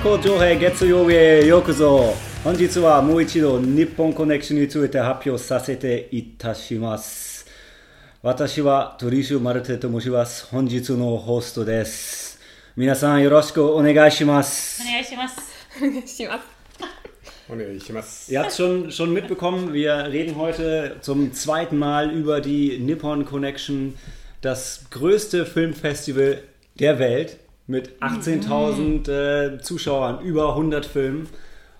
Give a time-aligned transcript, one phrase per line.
[0.00, 7.46] 行上映月曜日へようこそ本日はもう一度日本コネクションについて発表させていたします
[8.22, 12.40] 私はトリシュ・マルテと申します本日のホストです
[12.76, 15.40] 皆さんよろしくお願いしますお願いします。
[15.78, 16.56] お願いします。
[17.48, 18.28] Und ich mach's.
[18.28, 23.94] Ihr habt schon, schon mitbekommen, wir reden heute zum zweiten Mal über die Nippon Connection,
[24.40, 26.42] das größte Filmfestival
[26.80, 29.09] der Welt mit 18.000
[29.57, 31.29] äh, Zuschauern, über 100 Filmen.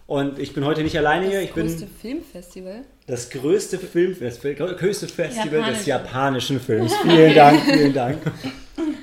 [0.08, 2.82] Und ich bin heute nicht alleine hier, ich Das bin größte Filmfestival.
[3.08, 5.90] das größte Filmfestival, größte Festival des Japanische.
[5.90, 6.94] japanischen Films.
[6.98, 8.18] Vielen Dank, vielen Dank.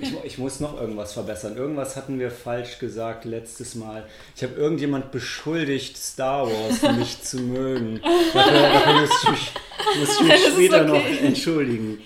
[0.00, 1.56] Ich, ich muss noch irgendwas verbessern.
[1.56, 4.04] Irgendwas hatten wir falsch gesagt letztes Mal.
[4.36, 8.00] Ich habe irgendjemand beschuldigt, Star Wars nicht zu mögen.
[8.34, 9.52] Dafür, dafür muss ich mich,
[9.98, 10.90] muss ich mich Das später okay.
[10.90, 11.98] noch entschuldigen.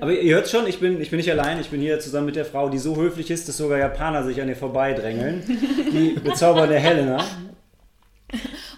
[0.00, 1.60] Aber ihr hört schon, ich bin, ich bin nicht allein.
[1.60, 4.40] Ich bin hier zusammen mit der Frau, die so höflich ist, dass sogar Japaner sich
[4.40, 5.42] an ihr vorbeidrängeln.
[5.92, 7.22] Die bezaubernde Helena.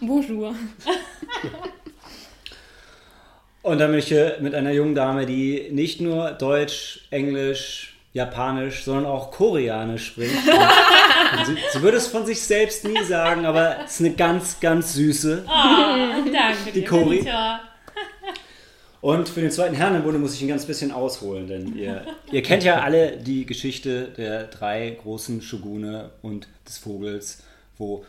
[0.00, 0.54] Bonjour.
[3.62, 8.82] Und dann bin ich hier mit einer jungen Dame, die nicht nur Deutsch, Englisch, Japanisch,
[8.82, 10.34] sondern auch Koreanisch spricht.
[11.46, 14.94] Sie, sie würde es von sich selbst nie sagen, aber es ist eine ganz, ganz
[14.94, 15.44] süße.
[15.46, 16.86] Oh, danke Die dir.
[16.88, 17.22] Cori.
[17.22, 17.60] Mentor.
[19.02, 22.06] Und für den zweiten Herrn im Bunde muss ich ein ganz bisschen ausholen, denn ihr,
[22.30, 27.42] ihr kennt ja alle die Geschichte der drei großen Shogune und des Vogels,
[27.76, 28.04] wo,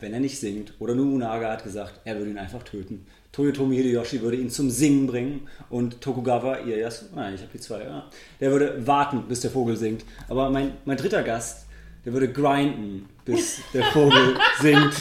[0.00, 3.06] wenn er nicht singt, oder Nobunaga hat gesagt, er würde ihn einfach töten.
[3.32, 7.82] Toyotomi Hideyoshi würde ihn zum Singen bringen und Tokugawa Ieyasu, nein, ich habe die zwei,
[7.82, 8.04] ja,
[8.38, 10.04] der würde warten, bis der Vogel singt.
[10.28, 11.64] Aber mein, mein dritter Gast,
[12.04, 15.00] der würde grinden, bis der Vogel singt.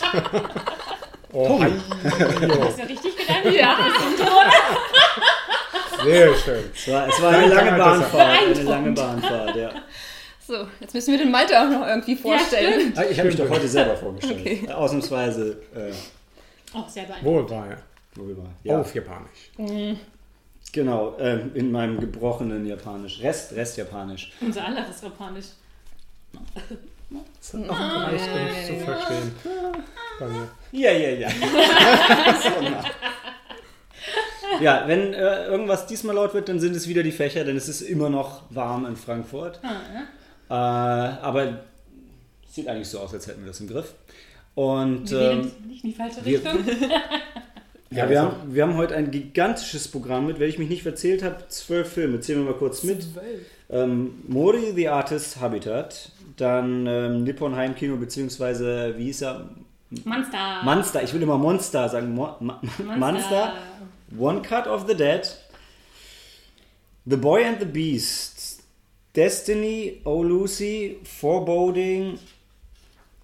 [1.33, 1.71] Oh, hi.
[2.03, 3.53] Hast du richtig gedacht?
[3.53, 3.77] Ja.
[6.03, 6.63] Sehr schön.
[6.75, 7.77] Es war, es war eine lange.
[7.77, 9.71] Bahnfahrt, eine lange Bahnfahrt, ja.
[10.45, 12.91] So, jetzt müssen wir den Malte auch noch irgendwie vorstellen.
[12.95, 14.41] Ah, Ich habe mich doch heute selber vorgestellt.
[14.41, 14.69] Okay.
[14.71, 15.61] Ausnahmsweise.
[15.75, 15.91] Äh,
[16.75, 17.49] Oh, sehr beeindruckend.
[17.51, 17.77] Wo war er?
[18.15, 18.55] wo wir waren.
[18.63, 19.51] Ja, Auf Japanisch.
[20.71, 21.15] genau.
[21.19, 23.21] ähm, in meinem gebrochenen Japanisch.
[23.21, 24.31] Rest, Rest Japanisch.
[24.41, 25.45] Unser aller ist japanisch.
[27.39, 29.35] Das hat noch leicht genug zu verstehen.
[30.19, 30.47] Bei mir.
[30.71, 31.29] Ja, ja, ja.
[34.61, 37.67] Ja, wenn äh, irgendwas diesmal laut wird, dann sind es wieder die Fächer, denn es
[37.69, 39.59] ist immer noch warm in Frankfurt.
[40.49, 41.43] Äh, aber
[42.47, 43.93] es sieht eigentlich so aus, als hätten wir das im Griff.
[44.55, 46.59] Und Wir ähm, gehen nicht in die falsche wir- Richtung.
[47.95, 51.21] Ja, wir haben, wir haben heute ein gigantisches Programm mit, wenn ich mich nicht verzählt
[51.21, 52.19] habe, zwölf Filme.
[52.21, 53.05] Zählen wir mal kurz mit.
[53.69, 56.09] Ähm, Mori, The Artist, Habitat.
[56.37, 59.47] Dann ähm, Nippon Heimkino, beziehungsweise, wie hieß er?
[60.05, 60.61] Monster.
[60.63, 61.03] Monster.
[61.03, 62.15] Ich will immer Monster sagen.
[62.15, 62.59] Mo Ma
[62.97, 63.53] Monster.
[64.16, 65.28] One Cut of the Dead.
[67.06, 68.62] The Boy and the Beast.
[69.13, 72.18] Destiny, Oh Lucy, Foreboding,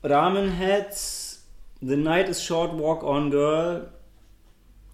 [0.04, 1.40] Ramen Heads,
[1.82, 3.90] The Night is Short, Walk On Girl,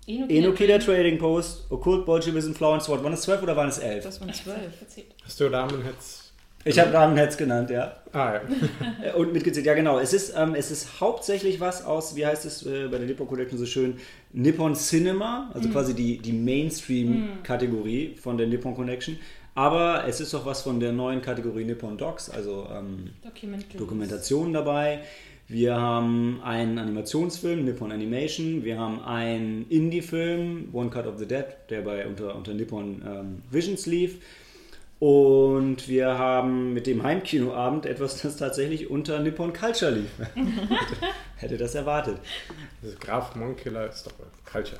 [0.07, 3.03] Enokida Trading Post, Occult Bolshevism, Flower and Sword.
[3.03, 4.03] Waren es zwölf oder waren es elf?
[4.05, 4.71] Das waren zwölf.
[5.25, 6.24] Hast du Ramen jetzt?
[6.67, 7.95] Ich habe Ramen Heads genannt, ja.
[8.11, 8.39] Ah,
[9.03, 9.13] ja.
[9.15, 9.99] Und mitgezählt, ja genau.
[9.99, 13.27] Es ist, ähm, es ist hauptsächlich was aus, wie heißt es äh, bei der Nippon
[13.27, 13.97] Collection so schön,
[14.33, 19.19] Nippon Cinema, also quasi die, die Mainstream-Kategorie von der Nippon Connection.
[19.53, 23.79] Aber es ist auch was von der neuen Kategorie Nippon Docs, also ähm, Dokumentation.
[23.79, 25.01] Dokumentationen dabei.
[25.47, 28.63] Wir haben einen Animationsfilm, Nippon Animation.
[28.63, 33.43] Wir haben einen Indie-Film, One Cut of the Dead, der bei unter, unter Nippon ähm,
[33.51, 34.17] Visions lief.
[34.99, 40.09] Und wir haben mit dem Heimkinoabend etwas, das tatsächlich unter Nippon Culture lief.
[40.17, 40.33] hätte,
[41.35, 42.17] hätte das erwartet.
[42.81, 44.13] Das Graf Monkiller ist doch
[44.49, 44.79] Culture.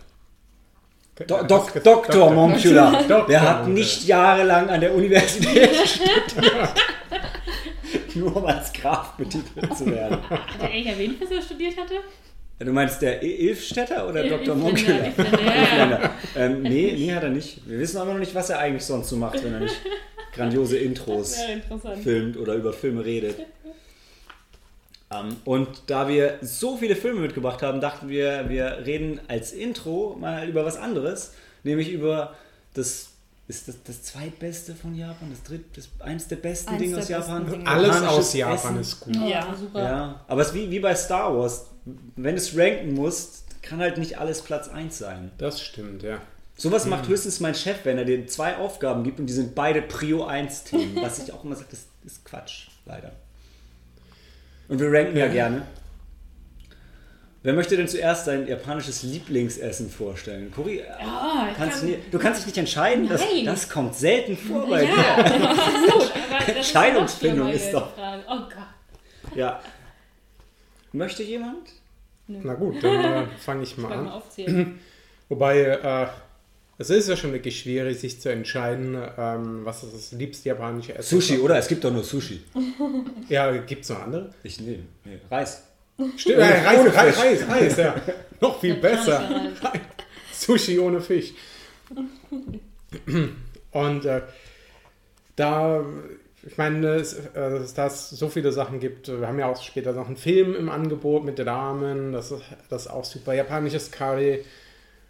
[1.27, 2.29] Do Dok Dr.
[3.07, 3.27] Dr.
[3.27, 6.73] der hat nicht jahrelang an der Universität studiert.
[8.15, 10.17] Nur um als Graf betitelt zu werden.
[10.29, 11.95] Hat er eigentlich erwähnt, was er studiert hatte?
[12.57, 14.55] Du meinst der Ilfstädter oder Dr.
[14.55, 16.15] Ja, ja.
[16.37, 17.67] ähm, nee, nee, hat er nicht.
[17.67, 19.75] Wir wissen aber noch nicht, was er eigentlich sonst so macht, wenn er nicht
[20.33, 21.35] grandiose Intros
[22.01, 23.39] filmt oder über Filme redet.
[25.11, 30.15] Ähm, und da wir so viele Filme mitgebracht haben, dachten wir, wir reden als Intro
[30.19, 32.35] mal über was anderes, nämlich über
[32.73, 33.09] das.
[33.47, 35.29] Ist das das zweitbeste von Japan?
[35.29, 37.45] Das dritt, das eins der besten Eins Dinge der aus Japan?
[37.45, 37.67] Dinge.
[37.67, 38.79] Alles aus Japan Essen.
[38.79, 39.15] ist gut.
[39.17, 39.83] Ja, super.
[39.83, 41.67] Ja, aber es ist wie, wie bei Star Wars.
[41.85, 45.31] Wenn du es ranken musst, kann halt nicht alles Platz 1 sein.
[45.37, 46.19] Das stimmt, ja.
[46.57, 49.81] Sowas macht höchstens mein Chef, wenn er dir zwei Aufgaben gibt und die sind beide
[49.81, 50.95] Prio 1 Themen.
[51.01, 53.11] Was ich auch immer sage, das ist Quatsch, leider.
[54.67, 55.31] Und wir ranken ja, Ja.
[55.31, 55.63] gerne.
[57.43, 60.51] Wer möchte denn zuerst sein japanisches Lieblingsessen vorstellen?
[60.51, 63.07] Kuri, Ja, ich kannst kann- du, nie- du kannst dich nicht entscheiden.
[63.07, 63.45] Das, Nein.
[63.45, 64.95] das kommt selten vor bei dir.
[64.95, 67.91] Ja, ist Entscheidungsfindung ist doch-.
[68.27, 69.35] Oh Gott.
[69.35, 69.59] Ja.
[70.95, 71.69] Möchte jemand?
[72.27, 74.07] Na gut, dann äh, fange ich mal Mal an.
[74.09, 74.79] aufzählen.
[75.29, 76.07] Wobei, äh,
[76.77, 80.95] es ist ja schon wirklich schwierig, sich zu entscheiden, ähm, was ist das liebste japanische
[80.95, 81.19] Essen.
[81.21, 81.57] Sushi, oder?
[81.57, 82.41] Es gibt doch nur Sushi.
[83.29, 84.33] Ja, gibt es noch andere?
[84.43, 84.83] Ich nehme.
[85.03, 85.63] Nee, Reis.
[86.17, 87.41] Stimmt, äh, Reis, ohne Reis, Fisch.
[87.47, 87.95] Reis, Reis, ja.
[88.41, 89.51] Noch viel besser.
[90.33, 91.33] Sushi ohne Fisch.
[93.71, 94.21] Und äh,
[95.35, 95.83] da,
[96.45, 99.07] ich meine, es, äh, dass das so viele Sachen gibt.
[99.07, 102.11] Wir haben ja auch später noch einen Film im Angebot mit Ramen.
[102.11, 103.33] Das ist, das ist auch super.
[103.33, 104.43] Japanisches Curry.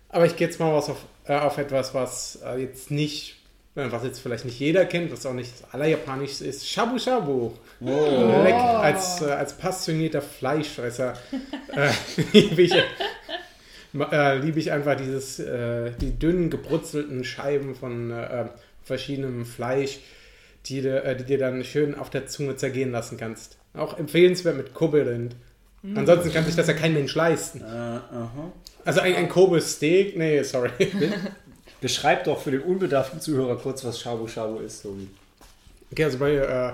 [0.09, 3.35] Aber ich gehe jetzt mal was auf, äh, auf etwas, was äh, jetzt nicht,
[3.75, 6.69] äh, was jetzt vielleicht nicht jeder kennt, was auch nicht das allerjapanischste ist.
[6.69, 7.51] Shabu Shabu.
[7.81, 8.41] Oh.
[8.43, 11.15] Leck, als, äh, als passionierter Fleischfresser
[11.75, 11.91] äh,
[12.31, 12.73] liebe ich,
[13.91, 18.13] liebe ich einfach dieses, die dünnen gebrutzelten Scheiben von
[18.83, 19.99] verschiedenem Fleisch,
[20.65, 23.57] die, äh, die dir dann schön auf der Zunge zergehen lassen kannst.
[23.73, 25.35] Auch empfehlenswert mit Kobe-Rind.
[25.93, 27.61] Ansonsten kann sich das ja kein Mensch leisten.
[27.61, 28.51] Äh, aha.
[28.85, 30.71] Also ein, ein Kobe-Steak, nee, sorry.
[31.81, 34.81] Beschreib doch für den unbedarften Zuhörer kurz, was Shabu Shabu ist.
[34.81, 34.95] So.
[35.91, 36.71] Okay, also bei, äh,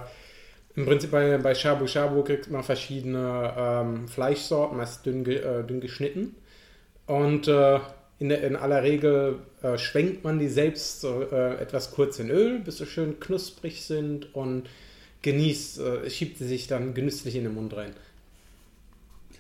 [0.75, 5.81] im Prinzip bei, bei Shabu Shabu kriegt man verschiedene ähm, Fleischsorten, meist dünn, äh, dünn
[5.81, 6.35] geschnitten.
[7.07, 7.79] Und äh,
[8.21, 12.29] in, der, in aller Regel äh, schwenkt man die selbst so, äh, etwas kurz in
[12.29, 14.69] Öl, bis sie schön knusprig sind und
[15.23, 17.94] genießt, äh, schiebt sie sich dann genüsslich in den Mund rein.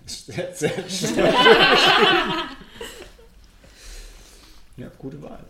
[0.07, 0.71] Sehr, sehr
[4.77, 5.43] ja, gute Wahl.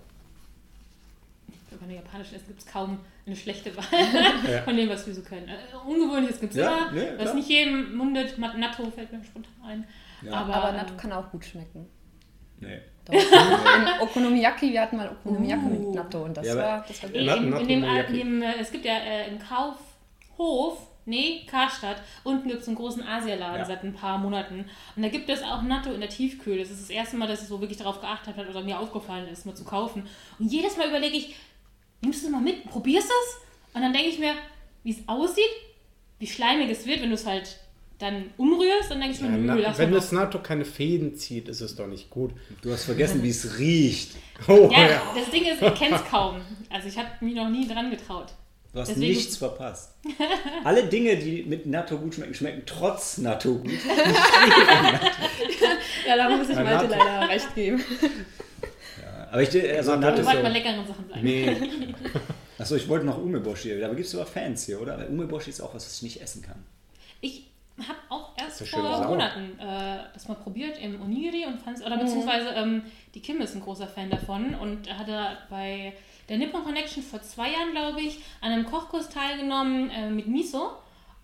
[1.80, 3.86] Bei einer japanischen Essen gibt es kaum eine schlechte Wahl
[4.52, 4.62] Ja.
[4.64, 5.48] von dem, was wir so können.
[5.48, 5.56] Äh,
[5.88, 7.36] Ungewöhnliches gibt es Ja, immer, nee, was klar.
[7.36, 8.38] nicht jedem mundet.
[8.38, 9.88] Natto fällt mir spontan ein.
[10.22, 10.34] Ja.
[10.34, 11.88] Aber, Aber ähm, Natto kann auch gut schmecken.
[12.62, 12.80] Nee.
[13.06, 13.14] Doch.
[13.14, 13.22] In
[14.02, 15.70] Okonomiyaki, wir hatten mal Okonomiyaki Uh.
[15.70, 17.18] mit Natto und das Ja, war, das war gut.
[17.20, 17.28] In,
[17.58, 18.12] in, dem, Moyaki.
[18.22, 22.78] in dem, äh, es gibt ja äh, im Kaufhof, nee, Karstadt, unten gibt es einen
[22.78, 23.66] großen Asialaden Ja.
[23.66, 24.66] seit ein paar Monaten.
[24.96, 26.60] Und da gibt es auch Natto in der Tiefkühle.
[26.60, 29.28] Das ist das erste Mal, dass ich so wirklich darauf geachtet habe oder mir aufgefallen
[29.28, 30.08] ist, mal zu kaufen.
[30.40, 31.36] Und jedes Mal überlege ich,
[32.02, 33.38] nimmst du das mal mit, probierst es?
[33.74, 34.34] Und dann denke ich mir,
[34.84, 35.50] wie es aussieht,
[36.20, 37.58] wie schleimig es wird, wenn du es halt
[38.02, 41.48] dann umrührst, dann denke ich mir, Ja, na, lass wenn das Natto keine Fäden zieht,
[41.50, 42.32] ist es doch nicht gut.
[42.62, 44.12] Du hast vergessen, wie es riecht.
[44.48, 45.02] Oh, Ja, ja.
[45.16, 46.42] das Ding ist, ich kenne es kaum.
[46.72, 48.34] Also ich habe mich noch nie dran getraut.
[48.74, 49.94] Du hast Deswegen- nichts verpasst.
[50.64, 53.70] Alle Dinge, die mit Natto gut schmecken, schmecken trotz Natto gut.
[56.08, 57.04] Ja, da muss ich Ja, Malte Natto.
[57.04, 57.84] leider recht geben.
[59.32, 61.24] Aber ich, also Natto ist so- mal leckeren Sachen bleiben.
[61.24, 61.56] Nee.
[62.58, 63.74] Achso, ich wollte noch Umeboshi.
[63.84, 64.98] Aber gibt es sogar Fans hier, oder?
[64.98, 66.64] Weil Umeboshi ist auch was, was ich nicht essen kann.
[67.22, 69.08] Ich habe auch erst vor sauer.
[69.08, 72.84] Monaten äh, das mal probiert im Onigiri und fand oder beziehungsweise ähm,
[73.16, 75.94] die Kim ist ein großer Fan davon und hatte bei
[76.30, 80.72] der Nippon Connection vor zwei Jahren, glaube ich, an einem Kochkurs teilgenommen äh, mit Miso.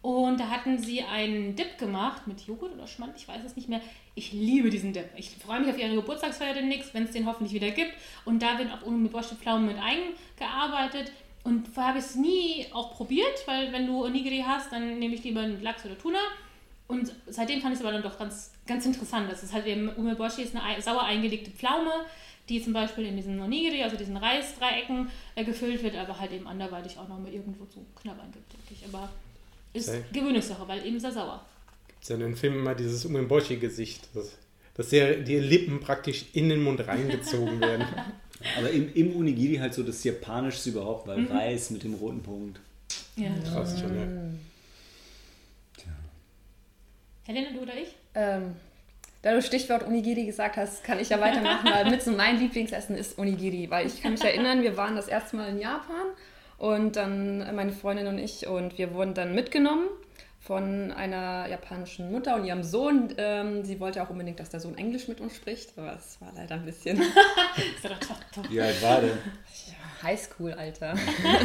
[0.02, 3.68] Und da hatten sie einen Dip gemacht mit Joghurt oder Schmand, ich weiß es nicht
[3.68, 3.82] mehr.
[4.16, 5.10] Ich liebe diesen Dip.
[5.16, 7.94] Ich freue mich auf ihre Geburtstagsfeier demnächst, wenn es den hoffentlich wieder gibt.
[8.24, 11.12] Und da wird auch umeboshi Pflaumen mit eingearbeitet.
[11.48, 15.16] Und vorher habe ich es nie auch probiert, weil wenn du Onigiri hast, dann nehme
[15.16, 16.20] ich lieber einen Lachs oder Tuna.
[16.88, 19.32] Und seitdem fand ich es aber dann doch ganz, ganz interessant.
[19.32, 21.92] Das ist halt eben, Umeboshi ist eine ei- sauer eingelegte Pflaume,
[22.50, 26.48] die zum Beispiel in diesen Onigiri, also diesen Reisdreiecken, äh, gefüllt wird, aber halt eben
[26.48, 28.86] anderweitig auch noch mal irgendwo zu knabbern gibt, denke ich.
[28.94, 29.08] Aber
[29.72, 30.02] ist Sehr.
[30.12, 31.46] Gewöhnungssache, weil eben sehr sauer.
[31.88, 34.38] Gibt's ja in den Filmen immer dieses Umeboshi-Gesicht, dass,
[34.76, 37.86] dass die Lippen praktisch in den Mund reingezogen werden.
[38.58, 42.60] Aber im, im Unigiri halt so das Japanischste überhaupt, weil Reis mit dem roten Punkt.
[43.16, 43.30] Ja.
[43.52, 44.08] Krass schon, ja.
[47.28, 47.90] Helene, du oder ich?
[48.16, 48.56] Ähm,
[49.22, 52.96] da du Stichwort Onigiri gesagt hast, kann ich ja weitermachen, weil mit so mein Lieblingsessen
[52.96, 56.06] ist Onigiri, weil ich kann mich erinnern, wir waren das erste Mal in Japan
[56.58, 59.88] und dann meine Freundin und ich und wir wurden dann mitgenommen
[60.48, 63.14] von einer japanischen Mutter und ihrem Sohn.
[63.18, 66.32] Ähm, sie wollte auch unbedingt, dass der Sohn Englisch mit uns spricht, aber es war
[66.38, 66.98] leider ein bisschen
[67.84, 68.50] ja.
[68.50, 69.18] Wie alt war der?
[70.02, 70.96] Highschool, Alter.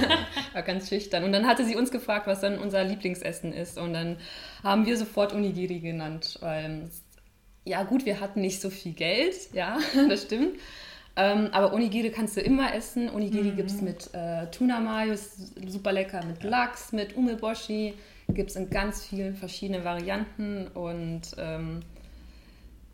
[0.52, 1.24] war ganz schüchtern.
[1.24, 3.76] Und dann hatte sie uns gefragt, was dann unser Lieblingsessen ist.
[3.76, 4.18] Und dann
[4.62, 6.38] haben wir sofort Onigiri genannt.
[6.40, 6.88] Weil,
[7.64, 9.78] ja, gut, wir hatten nicht so viel Geld, ja,
[10.08, 10.60] das stimmt.
[11.16, 13.10] Ähm, aber Onigiri kannst du immer essen.
[13.10, 17.94] Onigiri gibt es mit äh, Tuna-Mayo, ist super lecker, mit Lachs, mit Umeboshi.
[18.28, 20.68] Gibt es in ganz vielen verschiedenen Varianten.
[20.68, 21.80] Und ähm,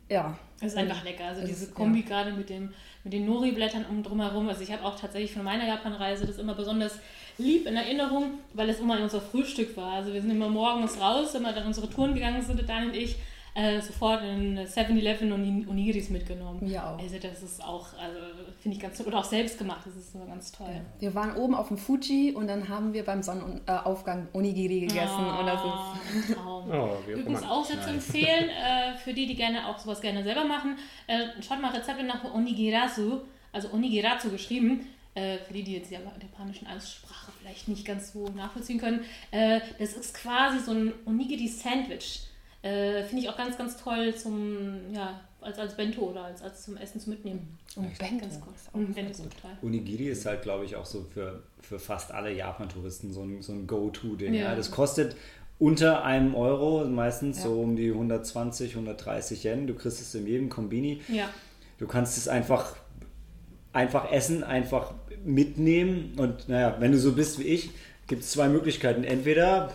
[0.09, 1.25] ja, Es ist einfach lecker.
[1.25, 4.49] Also Es diese ist- Kombi gerade mit, dem, mit den Nori-Blättern um drumherum.
[4.49, 6.99] Also ich habe auch tatsächlich von meiner Japan-Reise das immer besonders
[7.37, 9.93] lieb in Erinnerung, weil es immer unser Frühstück war.
[9.93, 12.95] Also wir sind immer morgens raus, wenn wir dann unsere Touren gegangen sind, Dan und
[12.95, 13.15] ich,
[13.59, 16.59] äh, sofort in 7-Eleven und Onigiris mitgenommen.
[16.61, 16.97] Wir auch.
[16.97, 18.17] Also das ist auch, also
[18.61, 19.07] finde ich ganz toll.
[19.07, 20.81] Oder auch selbst gemacht, das ist immer ganz toll.
[20.99, 25.25] Wir waren oben auf dem Fuji und dann haben wir beim Sonnenaufgang Onigiri gegessen.
[25.25, 26.59] und das ist ein Traum.
[26.69, 30.43] Oh, Übrigens auch sehr zu empfehlen, äh, für die, die gerne auch sowas gerne selber
[30.43, 30.77] machen.
[31.07, 34.85] Äh, schaut mal Rezepte nach Onigirasu, also Onigirazu geschrieben.
[35.15, 39.01] Äh, für die, die jetzt die japanischen Aussprache vielleicht nicht ganz so nachvollziehen können.
[39.31, 42.28] Äh, das ist quasi so ein Onigiri-Sandwich.
[42.61, 46.63] Äh, Finde ich auch ganz, ganz toll zum, ja, als, als Bento oder als, als
[46.63, 47.57] zum Essen zu mitnehmen.
[47.75, 48.19] Und Bento.
[48.25, 48.53] Ganz cool.
[48.55, 49.51] ist auch Und sehr Bento ist total.
[49.63, 53.53] Onigiri ist halt, glaube ich, auch so für, für fast alle Japan-Touristen so ein, so
[53.53, 54.33] ein Go-To-Ding.
[54.33, 54.41] Ja.
[54.49, 54.55] Ja.
[54.55, 55.15] Das kostet
[55.57, 57.43] unter einem Euro, meistens Ja.
[57.43, 59.67] so um die 120, 130 Yen.
[59.67, 61.01] Du kriegst es in jedem Kombini.
[61.07, 61.29] Ja.
[61.77, 62.75] Du kannst es einfach,
[63.71, 66.13] einfach essen, einfach mitnehmen.
[66.17, 67.69] Und naja, wenn du so bist wie ich,
[68.07, 69.03] gibt es zwei Möglichkeiten.
[69.05, 69.71] Entweder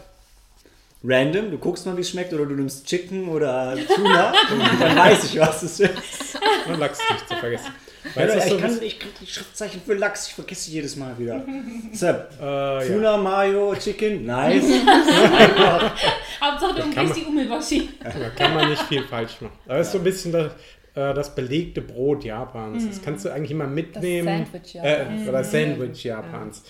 [1.05, 4.33] random, du guckst mal, wie es schmeckt, oder du nimmst Chicken oder Tuna
[4.81, 6.39] dann weiß ich, was es ist.
[6.67, 7.67] Und Lachs nicht zu vergessen.
[8.15, 10.63] Ja, Weißt du, was ich, so kann, ich krieg die Schriftzeichen für Lachs, ich vergesse
[10.65, 11.39] sie jedes Mal wieder.
[11.91, 12.81] Bisschen- äh, ja.
[12.87, 14.65] Tuna, Mayo, Chicken, nice.
[16.41, 17.89] Hauptsache du umgehst die Umeboshi.
[18.03, 19.57] Da kann man nicht viel falsch machen.
[19.67, 20.53] Aber es ist so ein bisschen das,
[20.95, 22.87] äh, das belegte Brot Japans.
[22.87, 24.47] Das kannst du eigentlich immer mitnehmen.
[24.53, 25.29] Sandwich Äh, Japans.
[25.29, 26.63] oder Sandwich Japans.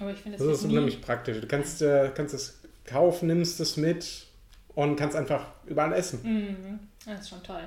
[0.00, 1.40] Aber ich finde Das ist unheimlich praktisch.
[1.40, 2.57] Du kannst, äh, kannst es
[2.88, 4.26] kaufen, nimmst es mit
[4.74, 6.20] und kannst einfach überall essen.
[6.22, 6.80] Mhm.
[7.04, 7.66] Das ist schon toll.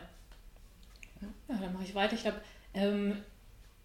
[1.22, 2.14] Ja, dann mache ich weiter.
[2.14, 2.42] Ich glaube,
[2.74, 3.18] ähm,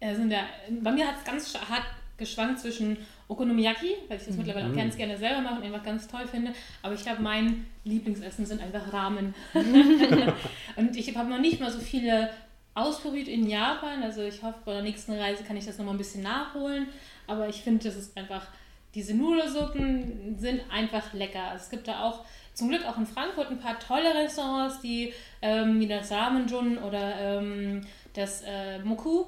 [0.01, 0.45] in der,
[0.83, 1.85] bei mir hat es ganz hart
[2.17, 2.97] geschwankt zwischen
[3.29, 6.53] Okonomiyaki, weil ich das mittlerweile auch ganz gerne selber mache und einfach ganz toll finde.
[6.83, 9.35] Aber ich glaube, mein Lieblingsessen sind einfach Ramen.
[10.77, 12.31] und ich habe noch nicht mal so viele
[12.75, 14.03] ausprobiert in Japan.
[14.03, 16.87] Also ich hoffe, bei der nächsten Reise kann ich das nochmal ein bisschen nachholen.
[17.27, 18.47] Aber ich finde, das ist einfach,
[18.97, 21.43] diese Nudelsuppen sind einfach lecker.
[21.51, 22.25] Also es gibt da auch
[22.55, 25.13] zum Glück auch in Frankfurt ein paar tolle Restaurants, die
[25.43, 29.27] ähm, wie das Samenjun oder ähm, das äh, Moku.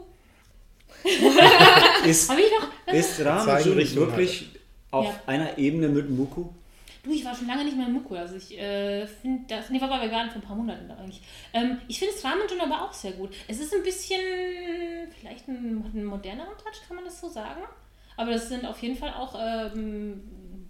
[2.05, 2.95] Ist, Habe ich noch?
[2.95, 4.49] ist Ramen Zeigen schon Richtung wirklich
[4.91, 5.21] auf Ja.
[5.27, 6.47] einer Ebene mit Muku?
[7.03, 8.15] Du, ich war schon lange nicht mehr in Muku.
[8.15, 9.69] Also ich äh, finde das.
[9.69, 11.21] Nee, war bei Vegan vor ein paar Monaten da eigentlich.
[11.53, 13.35] Ähm, ich finde das Ramen-Jun aber auch sehr gut.
[13.47, 14.21] Es ist ein bisschen.
[15.21, 17.61] Vielleicht ein, hat einen moderneren Touch, kann man das so sagen?
[18.19, 19.35] Aber das sind auf jeden Fall auch.
[19.41, 20.21] Ähm,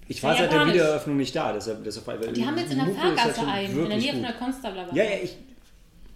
[0.06, 0.66] Ich war seit der.
[0.66, 3.98] Wiedereröffnung nicht da, deshalb, deshalb Die haben jetzt in der ja Fahrgasse einen, in der
[3.98, 4.86] Nähe von der Konstabler.
[4.94, 5.36] Ja, ja, ich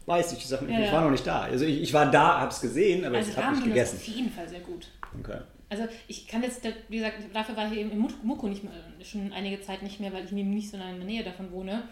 [0.06, 0.92] weiß, ich, sag, Ja, ich ja.
[0.92, 1.40] war noch nicht da.
[1.42, 3.96] Also ich, ich war da, hab's gesehen, aber Also ich habe nicht Ramen-Jun ist gegessen.
[3.96, 4.86] auf jeden Fall sehr gut.
[5.20, 5.38] Okay.
[5.70, 8.72] Also ich kann jetzt, wie gesagt, dafür war ich eben in Muko nicht mehr,
[9.02, 11.84] schon einige Zeit nicht mehr, weil ich eben nicht so in der Nähe davon wohne.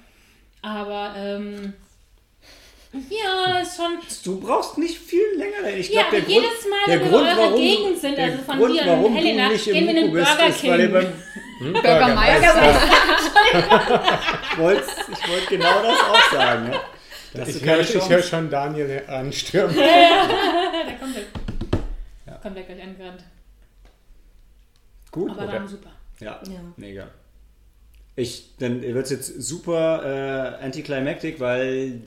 [0.60, 1.72] Aber ähm,
[2.92, 3.98] ja, ist schon.
[4.24, 5.78] Du brauchst nicht viel länger dahin.
[5.80, 8.18] Ich Ja, glaub, der Grund, jedes Mal, der wenn wir in eurer warum, Gegend sind,
[8.18, 10.48] also von Grund, dir und Helena, du nicht im gehen wir in den bist, Burger
[10.48, 10.92] ist, weil ihr King.
[10.94, 11.12] beim
[11.60, 11.72] Hm?
[11.74, 12.80] Bürgermeister.
[14.52, 14.82] Ich wollte
[15.12, 16.72] ich wollt genau das auch sagen.
[16.72, 16.80] Ja.
[17.34, 19.76] Da hast du Ich höre hör schon Daniel anstürmen.
[19.76, 22.32] da kommt er.
[22.32, 22.38] Ja.
[22.38, 23.24] Kommt er gleich angerannt.
[25.12, 25.52] Gut, Aber oder?
[25.54, 25.90] Rahmen super.
[26.20, 26.60] Ja, Ja.
[26.76, 27.08] mega.
[28.16, 32.02] Ich, dann wird es jetzt super äh, anticlimactic, weil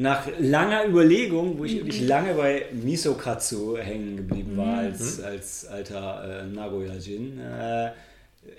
[0.00, 5.66] nach langer Überlegung, wo ich wirklich lange bei Miso Katsu hängen geblieben war als, als
[5.66, 7.90] alter äh, Nagoya-Jin, äh,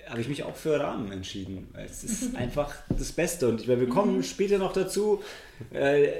[0.08, 1.66] habe ich mich auch für Ramen entschieden.
[1.74, 3.48] Es ist einfach das Beste.
[3.48, 5.20] Und ich, wir kommen später noch dazu,
[5.72, 6.10] äh,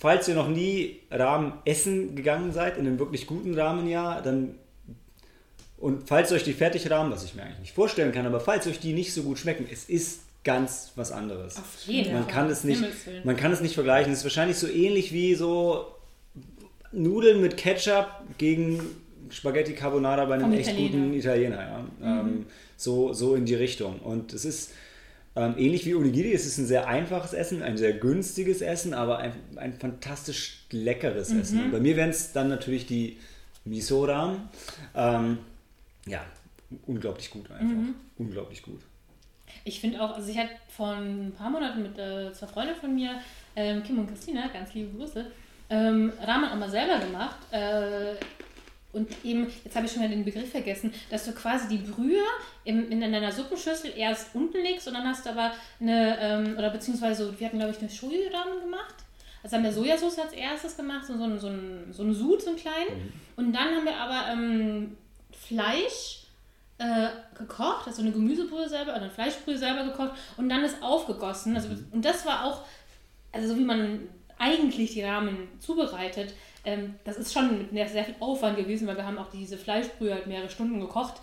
[0.00, 4.54] falls ihr noch nie Ramen essen gegangen seid, in einem wirklich guten Ramenjahr, dann
[5.76, 8.80] und falls euch die Fertigrahmen, was ich mir eigentlich nicht vorstellen kann, aber falls euch
[8.80, 11.56] die nicht so gut schmecken, es ist ganz was anderes.
[11.58, 12.32] Auf jeden Man Fall.
[12.32, 12.82] kann es nicht,
[13.24, 14.12] man kann es nicht vergleichen.
[14.12, 15.86] Es ist wahrscheinlich so ähnlich wie so
[16.92, 18.06] Nudeln mit Ketchup
[18.38, 18.80] gegen
[19.30, 20.96] Spaghetti Carbonara bei einem Vom echt Italiener.
[20.96, 21.02] Mhm.
[21.08, 21.56] guten Italiener.
[22.00, 22.20] Ja.
[22.20, 24.00] Ähm, so, so in die Richtung.
[24.00, 24.72] Und es ist
[25.36, 26.32] ähm, ähnlich wie Onigiri.
[26.32, 31.30] Es ist ein sehr einfaches Essen, ein sehr günstiges Essen, aber ein, ein fantastisch leckeres
[31.30, 31.40] Mhm.
[31.40, 31.64] Essen.
[31.66, 33.18] Und bei mir wären es dann natürlich die
[33.64, 34.40] Miso-Ramen.
[34.96, 35.38] Ähm,
[36.06, 36.24] ja,
[36.86, 37.66] unglaublich gut einfach.
[37.66, 37.94] Mhm.
[38.16, 38.80] Unglaublich gut.
[39.64, 42.94] Ich finde auch, also ich hatte vor ein paar Monaten mit äh, zwei Freunden von
[42.94, 43.20] mir,
[43.56, 45.26] ähm, Kim und Christina, ganz liebe Grüße,
[45.70, 47.36] ähm, Ramen auch mal selber gemacht.
[47.50, 48.14] Äh,
[48.92, 52.24] und eben, jetzt habe ich schon mal den Begriff vergessen, dass du quasi die Brühe
[52.64, 56.70] im, in deiner Suppenschüssel erst unten legst und dann hast du aber eine, ähm, oder
[56.70, 58.94] beziehungsweise, wir hatten glaube ich eine Shoyu-Ramen gemacht.
[59.42, 62.50] Also haben wir Sojasauce als erstes gemacht, so, so, so, ein, so eine Sud, so
[62.50, 63.12] einen kleinen.
[63.36, 64.96] Und dann haben wir aber ähm,
[65.32, 66.19] Fleisch
[66.80, 71.54] äh, gekocht, also eine Gemüsebrühe selber oder eine Fleischbrühe selber gekocht und dann ist aufgegossen.
[71.54, 72.62] Also, und das war auch,
[73.32, 74.08] also so wie man
[74.38, 76.32] eigentlich die Ramen zubereitet,
[76.64, 79.58] ähm, das ist schon mit sehr, sehr viel Aufwand gewesen, weil wir haben auch diese
[79.58, 81.14] Fleischbrühe halt mehrere Stunden gekocht.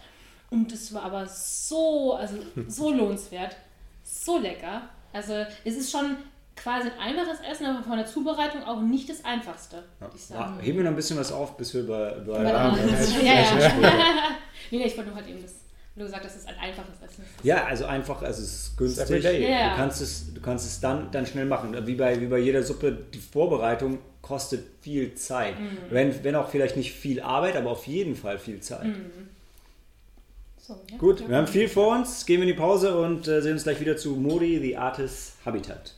[0.51, 2.37] Und das war aber so, also
[2.67, 3.55] so lohnenswert,
[4.03, 4.83] so lecker.
[5.11, 5.33] Also
[5.65, 6.17] es ist schon
[6.57, 9.83] quasi ein einfaches Essen, aber von der Zubereitung auch nicht das einfachste, Ja.
[10.07, 10.55] würde ich sagen.
[10.57, 12.89] Ja, heben wir noch ein bisschen was auf, bis wir bei, bei Bei Ja, anderen-
[12.89, 13.59] ja, ja, ja.
[13.59, 13.71] ja.
[14.71, 15.53] nee, nee, ich wollte nur halt eben das,
[15.95, 17.45] nur gesagt, dass es ein einfaches Essen ist.
[17.45, 19.23] Ja, also einfach, also es ist günstig.
[19.23, 19.69] Ja.
[19.71, 21.75] Du kannst es, du kannst es dann, dann schnell machen.
[21.87, 25.59] Wie bei, wie bei jeder Suppe, die Vorbereitung kostet viel Zeit.
[25.59, 25.77] Mhm.
[25.89, 28.85] Wenn, wenn auch vielleicht nicht viel Arbeit, aber auf jeden Fall viel Zeit.
[30.59, 30.97] So, ja.
[30.97, 31.29] Gut, ja.
[31.29, 33.79] wir haben viel vor uns, gehen wir in die Pause und äh, sehen uns gleich
[33.79, 35.93] wieder zu Modi, The Artist Habitat.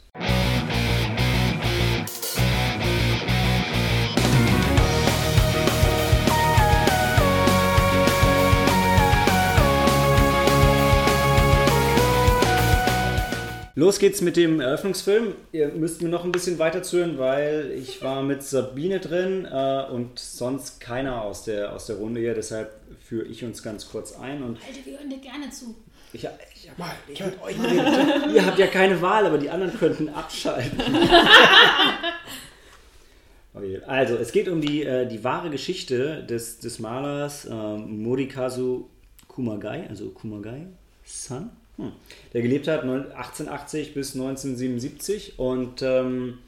[13.80, 15.36] Los geht's mit dem Eröffnungsfilm.
[15.54, 19.86] Ihr müsst mir noch ein bisschen weiter zuhören, weil ich war mit Sabine drin äh,
[19.90, 22.34] und sonst keiner aus der, aus der Runde hier.
[22.34, 24.44] Deshalb führe ich uns ganz kurz ein.
[24.44, 25.74] Und Alter, wir hören dir gerne zu.
[26.12, 27.56] ich, ich hab, ich euch.
[28.36, 30.78] Ihr habt ja keine Wahl, aber die anderen könnten abschalten.
[33.52, 38.90] Okay, also, es geht um die, äh, die wahre Geschichte des, des Malers ähm, Morikazu
[39.28, 41.92] Kumagai, also Kumagai-san, hm,
[42.34, 46.40] der gelebt hat neun- 1880 bis 1977 und ähm,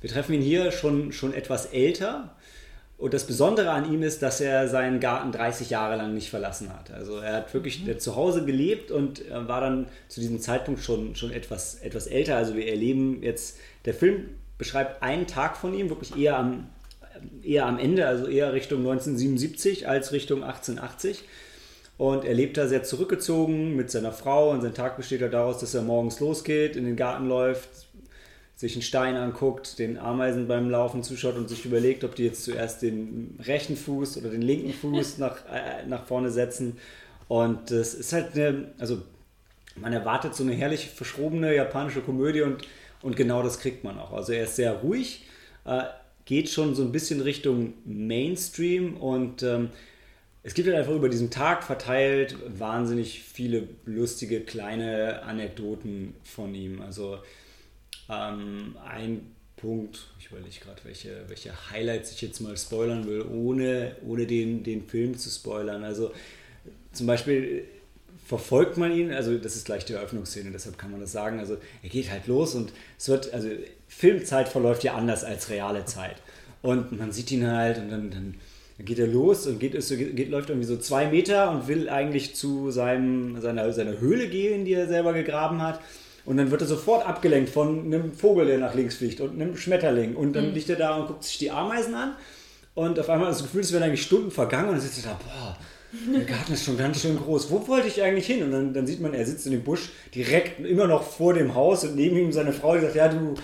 [0.00, 2.34] wir treffen ihn hier schon, schon etwas älter.
[2.96, 6.72] Und das Besondere an ihm ist, dass er seinen Garten 30 Jahre lang nicht verlassen
[6.72, 6.90] hat.
[6.90, 11.14] Also er hat wirklich äh, zu Hause gelebt und war dann zu diesem Zeitpunkt schon,
[11.14, 12.36] schon etwas, etwas älter.
[12.36, 16.68] Also wir erleben jetzt, der Film beschreibt einen Tag von ihm, wirklich eher am,
[17.42, 21.24] eher am Ende, also eher Richtung 1977 als Richtung 1880.
[21.98, 25.58] Und er lebt da sehr zurückgezogen mit seiner Frau und sein Tag besteht ja daraus,
[25.58, 27.68] dass er morgens losgeht, in den Garten läuft,
[28.54, 32.44] sich einen Stein anguckt, den Ameisen beim Laufen zuschaut und sich überlegt, ob die jetzt
[32.44, 36.78] zuerst den rechten Fuß oder den linken Fuß nach, äh, nach vorne setzen.
[37.26, 39.02] Und das ist halt eine, also
[39.74, 42.62] man erwartet so eine herrlich verschrobene japanische Komödie und,
[43.02, 44.12] und genau das kriegt man auch.
[44.12, 45.26] Also er ist sehr ruhig,
[45.64, 45.82] äh,
[46.24, 49.70] geht schon so ein bisschen Richtung Mainstream und ähm,
[50.48, 56.80] es gibt halt einfach über diesen Tag verteilt wahnsinnig viele lustige kleine Anekdoten von ihm.
[56.80, 57.18] Also
[58.08, 63.96] ähm, ein Punkt, ich überlege gerade, welche, welche Highlights ich jetzt mal spoilern will, ohne,
[64.06, 65.84] ohne den, den Film zu spoilern.
[65.84, 66.12] Also
[66.92, 67.64] zum Beispiel
[68.24, 71.40] verfolgt man ihn, also das ist gleich die Eröffnungsszene, deshalb kann man das sagen.
[71.40, 73.50] Also er geht halt los und es wird, also
[73.86, 76.16] Filmzeit verläuft ja anders als reale Zeit.
[76.62, 78.34] Und man sieht ihn halt und dann, dann
[78.78, 82.36] geht er los und geht, ist geht, läuft irgendwie so zwei Meter und will eigentlich
[82.36, 85.80] zu seinem, seiner, seiner Höhle gehen, die er selber gegraben hat.
[86.24, 89.56] Und dann wird er sofort abgelenkt von einem Vogel, der nach links fliegt und einem
[89.56, 90.14] Schmetterling.
[90.14, 92.12] Und dann liegt er da und guckt sich die Ameisen an.
[92.74, 94.68] Und auf einmal hat er das Gefühl, es wären eigentlich Stunden vergangen.
[94.68, 95.56] Und dann sitzt er da, boah,
[96.14, 97.50] der Garten ist schon ganz schön groß.
[97.50, 98.42] Wo wollte ich eigentlich hin?
[98.42, 101.54] Und dann, dann sieht man, er sitzt in dem Busch direkt immer noch vor dem
[101.54, 103.34] Haus und neben ihm seine Frau, die sagt, ja, du,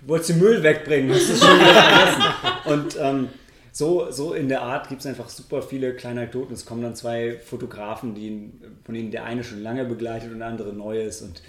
[0.00, 2.22] du wolltest den Müll wegbringen, hast du schon wieder vergessen.
[2.66, 3.28] Und ähm,
[3.74, 6.54] so, so in der Art gibt es einfach super viele kleine Anekdoten.
[6.54, 8.52] Es kommen dann zwei Fotografen, die
[8.84, 11.42] von denen der eine schon lange begleitet und der andere neu ist und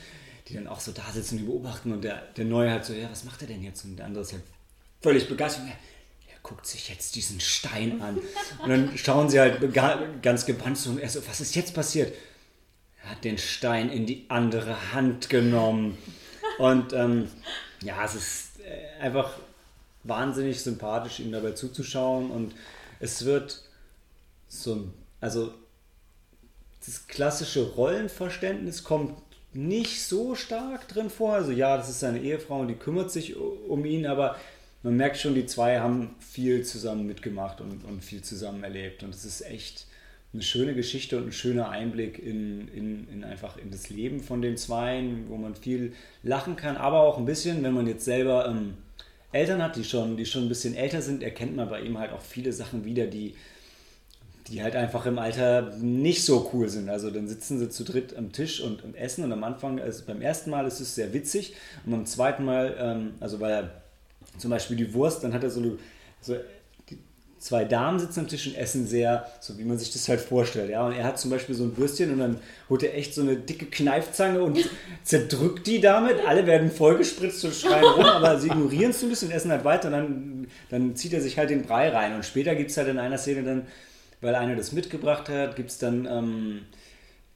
[0.47, 2.93] die dann auch so da sitzen und die beobachten und der, der Neue halt so,
[2.93, 3.85] ja, was macht er denn jetzt?
[3.85, 4.41] Und der andere ist halt
[5.01, 5.65] völlig begeistert.
[5.67, 5.73] Er,
[6.41, 8.19] guckt sich jetzt diesen Stein an.
[8.61, 9.61] Und dann schauen sie halt
[10.21, 12.13] ganz gebannt zu und er so, was ist jetzt passiert?
[13.03, 15.97] Er hat den Stein in die andere Hand genommen.
[16.59, 17.29] Und ähm,
[17.81, 19.31] ja, es ist äh, einfach
[20.05, 22.31] wahnsinnig sympathisch, ihm dabei zuzuschauen.
[22.31, 22.53] Und
[22.99, 23.61] es wird
[24.47, 25.53] so, ein- also
[26.85, 29.17] das klassische Rollenverständnis kommt
[29.53, 31.33] nicht so stark drin vor.
[31.33, 34.35] Also ja, das ist seine Ehefrau und die kümmert sich um ihn, aber
[34.83, 39.01] man merkt schon, die zwei haben viel zusammen mitgemacht und, und viel zusammen erlebt.
[39.01, 39.87] Und es ist echt
[40.33, 44.41] eine schöne Geschichte und ein schöner Einblick in, in, in einfach in das Leben von
[44.41, 48.45] den Zweien, wo man viel lachen kann, aber auch ein bisschen, wenn man jetzt selber
[48.47, 48.75] ähm,
[49.35, 52.13] Eltern hat, die schon, die schon ein bisschen älter sind, erkennt man bei ihm halt
[52.13, 53.35] auch viele Sachen wieder, die,
[54.47, 56.89] die halt einfach im Alter nicht so cool sind.
[56.89, 60.05] Also dann sitzen sie zu dritt am Tisch und, und essen und am Anfang, also
[60.05, 61.53] beim ersten Mal ist es sehr witzig
[61.85, 63.81] und beim zweiten Mal, ähm, also weil er
[64.37, 65.77] zum Beispiel die Wurst, dann hat er so eine,
[66.21, 66.35] so
[67.37, 70.69] zwei Damen sitzen am Tisch und essen sehr, so wie man sich das halt vorstellt,
[70.69, 70.85] ja.
[70.85, 73.35] Und er hat zum Beispiel so ein Würstchen und dann holt er echt so eine
[73.35, 74.57] dicke Kneifzange und
[75.03, 76.25] zerdrückt die damit.
[76.25, 79.63] Alle werden vollgespritzt und schreien rum, aber sie ignorieren es ein bisschen und essen halt
[79.63, 82.15] weiter und dann, dann zieht er sich halt den Brei rein.
[82.15, 83.67] Und später gibt es halt in einer Szene dann,
[84.21, 86.61] weil einer das mitgebracht hat, gibt es dann, ähm,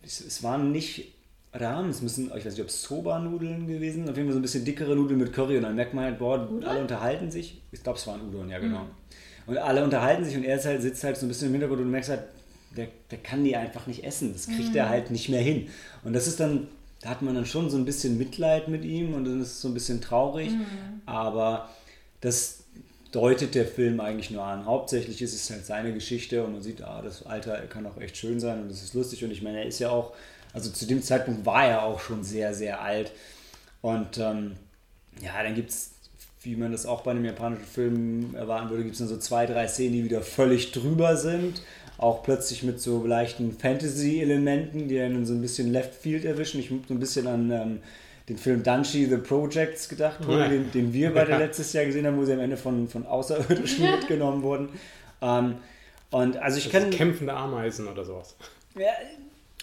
[0.01, 1.13] es, es waren nicht
[1.53, 4.39] Rahmen, es müssen, ich weiß nicht, ob es Soba-Nudeln gewesen sind, auf jeden Fall so
[4.39, 7.61] ein bisschen dickere Nudeln mit Curry und dann merkt man halt, boah, alle unterhalten sich.
[7.71, 8.85] Ich glaube, es waren Udon, ja genau.
[9.49, 11.79] Und alle unterhalten sich und er ist halt, sitzt halt so ein bisschen im Hintergrund
[11.79, 12.23] und du merkst halt,
[12.77, 14.33] der, der kann die einfach nicht essen.
[14.33, 15.69] Das kriegt er halt nicht mehr hin.
[16.03, 16.67] Und das ist dann
[17.01, 19.61] da hat man dann schon so ein bisschen Mitleid mit ihm und dann ist es
[19.61, 20.51] so ein bisschen traurig.
[20.51, 21.01] Mhm.
[21.05, 21.69] Aber
[22.21, 22.63] das
[23.11, 24.65] deutet der Film eigentlich nur an.
[24.65, 28.17] Hauptsächlich ist es halt seine Geschichte und man sieht, ah, das Alter kann auch echt
[28.17, 29.23] schön sein und es ist lustig.
[29.23, 30.13] Und ich meine, er ist ja auch,
[30.53, 33.13] also zu dem Zeitpunkt war er auch schon sehr, sehr alt.
[33.81, 34.57] Und ähm,
[35.21, 35.91] ja, dann gibt es,
[36.41, 39.45] wie man das auch bei einem japanischen Film erwarten würde, gibt es dann so zwei,
[39.45, 41.61] drei Szenen, die wieder völlig drüber sind.
[41.97, 43.51] Auch plötzlich mit so leichten
[44.03, 46.59] Fantasy-Elementen, die einen so ein bisschen Left Field erwischen.
[46.61, 47.79] Ich habe so ein bisschen an ähm,
[48.29, 50.47] den Film Dunshi The Projects gedacht, Ja.
[50.47, 51.37] den, den wir beide Ja.
[51.39, 54.69] letztes Jahr gesehen haben, wo sie am Ende von, von Außerirdischen mitgenommen wurden.
[55.21, 55.55] Ähm,
[56.11, 56.89] und also ich kann.
[56.89, 58.35] Kämpfende Ameisen oder sowas.
[58.77, 58.85] Ja,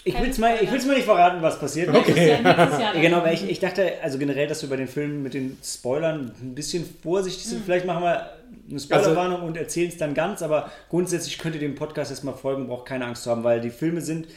[0.07, 0.73] ich will es mal, ich Spoiler.
[0.73, 1.93] will's mal nicht verraten, was passiert.
[1.93, 5.35] Jahr Ja, genau, weil ich, ich dachte, also generell, dass wir bei den Filmen mit
[5.35, 7.65] den Spoilern ein bisschen vorsichtig sind.
[7.65, 8.31] Vielleicht machen wir
[8.71, 12.69] eine Spoilerwarnung und erzählen es dann ganz, aber grundsätzlich könnt ihr dem Podcast erstmal folgen,
[12.69, 14.29] braucht keine Angst zu haben, weil die Filme sind,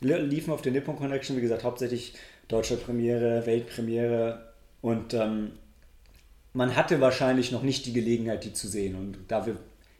[0.00, 2.14] li- liefen auf der Nippon Connection, wie gesagt, hauptsächlich
[2.48, 5.52] deutsche Premiere, Weltpremiere und ähm,
[6.52, 8.94] man hatte wahrscheinlich noch nicht die Gelegenheit, die zu sehen.
[8.94, 9.56] Und da wir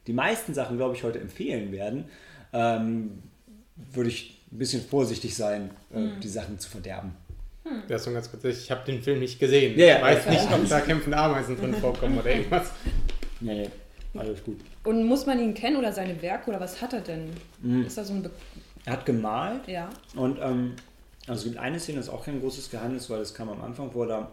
[0.07, 2.05] die meisten Sachen, glaube ich, heute empfehlen werden,
[2.53, 3.23] ähm,
[3.75, 7.15] würde ich ein bisschen vorsichtig sein, äh, die Sachen zu verderben.
[7.87, 9.77] Das ist so ganz kurz, ich habe den Film nicht gesehen.
[9.77, 9.95] Ja, ja.
[9.97, 12.69] ich weiß nicht, ob da kämpfende Ameisen drin vorkommen oder irgendwas.
[13.39, 13.69] Nee,
[14.13, 14.59] alles gut.
[14.83, 17.31] Und muss man ihn kennen oder seine Werke oder was hat er denn?
[17.85, 18.21] Ist da so ein.
[18.21, 18.29] Be
[18.85, 19.89] Er hat gemalt ja.
[20.15, 20.75] und ähm,
[21.27, 23.61] also es gibt eine Szene, das ist auch kein großes Geheimnis, weil das kam am
[23.61, 24.29] Anfang vor, da,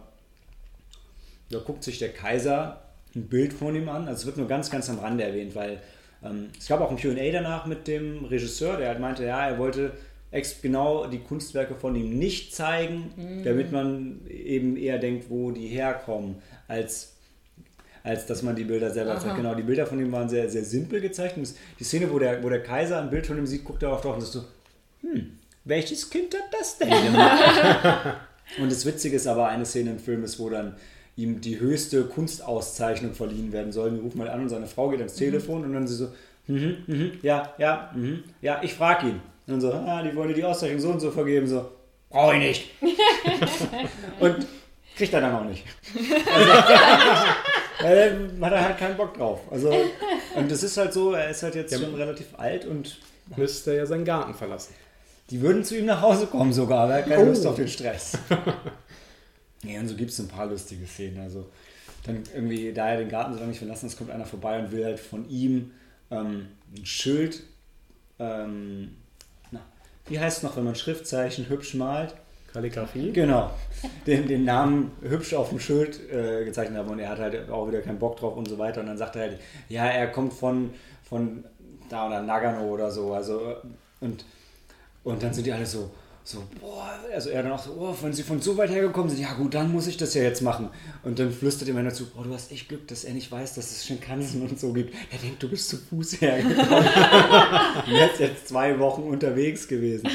[1.49, 2.81] da guckt sich der Kaiser
[3.15, 4.07] ein Bild von ihm an.
[4.07, 5.81] Also es wird nur ganz, ganz am Rande erwähnt, weil
[6.57, 9.91] es gab auch ein QA danach mit dem Regisseur, der halt meinte, ja, er wollte
[10.31, 15.67] ex genau die Kunstwerke von ihm nicht zeigen, damit man eben eher denkt, wo die
[15.67, 16.35] herkommen,
[16.67, 17.13] als
[18.03, 19.19] als dass man die Bilder selber Aha.
[19.21, 19.37] zeigt.
[19.37, 21.53] Genau, die Bilder von ihm waren sehr, sehr simpel gezeichnet.
[21.79, 24.01] Die Szene, wo der, wo der Kaiser ein Bild von ihm sieht, guckt er auch
[24.01, 24.43] drauf und sagt so,
[25.01, 28.17] hm, welches Kind hat das denn gemacht?
[28.59, 30.75] und das Witzige ist aber, eine Szene im Film ist, wo dann
[31.15, 33.93] ihm die höchste Kunstauszeichnung verliehen werden soll.
[33.93, 36.07] Wir rufen mal an und seine Frau geht ans Telefon und dann sie so,
[36.47, 39.21] mhm, mhm, ja, ja, mhm, ja, ich frage ihn.
[39.47, 41.69] Und dann so, ah, die wollte die Auszeichnung so und so vergeben, so,
[42.09, 42.69] brauche ich nicht.
[44.19, 44.45] und
[44.97, 45.63] kriegt er dann auch nicht.
[47.81, 49.41] Weil dann hat er halt keinen Bock drauf.
[49.51, 49.73] Also,
[50.35, 51.79] und das ist halt so, er ist halt jetzt Ja.
[51.79, 52.97] schon relativ alt und
[53.37, 54.73] Müsste ja seinen Garten verlassen.
[55.29, 57.25] die würden zu ihm nach Hause kommen sogar, aber er hat keine Oh.
[57.29, 58.17] Lust auf den Stress.
[59.63, 61.19] ja, und so gibt es ein paar lustige Szenen.
[61.19, 61.49] Also
[62.05, 64.71] dann irgendwie, da er den Garten so lange nicht verlassen ist, kommt einer vorbei und
[64.71, 65.71] will halt von ihm
[66.11, 67.43] ähm, ein Schild,
[68.19, 68.95] ähm,
[69.51, 69.61] na,
[70.07, 72.13] wie heißt es noch, wenn man Schriftzeichen hübsch malt?
[72.51, 73.11] Kalligrafie?
[73.11, 73.49] Genau,
[74.05, 77.67] den, den Namen hübsch auf dem Schild äh, gezeichnet haben und er hat halt auch
[77.67, 78.81] wieder keinen Bock drauf und so weiter.
[78.81, 80.71] Und dann sagt er halt, ja, er kommt von,
[81.03, 81.43] von
[81.89, 83.13] da oder Nagano oder so.
[83.13, 83.55] Also,
[84.01, 84.23] und,
[85.03, 85.89] und dann sind die alle so,
[86.25, 89.19] so, boah, also er dann auch so, oh, wenn sie von so weit hergekommen sind,
[89.19, 90.69] ja gut, dann muss ich das ja jetzt machen.
[91.03, 93.55] Und dann flüstert ihm einer zu, oh, du hast echt Glück, dass er nicht weiß,
[93.55, 94.93] dass es Shinkansen und so gibt.
[95.11, 96.85] Er denkt, du bist zu Fuß hergekommen.
[97.91, 100.07] er ist jetzt zwei Wochen unterwegs gewesen.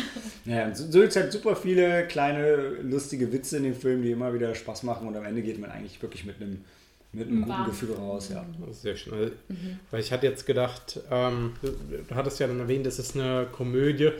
[0.46, 4.12] Naja, so so gibt es halt super viele kleine, lustige Witze in dem Film, die
[4.12, 6.64] immer wieder Spaß machen und am Ende geht man eigentlich wirklich mit einem,
[7.12, 7.64] mit einem guten.
[7.66, 8.46] Gefühl raus, ja.
[8.60, 9.32] Das ist Sehr schnell.
[9.90, 11.72] Weil ich hatte jetzt gedacht, ähm, du,
[12.08, 14.12] du hattest ja dann erwähnt, das ist eine Komödie.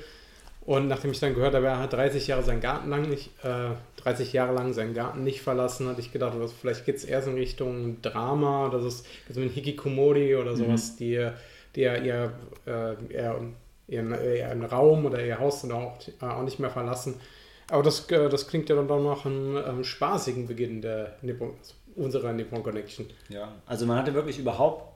[0.69, 3.71] Und nachdem ich dann gehört habe, er hat 30 Jahre seinen Garten lang nicht, äh,
[4.03, 7.23] 30 Jahre lang seinen Garten nicht verlassen, hatte ich gedacht, was, vielleicht geht es eher
[7.23, 11.27] so in Richtung Drama, das ist also mit Hikikomori oder sowas, die,
[11.75, 12.33] die ja ihr,
[12.67, 13.41] äh, ihr,
[13.89, 17.15] ihren, ihren Raum oder ihr Haus dann auch, äh, auch nicht mehr verlassen.
[17.71, 21.55] Aber das, äh, das klingt ja dann doch nach einem ähm, spaßigen Beginn der Nippon,
[21.97, 23.07] unserer Nippon Connection.
[23.31, 24.88] Ja, also man hatte wirklich überhaupt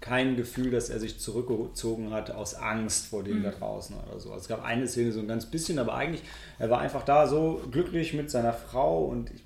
[0.00, 4.30] kein Gefühl, dass er sich zurückgezogen hat aus Angst vor dem da draußen oder so.
[4.30, 6.22] Also es gab eine Szene so ein ganz bisschen, aber eigentlich,
[6.58, 9.42] er war einfach da so glücklich mit seiner Frau und ich,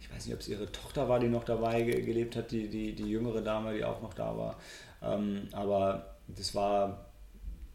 [0.00, 2.68] ich weiß nicht, ob es ihre Tochter war, die noch dabei ge gelebt hat, die,
[2.68, 4.56] die, die jüngere Dame, die auch noch da war.
[5.02, 7.06] Ähm, aber das war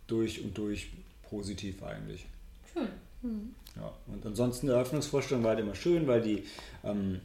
[0.07, 0.91] durch und durch
[1.29, 2.25] positiv eigentlich.
[2.73, 2.87] Schön.
[3.75, 6.43] Ja, und ansonsten die Eröffnungsvorstellung war halt immer schön, weil die,
[6.83, 7.21] ähm,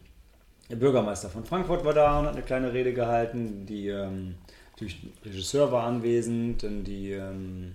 [0.68, 3.66] der Bürgermeister von Frankfurt war da und hat eine kleine Rede gehalten.
[3.66, 4.34] Die, ähm,
[4.74, 7.74] natürlich der Regisseur war anwesend, dann die, ähm,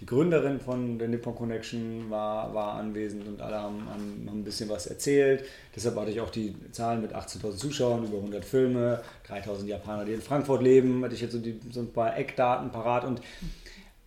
[0.00, 4.44] die Gründerin von der Nippon Connection war, war anwesend und alle haben, haben, haben ein
[4.44, 5.44] bisschen was erzählt.
[5.74, 10.14] Deshalb hatte ich auch die Zahlen mit 18.000 Zuschauern, über 100 Filme, 3.000 Japaner, die
[10.14, 11.04] in Frankfurt leben.
[11.04, 13.20] Hatte ich jetzt so, die, so ein paar Eckdaten parat und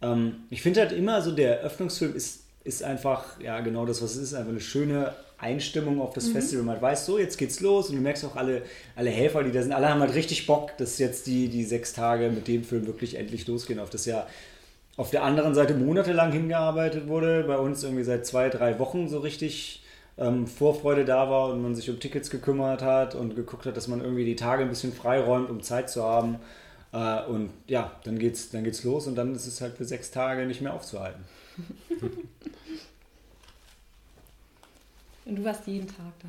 [0.02, 4.16] ähm, ich finde halt immer so, der Eröffnungsfilm ist, ist einfach, ja, genau das, was
[4.16, 6.64] es ist, einfach eine schöne Einstimmung auf das Festival.
[6.64, 8.64] Man weiß so, jetzt geht's los und du merkst auch alle,
[8.96, 11.94] alle Helfer, die da sind, alle haben halt richtig Bock, dass jetzt die, die sechs
[11.94, 14.28] Tage mit dem Film wirklich endlich losgehen, auf das ja
[14.98, 19.20] auf der anderen Seite monatelang hingearbeitet wurde, bei uns irgendwie seit zwei, drei Wochen so
[19.20, 19.84] richtig
[20.18, 23.88] ähm, Vorfreude da war und man sich um Tickets gekümmert hat und geguckt hat, dass
[23.88, 26.38] man irgendwie die Tage ein bisschen freiräumt, um Zeit zu haben.
[26.94, 30.12] Äh, und ja, dann geht's, dann geht's los und dann ist es halt für sechs
[30.12, 31.24] Tage nicht mehr aufzuhalten.
[35.26, 36.28] und du warst jeden Tag da.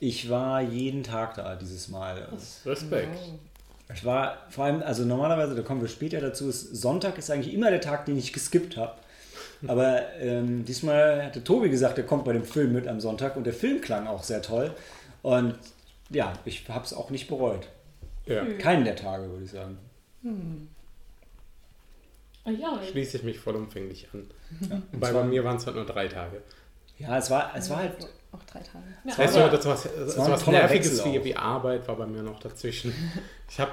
[0.00, 2.28] Ich war jeden Tag da dieses Mal.
[2.64, 3.18] Respekt.
[3.92, 7.54] Ich war vor allem, also normalerweise, da kommen wir später dazu, ist, Sonntag ist eigentlich
[7.54, 8.94] immer der Tag, den ich geskippt habe.
[9.66, 13.44] Aber ähm, diesmal hatte Tobi gesagt, er kommt bei dem Film mit am Sonntag und
[13.44, 14.74] der Film klang auch sehr toll.
[15.22, 15.54] Und
[16.10, 17.68] ja, ich habe es auch nicht bereut.
[18.26, 18.44] Ja.
[18.58, 19.78] Keinen der Tage, würde ich sagen.
[22.46, 24.26] Ja, Schließe ich mich vollumfänglich an.
[24.68, 24.82] Ja.
[24.92, 26.42] Wobei bei mir waren es halt nur drei Tage.
[26.98, 27.92] Ja, es war, es war halt.
[28.32, 28.84] Auch drei Tage.
[29.04, 32.22] Das heißt, aber- das was, das war was Nerviges wie, wie Arbeit war bei mir
[32.22, 32.92] noch dazwischen.
[33.48, 33.72] Ich habe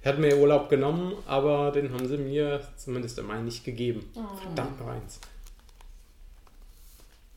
[0.00, 4.10] ich hatte mir Urlaub genommen, aber den haben sie mir zumindest im Mai nicht gegeben.
[4.16, 4.36] Oh.
[4.36, 5.20] Verdammt noch eins.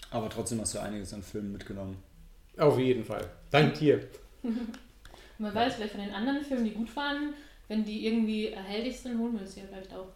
[0.10, 2.02] Aber trotzdem hast du einiges an Filmen mitgenommen.
[2.58, 3.30] Auf jeden Fall.
[3.52, 4.08] Dank dir.
[5.38, 7.34] man weiß vielleicht von den anderen Filmen, die gut waren,
[7.67, 10.08] wenn die irgendwie erhältlich sind, holen wir es ja vielleicht auch.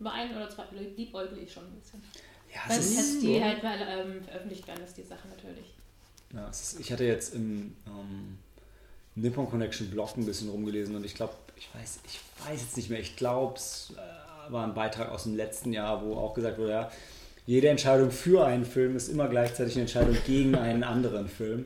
[0.00, 0.64] Bei ein oder zwei
[0.96, 2.02] liebäugle ich schon ein bisschen.
[2.54, 5.74] Ja, Weil es ist, die halt weil, ähm, veröffentlicht werden, ist die Sache natürlich.
[6.34, 8.38] ja, ist, ich hatte jetzt im ähm,
[9.14, 12.90] Nippon Connection Blog ein bisschen rumgelesen und ich glaube, ich weiß, ich weiß jetzt nicht
[12.90, 16.58] mehr, ich glaube, es äh, war ein Beitrag aus dem letzten Jahr, wo auch gesagt
[16.58, 16.90] wurde, ja,
[17.46, 21.64] jede Entscheidung für einen Film ist immer gleichzeitig eine Entscheidung gegen einen anderen Film.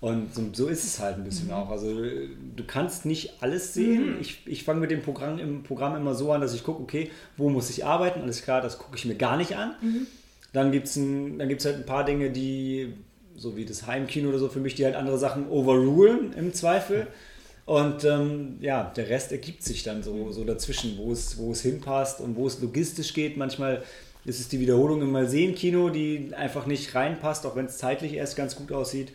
[0.00, 1.70] Und so, so ist es halt ein bisschen auch.
[1.70, 4.16] Also du kannst nicht alles sehen.
[4.20, 7.10] Ich, ich fange mit dem Programm, im Programm immer so an, dass ich gucke, okay,
[7.36, 8.22] wo muss ich arbeiten?
[8.22, 9.74] Alles klar, das gucke ich mir gar nicht an.
[10.58, 12.92] Dann gibt es dann gibt's halt ein paar Dinge, die,
[13.36, 17.06] so wie das Heimkino oder so, für mich, die halt andere Sachen overrulen im Zweifel.
[17.64, 21.62] Und ähm, ja, der Rest ergibt sich dann so, so dazwischen, wo es, wo es
[21.62, 23.36] hinpasst und wo es logistisch geht.
[23.36, 23.84] Manchmal
[24.24, 28.34] ist es die Wiederholung im Mal-Sehen-Kino, die einfach nicht reinpasst, auch wenn es zeitlich erst
[28.34, 29.12] ganz gut aussieht.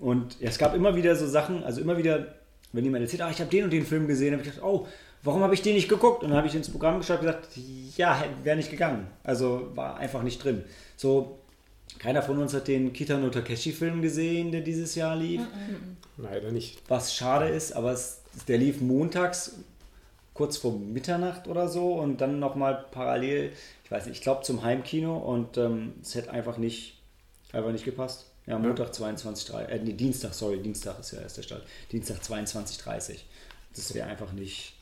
[0.00, 2.34] Und ja, es gab immer wieder so Sachen, also immer wieder,
[2.72, 4.88] wenn jemand erzählt, ah, ich habe den und den Film gesehen, habe ich gedacht, oh,
[5.22, 6.22] warum habe ich den nicht geguckt?
[6.22, 7.48] Und dann habe ich ins Programm geschaut und gesagt,
[7.96, 9.06] ja, wäre nicht gegangen.
[9.24, 10.64] Also war einfach nicht drin.
[10.96, 11.38] So,
[11.98, 15.42] keiner von uns hat den Kitano Takeshi-Film gesehen, der dieses Jahr lief.
[16.16, 16.82] Leider nicht.
[16.88, 19.56] Was schade ist, aber es, der lief montags
[20.34, 23.52] kurz vor Mitternacht oder so und dann nochmal parallel,
[23.84, 26.98] ich weiß nicht, ich glaube zum Heimkino und ähm, es hätte einfach nicht,
[27.52, 28.26] einfach nicht gepasst.
[28.46, 31.62] Ja, Montag 22.30 äh, nee, Dienstag, sorry, Dienstag ist ja erst der Start.
[31.92, 33.18] Dienstag 22.30
[33.76, 34.74] Das wäre einfach nicht.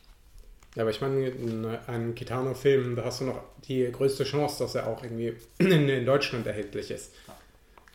[0.76, 4.74] Ja, aber ich meine, in einem Kitano-Film, da hast du noch die größte Chance, dass
[4.76, 7.11] er auch irgendwie in, in Deutschland erhältlich ist.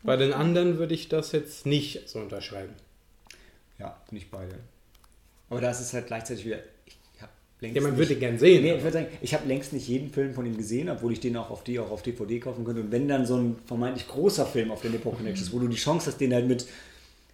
[0.03, 2.73] Bei den anderen würde ich das jetzt nicht so unterschreiben.
[3.79, 4.55] Ja, nicht beide.
[5.49, 6.59] Aber das ist halt gleichzeitig wieder.
[7.61, 8.61] Ich Ja, man nicht- würde ihn gern sehen.
[8.61, 11.21] Nee, ich würde sagen, ich habe längst nicht jeden Film von ihm gesehen, obwohl ich
[11.21, 12.81] den auch auf, die, auch auf DVD kaufen könnte.
[12.81, 15.67] Und wenn dann so ein vermeintlich großer Film auf der Nippon Connection ist, wo du
[15.69, 16.67] die Chance hast, den halt mit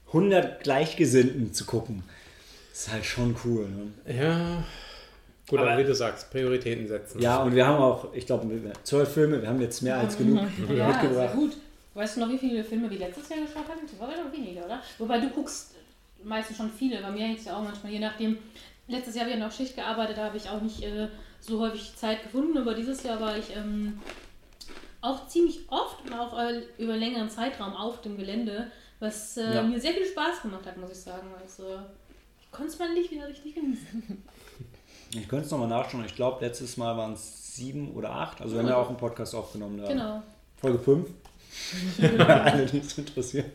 [0.07, 2.03] 100 Gleichgesinnten zu gucken,
[2.71, 3.67] ist halt schon cool.
[3.67, 4.15] Ne?
[4.15, 4.63] Ja,
[5.51, 7.21] gut, aber, Aber- wie du sagst, Prioritäten setzen.
[7.21, 8.47] Ja, und wir haben auch, ich glaube,
[8.83, 10.39] zwölf Filme, wir haben jetzt mehr als genug
[10.75, 11.11] Ja, mitgebracht.
[11.13, 11.57] sehr gut.
[11.93, 13.81] Weißt du noch, wie viele Filme wir letztes Jahr geschaut haben?
[13.85, 14.81] Das war doch weniger, oder?
[14.97, 15.75] Wobei du guckst
[16.23, 17.01] meistens schon viele.
[17.01, 18.37] Bei mir hängt es ja auch manchmal, je nachdem.
[18.87, 21.07] Letztes Jahr habe ich noch Schicht gearbeitet, da habe ich auch nicht äh,
[21.39, 22.57] so häufig Zeit gefunden.
[22.57, 23.99] Aber dieses Jahr war ich ähm,
[25.01, 29.61] auch ziemlich oft und auch äh, über längeren Zeitraum auf dem Gelände, was äh, Ja.
[29.63, 31.27] mir sehr viel Spaß gemacht hat, muss ich sagen.
[31.41, 31.63] Also,
[32.41, 34.23] ich konnte es mal nicht wieder richtig genießen.
[35.13, 36.05] Ich könnte es nochmal nachschauen.
[36.05, 38.41] Ich glaube, letztes Mal waren es sieben oder acht.
[38.41, 39.77] Also wir haben ja auch einen Podcast aufgenommen.
[39.77, 39.87] Da.
[39.87, 40.23] Genau.
[40.57, 41.09] Folge 5.
[42.19, 43.51] Alle, die es interessieren.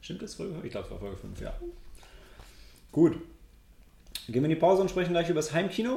[0.00, 0.64] Stimmt das Folge 5?
[0.64, 1.52] Ich glaube, es war Folge 5, ja.
[2.92, 3.20] Gut.
[4.26, 5.96] Gehen wir in die Pause und sprechen gleich über das Heimkino.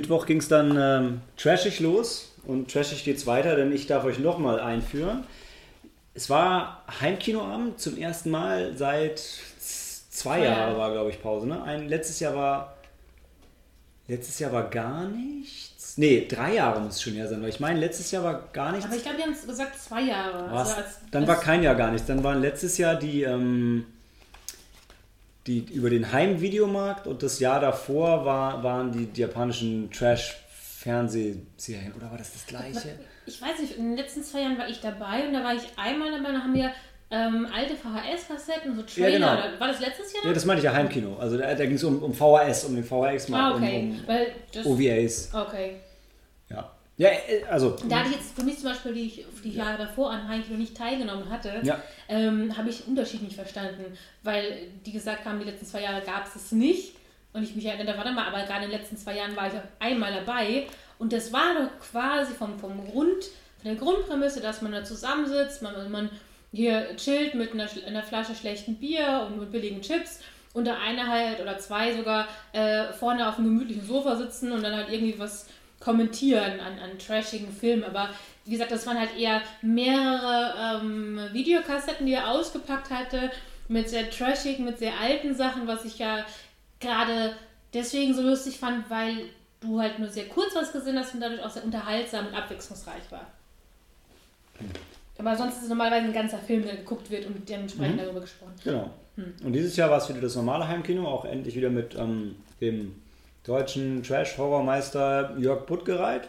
[0.00, 4.20] Mittwoch ging es dann ähm, trashig los und trashig geht's weiter, denn ich darf euch
[4.20, 5.24] nochmal einführen.
[6.14, 9.18] Es war Heimkinoabend zum ersten Mal seit
[9.58, 10.78] zwei Jahren Jahre.
[10.78, 11.48] war, glaube ich, Pause.
[11.48, 11.60] Ne?
[11.64, 12.74] Ein, letztes Jahr war
[14.06, 15.98] letztes Jahr war gar nichts.
[15.98, 18.70] Nee, drei Jahre muss es schon her sein, weil ich meine, letztes Jahr war gar
[18.70, 18.86] nichts.
[18.86, 20.44] Aber ich glaube, wir haben es gesagt, zwei Jahre.
[20.48, 22.06] Also als- dann als- war kein Jahr gar nichts.
[22.06, 23.84] Dann waren letztes Jahr die, ähm,
[25.48, 31.94] die über den Heimvideomarkt und das Jahr davor war, waren die, die japanischen Trash-Fernsehserien.
[31.96, 32.98] Oder war das das gleiche?
[33.26, 35.62] Ich weiß nicht, in den letzten zwei Jahren war ich dabei und da war ich
[35.76, 36.70] einmal dabei, da haben wir
[37.10, 39.10] ähm, alte VHS-Kassetten, so Trailer.
[39.10, 39.32] genau.
[39.32, 40.26] oder- War das letztes Jahr?
[40.26, 41.16] Ja, das meinte ich ja Heimkino.
[41.18, 43.94] Also da, da ging es um, um VHS, um den VHS-Markt, ah, okay.
[43.98, 45.30] um, Weil das, um OVAs.
[45.34, 45.76] okay.
[46.98, 47.08] Ja.
[47.10, 47.76] Ja, äh, also.
[47.88, 50.58] Da hatte ich jetzt für mich zum Beispiel, die ich die Jahre davor an Heimkino
[50.58, 51.80] nicht teilgenommen hatte, Ja.
[52.08, 53.96] ähm, habe ich den Unterschied nicht verstanden.
[54.22, 56.96] Weil die gesagt haben, die letzten zwei Jahre gab es es nicht.
[57.32, 59.52] Und ich mich erinnere, warte mal, aber gerade in den letzten zwei Jahren war ich
[59.54, 60.66] auch einmal dabei.
[60.98, 63.24] Und das war doch quasi vom, vom Grund,
[63.62, 66.10] von der Grundprämisse, dass man da zusammensitzt, man, man
[66.52, 70.20] hier chillt mit einer, einer Flasche schlechten Bier und mit billigen Chips.
[70.54, 74.62] Und der eine halt oder zwei sogar äh, vorne auf einem gemütlichen Sofa sitzen und
[74.62, 75.46] dann halt irgendwie was
[75.80, 77.84] kommentieren an, an trashigen Filmen.
[77.84, 78.10] Aber
[78.44, 83.30] wie gesagt, das waren halt eher mehrere ähm, Videokassetten, die er ausgepackt hatte,
[83.68, 86.24] mit sehr trashigen, mit sehr alten Sachen, was ich ja
[86.80, 87.34] gerade
[87.74, 89.26] deswegen so lustig fand, weil
[89.60, 93.02] du halt nur sehr kurz was gesehen hast und dadurch auch sehr unterhaltsam und abwechslungsreich
[93.10, 93.26] war.
[95.18, 98.54] Aber sonst ist es normalerweise ein ganzer Film, der geguckt wird und dementsprechend darüber gesprochen.
[98.62, 98.90] Genau.
[99.16, 102.94] Und dieses Jahr war es wieder das normale Heimkino, auch endlich wieder mit ähm, dem
[103.48, 106.28] deutschen Trash-Horrormeister Jörg Buttgereit.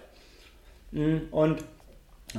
[0.92, 1.64] Mm, Und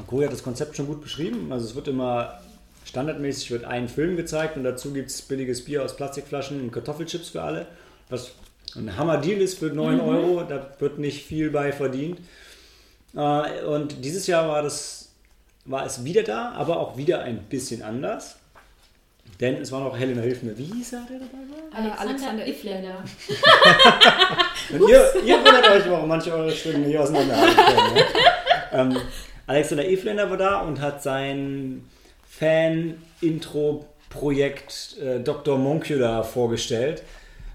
[0.07, 1.53] Cory hat das Konzept schon gut beschrieben.
[1.53, 2.41] Also es wird immer
[2.85, 7.29] standardmäßig wird ein Film gezeigt und dazu gibt es billiges Bier aus Plastikflaschen und Kartoffelchips
[7.29, 7.67] für alle.
[8.09, 8.33] Was
[8.75, 12.19] ein Hammer-Deal ist für 9 Euro, da wird nicht viel bei verdient.
[13.15, 15.13] Äh, Und dieses Jahr war, das,
[15.67, 18.40] war es wieder da, aber auch wieder ein bisschen anders.
[19.41, 20.59] Denn es war noch Helena Hilf mir.
[20.59, 21.57] Wie hieß er, der dabei war?
[21.87, 23.03] Äh, Alexander Ifländer.
[24.73, 27.95] Und ihr, ihr wundert euch, warum manche eure Stimmen nicht auseinanderhalten können.
[27.95, 28.05] Ne?
[28.73, 28.97] ähm,
[29.47, 31.87] Alexander Efländer war da und hat sein
[32.29, 35.57] Fan-Intro-Projekt äh, Dr.
[35.59, 37.03] Moncula vorgestellt,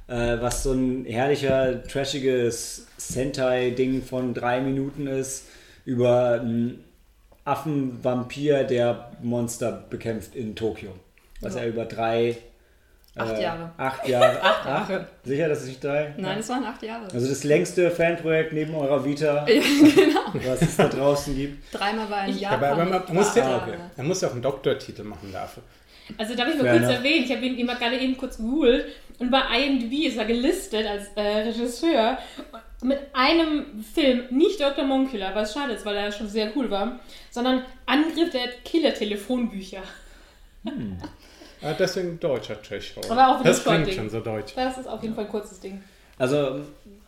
[0.08, 5.45] äh, was so ein herrlicher, trashiges Sentai-Ding von drei Minuten ist,
[5.86, 6.84] über einen
[7.45, 10.91] Affenvampir, der Monster bekämpft in Tokio.
[11.41, 11.62] Was Ja.
[11.62, 12.38] er über drei...
[13.17, 13.71] Acht äh, Jahre.
[13.78, 14.41] Acht Jahre.
[14.43, 15.08] Acht Jahre.
[15.24, 16.13] Sicher, dass es nicht drei?
[16.17, 17.06] Nein, es waren acht Jahre.
[17.13, 20.52] Also das längste Fanprojekt neben eurer Vita, Ja, genau.
[20.52, 21.74] was es da draußen gibt.
[21.74, 22.58] Dreimal war in Japan.
[22.58, 23.78] Aber, aber man, mit muss ja, Ah, okay.
[23.95, 25.63] Man muss ja auch einen Doktortitel machen dafür.
[26.17, 28.86] Also darf ich mal Fair kurz erwähnen, ich habe ihn immer gerade eben kurz gegoogelt
[29.17, 32.17] und bei IMDb ist er gelistet als äh, Regisseur
[32.84, 34.84] mit einem Film, nicht Dr.
[34.84, 37.00] Moncula, was schade ist, weil er schon sehr cool war,
[37.32, 39.82] sondern Angriff der Killer-Telefonbücher.
[41.62, 43.12] Ah, deswegen deutscher Trash Horror.
[43.12, 44.54] Aber auch Das klingt schon so deutsch.
[44.56, 45.82] Das ist auf jeden Fall ein kurzes Ding.
[46.17, 46.62] Also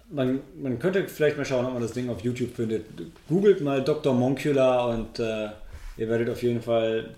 [0.10, 2.86] man, man könnte vielleicht mal schauen, ob man das Ding auf YouTube findet.
[3.28, 4.13] Googelt mal Dr.
[4.13, 5.50] Moncula und äh,
[5.98, 7.10] ihr werdet auf jeden Fall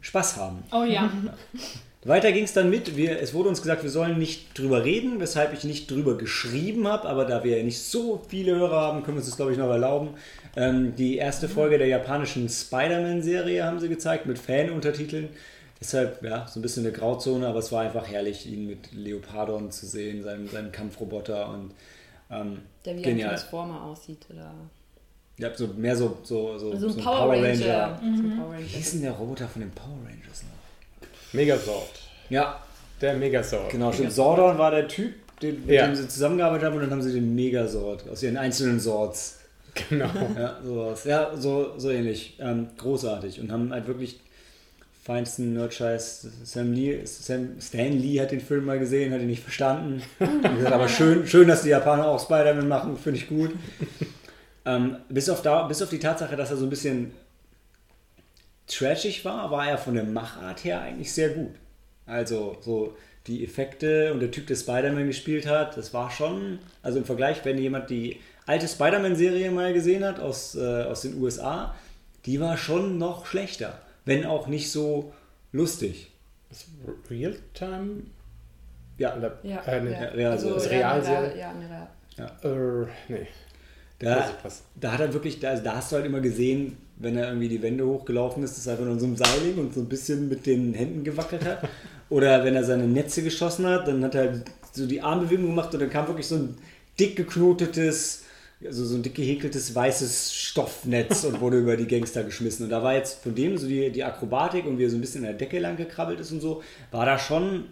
[0.00, 0.62] Spaß haben.
[0.72, 1.10] Oh ja.
[2.04, 2.96] Weiter ging es dann mit.
[2.96, 6.86] Wir, es wurde uns gesagt, wir sollen nicht drüber reden, weshalb ich nicht drüber geschrieben
[6.86, 9.52] habe, aber da wir ja nicht so viele Hörer haben, können wir uns das, glaube
[9.52, 10.10] ich, noch erlauben.
[10.56, 15.28] Ähm, die erste Folge der japanischen Spider-Man-Serie haben sie gezeigt mit Fan-Untertiteln.
[15.80, 19.70] Deshalb, ja, so ein bisschen eine Grauzone, aber es war einfach herrlich, ihn mit Leopardon
[19.70, 21.72] zu sehen, seinem, seinem Kampfroboter und
[22.30, 23.28] ähm, Der wie ein genial.
[23.30, 24.26] Transformer aussieht.
[24.32, 24.52] Oder
[25.38, 27.98] Ja, so mehr so, so, so, so ein so Power, Ranger.
[28.02, 28.32] Mhm.
[28.32, 28.66] Ein Power Wie Ranger.
[28.66, 31.08] hieß denn der Roboter von den Power Rangers noch?
[31.32, 31.90] Megasort.
[32.28, 32.60] Ja,
[33.00, 33.70] Der Megasort.
[33.70, 34.12] Genau, stimmt.
[34.12, 35.86] Sordon war der Typ, den, mit Ja.
[35.86, 39.36] dem sie zusammengearbeitet haben und dann haben sie den Megasort aus ihren einzelnen Sorts.
[39.88, 40.10] Genau.
[40.36, 41.04] Ja, sowas.
[41.04, 42.36] Ja, so, so ähnlich.
[42.40, 43.38] Ähm, großartig.
[43.40, 44.18] Und haben halt wirklich
[45.08, 46.28] feinsten Nerdscheiß.
[46.44, 50.02] Sam Lee, Sam, Stan Lee hat den Film mal gesehen, hat ihn nicht verstanden.
[50.20, 53.52] Hat gesagt, aber schön, schön, dass die Japaner auch Spider-Man machen, finde ich gut.
[54.66, 57.12] Ähm, bis, auf da, bis auf die Tatsache, dass er so ein bisschen
[58.66, 61.54] trashig war, war er von der Machart her eigentlich sehr gut.
[62.04, 62.94] Also so
[63.26, 67.42] die Effekte und der Typ, der Spider-Man gespielt hat, das war schon, also im Vergleich,
[67.46, 71.74] wenn jemand die alte Spider-Man-Serie mal gesehen hat aus, äh, aus den USA,
[72.26, 75.12] die war schon noch schlechter, wenn auch nicht so
[75.52, 76.10] lustig.
[76.50, 76.66] Ist
[77.10, 78.02] Realtime?
[78.96, 79.92] Ja, Oder, Ja, äh, nee.
[79.92, 79.98] ja.
[80.08, 81.16] Real- also, ist ja, Realserie?
[81.18, 81.28] eine
[81.70, 82.86] Real- Ja, eine Real.
[82.88, 83.26] Äh, nee.
[84.00, 84.30] da,
[84.80, 87.62] da hat er wirklich, da, da hast du halt immer gesehen, wenn er irgendwie die
[87.62, 90.28] Wände hochgelaufen ist, dass er einfach nur so einem Seil hing und so ein bisschen
[90.28, 91.68] mit den Händen gewackelt hat.
[92.10, 95.72] Oder wenn er seine Netze geschossen hat, dann hat er halt so die Armbewegung gemacht
[95.74, 96.56] und dann kam wirklich so ein
[96.98, 98.24] dick geknotetes,
[98.64, 102.64] also so ein dick gehäkeltes weißes Stoffnetz und wurde über die Gangster geschmissen.
[102.64, 105.00] Und da war jetzt von dem so die, die Akrobatik und wie er so ein
[105.00, 107.66] bisschen in der Decke lang gekrabbelt ist und so, war da schon,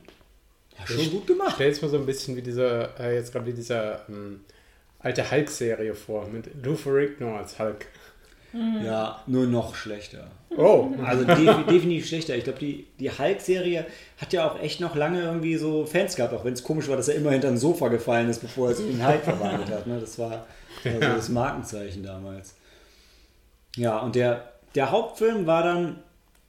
[0.78, 1.55] ja, schon gut gemacht.
[1.57, 4.41] Stell's mir so ein bisschen wie dieser, äh, jetzt gerade wie dieser ähm,
[5.01, 7.87] alte Hulk-Serie vor, mit Lou Ferrigno als Hulk.
[8.84, 10.30] Ja, nur noch schlechter.
[10.57, 12.37] Oh, Also def definitiv schlechter.
[12.37, 13.84] Ich glaube, die, die Hulk-Serie
[14.18, 16.97] hat ja auch echt noch lange irgendwie so Fans gehabt, auch wenn es komisch war,
[16.97, 19.87] dass er immer hinter ein Sofa gefallen ist, bevor er sich in Hulk verwandelt hat.
[19.87, 19.99] Ne?
[20.01, 20.47] Das war
[20.85, 22.55] also das Markenzeichen damals.
[23.77, 25.99] Ja, und der, der Hauptfilm war dann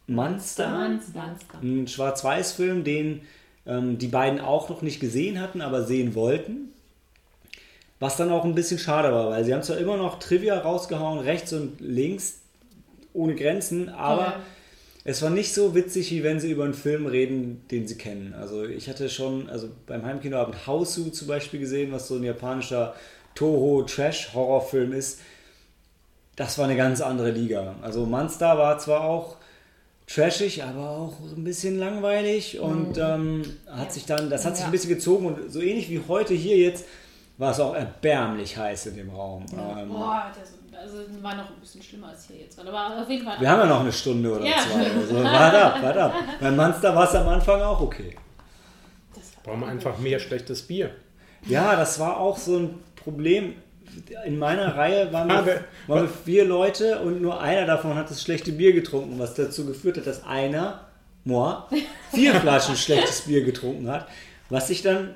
[0.08, 0.70] Monster.
[0.70, 1.20] Monster.
[1.20, 1.60] Monster.
[1.62, 3.22] Ein Schwarz-Weiß-Film, den
[3.66, 6.70] ähm, die beiden auch noch nicht gesehen hatten, aber sehen wollten.
[8.00, 11.20] Was dann auch ein bisschen schade war, weil sie haben zwar immer noch Trivia rausgehauen,
[11.20, 12.40] rechts und links,
[13.14, 14.40] ohne Grenzen, aber Ja.
[15.04, 18.36] es war nicht so witzig, wie wenn sie über einen Film reden, den sie kennen.
[18.40, 22.94] Also ich hatte schon, also beim Heimkinoabend Hausu zum Beispiel gesehen, was so ein japanischer
[23.38, 25.20] Toho-Trash-Horrorfilm ist.
[26.36, 27.76] Das war eine ganz andere Liga.
[27.82, 29.38] Also Monster war zwar auch
[30.06, 34.68] trashig, aber auch ein bisschen langweilig und ähm, hat sich dann, das hat sich Ja.
[34.68, 36.86] ein bisschen gezogen und so ähnlich wie heute hier jetzt
[37.38, 39.46] war es auch erbärmlich heiß in dem Raum.
[39.52, 42.60] Ähm, Boah, das also, war noch ein bisschen schlimmer als hier jetzt.
[42.60, 43.40] Aber auf jeden Fall.
[43.40, 44.56] wir haben ja noch eine Stunde oder Ja.
[44.58, 44.90] zwei.
[44.92, 46.14] Also, warte ab, warte ab.
[46.40, 48.16] Beim Monster war es am Anfang auch okay.
[49.14, 50.92] Das war Brauchen wir einfach mehr schlechtes Bier.
[51.46, 53.56] Ja, das war auch so ein Problem.
[54.26, 58.22] In meiner Reihe waren wir, waren wir vier Leute und nur einer davon hat das
[58.22, 60.82] schlechte Bier getrunken, was dazu geführt hat, dass einer,
[61.24, 61.64] moi,
[62.14, 64.10] vier Flaschen schlechtes Bier getrunken hat,
[64.50, 65.16] was sich dann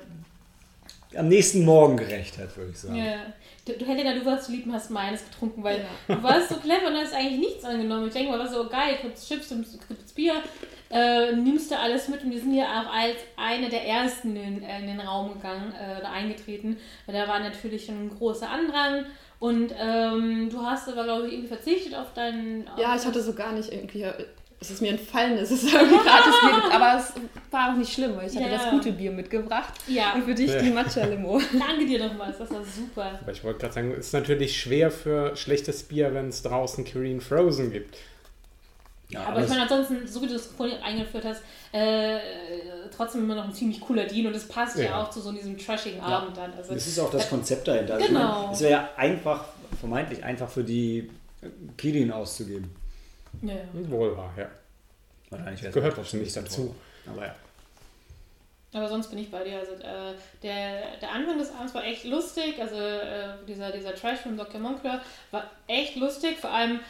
[1.14, 2.96] am nächsten Morgen gerecht hat, würde ich sagen.
[2.96, 3.16] Ja.
[3.66, 6.56] Du, du Helena, du warst so lieb und hast meines getrunken, weil du warst so
[6.56, 8.06] clever und hast eigentlich nichts angenommen.
[8.06, 10.36] Ich denke mal, was so geil, kurz Chips und kurz Bier,
[10.92, 14.62] äh, nimmst du alles mit und wir sind ja auch als eine der ersten in,
[14.62, 16.76] in den Raum gegangen äh, oder eingetreten,
[17.06, 19.06] weil da war natürlich schon ein großer Andrang
[19.38, 22.64] und ähm, du hast aber, glaube ich, irgendwie verzichtet auf deinen...
[22.78, 24.06] Ja, ich hatte so gar nicht irgendwie.
[24.60, 27.12] Es ist mir entfallen, es ist irgendwie gratis Bier gibt, aber es
[27.50, 28.52] war auch nicht schlimm, weil ich hatte Ja.
[28.58, 29.74] das gute Bier mitgebracht.
[29.88, 30.12] Ja.
[30.12, 31.40] Und für dich die Matcha Limo.
[31.58, 33.18] Danke dir nochmals, das war super.
[33.20, 36.84] Aber ich wollte gerade sagen, es ist natürlich schwer für schlechtes Bier, wenn es draußen
[36.84, 37.96] Kirin Frozen gibt.
[39.12, 41.42] Ja, Aber ich meine, ansonsten, so wie du das vorhin eingeführt hast,
[41.72, 42.18] äh,
[42.94, 45.02] trotzdem immer noch ein ziemlich cooler Deal und es passt ja, Ja.
[45.02, 46.52] auch zu so diesem trashigen Abend dann.
[46.54, 47.94] Also, Das ist auch das Konzept dahinter.
[47.94, 48.20] Also Genau.
[48.20, 49.44] Ich meine, es wäre ja einfach,
[49.78, 51.10] vermeintlich einfach für die
[51.76, 52.74] Kirin auszugeben.
[53.42, 53.90] ja, ja.
[53.90, 54.46] Wohl wahr, ja.
[55.30, 56.74] Wahrscheinlich Gehört trotzdem bisschen dazu.
[57.06, 57.34] Aber ja.
[58.74, 59.58] Aber sonst bin ich bei dir.
[59.58, 62.54] Also, äh, der, der Anfang des Abends war echt lustig.
[62.60, 64.60] Also äh, dieser, dieser Trash-Film Dr.
[64.60, 65.00] Moncler
[65.30, 66.38] war echt lustig.
[66.38, 66.80] Vor allem,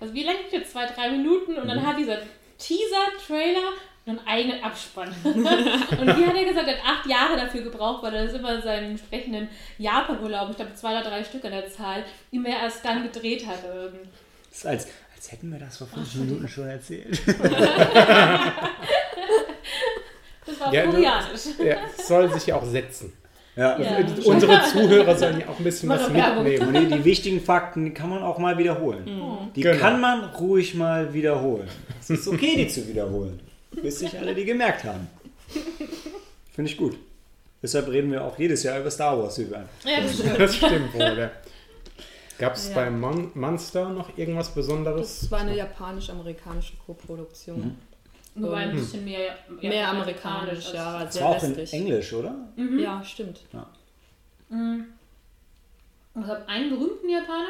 [0.00, 0.72] also wie lange jetzt?
[0.72, 2.18] Zwei, drei Minuten und dann hat dieser
[2.58, 3.72] Teaser-Trailer
[4.06, 5.08] einen eigenen Abspann.
[5.24, 8.60] und wie hat er gesagt, er hat acht Jahre dafür gebraucht, weil er das immer
[8.60, 13.02] seinen entsprechenden Japan-Urlaub, ich glaube zwei oder drei Stück an der Zahl, immer erst dann
[13.02, 13.60] gedreht hat.
[13.64, 14.00] Ähm,
[14.50, 17.18] Das ist als, als hätten wir das vor fünf Minuten schon erzählt.
[20.46, 21.40] Das war Ja, koreanisch.
[21.58, 23.12] Ja, es soll sich ja auch setzen.
[23.56, 23.78] Ja.
[23.80, 23.98] Ja.
[24.24, 26.76] Unsere Zuhörer sollen ja auch ein bisschen was mitnehmen.
[26.76, 29.04] Und die, wichtigen Fakten kann man auch mal wiederholen.
[29.54, 29.78] Die Genau.
[29.78, 31.68] kann man ruhig mal wiederholen.
[32.00, 33.38] Es ist okay, die zu wiederholen.
[33.82, 35.06] Bis sich alle die gemerkt haben.
[36.52, 36.96] Finde ich gut.
[37.62, 39.38] Deshalb reden wir auch jedes Jahr über Star Wars.
[39.38, 39.64] Über.
[39.84, 40.38] Ja, das stimmt.
[40.40, 41.00] Das stimmt wohl.
[41.18, 41.30] Ja.
[42.38, 42.74] Gab es Ja.
[42.74, 45.20] bei Mon Monster noch irgendwas Besonderes?
[45.20, 47.76] Das war eine japanisch-amerikanische Koproduktion.
[48.36, 51.72] Nur ein bisschen mehr, Mehr amerikanisch, als- ja, Das sehr war auch in westlich.
[51.80, 52.34] Englisch, oder?
[52.56, 53.40] Ja, stimmt.
[53.40, 53.54] Ich
[56.28, 57.46] habe einen berühmten Japaner,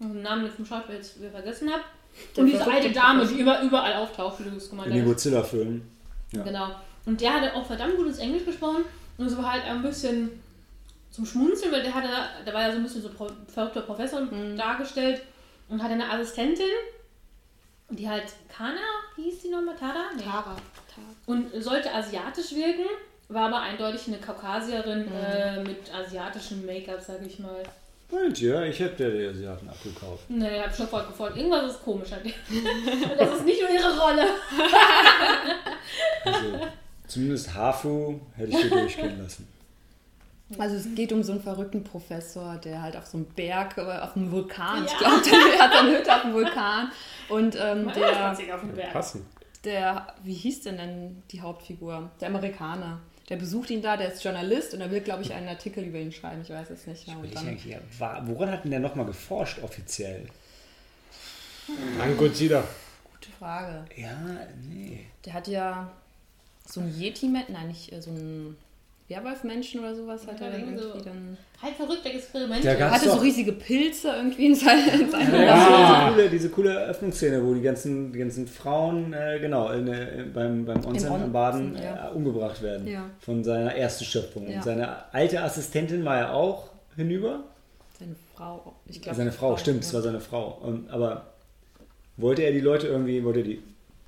[0.00, 1.82] den Namen vom Schauspieler jetzt wieder vergessen habe.
[2.36, 5.02] Der Und diese alte Dame, die über, überall auftaucht, wie du es gemeint In den
[5.02, 5.08] hast.
[5.10, 5.82] Godzilla-Filmen.
[6.32, 6.42] Ja.
[6.44, 6.68] Genau.
[7.06, 8.84] Und der hatte auch verdammt gutes Englisch gesprochen.
[9.18, 10.30] Und es war halt ein bisschen
[11.10, 12.08] zum Schmunzeln, weil der hatte,
[12.46, 14.20] der war ja so ein bisschen so pro, verrückter Professor
[14.56, 15.22] dargestellt
[15.68, 16.66] und hatte eine Assistentin,
[17.96, 18.24] die halt
[18.54, 18.80] Kana
[19.16, 20.10] hieß die nochmal, Tada?
[20.16, 20.22] Nee.
[20.22, 20.56] Tara.
[21.26, 22.86] Und sollte asiatisch wirken,
[23.28, 25.12] war aber eindeutig eine Kaukasierin Mhm.
[25.12, 27.62] äh, mit asiatischem Make-up, sag ich mal.
[28.10, 30.24] Und ja, ich hätte dir die Asiaten abgekauft.
[30.28, 31.36] Nee, hab schon voll gefolgt.
[31.36, 32.32] Irgendwas ist komisch an dem.
[33.10, 34.26] Und das ist nicht nur ihre Rolle.
[36.24, 36.66] Also,
[37.08, 39.48] zumindest Hafu hätte ich hier durchgehen lassen.
[40.58, 43.80] Also es geht um so einen verrückten Professor, der halt auf so einem Berg, äh,
[43.80, 44.98] auf einem Vulkan, ich Ja.
[44.98, 46.92] glaube, der hat eine Hütte auf dem Vulkan.
[47.28, 48.92] Und ähm, der, auf dem Berg.
[48.92, 49.26] Passen.
[49.64, 52.10] der, wie hieß denn denn die Hauptfigur?
[52.20, 53.00] Der Amerikaner.
[53.30, 55.98] Der besucht ihn da, der ist Journalist und er will, glaube ich, einen Artikel über
[55.98, 56.42] ihn schreiben.
[56.42, 57.08] Ich weiß es nicht.
[57.08, 60.26] Ich dann, ja, wa- woran hat denn der nochmal geforscht offiziell?
[61.98, 62.62] An Gojira.
[63.10, 63.86] gute Frage.
[63.96, 64.14] Ja,
[64.68, 65.06] nee.
[65.24, 65.90] Der hat ja
[66.66, 68.56] so ein Yeti-Mensch, nein, nicht äh, so ein
[69.08, 70.98] Werwolf-Menschen oder sowas hat Ja, er dann irgendwie so.
[71.04, 71.36] dann.
[71.60, 72.62] Halt verrückte Experimente.
[72.62, 74.88] Der Er hatte so riesige Pilze irgendwie in seinem.
[74.88, 76.08] In Ja, Labor.
[76.08, 80.24] diese, coole, diese coole Eröffnungsszene, wo die ganzen, die ganzen Frauen äh, genau in, äh,
[80.32, 82.08] beim, beim Onsen On- am Baden ja.
[82.08, 83.10] äh, umgebracht werden Ja.
[83.20, 84.48] von seiner ersten Schöpfung.
[84.48, 84.56] Ja.
[84.56, 87.44] Und seine alte Assistentin war ja auch hinüber.
[87.98, 88.74] Seine Frau.
[88.86, 89.16] Ich glaube.
[89.18, 90.58] seine Frau, stimmt, es war seine Frau.
[90.62, 91.26] Und, aber
[92.16, 93.62] wollte er die Leute irgendwie, wollte er die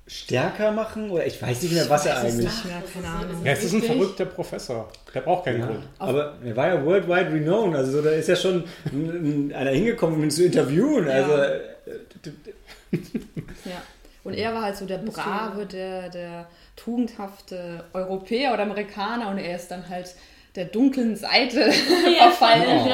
[0.07, 1.09] stärker machen?
[1.11, 2.45] Oder ich weiß nicht mehr, was er weiß es eigentlich.
[2.47, 3.45] nicht mehr, keine Ahnung.
[3.45, 4.89] Ja, es ist ein verrückter Professor.
[5.13, 5.83] Der braucht keinen Ja, Grund.
[5.99, 9.71] aber er war ja worldwide renowned, also so, da ist ja schon ein- ein- einer
[9.71, 11.07] hingekommen, um ihn zu interviewen.
[11.09, 11.59] Also, äh,
[13.65, 13.81] Ja.
[14.23, 19.55] Und er war halt so der brave, der, der tugendhafte Europäer oder Amerikaner und er
[19.55, 20.15] ist dann halt
[20.55, 22.87] der dunklen Seite Ja, verfallen.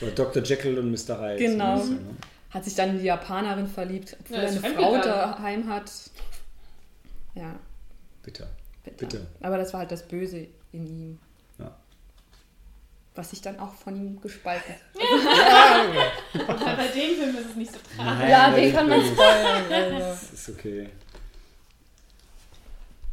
[0.00, 0.42] Oder Dr.
[0.42, 1.20] Jekyll und Mr.
[1.20, 1.36] Hyde.
[1.36, 1.76] Genau.
[1.76, 1.98] Ne?
[2.50, 5.90] Hat sich dann in die Japanerin verliebt, obwohl Ja, er eine Frau daheim hat.
[7.38, 7.54] Ja,
[8.22, 8.48] Bitter.
[8.84, 8.96] bitter.
[8.98, 9.26] Bitte.
[9.40, 11.18] Aber das war halt das Böse in ihm.
[11.58, 11.74] Ja.
[13.14, 16.48] Was sich dann auch von ihm gespalten hat.
[16.48, 18.28] Aber bei dem Film ist es nicht so tragisch.
[18.30, 19.62] Ja, den dem kann man spoilern.
[19.98, 20.88] Das ist okay.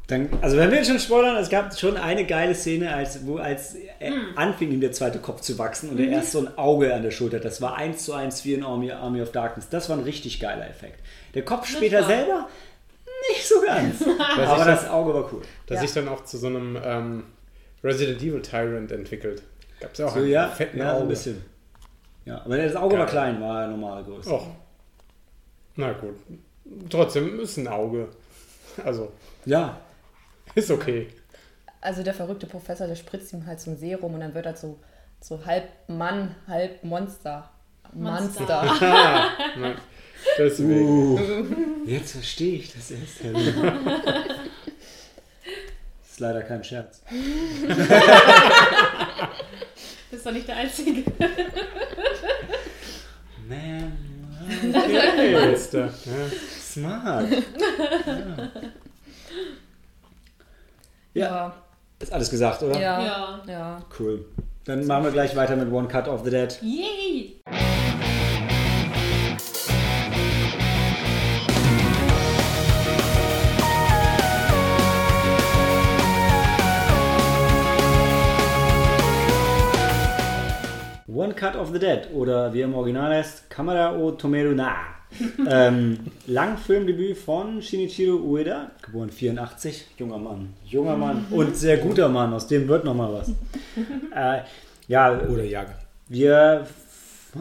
[0.07, 3.37] Dann, also wenn wir jetzt schon spoilern, es gab schon eine geile Szene, als, wo
[3.37, 6.93] als er anfing, ihm der zweite Kopf zu wachsen und er erst so ein Auge
[6.93, 7.45] an der Schulter hat.
[7.45, 9.67] Das war eins zu eins wie in Army, Army of Darkness.
[9.69, 10.99] Das war ein richtig geiler Effekt.
[11.33, 12.49] Der Kopf später war- selber
[13.29, 14.01] nicht so ganz.
[14.37, 15.41] Aber das Auge war cool.
[15.67, 15.81] Das Ja.
[15.81, 17.23] sich dann auch zu so einem ähm,
[17.83, 19.43] Resident Evil Tyrant entwickelt.
[19.79, 21.01] Gab es ja auch So, einen ja, fetten ja, Auge.
[21.03, 21.45] ein bisschen.
[22.25, 23.11] Ja, aber das Auge war Geil.
[23.11, 24.31] klein, war normale Größe.
[24.31, 24.47] Och.
[25.75, 26.15] Na gut.
[26.89, 28.07] Trotzdem ist ein Auge.
[28.83, 29.11] Also,
[29.45, 29.77] Ja,
[30.55, 31.07] ist okay.
[31.81, 34.55] also der verrückte Professor, der spritzt ihm halt so ein Serum und dann wird er
[34.55, 34.79] so,
[35.21, 37.49] so halb Mann, halb Monster.
[37.93, 38.63] Monster.
[38.63, 39.31] Monster.
[40.37, 41.13] Deswegen.
[41.13, 41.19] Uh,
[41.85, 43.23] jetzt verstehe ich das erst.
[43.23, 43.41] Das
[46.11, 47.01] ist leider kein Scherz.
[50.11, 51.03] Das ist doch nicht der einzige.
[53.49, 53.97] Man,
[54.47, 55.89] Okay, jetzt, ja.
[56.59, 57.27] smart.
[61.13, 61.13] Ja.
[61.13, 61.55] Ja.
[61.99, 62.79] Ist alles gesagt, oder?
[62.79, 63.01] Ja.
[63.01, 63.41] Ja.
[63.47, 63.79] ja.
[63.97, 64.25] Cool.
[64.65, 66.57] Dann machen wir gleich weiter mit One Cut of the Dead.
[66.61, 67.41] Yay!
[81.15, 84.75] One Cut of the Dead oder wie er im Original heißt, Kamera o Tomeru na.
[85.49, 85.97] ähm,
[86.27, 92.47] Langfilmdebüt von Shinichiro Ueda, geboren 84, junger Mann, junger Mann und sehr guter Mann, aus
[92.47, 93.29] dem wird noch mal was.
[94.13, 94.41] äh,
[94.89, 95.75] ja, Oder Jagd.
[96.09, 96.67] wir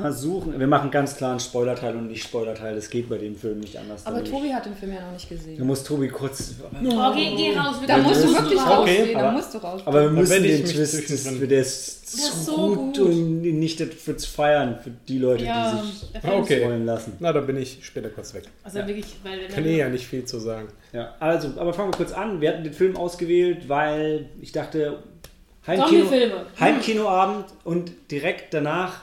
[0.01, 3.61] versuchen, wir machen ganz klar einen Spoilerteil und nicht Spoilerteil, das geht bei dem Film
[3.61, 4.07] nicht anders.
[4.07, 5.67] Aber Da Tobi hat den Film ja noch nicht Da gesehen.
[5.67, 6.55] muss Tobi kurz.
[6.73, 7.77] Oh, geh, geh raus.
[7.87, 8.79] Da musst du wirklich raus.
[8.81, 9.83] Okay, rausgehen, da aber- musst du raus.
[9.85, 12.99] Aber wir müssen ich den Twist, das, der ist so gut, gut.
[12.99, 16.65] und nicht fürs Feiern, für die Leute, Ja, die sich Okay.
[16.65, 17.13] wollen lassen.
[17.21, 18.45] Na, da bin ich später kurz weg.
[18.63, 20.69] Also wirklich, weil Kann eh ja nicht viel zu sagen.
[20.93, 22.41] Ja, also, aber fangen wir kurz an.
[22.41, 24.99] Wir hatten den Film ausgewählt, weil ich dachte,
[25.67, 26.07] Heimkino.
[26.61, 29.01] Heimkinoabend und direkt danach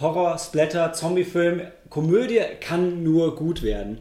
[0.00, 3.98] Horror, Splatter, Zombiefilm, Komödie kann nur gut werden.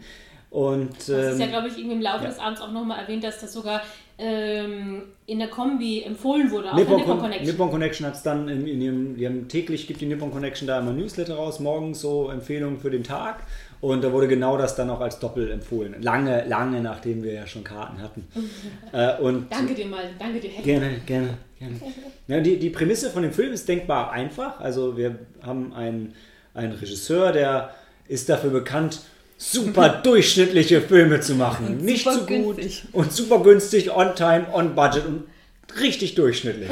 [0.50, 2.30] Und Das ist ja, ähm, glaube ich, irgendwie im Laufe ja.
[2.30, 3.82] des Abends auch nochmal erwähnt, dass das sogar
[4.18, 7.48] ähm, in der Kombi empfohlen wurde, auch Nippon, Nippon Con Connection.
[7.48, 10.68] Nippon Connection hat es dann in, in ihrem, die haben täglich gibt die Nippon Connection
[10.68, 13.44] da immer Newsletter raus, morgens so Empfehlungen für den Tag.
[13.82, 16.02] Und da wurde genau das dann auch als Doppel empfohlen.
[16.02, 18.28] Lange, lange nachdem wir ja schon Karten hatten.
[18.92, 20.50] äh, und Danke dir mal, danke dir.
[20.50, 21.38] Gerne, gerne, gerne.
[22.28, 24.60] Ja, die, die Prämisse von dem Film ist denkbar einfach.
[24.60, 26.14] Also wir haben einen,
[26.54, 27.74] einen Regisseur, der
[28.08, 29.02] ist dafür bekannt,
[29.38, 31.78] super durchschnittliche Filme zu machen.
[31.78, 32.84] Nicht super zu gut günstig.
[32.92, 35.24] und super günstig, on time, on budget und
[35.80, 36.70] richtig durchschnittlich.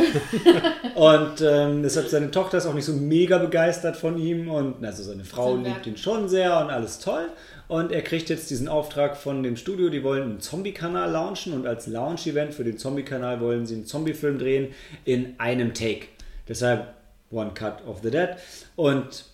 [0.96, 5.04] und ähm, deshalb seine Tochter ist auch nicht so mega begeistert von ihm und also
[5.04, 7.30] seine Frau liebt ihn schon sehr und alles toll.
[7.68, 11.66] Und er kriegt jetzt diesen Auftrag von dem Studio, die wollen einen Zombie-Kanal launchen und
[11.66, 16.08] als Launch-Event für den Zombie-Kanal wollen sie einen Zombie-Film drehen in einem Take.
[16.48, 16.94] Deshalb
[17.32, 18.30] One Cut of the Dead.
[18.76, 19.26] Und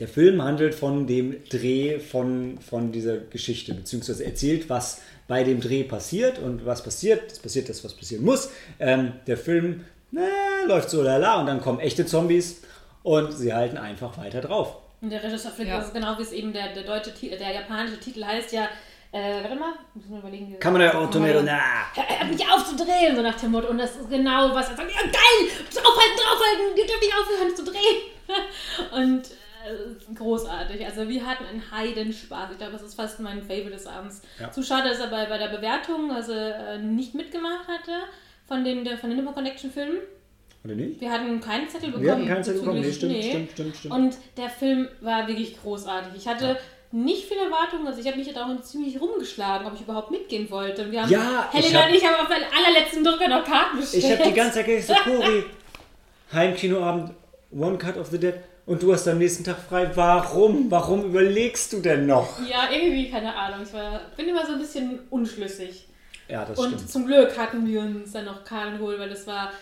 [0.00, 5.60] der Film handelt von dem Dreh von, von dieser Geschichte, beziehungsweise erzählt, was bei dem
[5.60, 7.30] Dreh passiert und was passiert.
[7.30, 8.50] Es passiert das, was passieren muss.
[8.80, 10.22] Ähm, der Film na,
[10.66, 12.62] läuft so lala und dann kommen echte Zombies
[13.02, 14.81] und sie halten einfach weiter drauf.
[15.02, 15.78] Und der Regisseur fliegt, Ja.
[15.78, 18.68] das ist genau wie es eben der, der deutsche Ti- der japanische Titel heißt ja,
[19.10, 20.58] äh, warte mal, muss man überlegen.
[20.58, 21.60] Kamera Automero, na.
[21.94, 23.68] Hör mich auf zu drehen, so nach dem Motto.
[23.68, 24.90] Und das ist genau, was er sagt.
[24.90, 25.50] Ja, geil!
[25.70, 26.76] Draufhalten, draufhalten!
[26.78, 28.02] Ihr dürft nicht aufhören zu drehen!
[28.92, 29.26] Und
[29.66, 30.84] äh, großartig.
[30.86, 32.52] Also wir hatten einen Heidenspaß.
[32.52, 34.22] Ich glaube, das ist fast mein Favorite des Abends.
[34.40, 34.50] Ja.
[34.50, 37.92] Zu schade, dass er bei, bei der Bewertung also, äh, nicht mitgemacht hatte
[38.46, 39.98] von, dem, der, von den Nippon Connection Filmen.
[40.64, 41.00] Oder nicht?
[41.00, 42.04] Wir hatten keinen Zettel bekommen.
[42.04, 42.80] Wir hatten keinen Zettel bekommen.
[42.80, 43.30] Nee, stimmt, nee.
[43.30, 43.94] stimmt, stimmt, stimmt.
[43.94, 46.12] Und der Film war wirklich großartig.
[46.16, 46.56] Ich hatte
[46.92, 47.86] nicht viele Erwartungen.
[47.86, 50.84] Also ich habe mich jetzt auch ziemlich rumgeschlagen, ob ich überhaupt mitgehen wollte.
[50.84, 53.44] Und wir haben, Ja, ich Helena hab- und ich haben auf den allerletzten Drücker noch
[53.44, 54.04] Karten bestellt.
[54.04, 55.44] Ich habe die ganze Zeit gesagt, Cori,
[56.32, 57.10] Heimkinoabend,
[57.50, 58.34] One Cut of the Dead
[58.66, 59.90] und du hast am nächsten Tag frei.
[59.94, 60.70] Warum?
[60.70, 62.38] Warum überlegst du denn noch?
[62.48, 63.60] Ja, irgendwie, keine Ahnung.
[63.66, 65.88] Ich war, bin immer so ein bisschen unschlüssig.
[66.28, 66.90] Ja, das Und stimmt.
[66.90, 69.52] zum Glück hatten wir uns dann noch Karten geholt, weil das war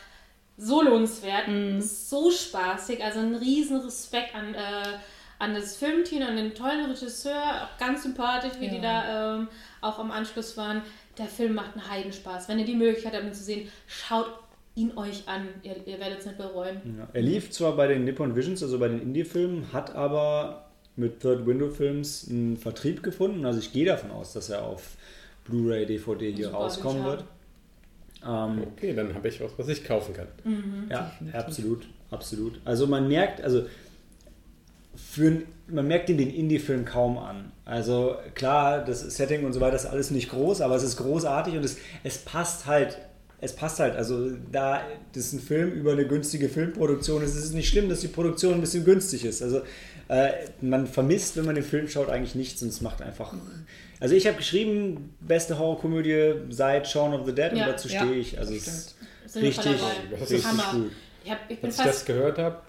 [0.60, 1.44] so lohnenswert,
[1.80, 3.02] so spaßig.
[3.02, 4.98] Also ein riesen Respekt an, äh,
[5.38, 8.70] an das Filmteam, an den tollen Regisseur, auch ganz sympathisch, wie Ja.
[8.72, 9.48] die da ähm,
[9.80, 10.82] auch am Anschluss waren.
[11.18, 12.48] Der Film macht einen Heidenspaß.
[12.48, 14.30] Wenn ihr die Möglichkeit habt, ihn zu sehen, schaut
[14.74, 15.48] ihn euch an.
[15.62, 16.80] Ihr, ihr werdet es nicht bereuen.
[16.98, 17.08] Ja.
[17.12, 21.46] Er lief zwar bei den Nippon Visions, also bei den Indie-Filmen, hat aber mit Third
[21.46, 23.46] Window Films einen Vertrieb gefunden.
[23.46, 24.96] Also ich gehe davon aus, dass er auf
[25.44, 27.24] Blu-ray, DVD hier Super, rauskommen wird.
[28.26, 30.28] Ähm, Okay, dann habe ich was, was ich kaufen kann.
[30.90, 32.60] ja, absolut, absolut.
[32.64, 33.64] Also man merkt, also
[34.94, 37.52] für, man merkt in den Indie-Film kaum an.
[37.64, 41.56] Also klar, das Setting und so weiter ist alles nicht groß, aber es ist großartig
[41.56, 42.98] und es, es passt halt.
[43.42, 44.82] Es passt halt, also da
[45.14, 48.52] das ein Film über eine günstige Filmproduktion ist, ist es nicht schlimm, dass die Produktion
[48.52, 49.42] ein bisschen günstig ist.
[49.42, 49.62] Also
[50.08, 53.32] äh, man vermisst, wenn man den Film schaut, eigentlich nichts und es macht einfach.
[54.00, 57.64] Also ich habe geschrieben, beste Horrorkomödie seit Shaun of the Dead Ja.
[57.66, 58.38] und dazu Ja, stehe ich.
[58.38, 59.78] Also es ist richtig, dabei.
[60.10, 60.72] Das ist richtig Hammer.
[60.84, 60.92] gut.
[61.22, 62.06] Ich, hab, ich bin Als ich das fast.
[62.06, 62.60] gehört habe,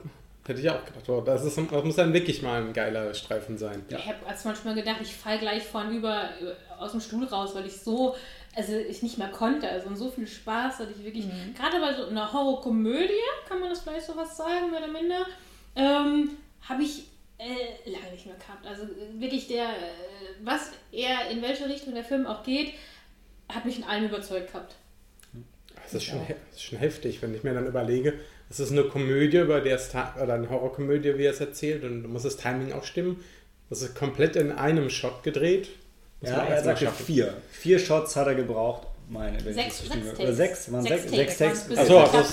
[0.46, 3.58] hätte ich auch gedacht, oh, das, ist, das muss dann wirklich mal ein geiler Streifen
[3.58, 3.82] sein.
[3.88, 7.66] Ich habe als manchmal gedacht, ich fall gleich vornüber äh, aus dem Stuhl raus, weil
[7.66, 8.14] ich so,
[8.54, 9.70] also ich nicht mehr konnte.
[9.70, 11.26] Also und so viel Spaß hatte ich wirklich.
[11.58, 13.14] Gerade bei so einer Horrorkomödie,
[13.48, 15.26] kann man das vielleicht so was sagen, mehr oder minder,
[15.78, 16.32] ähm,
[16.68, 17.06] habe ich
[17.42, 18.66] äh, lange nicht mehr gehabt.
[18.66, 22.74] Also äh, wirklich der, äh, was er, in welche Richtung der Film auch geht,
[23.50, 24.76] hat mich in allem überzeugt gehabt.
[25.84, 28.14] Das ist, schon, das ist schon heftig, wenn ich mir dann überlege,
[28.50, 32.04] es ist eine Komödie, über der es oder eine Horrorkomödie, wie er es erzählt, und
[32.04, 33.24] da muss das Timing auch stimmen.
[33.70, 35.70] Das ist komplett in einem Shot gedreht.
[36.20, 37.34] Muss Ja, er sagte vier.
[37.52, 38.88] Vier Shots hat er gebraucht.
[39.10, 40.38] Meine, Sechs, das sechs oder Takes.
[40.38, 41.80] sechs, waren sechs, sechs, Takes, Takes.
[41.80, 42.24] Achso, also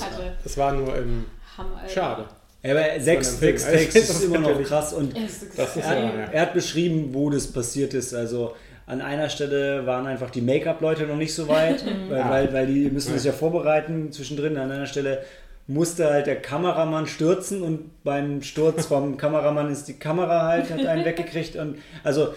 [0.44, 1.26] es, war nur im.
[1.56, 1.88] Hammer.
[1.88, 2.28] Schade.
[2.62, 3.38] Ja, aber sechs.
[3.38, 4.92] Takes Das ist ist immer noch krass.
[4.92, 6.24] Und er, ja, hat, ja.
[6.32, 8.14] er hat beschrieben, wo das passiert ist.
[8.14, 8.54] Also
[8.86, 12.90] an einer Stelle waren einfach die Make-up-Leute noch nicht so weit, weil, weil, weil die
[12.90, 14.56] müssen sich ja vorbereiten zwischendrin.
[14.56, 15.22] An einer Stelle
[15.66, 20.84] musste halt der Kameramann stürzen und beim Sturz vom Kameramann ist die Kamera halt, hat
[20.84, 21.56] einen weggekriegt.
[21.56, 22.34] Und also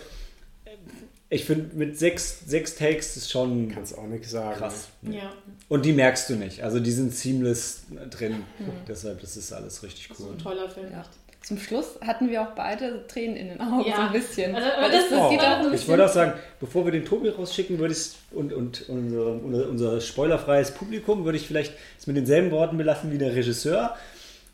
[1.33, 4.57] ich finde, mit sechs, sechs Takes ist schon Kannst auch nichts sagen.
[4.59, 4.89] krass.
[5.01, 5.31] Ja,
[5.69, 6.61] Und die merkst du nicht.
[6.61, 8.43] Also die sind seamless drin.
[8.87, 10.31] Deshalb, das ist alles richtig so cool.
[10.33, 10.91] ein toller Film.
[10.91, 11.03] Ja.
[11.43, 13.95] Zum Schluss hatten wir auch beide Tränen in den Augen, Ja.
[13.95, 14.53] so ein bisschen.
[14.53, 16.91] Also, aber Weil das- das das geht auch ein Ich wollte auch sagen, bevor wir
[16.91, 21.73] den Tobi rausschicken, würde ich und, und unser, unser, unser spoilerfreies Publikum würde ich vielleicht
[21.97, 23.95] es mit denselben Worten belassen wie der Regisseur.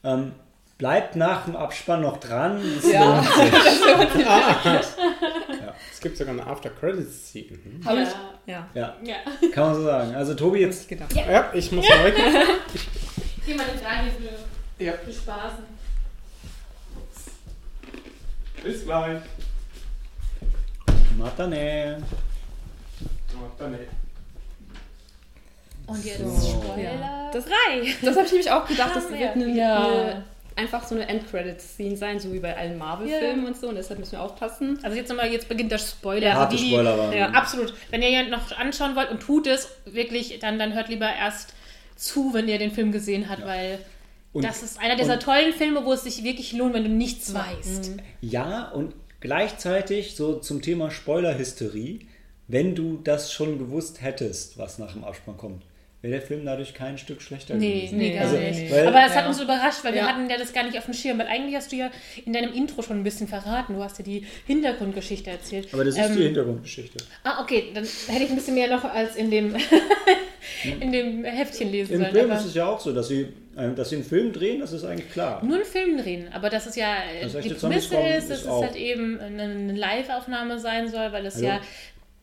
[0.04, 0.32] Ähm,
[0.78, 2.62] bleibt nach dem Abspann noch dran.
[2.82, 3.16] Das Ja.
[3.16, 4.22] lohnt sich.
[5.98, 7.58] Es gibt sogar eine After-Credits-Scene.
[7.58, 7.84] Mhm.
[7.84, 8.04] Hab ja.
[8.04, 8.10] ich,
[8.46, 8.70] ja.
[8.76, 9.16] Ja, ja.
[9.52, 10.14] kann man so sagen.
[10.14, 11.12] Also Tobi jetzt ich gedacht.
[11.16, 12.14] Ja, ich muss zurück.
[13.48, 14.94] Geh mal den Daniel für, ja.
[14.94, 15.64] für Spaßen.
[18.64, 19.22] Bis gleich.
[21.18, 21.60] Matane.
[21.60, 21.96] Ey.
[25.88, 26.62] Und jetzt So.
[26.62, 26.94] Spoiler.
[26.94, 27.32] Ja.
[27.34, 27.96] Das- drei.
[28.04, 29.32] Das habe ich nämlich auch gedacht, das wird wir.
[29.32, 29.88] eine, Ja.
[29.88, 30.26] eine,
[30.58, 33.70] einfach so eine End-Credit-Scene sein, so wie bei allen Marvel-Filmen und so.
[33.70, 34.80] Und deshalb müssen wir aufpassen.
[34.84, 36.34] Also jetzt nochmal, jetzt beginnt der Spoiler.
[36.34, 37.16] Harte also die, Spoiler.
[37.16, 37.30] Ja.
[37.30, 37.74] Absolut.
[37.92, 41.54] Wenn ihr ihn noch anschauen wollt und tut es wirklich, dann, dann hört lieber erst
[41.96, 43.80] zu, wenn ihr den Film gesehen habt, weil
[44.34, 46.90] Und- das ist einer dieser und- tollen Filme, wo es sich wirklich lohnt, wenn du
[46.90, 47.92] nichts weißt.
[48.22, 52.00] Ja, und gleichzeitig so zum Thema Spoilerhysterie,
[52.48, 55.64] wenn du das schon gewusst hättest, was nach dem Abspann kommt,
[56.02, 57.98] wäre der Film dadurch kein Stück schlechter Nee, gewesen.
[57.98, 58.72] nee, gar Also, nicht.
[58.72, 59.28] weil- Aber es hat Ja.
[59.30, 60.08] uns überrascht, weil wir Ja.
[60.10, 61.90] hatten ja das gar nicht auf dem Schirm, weil eigentlich hast du ja
[62.26, 63.74] in deinem Intro schon ein bisschen verraten.
[63.74, 65.70] Du hast ja die Hintergrundgeschichte erzählt.
[65.74, 66.98] Aber das ist Ähm, die Hintergrundgeschichte.
[67.24, 69.56] Ah, okay, dann hätte ich ein bisschen mehr noch als in dem,
[70.82, 72.12] in dem Heftchen lesen Im sollen.
[72.14, 74.60] Film aber ist es ja auch so, dass sie, äh, dass sie einen Film drehen,
[74.62, 75.44] das ist eigentlich klar.
[75.44, 78.52] nur einen Film drehen, aber dass es ja Das die Prämisse ist, dass ist es
[78.52, 81.48] halt eben eine, Live-Aufnahme sein soll, weil es Hallo?
[81.48, 81.62] ja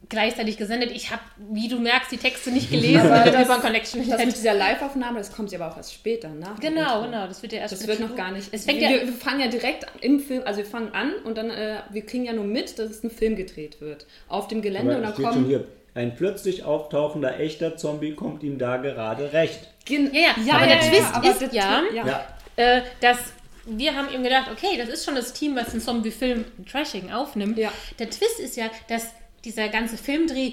[0.09, 0.91] gleichzeitig gesendet.
[0.91, 4.37] Ich habe, wie du merkst, die Texte nicht gelesen, weil das- über Connection Das mit
[4.37, 7.61] dieser Live-Aufnahme, das kommt ja aber auch erst später, nach Genau, genau, das wird ja
[7.61, 8.49] erst Das wird noch gar nicht.
[8.53, 11.37] Es fängt wir, ja, wir fangen ja direkt im Film, also wir fangen an und
[11.39, 14.07] dann, äh, wir kriegen ja nur mit, dass es ein Film gedreht wird.
[14.29, 18.15] Auf dem Gelände Aber und es dann steht schon hier, ein plötzlich auftauchender echter Zombie
[18.15, 19.69] kommt ihm da gerade recht.
[19.85, 22.07] Gen- Ja, ja, aber der Twist aber ist ja- ja.
[22.07, 22.27] Ja,
[22.57, 23.19] äh, dass
[23.67, 27.57] wir haben eben gedacht, okay, das ist schon das Team, was den Zombie-Film Trashing aufnimmt.
[27.57, 27.73] Ja.
[27.99, 29.07] Der Twist ist ja, dass
[29.45, 30.53] dieser ganze Filmdreh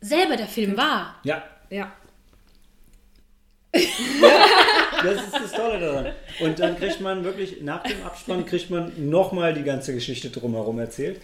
[0.00, 1.20] selber der Film war.
[1.24, 1.92] ja, ja.
[3.72, 6.12] das ist das Tolle daran.
[6.40, 10.78] Und dann kriegt man wirklich, nach dem Abspann kriegt man nochmal die ganze Geschichte drumherum
[10.78, 11.20] erzählt.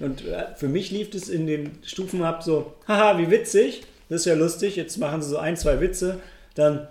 [0.00, 4.20] Und äh, für mich lief es in den Stufen ab so, haha, wie witzig, das
[4.20, 6.20] ist ja lustig, jetzt machen sie so ein, zwei Witze,
[6.54, 6.86] dann,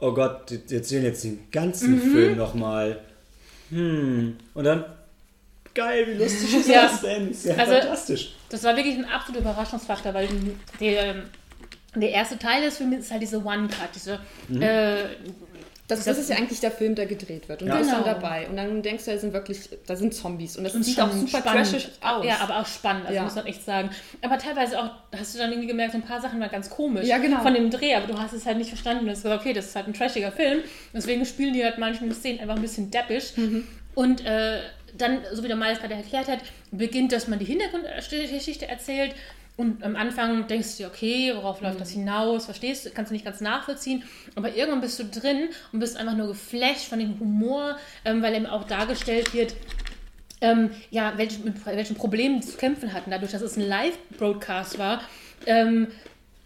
[0.00, 3.00] oh Gott, die erzählen jetzt den ganzen Film nochmal.
[3.70, 4.84] Hm, und dann,
[5.74, 6.82] geil, wie lustig ist Ja.
[6.82, 7.30] das denn?
[7.30, 8.34] Ist ja Also- fantastisch.
[8.48, 10.28] Das war wirklich ein absoluter Überraschungsfaktor, weil
[10.80, 11.16] der,
[11.94, 14.18] der erste Teil des Films ist halt diese One-Cut, diese
[14.48, 14.62] Mhm.
[14.62, 14.96] äh,
[15.86, 17.60] Das, das, ist ja eigentlich der Film, der gedreht wird.
[17.60, 17.74] Und ja.
[17.74, 18.14] du bist dann genau.
[18.14, 18.48] dabei.
[18.48, 20.56] Und dann denkst du, da sind wirklich, da sind Zombies.
[20.56, 21.70] Und das und sieht auch super spannend.
[21.70, 22.24] trashig aus.
[22.24, 23.22] Ja, aber auch spannend, also ja.
[23.22, 23.90] muss man echt sagen.
[24.22, 27.06] Aber teilweise auch, hast du dann irgendwie gemerkt, so ein paar Sachen waren ganz komisch
[27.06, 27.42] ja, genau.
[27.42, 29.04] von dem Dreh, aber du hast es halt nicht verstanden.
[29.04, 30.60] Du hast gesagt, okay, das ist halt ein trashiger Film.
[30.94, 33.36] Deswegen spielen die halt manchen Szenen einfach ein bisschen deppisch.
[33.36, 33.66] Mhm.
[33.94, 34.60] Und äh,
[34.96, 36.40] dann, so wie der Miles gerade erklärt hat,
[36.70, 39.14] beginnt, dass man die Hintergrundgeschichte erzählt
[39.56, 41.80] und am Anfang denkst du dir, okay, worauf läuft mhm.
[41.80, 42.44] das hinaus?
[42.46, 42.90] Verstehst du?
[42.90, 44.02] Kannst du nicht ganz nachvollziehen.
[44.34, 48.34] Aber irgendwann bist du drin und bist einfach nur geflasht von dem Humor, ähm, weil
[48.34, 49.54] eben auch dargestellt wird,
[50.40, 53.12] ähm, ja, welch, mit welchen Problemen die zu kämpfen hatten.
[53.12, 55.02] Dadurch, dass es ein Live-Broadcast war,
[55.46, 55.88] ähm,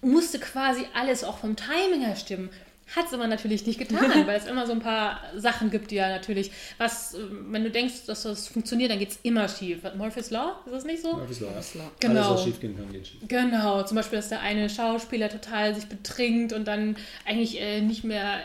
[0.02, 2.50] musste quasi alles auch vom Timing her stimmen.
[2.94, 5.96] Hat es aber natürlich nicht getan, weil es immer so ein paar Sachen gibt, die
[5.96, 9.80] ja natürlich, was, wenn du denkst, dass das funktioniert, dann geht es immer schief.
[9.96, 11.14] Murphy's Law, ist das nicht so?
[11.14, 11.90] Murphy's Law, ja.
[12.00, 12.20] Genau.
[12.20, 13.20] Alles, was schief gehen kann, geht schief.
[13.28, 18.04] Genau, zum Beispiel, dass der eine Schauspieler total sich betrinkt und dann eigentlich äh, nicht
[18.04, 18.40] mehr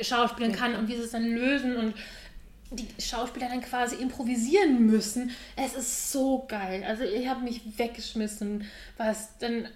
[0.00, 1.94] schauspielen kann und wie sie es dann lösen und
[2.70, 5.30] die Schauspieler dann quasi improvisieren müssen.
[5.56, 6.84] Es ist so geil.
[6.86, 8.64] Also ich habe mich weggeschmissen,
[8.96, 9.68] was dann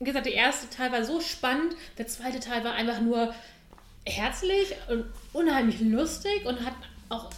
[0.00, 3.34] wie gesagt, der erste Teil war so spannend, der zweite Teil war einfach nur
[4.06, 6.72] herzlich und unheimlich lustig und hat
[7.10, 7.28] auch,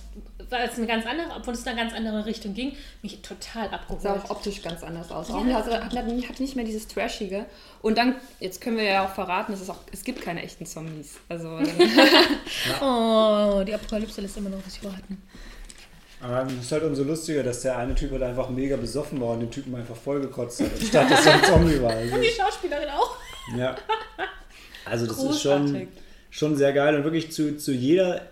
[0.50, 3.68] weil es eine ganz andere, obwohl es in eine ganz andere Richtung ging, mich total
[3.70, 4.02] abgeholt.
[4.02, 5.30] Sah auch optisch ganz anders aus.
[5.30, 5.36] Ja.
[5.36, 7.46] Auch also, hat nicht mehr dieses Trashige.
[7.80, 11.18] Und dann, jetzt können wir ja auch verraten, es, auch, es gibt keine echten Zombies.
[11.28, 11.48] Also,
[12.80, 15.20] oh, die Apokalypse lässt immer noch was warten.
[16.22, 19.30] Aber es ist halt umso lustiger, dass der eine Typ halt einfach mega besoffen war
[19.30, 21.90] und den Typen einfach vollgekotzt hat, anstatt dass er ein Zombie war.
[21.90, 23.16] Also und die Schauspielerin auch.
[23.58, 23.76] Ja.
[24.84, 25.66] Also das Großartig.
[25.66, 25.88] ist schon,
[26.30, 28.22] schon sehr geil und wirklich zu, zu jeder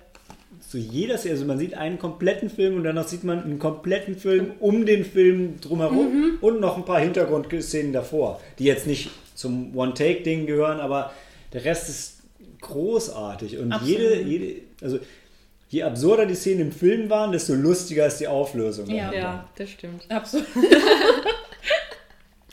[0.71, 4.17] zu jeder Szene, also man sieht einen kompletten Film und danach sieht man einen kompletten
[4.17, 6.39] Film um den Film drumherum mhm.
[6.41, 11.13] und noch ein paar Hintergrundszenen davor, die jetzt nicht zum One-Take-Ding gehören, aber
[11.53, 12.21] der Rest ist
[12.61, 13.99] großartig und Absolut.
[13.99, 15.01] jede, jede, also
[15.71, 18.87] je absurder die Szenen im Film waren, desto lustiger ist die Auflösung.
[18.91, 20.05] Ja, ja das stimmt.
[20.09, 20.47] Absolut.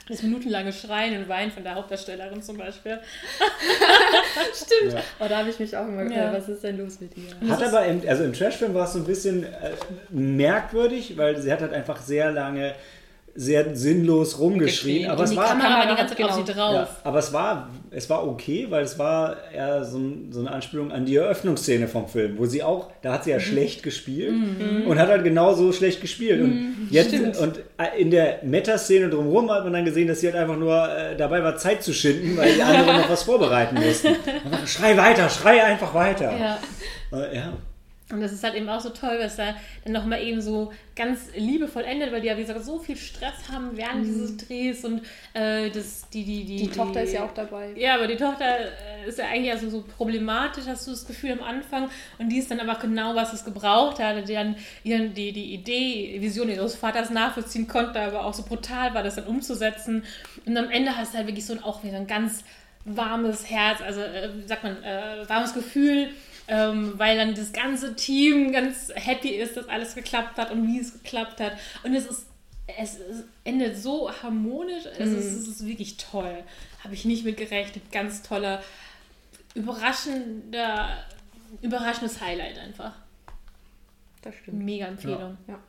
[0.09, 2.97] Das minutenlange Schreien und Weinen von der Hauptdarstellerin zum Beispiel.
[4.53, 4.93] Stimmt.
[4.93, 5.01] Ja.
[5.19, 6.33] Oh, da habe ich mich auch immer gefragt, ja.
[6.33, 7.49] was ist denn los mit ihr?
[7.49, 9.71] Hat aber, im, also im Trashfilm war es so ein bisschen äh,
[10.09, 12.73] merkwürdig, weil sie hat halt einfach sehr lange
[13.35, 15.09] sehr sinnlos rumgeschrien.
[15.11, 16.29] Aber es war Kamera die ganze Zeit genau.
[16.29, 16.73] auf sie drauf.
[16.73, 20.91] Ja, aber es war, es war okay, weil es war eher so, so, eine Anspielung
[20.91, 23.41] an die Eröffnungsszene vom Film, wo sie auch, da hat sie ja mhm.
[23.41, 24.85] schlecht gespielt mhm.
[24.85, 26.39] und hat halt genauso schlecht gespielt.
[26.41, 26.87] Und mhm.
[26.91, 27.37] jetzt Stimmt.
[27.37, 27.59] und
[27.97, 31.41] in der Meta-Szene drumherum hat man dann gesehen, dass sie halt einfach nur äh, dabei
[31.41, 34.15] war, Zeit zu schinden, weil die anderen noch was vorbereiten mussten.
[34.67, 36.31] Schrei weiter, schrei einfach weiter.
[36.37, 36.59] Ja.
[37.17, 37.53] Äh, ja.
[38.09, 41.27] Und das ist halt eben auch so toll, dass er dann nochmal eben so ganz
[41.35, 44.05] liebevoll endet, weil die ja, wie gesagt, so viel Stress haben während mhm.
[44.05, 45.01] dieses Drehs und
[45.33, 47.73] äh, das, die, die, die, die Tochter ist ja auch dabei.
[47.75, 51.33] Ja, aber die Tochter äh, ist ja eigentlich also so problematisch, hast du das Gefühl
[51.33, 51.89] am Anfang.
[52.17, 54.55] Und die ist dann aber genau, was es gebraucht hat, die dann
[54.85, 59.15] ihren, die, die Idee, Vision ihres Vaters nachvollziehen konnte, aber auch so brutal war, das
[59.15, 60.05] dann umzusetzen.
[60.45, 62.45] Und am Ende hast du halt wirklich so ein, auch wieder ein ganz
[62.85, 66.09] warmes Herz, also äh, sagt man, äh, warmes Gefühl
[66.47, 70.79] ähm, weil dann das ganze Team ganz happy ist, dass alles geklappt hat und wie
[70.79, 71.53] es geklappt hat.
[71.83, 72.27] Und es ist,
[72.77, 72.97] es
[73.43, 75.17] endet so harmonisch, es, mhm.
[75.17, 76.43] ist, es ist wirklich toll.
[76.83, 77.91] Habe ich nicht mit gerechnet.
[77.91, 78.61] Ganz toller,
[79.55, 81.03] überraschender,
[81.61, 82.93] überraschendes Highlight einfach.
[84.21, 84.63] Das stimmt.
[84.63, 85.37] Mega Empfehlung.
[85.47, 85.53] Ja.
[85.53, 85.59] ja.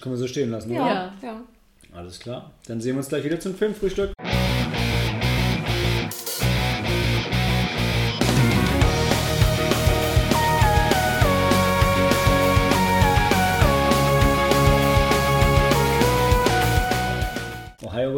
[0.00, 1.14] Können wir so stehen lassen, ja, oder?
[1.22, 1.28] Ja.
[1.28, 1.42] ja.
[1.92, 2.52] Alles klar.
[2.66, 4.12] Dann sehen wir uns gleich wieder zum Filmfrühstück.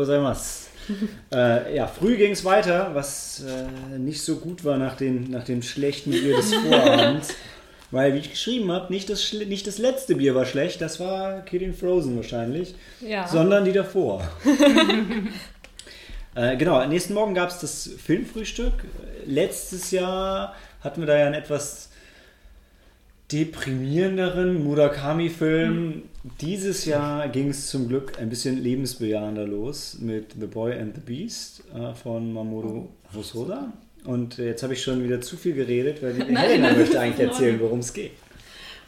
[0.03, 0.63] Gozaimasu.
[1.33, 5.45] äh, ja, früh ging es weiter, was äh, nicht so gut war nach dem, nach
[5.45, 7.35] dem schlechten Bier des Vorabends.
[7.91, 11.43] Weil, wie ich geschrieben habe, nicht das, nicht das letzte Bier war schlecht, das war
[11.43, 13.29] Kidding Frozen wahrscheinlich, ja.
[13.29, 14.27] sondern die davor.
[16.35, 18.73] äh, genau, nächsten Morgen gab es das Filmfrühstück.
[19.27, 21.91] Letztes Jahr hatten wir da ja ein etwas
[23.31, 25.87] deprimierenderen Murakami-Film.
[25.87, 26.03] Mhm.
[26.41, 31.01] Dieses Jahr ging es zum Glück ein bisschen lebensbejahender los mit The Boy and the
[31.01, 33.73] Beast äh, von Mamoru Hosoda.
[34.05, 37.59] Und jetzt habe ich schon wieder zu viel geredet, weil die Helena möchte eigentlich erzählen,
[37.59, 38.13] worum es geht.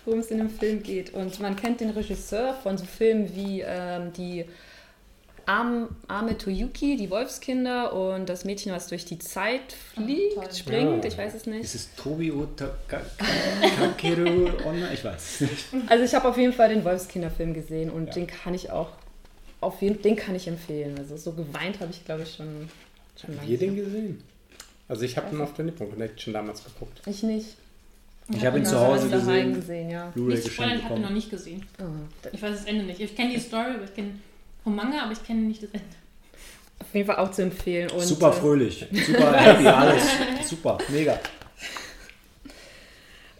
[0.05, 1.13] Worum es in dem Film geht.
[1.13, 4.45] Und man kennt den Regisseur von so Filmen wie ähm, die
[5.47, 11.05] Arm, Arme Toyuki, die Wolfskinder und das Mädchen, was durch die Zeit fliegt, oh, springt,
[11.05, 11.11] ja.
[11.11, 11.65] ich weiß es nicht.
[11.65, 12.33] Ist es Tobi
[13.77, 14.51] Kakeru
[14.93, 15.67] Ich weiß nicht.
[15.89, 18.13] Also ich habe auf jeden Fall den Wolfskinder-Film gesehen und ja.
[18.15, 18.91] den kann ich auch,
[19.61, 20.97] auf jeden, den kann ich empfehlen.
[20.99, 22.69] Also so geweint habe ich, glaube ich, schon,
[23.21, 24.23] schon Habt ihr den gesehen?
[24.89, 27.01] Also ich habe den auf der Nippon Connection damals geguckt.
[27.07, 27.57] Ich nicht.
[28.33, 29.55] Ich habe ihn Ja, zu Hause gesehen.
[29.55, 30.07] gesehen ja.
[30.15, 31.67] Blu-ray geschenkt ich habe ihn noch nicht gesehen.
[31.79, 31.85] Oh,
[32.33, 33.01] Ich weiß das Ende nicht.
[33.01, 34.13] Ich kenne die Story, aber ich kenne
[34.65, 35.87] vom Manga, aber ich kenne nicht das Ende.
[36.81, 37.91] auf jeden Fall auch zu empfehlen.
[37.91, 40.03] Und, Super äh, fröhlich, super happy, alles.
[40.45, 41.19] Super, mega.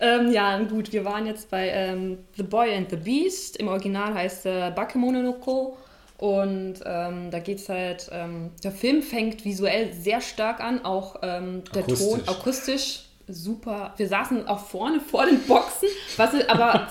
[0.01, 3.57] Ähm, ja, gut, wir waren jetzt bei ähm, The Boy and the Beast.
[3.57, 5.77] Im Original heißt er Bakemono no Ko.
[6.19, 11.17] Und ähm, da geht es halt, ähm, der Film fängt visuell sehr stark an, auch
[11.23, 12.09] ähm, der Akustisch.
[12.09, 13.95] Ton akustisch super.
[13.97, 16.89] Wir saßen auch vorne vor den Boxen, was, aber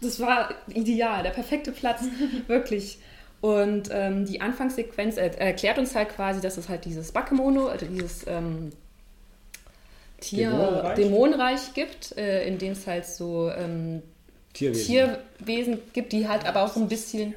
[0.00, 2.02] das war ideal, der perfekte Platz,
[2.46, 2.98] wirklich.
[3.46, 7.86] Und ähm, die Anfangssequenz er, erklärt uns halt quasi, dass es halt dieses Bakemono, also
[7.86, 8.72] dieses ähm,
[10.18, 10.94] Tier, Dämonenreich?
[10.96, 14.02] Dämonenreich gibt, äh, in dem es halt so ähm,
[14.52, 14.84] Tierwesen.
[14.84, 17.34] Tierwesen gibt, die halt aber auch so ein bisschen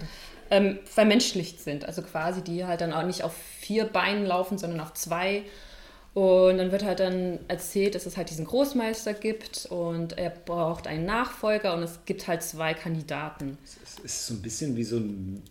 [0.50, 1.86] ähm, vermenschlicht sind.
[1.86, 5.44] Also quasi, die halt dann auch nicht auf vier Beinen laufen, sondern auf zwei.
[6.16, 10.88] Und dann wird halt dann erzählt, dass es halt diesen Großmeister gibt und er braucht
[10.88, 13.60] einen Nachfolger und es gibt halt zwei Kandidaten.
[13.64, 15.44] Es ist so ein bisschen wie so ein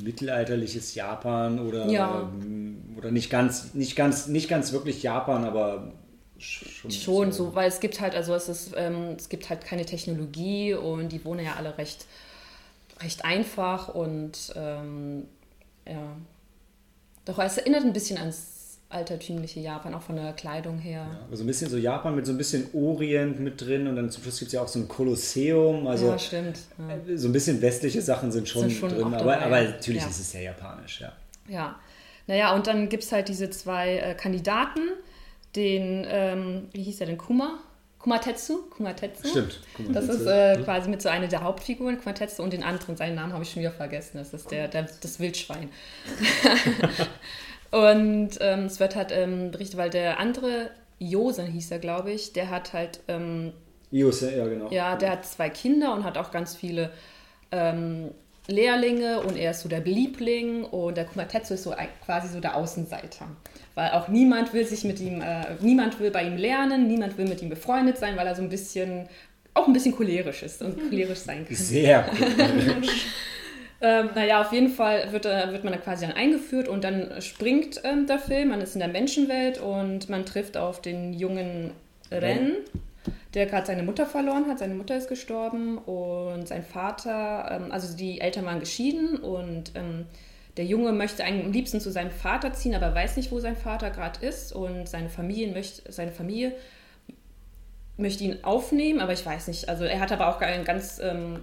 [0.00, 2.30] mittelalterliches Japan oder, Ja.
[2.42, 5.92] ähm, oder nicht ganz, nicht ganz, nicht ganz wirklich Japan, aber
[6.38, 9.84] schon, Schon so, weil es gibt halt, also es ist, ähm, es gibt halt keine
[9.86, 12.06] Technologie und die wohnen ja alle recht,
[13.00, 15.24] recht einfach und ähm,
[15.86, 16.16] ja.
[17.24, 18.61] Doch es erinnert ein bisschen ans
[18.92, 21.06] altertümliche Japan, auch von der Kleidung her.
[21.26, 24.10] Aber so ein bisschen so Japan mit so ein bisschen Orient mit drin und dann
[24.10, 25.86] zum Schluss gibt es ja auch so ein Kolosseum.
[25.86, 26.58] Also ja, stimmt.
[26.78, 27.16] Ja.
[27.16, 29.70] so ein bisschen westliche Sachen sind schon, Sind schon drin, aber, aber ja.
[29.70, 30.08] natürlich Ja.
[30.08, 31.12] ist es sehr japanisch, ja.
[31.48, 31.76] Ja,
[32.26, 34.80] naja, und dann gibt es halt diese zwei äh, Kandidaten,
[35.56, 37.58] den, ähm, wie hieß der denn, Kuma?
[37.98, 38.62] Kumatetsu?
[38.70, 39.28] Kumatetsu?
[39.28, 39.60] Stimmt.
[39.78, 43.14] Mal, Das ist äh, quasi mit so einer der Hauptfiguren, Kumatetsu, und den anderen, seinen
[43.14, 45.68] Namen habe ich schon wieder vergessen, das ist der, der das Wildschwein.
[47.72, 52.32] und ähm, es wird halt ähm, berichtet, weil der andere, Josen hieß er, glaube ich,
[52.34, 53.52] der hat halt ähm,
[53.90, 54.70] Ios, ja, genau.
[54.70, 56.90] ja, der hat zwei Kinder und hat auch ganz viele
[57.50, 58.10] ähm,
[58.46, 62.40] Lehrlinge und er ist so der Liebling und der Kumatetsu ist so ein, quasi so
[62.40, 63.26] der Außenseiter.
[63.74, 67.26] Weil auch niemand will sich mit ihm, äh, niemand will bei ihm lernen, niemand will
[67.26, 69.08] mit ihm befreundet sein, weil er so ein bisschen,
[69.54, 71.56] auch ein bisschen cholerisch ist und cholerisch sein kann.
[71.56, 72.82] Sehr cool.
[73.84, 77.20] Ähm, naja, auf jeden Fall wird, äh, wird man da quasi dann eingeführt und dann
[77.20, 81.72] springt ähm, der Film, man ist in der Menschenwelt und man trifft auf den jungen
[82.08, 82.58] Ren,
[83.34, 84.60] der gerade seine Mutter verloren hat.
[84.60, 90.06] Seine Mutter ist gestorben und sein Vater, ähm, also die Eltern waren geschieden und ähm,
[90.56, 93.90] der Junge möchte am liebsten zu seinem Vater ziehen, aber weiß nicht, wo sein Vater
[93.90, 96.52] gerade ist und seine Familie möchte, seine Familie
[97.96, 99.68] möchte ihn aufnehmen, aber ich weiß nicht.
[99.68, 101.40] Also er hat aber auch ein ganz ähm,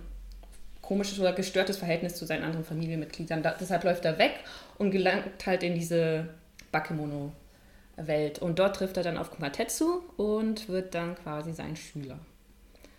[0.90, 3.44] komisches oder gestörtes Verhältnis zu seinen anderen Familienmitgliedern.
[3.44, 4.40] Da, deshalb läuft er weg
[4.80, 6.30] und gelangt halt in diese
[6.72, 8.40] Bakemono-Welt.
[8.40, 12.18] Und dort trifft er dann auf Kumatetsu und wird dann quasi sein Schüler.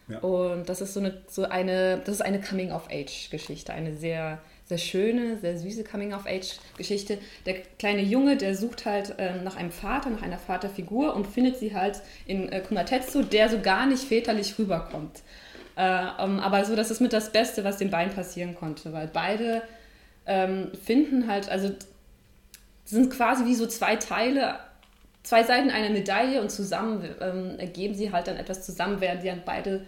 [0.07, 0.19] Ja.
[0.21, 5.39] Und das ist so eine, so eine, das ist eine Coming-of-Age-Geschichte, eine sehr, sehr schöne,
[5.39, 7.19] sehr süße Coming-of-Age-Geschichte.
[7.45, 11.59] Der kleine Junge, der sucht halt ähm, nach einem Vater, nach einer Vaterfigur und findet
[11.59, 15.23] sie halt in äh, Kumatetsu, der so gar nicht väterlich rüberkommt.
[15.77, 19.09] Äh, ähm, aber so, das ist mit das Beste, was den beiden passieren konnte, weil
[19.09, 19.63] beide
[20.27, 21.71] ähm, finden halt, also
[22.85, 24.57] sind quasi wie so zwei Teile,
[25.23, 29.29] zwei Seiten einer Medaille und zusammen ähm, ergeben sie halt dann etwas zusammen, werden sie
[29.29, 29.87] dann beide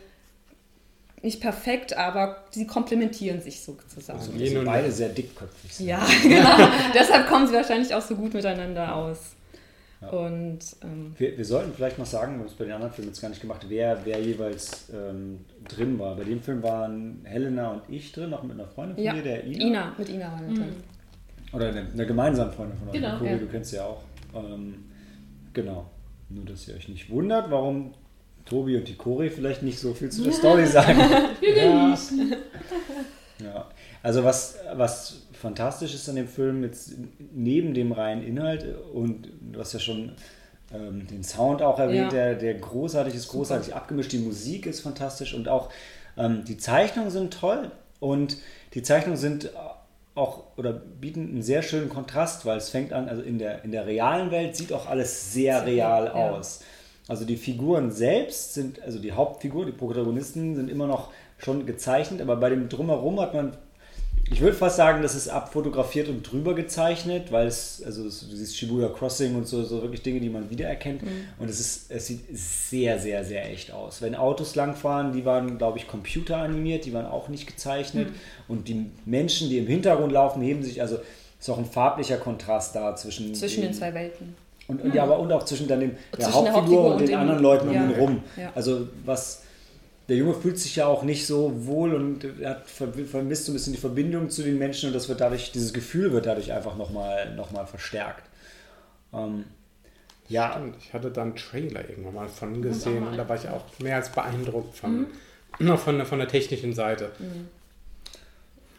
[1.22, 4.18] nicht perfekt, aber sie komplementieren sich sozusagen.
[4.18, 5.72] Also, wir sind beide sehr dickköpfig.
[5.72, 5.86] sind.
[5.86, 6.68] Ja, genau.
[6.94, 9.18] Deshalb kommen sie wahrscheinlich auch so gut miteinander aus.
[10.02, 10.08] Ja.
[10.08, 13.10] Und ähm, Wir, wir sollten vielleicht noch sagen, wir haben es bei den anderen Filmen
[13.10, 16.16] jetzt gar nicht gemacht, wer, wer jeweils ähm, drin war.
[16.16, 19.22] Bei dem Film waren Helena und ich drin, auch mit einer Freundin von ja, mir,
[19.22, 19.64] der Ina.
[19.64, 20.74] Ina, mit Ina waren wir drin.
[21.52, 23.36] Oder eine, eine gemeinsame Freundin von euch, Genau, Cory, ja.
[23.38, 24.02] du kennst sie ja auch.
[24.34, 24.74] Ähm,
[25.52, 25.88] genau.
[26.30, 27.94] Nur, dass ihr euch nicht wundert, warum
[28.44, 30.98] Tobi und die Cory vielleicht nicht so viel zu der Story sagen.
[31.56, 31.96] ja.
[33.38, 33.70] ja.
[34.02, 36.92] Also was, was fantastisch ist an dem Film, jetzt
[37.34, 38.64] neben dem reinen Inhalt
[38.94, 40.12] und du hast ja schon
[40.72, 42.18] ähm, den Sound auch erwähnt, Ja.
[42.30, 45.68] der, der großartig ist, großartig abgemischt, die Musik ist fantastisch und auch
[46.16, 48.36] ähm, die Zeichnungen sind toll und
[48.74, 49.50] die Zeichnungen sind
[50.14, 53.72] auch oder bieten einen sehr schönen Kontrast, weil es fängt an, also in der, in
[53.72, 56.12] der realen Welt sieht auch alles sehr real ja.
[56.30, 56.60] aus.
[57.08, 62.20] Also die Figuren selbst sind, also die Hauptfigur, die Protagonisten sind immer noch schon gezeichnet,
[62.20, 63.56] aber bei dem Drumherum hat man,
[64.30, 68.34] ich würde fast sagen, das ist abfotografiert und drüber gezeichnet, weil es, also es, du
[68.34, 71.02] siehst Shibuya Crossing und so, so wirklich Dinge, die man wiedererkennt.
[71.38, 74.00] Und es ist, es sieht sehr, sehr, sehr echt aus.
[74.00, 78.08] Wenn Autos langfahren, die waren, glaube ich, computeranimiert, die waren auch nicht gezeichnet.
[78.48, 80.98] Und die Menschen, die im Hintergrund laufen, heben sich, also
[81.38, 84.36] ist auch ein farblicher Kontrast da zwischen, Zwischen den zwei Welten.
[84.68, 87.00] und, und, ja, aber und auch zwischen dann dem, der Zwischen der Hauptfigur Hauptfigur und,
[87.00, 87.82] und den anderen Leuten um ja.
[87.82, 88.22] ihn rum.
[88.36, 88.52] Ja.
[88.54, 89.41] Also was,
[90.12, 93.72] der Junge fühlt sich ja auch nicht so wohl und hat vermisst so ein bisschen
[93.72, 97.34] die Verbindung zu den Menschen und das wird dadurch, dieses Gefühl wird dadurch einfach nochmal
[97.34, 98.28] noch mal verstärkt.
[99.14, 99.46] Ähm,
[100.28, 100.52] ja.
[100.52, 103.64] Stimmt, ich hatte da einen Trailer irgendwann mal von gesehen und da war ich auch
[103.78, 105.06] mehr als beeindruckt von,
[105.58, 105.78] mhm.
[105.78, 107.10] von, der, von der technischen Seite.
[107.18, 107.48] Mhm.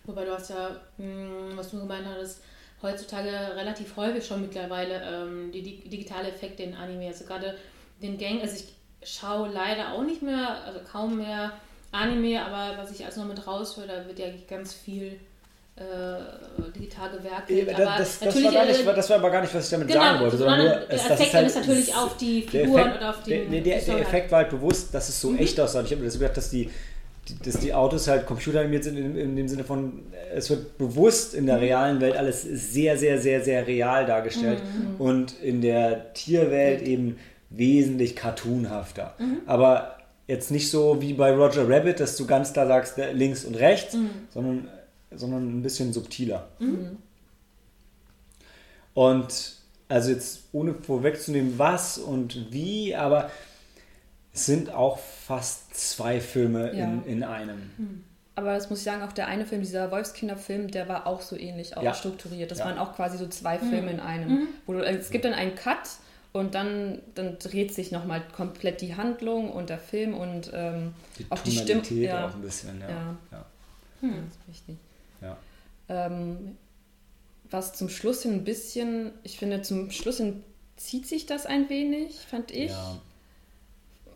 [0.03, 0.69] Wobei du hast ja,
[0.99, 2.41] mh, hm, was du gemeint hast,
[2.83, 7.07] heutzutage relativ häufig schon mittlerweile ähm, die, die digitale Effekte in Anime.
[7.07, 7.55] Also gerade
[8.03, 8.71] den Gang, also ich
[9.05, 11.53] schaue leider auch nicht mehr, also kaum mehr
[11.91, 15.19] Anime, aber was ich also noch mit raushöre, da wird ja ganz viel
[15.75, 15.81] äh,
[16.75, 17.67] digital gewerkelt.
[17.67, 19.87] Ja, aber das, das, war gar nicht, das war aber gar nicht, was ich damit
[19.87, 20.37] genau, sagen wollte.
[20.37, 23.29] Sondern nur, der es, Effekt halt, ist natürlich auf die Figuren Effekt, oder auf die.
[23.29, 25.39] Der, der, der Effekt war halt bewusst, dass es so mhm.
[25.39, 25.81] echt aussah.
[25.81, 26.69] Ich habe mir das gedacht, dass die,
[27.43, 30.03] dass die Autos halt computeranimiert sind in, in, dem Sinne von,
[30.35, 31.63] es wird bewusst in der mhm.
[31.63, 35.01] realen Welt alles sehr, sehr, sehr, sehr real dargestellt mhm.
[35.01, 36.87] und in der Tierwelt mhm.
[36.87, 37.19] eben
[37.55, 39.13] wesentlich cartoonhafter.
[39.17, 39.41] Mhm.
[39.45, 39.97] Aber
[40.27, 43.93] jetzt nicht so wie bei Roger Rabbit, dass du ganz klar sagst links und rechts,
[43.93, 44.09] mhm.
[44.29, 44.67] sondern,
[45.11, 46.47] sondern ein bisschen subtiler.
[46.59, 46.97] Mhm.
[48.93, 49.55] Und
[49.89, 53.29] also jetzt ohne vorwegzunehmen, was und wie, aber
[54.33, 56.85] es sind auch fast zwei Filme ja.
[56.85, 57.71] in, in einem.
[57.77, 58.03] Mhm.
[58.35, 61.37] Aber das muss ich sagen, auch der eine Film, dieser Wolfskinderfilm, der war auch so
[61.37, 61.93] ähnlich auch ja.
[61.93, 62.49] strukturiert.
[62.49, 62.65] Das ja.
[62.65, 63.69] waren auch quasi so zwei mhm.
[63.69, 64.29] Filme in einem.
[64.29, 64.47] Mhm.
[64.65, 65.87] Wo du, es gibt dann einen Cut
[66.33, 71.25] und dann, dann dreht sich nochmal komplett die Handlung und der Film und ähm, die
[71.29, 71.83] auch die Stimme.
[71.89, 72.27] Ja.
[72.27, 72.89] auch ein bisschen, ja.
[72.89, 73.15] ja.
[73.31, 73.45] ja.
[74.01, 74.15] Hm.
[74.25, 74.77] Das ist wichtig.
[75.21, 75.37] Ja.
[75.89, 76.57] Ähm,
[77.51, 80.43] was zum Schluss hin ein bisschen, ich finde, zum Schluss hin
[80.75, 82.71] zieht sich das ein wenig, fand ich.
[82.71, 82.97] Ja.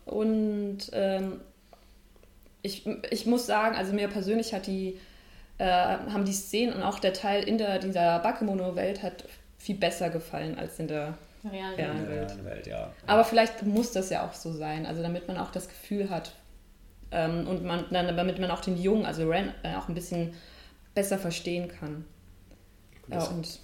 [0.04, 1.40] Und ähm,
[2.62, 4.98] ich, ich muss sagen, also mir persönlich hat die,
[5.58, 9.24] äh, haben die Szenen und auch der Teil in der, dieser Bakemono-Welt hat
[9.56, 12.30] viel besser gefallen als in der realen Welt.
[12.30, 12.92] Realen Welt ja.
[13.06, 16.32] Aber vielleicht muss das ja auch so sein, also damit man auch das Gefühl hat
[17.10, 20.34] ähm, und man, dann, damit man auch den Jungen, also Ren, äh, auch ein bisschen
[20.94, 22.04] besser verstehen kann.
[23.06, 23.60] Das, ja, und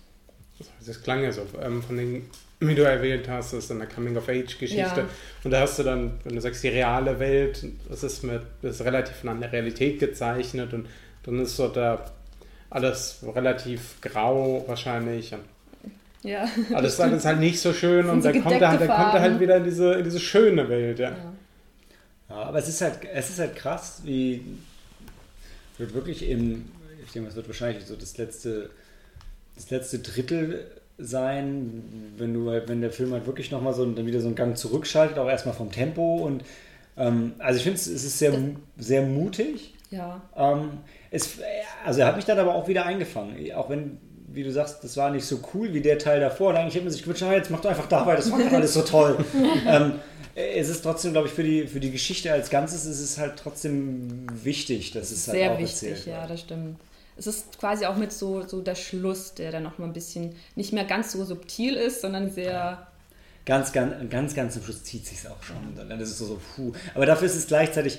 [0.87, 5.01] das klang ja so ähm, von den wie du erwähnt hast, das ist eine Coming-of-Age-Geschichte.
[5.01, 5.09] Ja.
[5.43, 8.77] Und da hast du dann, wenn du sagst, die reale Welt, das ist, mit, das
[8.77, 10.89] ist relativ von der Realität gezeichnet und
[11.25, 12.05] dann ist so da
[12.71, 15.33] alles relativ grau wahrscheinlich.
[15.33, 15.43] Und
[16.25, 16.49] ja.
[16.73, 19.15] Alles, alles halt nicht so schön und, und so dann, kommt er, halt, dann kommt
[19.15, 20.99] er halt wieder in diese, in diese schöne Welt.
[20.99, 21.11] Ja.
[21.11, 21.33] ja.
[22.31, 24.43] ja aber es ist halt, es ist halt krass, wie
[25.79, 26.65] wird wirklich im,
[27.05, 28.71] ich denke, es wird wahrscheinlich so das letzte,
[29.55, 34.07] das letzte Drittel sein, wenn du halt, wenn der Film halt wirklich nochmal so dann
[34.07, 36.45] wieder so einen Gang zurückschaltet, auch erstmal vom Tempo und
[36.97, 38.33] ähm, also ich finde es ist sehr,
[38.79, 39.75] sehr mutig.
[39.91, 40.23] Ja.
[40.37, 40.79] Ähm,
[41.11, 41.39] es,
[41.85, 43.99] also er hat mich dann aber auch wieder eingefangen, auch wenn
[44.35, 46.51] wie du sagst, das war nicht so cool wie der Teil davor.
[46.51, 48.41] Und eigentlich hätte man sich gewünscht, ah, jetzt mach doch einfach da weiter, das war
[48.53, 49.25] alles so toll.
[49.67, 49.95] ähm,
[50.35, 53.35] es ist trotzdem, glaube ich, für die, für die Geschichte als Ganzes ist es halt
[53.37, 56.77] trotzdem wichtig, dass es halt Sehr auch wichtig, erzählt ja, das stimmt
[57.17, 60.35] es ist quasi auch mit so, so der Schluss, der dann noch mal ein bisschen
[60.57, 62.53] nicht mehr ganz so subtil ist, sondern sehr.
[62.53, 62.87] Ja.
[63.47, 65.77] Ganz, ganz, ganz, ganz zum Schluss zieht sich auch schon.
[65.77, 66.73] Dann ist es so, so, puh.
[66.95, 67.99] Aber dafür ist es gleichzeitig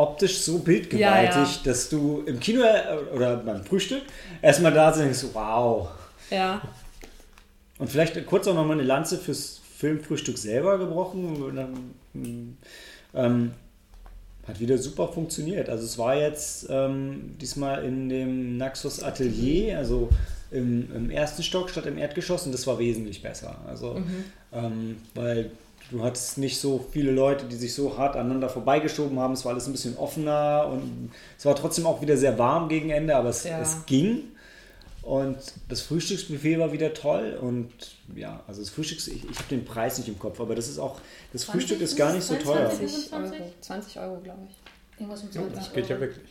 [0.00, 1.58] optisch so bildgewaltig, ja, ja.
[1.64, 4.02] dass du im Kino äh, oder beim Frühstück
[4.40, 5.88] erstmal da denkst, wow.
[6.30, 6.62] Ja.
[7.78, 12.56] Und vielleicht kurz auch nochmal eine Lanze fürs Filmfrühstück selber gebrochen.
[13.14, 13.52] Ähm,
[14.46, 15.68] hat wieder super funktioniert.
[15.68, 20.08] Also es war jetzt ähm, diesmal in dem Naxos Atelier, also
[20.50, 23.56] im, im, ersten Stock statt im Erdgeschoss und das war wesentlich besser.
[23.66, 24.24] Also mhm.
[24.52, 25.50] ähm, weil
[25.90, 29.34] du hattest nicht so viele Leute, die sich so hart aneinander vorbeigeschoben haben.
[29.34, 32.90] Es war alles ein bisschen offener und es war trotzdem auch wieder sehr warm gegen
[32.90, 33.60] Ende, aber es, ja.
[33.60, 34.24] es ging.
[35.02, 35.38] Und
[35.68, 37.70] das Frühstücksbuffet war wieder toll und
[38.14, 40.78] ja, also das Frühstück, ich, ich habe den Preis nicht im Kopf, aber das ist
[40.78, 41.00] auch,
[41.32, 42.70] das 20, Frühstück ist gar nicht so teuer.
[42.70, 45.00] 20 Euro, 20 Euro glaube ich.
[45.00, 46.26] Irgendwas mit 20 Das geht ja wirklich.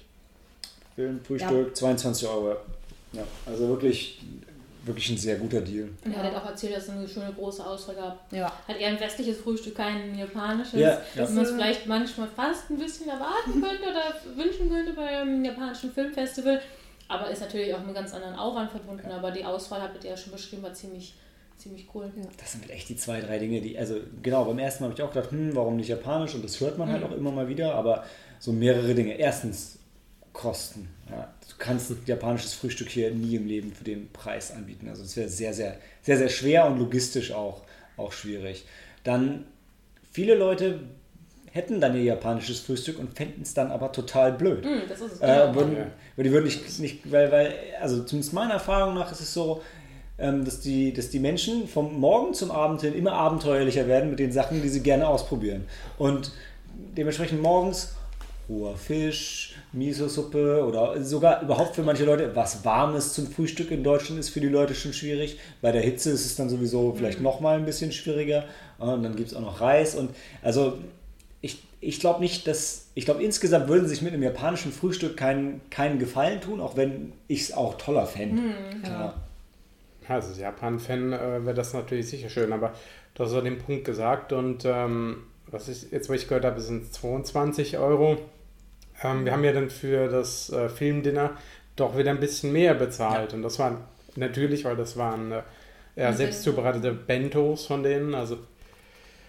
[1.23, 1.73] Frühstück, ja.
[1.73, 2.57] 22 Euro.
[3.13, 4.21] Ja, also wirklich,
[4.83, 5.89] wirklich ein sehr guter Deal.
[6.03, 8.31] Und er hat auch erzählt, dass es eine schöne große Auswahl gab.
[8.31, 8.51] Ja.
[8.67, 10.79] Hat eher ein westliches Frühstück, kein japanisches.
[10.79, 15.43] Ja, dass man es vielleicht manchmal fast ein bisschen erwarten könnte oder wünschen könnte beim
[15.43, 16.61] japanischen Filmfestival.
[17.07, 19.09] Aber ist natürlich auch mit ganz anderen Aufwand verbunden.
[19.09, 19.17] Ja.
[19.17, 21.15] Aber die Auswahl, habt ihr ja schon beschrieben, war ziemlich,
[21.57, 22.11] ziemlich cool.
[22.15, 22.29] Ja.
[22.37, 25.03] Das sind echt die zwei, drei Dinge, die, also genau, beim ersten Mal habe ich
[25.03, 26.35] auch gedacht, hm, warum nicht japanisch?
[26.35, 27.03] Und das hört man halt mhm.
[27.05, 27.73] halt auch immer mal wieder.
[27.73, 28.03] Aber
[28.39, 29.17] so mehrere Dinge.
[29.17, 29.78] Erstens,
[30.33, 30.87] Kosten.
[31.09, 31.33] Ja.
[31.47, 34.87] Du kannst ein japanisches Frühstück hier nie im Leben für den Preis anbieten.
[34.89, 37.63] Also es wäre sehr, sehr, sehr, sehr schwer und logistisch auch,
[37.97, 38.65] auch schwierig.
[39.03, 39.45] Dann
[40.11, 40.81] viele Leute
[41.51, 44.63] hätten dann ihr japanisches Frühstück und fänden es dann aber total blöd.
[44.63, 45.21] Mm, das ist es.
[45.21, 46.23] Äh, würden, ja.
[46.23, 49.63] Die würden nicht, nicht weil, weil, also zumindest meiner Erfahrung nach ist es so,
[50.19, 54.19] ähm, dass, die, dass die Menschen vom Morgen zum Abend hin immer abenteuerlicher werden mit
[54.19, 55.65] den Sachen, die sie gerne ausprobieren.
[55.97, 56.31] Und
[56.97, 57.95] dementsprechend morgens
[58.47, 64.19] roher Fisch, Miso-Suppe oder sogar überhaupt für manche Leute was Warmes zum Frühstück in Deutschland
[64.19, 65.39] ist für die Leute schon schwierig.
[65.61, 68.45] Bei der Hitze ist es dann sowieso vielleicht noch mal ein bisschen schwieriger.
[68.79, 69.95] Und dann gibt es auch noch Reis.
[69.95, 70.09] Und
[70.41, 70.77] also
[71.41, 72.87] ich, ich glaube nicht, dass.
[72.95, 76.75] Ich glaube, insgesamt würden sie sich mit einem japanischen Frühstück keinen, keinen Gefallen tun, auch
[76.75, 78.41] wenn ich es auch toller fände.
[78.83, 79.15] Klar.
[80.07, 82.73] Ja, also als Japan-Fan äh, wäre das natürlich sicher schön, aber
[83.13, 86.59] du hast ja den Punkt gesagt und ähm, was ich jetzt, wo ich gehört habe,
[86.59, 88.17] sind 22 Euro.
[89.03, 91.31] Ähm, wir haben ja dann für das äh, Filmdinner
[91.75, 93.33] doch wieder ein bisschen mehr bezahlt.
[93.33, 93.77] Und das war
[94.15, 95.41] natürlich, weil das waren äh,
[95.95, 98.37] ja, selbst zubereitete Bentos von denen, also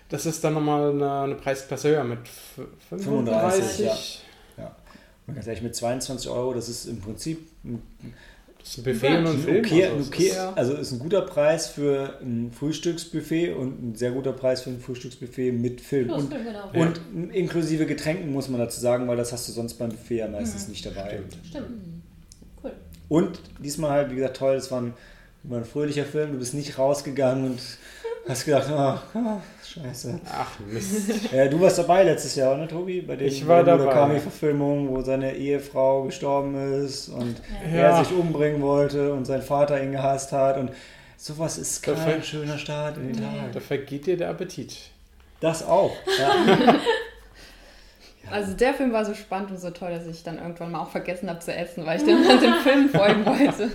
[0.09, 3.77] das ist dann nochmal eine, eine Preisklasse höher mit f- 35.
[3.77, 4.25] 35,
[4.59, 4.75] ja.
[5.27, 7.81] Und ganz ehrlich, mit 22 Euro, das ist im Prinzip ein,
[8.61, 9.65] Das ist ein Buffet und ein Film.
[9.65, 10.53] okay, also okay, ist- ja.
[10.55, 14.81] also ist ein guter Preis für ein Frühstücksbuffet und ein sehr guter Preis für ein
[14.81, 16.11] Frühstücksbuffet mit Film.
[16.11, 16.71] Und, genau.
[16.73, 16.81] Ja.
[16.81, 17.01] und
[17.35, 20.69] inklusive Getränken muss man dazu sagen, weil das hast du sonst beim Buffet ja meistens
[20.69, 21.21] nicht dabei.
[21.49, 21.67] Stimmt.
[22.63, 22.73] Cool.
[23.09, 24.95] Und diesmal halt, wie gesagt, toll, das war ein,
[25.43, 27.61] war ein fröhlicher Film, du bist nicht rausgegangen und
[28.31, 30.21] hast gedacht, oh, oh, scheiße.
[30.33, 31.11] Ach Mist.
[31.33, 33.01] Ja, du warst dabei letztes Jahr, ne, Tobi?
[33.03, 33.85] Bei, dem, Ich war bei der dabei.
[33.93, 37.41] Murakami-Verfilmung, wo seine Ehefrau gestorben ist und
[37.73, 37.81] Ja.
[37.99, 40.57] er sich umbringen wollte und sein Vater ihn gehasst hat.
[40.57, 40.71] Und
[41.17, 42.27] sowas ist kein Perfekt.
[42.27, 43.53] schöner Start in den Tag.
[43.53, 44.77] Da vergeht dir der Appetit.
[45.41, 45.93] Das auch.
[48.23, 48.35] Ja.
[48.37, 50.91] Also der Film war so spannend und so toll, dass ich dann irgendwann mal auch
[50.91, 53.71] vergessen habe zu essen, weil ich dem, dem Film folgen wollte.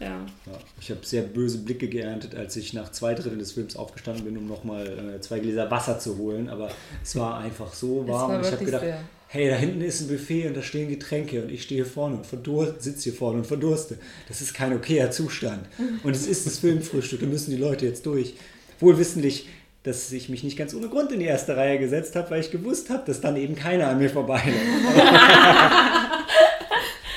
[0.00, 0.24] Ja.
[0.46, 4.24] Ja, ich habe sehr böse Blicke geerntet, als ich nach zwei Dritteln des Films aufgestanden
[4.24, 6.48] bin, um nochmal äh, zwei Gläser Wasser zu holen.
[6.48, 6.70] Aber
[7.02, 8.30] es war einfach so warm.
[8.30, 9.00] war und ich habe gedacht, sehr.
[9.26, 12.16] hey, da hinten ist ein Buffet und da stehen Getränke und ich stehe hier vorne
[12.16, 13.98] und verdurste, sitze hier vorne und verdurste.
[14.28, 15.66] Das ist kein okayer Zustand.
[16.04, 18.34] Und es ist das Filmfrühstück, da müssen die Leute jetzt durch.
[18.78, 19.48] Wohlwissentlich,
[19.82, 22.52] dass ich mich nicht ganz ohne Grund in die erste Reihe gesetzt habe, weil ich
[22.52, 24.54] gewusst habe, dass dann eben keiner an mir vorbeiläuft.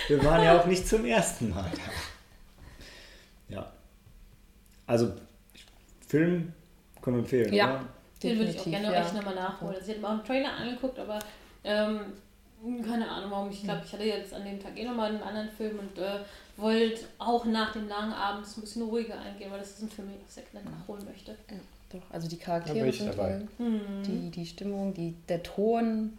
[0.07, 2.10] Wir waren ja auch nicht zum ersten Mal da.
[4.91, 5.13] Also,
[6.05, 6.51] Film
[7.01, 7.53] können wir empfehlen.
[7.53, 7.69] Ja.
[7.69, 7.85] Oder?
[8.21, 9.01] Den würde ich auch gerne ja.
[9.01, 9.75] echt nochmal nachholen.
[9.75, 11.19] Also ich hätte mir auch einen Trailer angeguckt, aber
[11.63, 11.99] ähm,
[12.85, 13.49] keine Ahnung warum.
[13.49, 16.19] Ich glaube, ich hatte jetzt an dem Tag eh nochmal einen anderen Film und äh,
[16.57, 20.09] wollte auch nach dem langen Abend ein bisschen ruhiger eingehen, weil das ist ein Film,
[20.09, 21.31] den ich sehr gerne nachholen möchte.
[21.31, 21.57] Ja,
[21.93, 22.11] doch.
[22.11, 23.45] Also die Charaktere sind dabei.
[23.57, 23.79] toll.
[24.05, 26.17] Die, die Stimmung, die, der Ton,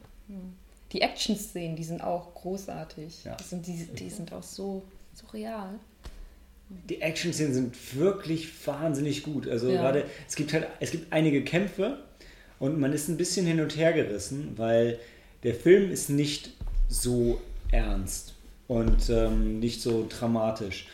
[0.90, 3.24] die Action-Szenen, die sind auch großartig.
[3.24, 3.36] Ja.
[3.36, 4.82] Die, sind, die, die sind auch so,
[5.14, 5.78] so real.
[6.88, 9.48] Die Action-Szenen sind wirklich wahnsinnig gut.
[9.48, 9.80] Also Ja.
[9.82, 11.98] gerade, es gibt halt, es gibt einige Kämpfe
[12.58, 14.98] und man ist ein bisschen hin und her gerissen, weil
[15.42, 16.50] der Film ist nicht
[16.88, 18.34] so ernst
[18.68, 20.86] und ähm, nicht so dramatisch.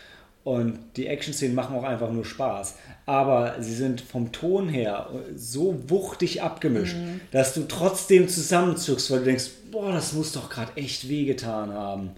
[0.45, 2.76] Und die Action-Szenen machen auch einfach nur Spaß.
[3.05, 6.97] Aber sie sind vom Ton her so wuchtig abgemischt,
[7.33, 12.11] dass du trotzdem zusammenzuckst, weil du denkst, boah, das muss doch gerade echt wehgetan haben.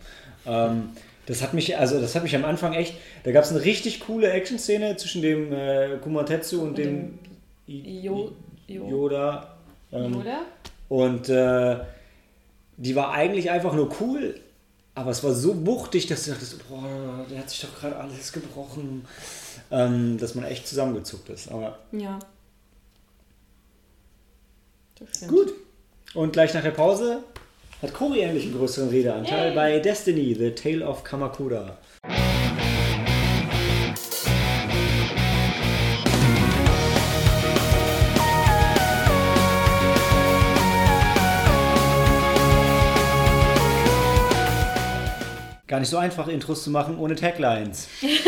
[0.46, 0.90] Ähm,
[1.30, 4.00] das hat mich, also das hat mich am Anfang echt, da gab es eine richtig
[4.00, 7.18] coole Action-Szene zwischen dem äh, Kumatetsu und, dem,
[7.68, 8.32] I- Jo-
[8.66, 9.56] Jo- Yoda.
[9.92, 10.40] Ähm, Oder?
[10.88, 11.76] und äh,
[12.76, 14.40] die war eigentlich einfach nur cool,
[14.94, 18.32] aber es war so wuchtig, dass du dachtest, boah, der hat sich doch gerade alles
[18.32, 19.04] gebrochen,
[19.70, 21.48] ähm, dass man echt zusammengezuckt ist.
[21.50, 22.18] Aber Ja.
[25.28, 25.52] Gut.
[26.14, 27.22] Und gleich nach der Pause
[27.82, 29.54] hat Cory endlich einen größeren Redeanteil Yay.
[29.54, 31.78] bei Destiny, The Tale of Kamakura.
[45.66, 47.88] Gar nicht so einfach, Intros zu machen ohne Taglines.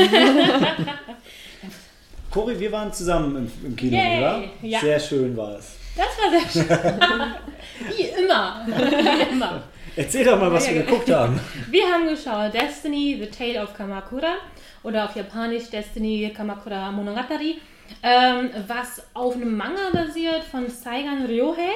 [2.30, 4.44] Cory, wir waren zusammen im, im Kino, Yay, oder?
[4.62, 4.80] ja.
[4.80, 5.81] Sehr schön war es.
[5.96, 6.68] Das war sehr schön.
[7.96, 8.66] Wie immer.
[8.66, 9.62] Wie immer.
[9.94, 11.38] Erzähl doch mal, was wir geguckt haben.
[11.70, 14.36] Wir haben geschaut Destiny, The Tale of Kamakura
[14.82, 17.60] oder auf Japanisch Destiny Kamakura Monogatari,
[18.02, 21.72] ähm, was auf einem Manga basiert von Saigan Ryohei,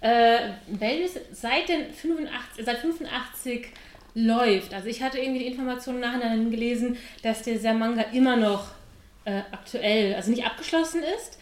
[0.00, 0.38] äh,
[0.68, 3.68] welches seit, den 85, seit 85
[4.14, 4.72] läuft.
[4.72, 8.68] Also ich hatte irgendwie die Informationen nachher gelesen, dass dieser Manga immer noch
[9.26, 11.38] äh, aktuell, also nicht abgeschlossen ist.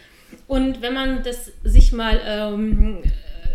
[0.47, 3.03] Und wenn man das sich mal ähm,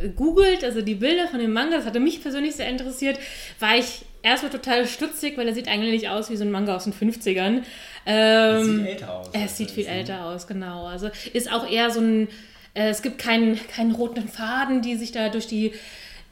[0.02, 3.20] äh, googelt, also die Bilder von dem Manga, das hatte mich persönlich sehr interessiert,
[3.60, 6.86] war ich erstmal total stutzig, weil er sieht eigentlich aus wie so ein Manga aus
[6.86, 7.64] den 50ern.
[8.06, 9.30] Ähm, sieht älter aus.
[9.34, 10.86] es sieht viel älter aus, genau.
[10.86, 12.28] Also ist auch eher so ein,
[12.74, 15.74] äh, es gibt keinen, keinen roten Faden, die sich da durch die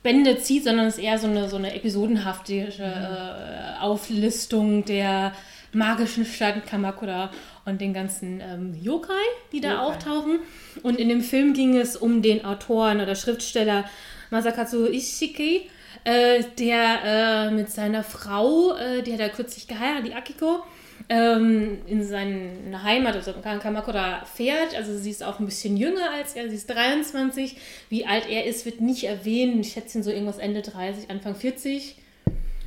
[0.04, 5.34] Bände zieht, sondern es ist eher so eine, so eine episodenhafte äh, Auflistung der
[5.74, 7.30] magischen Stadt Kamakura
[7.66, 9.14] und den ganzen ähm, Yokai,
[9.52, 9.84] die da Yokai.
[9.84, 10.40] auftauchen.
[10.84, 13.86] Und in dem Film ging es um den Autoren oder Schriftsteller
[14.30, 15.70] Masakatsu Ishiki,
[16.04, 20.64] äh, der äh, mit seiner Frau, äh, die hat er kürzlich geheiratet, die Akiko,
[21.10, 24.76] ähm, in seine Heimat, also Kamakura, fährt.
[24.76, 27.58] Also sie ist auch ein bisschen jünger als er, sie ist 23.
[27.90, 29.66] Wie alt er ist, wird nicht erwähnt.
[29.66, 31.98] Ich schätze ihn so irgendwas Ende 30, Anfang 40.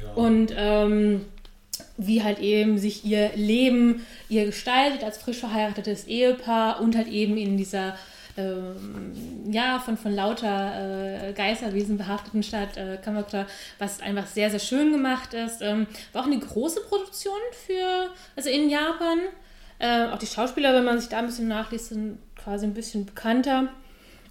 [0.03, 0.13] Ja.
[0.13, 1.25] Und ähm,
[1.97, 7.37] wie halt eben sich ihr Leben ihr gestaltet als frisch verheiratetes Ehepaar und halt eben
[7.37, 7.95] in dieser
[8.37, 9.13] ähm,
[9.51, 13.47] ja, von, von lauter äh, Geisterwesen behafteten Stadt äh, Kamakura,
[13.79, 15.63] was einfach sehr, sehr schön gemacht ist.
[15.63, 19.19] Ähm, war auch eine große Produktion für, also in Japan.
[19.79, 23.07] Äh, auch die Schauspieler, wenn man sich da ein bisschen nachliest, sind quasi ein bisschen
[23.07, 23.69] bekannter.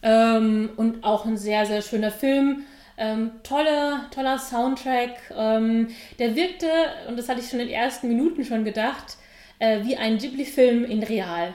[0.01, 2.63] Ähm, und auch ein sehr, sehr schöner Film.
[3.03, 5.17] Ähm, toller, toller Soundtrack.
[5.35, 5.89] Ähm,
[6.19, 6.67] der wirkte,
[7.09, 9.17] und das hatte ich schon in den ersten Minuten schon gedacht,
[9.59, 11.53] äh, wie ein Ghibli-Film in real.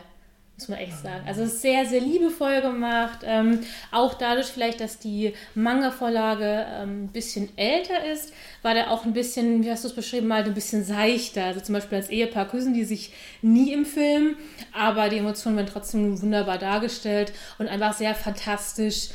[0.58, 1.24] Muss man echt sagen.
[1.26, 3.20] Also sehr, sehr liebevoll gemacht.
[3.24, 3.60] Ähm,
[3.92, 9.14] auch dadurch vielleicht, dass die Manga-Vorlage ähm, ein bisschen älter ist, war der auch ein
[9.14, 11.44] bisschen, wie hast du es beschrieben, mal ein bisschen seichter.
[11.44, 14.36] Also zum Beispiel als Ehepaar küssen die sich nie im Film,
[14.74, 19.10] aber die Emotionen werden trotzdem wunderbar dargestellt und einfach sehr fantastisch.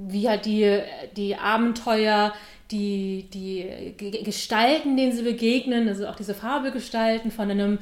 [0.00, 0.80] Wie halt die,
[1.16, 2.32] die Abenteuer,
[2.70, 7.78] die, die Gestalten, denen sie begegnen, also auch diese Farbegestalten von einem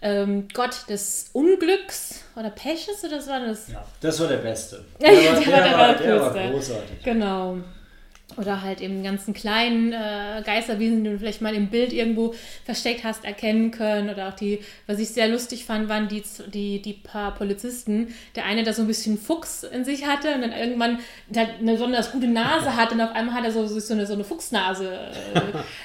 [0.00, 3.68] ähm, Gott des Unglücks oder Peches oder was war das?
[3.68, 4.84] Ja, das war der Beste.
[5.00, 7.02] Der, war, der, der, war, der, war, großartig.
[7.04, 7.58] Genau.
[8.36, 12.34] Oder halt eben ganzen kleinen äh, Geisterwesen, die du vielleicht mal im Bild irgendwo
[12.64, 14.10] versteckt hast, erkennen können.
[14.10, 16.22] Oder auch die, was ich sehr lustig fand, waren die,
[16.52, 18.14] die, die paar Polizisten.
[18.36, 20.98] Der eine, der so ein bisschen Fuchs in sich hatte und dann irgendwann
[21.34, 24.24] eine besonders gute Nase hatte und auf einmal hat er so, so, eine, so eine
[24.24, 24.98] Fuchsnase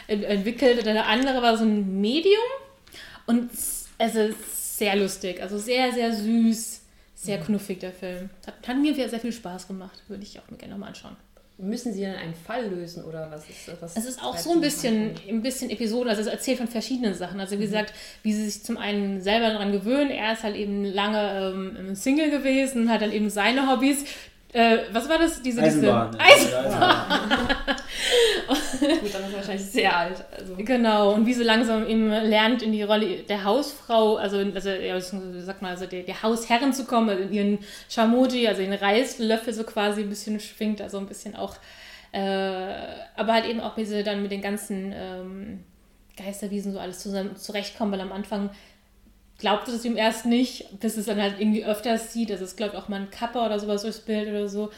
[0.07, 0.81] äh, entwickelt.
[0.81, 2.37] Oder der andere war so ein Medium.
[3.25, 6.81] Und es ist sehr lustig, also sehr, sehr süß,
[7.15, 8.29] sehr knuffig der Film.
[8.45, 11.17] Hat, hat mir sehr viel Spaß gemacht, würde ich auch mir gerne nochmal anschauen.
[11.59, 13.95] Müssen Sie dann einen Fall lösen oder was ist das?
[13.95, 17.39] Es ist auch so ein bisschen, ein bisschen Episode, also es erzählt von verschiedenen Sachen.
[17.39, 17.65] Also wie mhm.
[17.65, 20.11] gesagt, wie sie sich zum einen selber daran gewöhnen.
[20.11, 24.05] Er ist halt eben lange ähm, Single gewesen, hat dann eben seine Hobbys,
[24.57, 25.41] äh, was war das?
[25.41, 26.11] Diese, Eisenbahn.
[26.11, 27.29] Diese Eisenbahn.
[28.79, 30.25] Gut, dann ist er wahrscheinlich sehr alt.
[30.35, 30.55] Also.
[30.57, 34.99] Genau, und wie sie langsam eben lernt, in die Rolle der Hausfrau, also, also ja,
[34.99, 39.53] sag mal, also der, der Hausherrin zu kommen, also in ihren Shamoji, also den Reislöffel
[39.53, 41.55] so quasi ein bisschen schwingt, also ein bisschen auch,
[42.11, 42.73] äh,
[43.15, 45.63] aber halt eben auch, wie sie dann mit den ganzen ähm,
[46.17, 48.49] Geisterwiesen so alles zusammen zurechtkommen, weil am Anfang
[49.37, 52.31] glaubte es ihm erst nicht, bis es dann halt irgendwie öfters sieht.
[52.31, 54.71] Also es glaubt auch mal ein Kappa oder sowas durchs Bild oder so.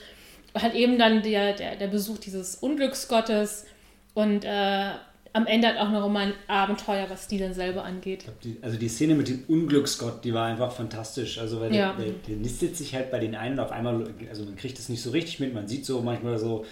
[0.55, 3.65] Halt eben dann der, der, der Besuch dieses Unglücksgottes
[4.13, 4.91] und äh,
[5.31, 8.25] am Ende hat auch noch mal ein Abenteuer, was die dann selber angeht.
[8.43, 11.37] Die, also die Szene mit dem Unglücksgott, die war einfach fantastisch.
[11.37, 11.93] Also weil ja.
[11.93, 14.79] der, der, der, nistet sich halt bei den einen und auf einmal, also man kriegt
[14.79, 16.65] es nicht so richtig mit, man sieht so manchmal so,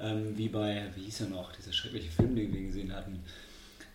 [0.00, 3.20] ähm, wie bei, wie hieß er noch, dieser schreckliche Film, den wir gesehen hatten,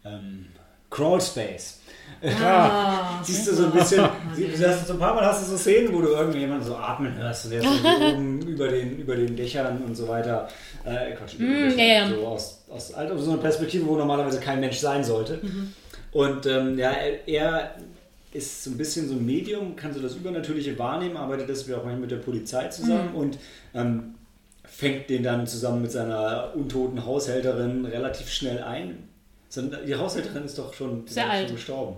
[0.05, 0.47] ähm,
[0.89, 1.79] Crawl Space.
[2.21, 5.93] Ah, Siehst du so ein bisschen, hast, so ein paar Mal hast du so Szenen,
[5.93, 7.69] wo du irgendjemanden so atmen hörst und der so
[8.11, 10.49] oben über den, über den Dächern und so weiter.
[10.83, 14.59] Äh, Quatsch, mm, Dächern, ja, So aus, aus also so einer Perspektive, wo normalerweise kein
[14.59, 15.39] Mensch sein sollte.
[15.41, 15.73] Mhm.
[16.11, 17.75] Und ähm, ja, er, er
[18.33, 21.83] ist so ein bisschen so ein Medium, kann so das Übernatürliche wahrnehmen, arbeitet deswegen auch
[21.83, 23.15] manchmal mit der Polizei zusammen mhm.
[23.15, 23.37] und
[23.73, 24.15] ähm,
[24.63, 29.08] fängt den dann zusammen mit seiner untoten Haushälterin relativ schnell ein.
[29.55, 31.47] Die Haushälterin ist doch schon, Sehr alt.
[31.47, 31.97] schon gestorben.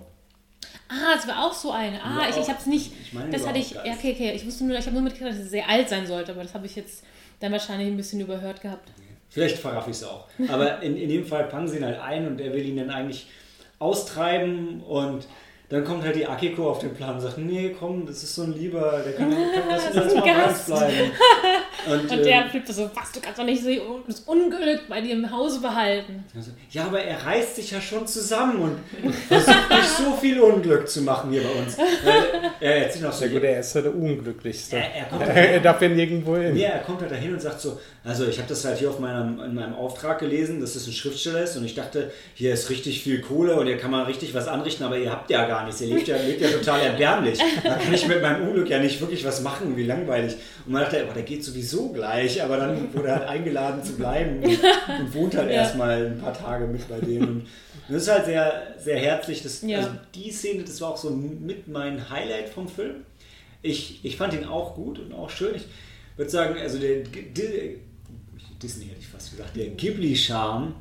[0.88, 2.04] Ah, es war auch so eine.
[2.04, 2.92] Ah, ich, ich habe es nicht.
[3.04, 3.72] Ich meine, das hatte ich.
[3.72, 4.34] Ja, okay, okay.
[4.36, 6.54] Ich wusste nur, ich habe nur mitgekriegt, dass es sehr alt sein sollte, aber das
[6.54, 7.04] habe ich jetzt
[7.40, 8.90] dann wahrscheinlich ein bisschen überhört gehabt.
[9.30, 10.28] Vielleicht verraff ich es auch.
[10.50, 12.90] Aber in, in dem Fall packen sie ihn halt ein und er will ihn dann
[12.90, 13.28] eigentlich
[13.80, 15.26] austreiben und
[15.72, 18.44] dann kommt halt die Akiko auf den Plan und sagt, nee, komm, das ist so
[18.44, 21.12] ein Lieber, der kann, kann das, das jetzt mal ganz bleiben.
[21.90, 23.70] Und, und der ähm, flippt so, was, du kannst doch nicht so
[24.06, 26.24] das Unglück bei dir im Hause behalten.
[26.70, 31.02] Ja, aber er reißt sich ja schon zusammen und versucht nicht so viel Unglück zu
[31.02, 31.76] machen hier bei uns.
[32.60, 34.76] er, jetzt noch so, ja, gut, er ist ja der Unglücklichste.
[34.76, 36.54] Er, er, kommt er, er darf ja nirgendwo hin.
[36.54, 39.00] Nee, er kommt halt dahin und sagt so, also ich habe das halt hier auf
[39.00, 42.72] meinem, in meinem Auftrag gelesen, dass das ein Schriftsteller ist und ich dachte, hier ist
[42.72, 45.66] richtig viel Kohle und hier kann man richtig was anrichten, aber ihr habt ja gar
[45.66, 45.82] nichts.
[45.82, 47.38] Ihr lebt ja, lebt ja total erbärmlich.
[47.64, 50.34] Da kann ich mit meinem Unglück ja nicht wirklich was machen, wie langweilig.
[50.66, 53.94] Und man dachte, oh, der geht sowieso gleich, aber dann wurde er halt eingeladen zu
[53.94, 54.60] bleiben und,
[55.00, 55.58] und wohnt halt ja.
[55.58, 57.42] erstmal ein paar Tage mit bei denen.
[57.88, 59.44] Und das ist halt sehr, sehr herzlich.
[59.44, 59.78] Das, ja.
[59.78, 63.06] Also die Szene, das war auch so mit mein Highlight vom Film.
[63.62, 65.54] Ich, ich fand ihn auch gut und auch schön.
[65.54, 65.68] Ich
[66.18, 67.76] würde sagen, also der, der
[68.62, 70.76] Disney hätte ich fast gesagt, der Ghibli-Charme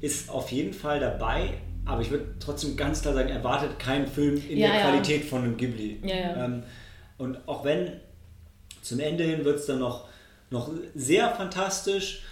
[0.00, 1.54] ist auf jeden Fall dabei,
[1.84, 4.82] aber ich würde trotzdem ganz klar sagen, erwartet keinen Film in ja, der ja.
[4.88, 6.00] Qualität von einem Ghibli.
[6.04, 6.62] Ja, ähm,
[7.18, 7.92] und auch wenn
[8.82, 10.08] zum Ende hin wird es dann noch
[10.54, 12.22] noch sehr fantastisch.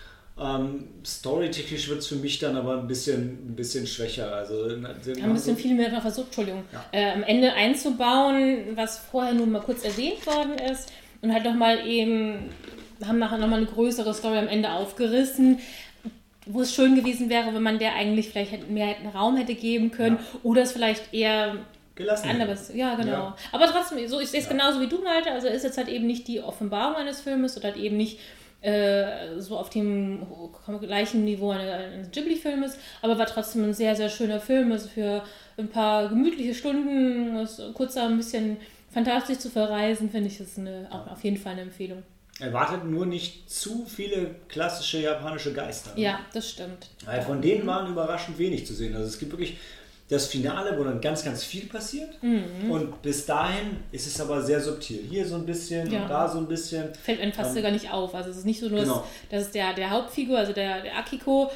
[0.40, 4.34] Ähm, Storytechnisch wird es für mich dann aber ein bisschen, ein bisschen schwächer.
[4.34, 9.60] Also, ein bisschen viel mehr versucht, Entschuldigung, äh, am Ende einzubauen, was vorher nur mal
[9.60, 12.48] kurz erwähnt worden ist und halt nochmal eben,
[13.06, 15.58] haben nachher nochmal eine größere Story am Ende aufgerissen
[16.46, 20.16] wo es schön gewesen wäre, wenn man der eigentlich vielleicht mehr Raum hätte geben können
[20.16, 20.40] ja.
[20.42, 21.56] oder es vielleicht eher
[21.94, 22.30] gelassen.
[22.30, 23.12] Anderes, ja, genau.
[23.12, 23.36] Ja.
[23.52, 24.52] Aber trotzdem, so, ich sehe es ja.
[24.52, 25.30] genauso wie du, Malte.
[25.30, 28.18] Also ist jetzt halt eben nicht die Offenbarung eines Filmes oder halt eben nicht
[28.60, 30.26] äh, so auf dem
[30.80, 34.72] gleichen Niveau eines Ghibli-Filmes, aber war trotzdem ein sehr, sehr schöner Film.
[34.72, 35.22] Also für
[35.58, 38.56] ein paar gemütliche Stunden, kurz ein bisschen
[38.90, 42.02] fantastisch zu verreisen, finde ich das eine, auch auf jeden Fall eine Empfehlung.
[42.40, 45.92] Erwartet nur nicht zu viele klassische japanische Geister.
[45.96, 46.88] Ja, das stimmt.
[47.04, 48.96] Weil von denen waren überraschend wenig zu sehen.
[48.96, 49.59] Also es gibt wirklich
[50.09, 52.22] das Finale, wo dann ganz, ganz viel passiert.
[52.22, 52.70] Mhm.
[52.70, 55.00] Und bis dahin ist es aber sehr subtil.
[55.09, 56.02] Hier so ein bisschen ja.
[56.02, 56.94] und da so ein bisschen.
[56.94, 58.14] Fällt einem fast ähm, gar nicht auf.
[58.14, 59.06] Also es ist nicht so nur, genau.
[59.30, 61.50] dass, dass der, der Hauptfigur, also der, der Akiko,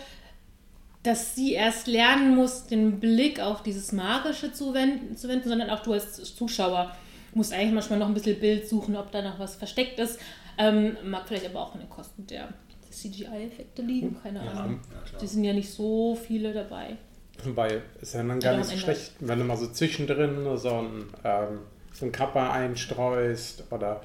[1.03, 5.71] dass sie erst lernen muss, den Blick auf dieses Magische zu wenden, zu wenden, sondern
[5.71, 6.95] auch du als Zuschauer
[7.35, 10.19] musst eigentlich manchmal noch ein bisschen Bild suchen, ob da noch was versteckt ist.
[10.59, 12.49] Ähm, mag vielleicht aber auch an den Kosten der
[12.91, 14.81] CGI-Effekte liegen, keine Ahnung.
[15.13, 16.97] Ja, Die sind ja nicht so viele dabei.
[17.45, 21.05] Weil es ja dann gar nicht so schlecht, wenn du mal so zwischendrin so ein,
[21.23, 21.59] ähm,
[21.93, 24.01] so ein Kappa einstreust oder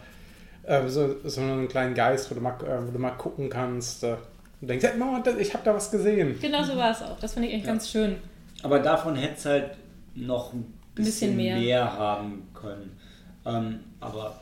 [0.64, 4.04] äh, so, so einen kleinen Geist, wo du mal, äh, wo du mal gucken kannst
[4.04, 4.18] äh,
[4.60, 6.38] und denkst, hey, Mama, ich habe da was gesehen.
[6.42, 7.18] Genau so war es auch.
[7.20, 7.72] Das finde ich echt ja.
[7.72, 8.18] ganz schön.
[8.64, 9.78] Aber davon hätte es halt
[10.14, 11.56] noch ein bisschen, ein bisschen mehr.
[11.58, 11.94] mehr.
[11.94, 12.98] haben können.
[13.46, 14.40] Ähm, aber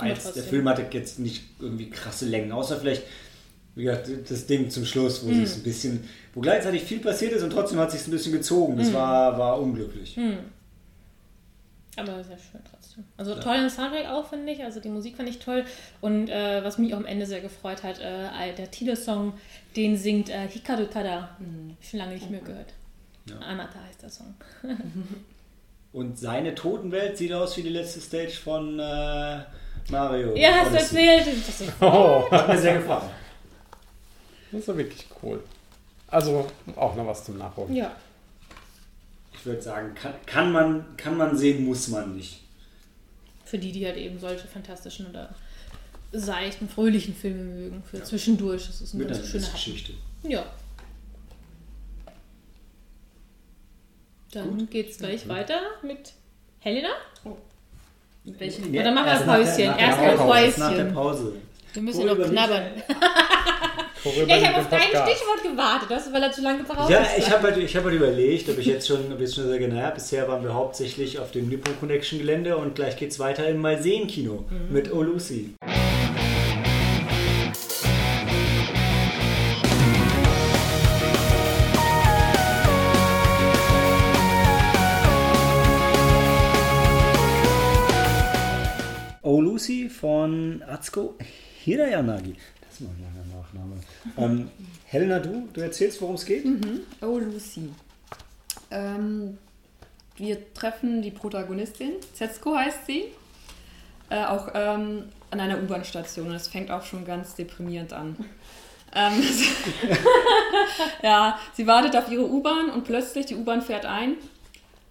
[0.00, 3.02] weil der Film hatte jetzt nicht irgendwie krasse Längen, außer vielleicht
[3.74, 5.46] wie gesagt, das Ding zum Schluss, wo mhm.
[5.46, 8.76] sich ein bisschen, wo gleichzeitig viel passiert ist und trotzdem hat sich ein bisschen gezogen.
[8.76, 8.94] Das mhm.
[8.94, 10.16] war, war unglücklich.
[10.16, 10.38] Mhm.
[11.96, 13.04] Aber sehr schön trotzdem.
[13.16, 13.40] Also ja.
[13.40, 14.62] tollen Soundtrack auch, finde ich.
[14.64, 15.64] Also die Musik fand ich toll.
[16.00, 19.34] Und äh, was mich auch am Ende sehr gefreut hat, äh, der Titelsong,
[19.76, 21.36] den singt äh, Hikaru Tada.
[21.38, 21.76] Mhm.
[21.80, 22.72] Schon lange nicht mehr gehört.
[23.28, 23.38] Ja.
[23.38, 24.34] Anata heißt der Song.
[25.92, 29.40] und seine Totenwelt sieht aus wie die letzte Stage von äh,
[29.88, 30.36] Mario.
[30.36, 31.26] Ja, hast du erzählt.
[31.46, 33.10] Das oh, hat mir sehr gefallen.
[34.50, 35.42] Das ist ja wirklich cool.
[36.08, 37.74] Also auch noch was zum Nachholen.
[37.74, 37.94] Ja.
[39.32, 42.42] Ich würde sagen, kann, kann, man, kann man sehen, muss man nicht.
[43.44, 45.34] Für die, die halt eben solche fantastischen oder
[46.12, 47.82] seichten, fröhlichen Filme mögen.
[47.82, 48.04] Für ja.
[48.04, 48.66] zwischendurch.
[48.66, 49.92] Das ist eine ganz schöne Geschichte.
[50.24, 50.44] Ja.
[54.32, 54.70] Dann Gut.
[54.70, 55.30] geht's gleich mhm.
[55.30, 56.12] weiter mit
[56.60, 56.90] Helena.
[58.38, 58.62] Welche?
[58.70, 59.78] Ja, Oder machen wir ein Päuschen.
[59.78, 60.60] Erst ein Päuschen.
[60.60, 61.32] Nach der Pause.
[61.72, 62.62] Wir müssen noch knabbern.
[64.26, 67.30] ja, ich habe auf dein Stichwort gewartet, das, weil er zu lange gebraucht Ja, ich
[67.30, 70.26] habe halt, hab halt überlegt, ob ich jetzt schon, ob ich schon sage, naja, bisher
[70.26, 74.44] waren wir hauptsächlich auf dem Nippon Connection Gelände und gleich geht es weiter im Malseen-Kino
[74.48, 74.72] mhm.
[74.72, 75.54] mit Lucy.
[75.64, 75.89] Oh
[89.60, 91.16] Lucy von Atsuko
[91.62, 92.34] Hirayanagi.
[92.62, 93.74] Das ist mal ein langer Nachname.
[94.16, 94.50] Ähm,
[94.86, 96.46] Helena, du, du erzählst, worum es geht?
[96.46, 96.80] Mhm.
[97.02, 97.68] Oh, Lucy.
[98.70, 99.36] Ähm,
[100.16, 103.04] wir treffen die Protagonistin, Zetsuko heißt sie,
[104.08, 106.32] äh, auch ähm, an einer U-Bahn-Station.
[106.32, 108.16] Es fängt auch schon ganz deprimierend an.
[108.94, 109.22] Ähm,
[111.02, 114.16] ja, sie wartet auf ihre U-Bahn und plötzlich die U-Bahn fährt ein.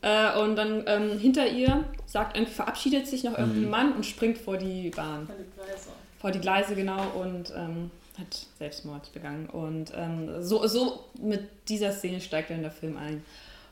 [0.01, 3.69] Äh, und dann ähm, hinter ihr sagt, verabschiedet sich noch irgendein mhm.
[3.69, 5.27] Mann und springt vor die Bahn
[6.19, 9.47] vor die Gleise genau und ähm, hat Selbstmord begangen.
[9.47, 13.23] Und ähm, so, so mit dieser Szene steigt dann der Film ein.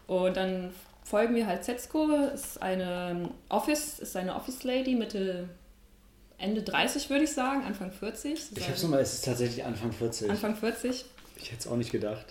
[0.07, 0.71] Und dann
[1.03, 5.49] folgen wir halt Setsko, ist eine Office, ist eine Office Lady Mitte
[6.39, 8.51] Ende 30 würde ich sagen, Anfang 40.
[8.55, 10.29] Ich habe so mal, es ist tatsächlich Anfang 40.
[10.29, 11.05] Anfang 40.
[11.35, 12.27] Ich hätte es auch nicht gedacht.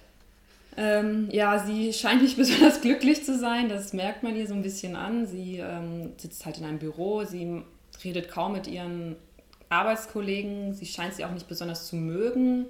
[0.77, 4.62] Ähm, ja, sie scheint nicht besonders glücklich zu sein, das merkt man ihr so ein
[4.62, 5.27] bisschen an.
[5.27, 7.62] Sie ähm, sitzt halt in einem Büro, sie
[8.05, 9.16] redet kaum mit ihren
[9.69, 10.74] Arbeitskollegen.
[10.74, 12.66] Sie scheint sie auch nicht besonders zu mögen.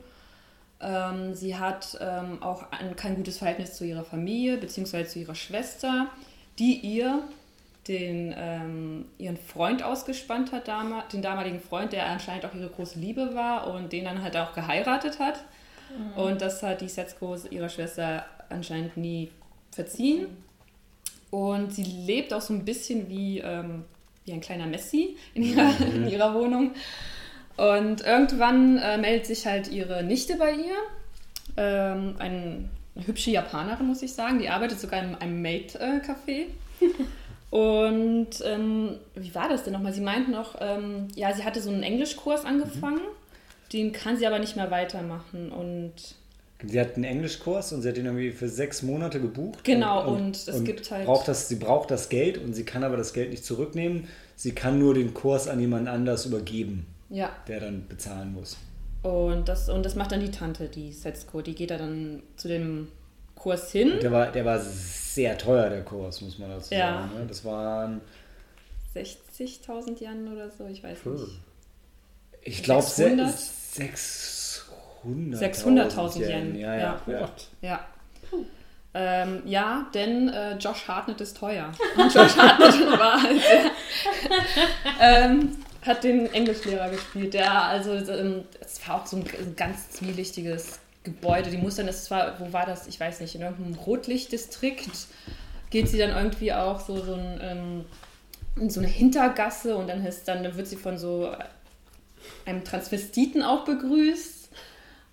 [0.80, 5.06] Ähm, sie hat ähm, auch ein, kein gutes Verhältnis zu ihrer Familie bzw.
[5.06, 6.08] zu ihrer Schwester,
[6.58, 7.22] die ihr
[7.88, 10.68] den, ähm, ihren Freund ausgespannt hat,
[11.12, 14.54] den damaligen Freund, der anscheinend auch ihre große Liebe war und den dann halt auch
[14.54, 15.44] geheiratet hat.
[15.98, 16.20] Mhm.
[16.20, 19.30] Und das hat die Setsko ihrer Schwester anscheinend nie
[19.70, 20.28] verziehen.
[21.30, 23.84] Und sie lebt auch so ein bisschen wie ähm,
[24.26, 25.94] wie ein kleiner Messi in ihrer, mhm.
[25.94, 26.72] in ihrer Wohnung.
[27.56, 30.76] Und irgendwann äh, meldet sich halt ihre Nichte bei ihr.
[31.56, 34.40] Ähm, ein, eine hübsche Japanerin, muss ich sagen.
[34.40, 36.46] Die arbeitet sogar in einem Maid-Café.
[37.50, 39.94] Und ähm, wie war das denn nochmal?
[39.94, 42.96] Sie meint noch, ähm, ja, sie hatte so einen Englischkurs angefangen.
[42.96, 43.25] Mhm
[43.72, 45.92] den kann sie aber nicht mehr weitermachen und
[46.66, 49.62] Sie hat einen Englischkurs und sie hat ihn irgendwie für sechs Monate gebucht.
[49.62, 51.04] Genau, und, und, und es gibt halt.
[51.04, 54.08] Braucht das, sie braucht das Geld und sie kann aber das Geld nicht zurücknehmen.
[54.36, 57.30] Sie kann nur den Kurs an jemand anders übergeben, ja.
[57.46, 58.56] der dann bezahlen muss.
[59.02, 61.42] Und das, und das macht dann die Tante, die Setsko.
[61.42, 62.88] Die geht da dann zu dem
[63.34, 63.92] Kurs hin.
[63.92, 67.02] Und der war, der war sehr teuer, der Kurs, muss man dazu Ja.
[67.02, 67.20] sagen.
[67.20, 67.26] ne?
[67.28, 68.00] Das waren,
[68.94, 71.12] 60.000 Yen oder so, ich weiß Hm.
[71.14, 71.38] nicht.
[72.46, 73.38] Ich glaube, 600?
[73.38, 74.56] 600.
[75.04, 77.00] 600.000 Yen, Ja, ja.
[77.06, 77.12] ja.
[77.12, 77.30] ja.
[77.60, 77.80] Ja.
[78.94, 81.70] Ähm, ja, denn äh, Josh Hartnett ist teuer.
[81.96, 83.70] Und Josh Hartnett war halt der,
[85.00, 89.90] ähm, hat den Englischlehrer gespielt, der also ähm, es war auch so ein, ein ganz
[89.90, 91.50] zwielichtiges Gebäude.
[91.50, 92.86] Die muss dann, das war, wo war das?
[92.86, 94.88] Ich weiß nicht, in irgendeinem Rotlichtdistrikt
[95.68, 97.84] geht sie dann irgendwie auch so, so ein, ähm,
[98.58, 101.30] in so eine Hintergasse und dann, ist, dann wird sie von so
[102.44, 104.50] einem Transvestiten auch begrüßt.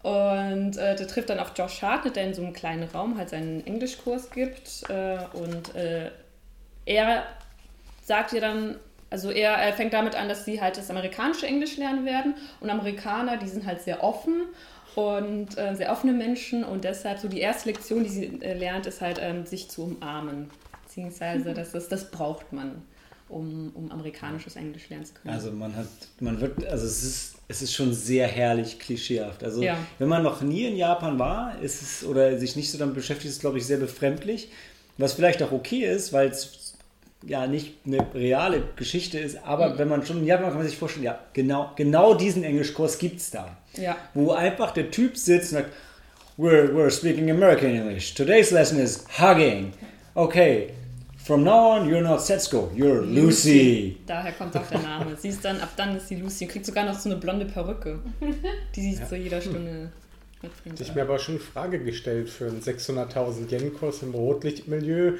[0.03, 3.29] Und äh, der trifft dann auf Josh Hartnett, der in so einem kleinen Raum halt
[3.29, 4.83] seinen Englischkurs gibt.
[4.89, 6.11] Äh, und äh,
[6.85, 7.23] er
[8.03, 8.75] sagt ihr dann,
[9.09, 12.33] also er, er fängt damit an, dass sie halt das amerikanische Englisch lernen werden.
[12.59, 14.41] Und Amerikaner, die sind halt sehr offen
[14.95, 16.63] und äh, sehr offene Menschen.
[16.63, 19.83] Und deshalb so die erste Lektion, die sie äh, lernt, ist halt, ähm, sich zu
[19.83, 20.49] umarmen.
[20.83, 22.81] Beziehungsweise, das, ist, das braucht man,
[23.33, 25.33] um, um amerikanisches Englisch lernen zu können.
[25.33, 25.87] Also man hat,
[26.19, 29.43] man wird, also es ist, es ist schon sehr herrlich klischeehaft.
[29.43, 29.77] Also Ja.
[29.99, 33.29] wenn man noch nie in Japan war, ist es oder sich nicht so damit beschäftigt,
[33.29, 34.49] ist es glaube ich sehr befremdlich.
[34.97, 36.75] Was vielleicht auch okay ist, weil es
[37.25, 39.77] ja nicht eine reale Geschichte ist, aber Mhm.
[39.79, 43.19] wenn man schon in Japan kann man sich vorstellen, ja, genau, genau diesen Englischkurs gibt
[43.19, 43.57] es da.
[43.77, 43.95] ja.
[44.13, 45.71] Wo einfach der Typ sitzt und sagt,
[46.37, 48.13] we're, we're speaking American English.
[48.13, 49.71] Today's lesson is hugging.
[50.15, 50.69] Okay,
[51.23, 53.97] from now on you're not Setsuko, you're Lucy.
[54.05, 55.15] Daher kommt auch der Name.
[55.17, 57.45] Sie ist dann, ab dann ist sie Lucy und kriegt sogar noch so eine blonde
[57.45, 57.99] Perücke,
[58.75, 59.91] die sie zu jeder Stunde
[60.41, 60.79] mitbringt.
[60.79, 65.13] Hätte ich mir aber schon eine Frage gestellt für einen 600.000 Yen-Kurs im Rotlichtmilieu.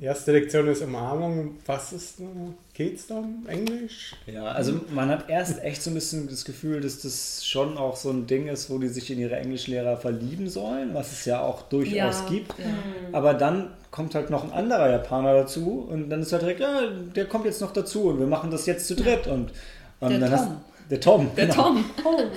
[0.00, 1.56] Erste Lektion ist Umarmung.
[1.66, 2.24] Was ist da?
[2.72, 4.14] Geht's da um Englisch?
[4.26, 7.96] Ja, also man hat erst echt so ein bisschen das Gefühl, dass das schon auch
[7.96, 11.40] so ein Ding ist, wo die sich in ihre Englischlehrer verlieben sollen, was es ja
[11.40, 12.56] auch durchaus Ja, gibt.
[12.58, 12.64] ja.
[13.10, 16.82] Aber dann kommt halt noch ein anderer Japaner dazu und dann ist halt direkt, ja,
[17.16, 19.26] der kommt jetzt noch dazu und wir machen das jetzt zu dritt.
[19.26, 19.50] Und,
[19.98, 20.38] und Der dann Tom.
[20.38, 21.30] Hast, der Tom.
[21.36, 21.62] Der genau.
[21.64, 21.84] Tom.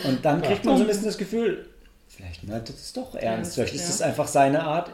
[0.07, 1.67] Und dann kriegt man so ein bisschen das Gefühl,
[2.07, 3.23] vielleicht meint er das doch ernst.
[3.23, 3.89] Ernst, Vielleicht ist ja.
[3.89, 4.89] es einfach seine Art,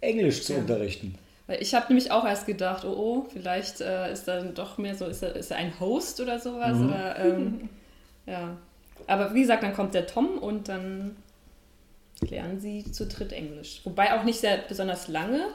[0.00, 0.60] Englisch zu Ja.
[0.60, 1.16] unterrichten.
[1.46, 4.94] Weil ich habe nämlich auch erst gedacht, oh oh, vielleicht äh, ist er doch mehr
[4.96, 6.76] so, ist er, ist er ein Host oder sowas.
[6.76, 6.88] Mhm.
[6.88, 7.68] Oder, ähm,
[8.26, 8.56] ja.
[9.06, 11.16] Aber wie gesagt, dann kommt der Tom und dann
[12.20, 13.80] lernen sie zu dritt Englisch.
[13.84, 15.48] Wobei auch nicht sehr besonders lange.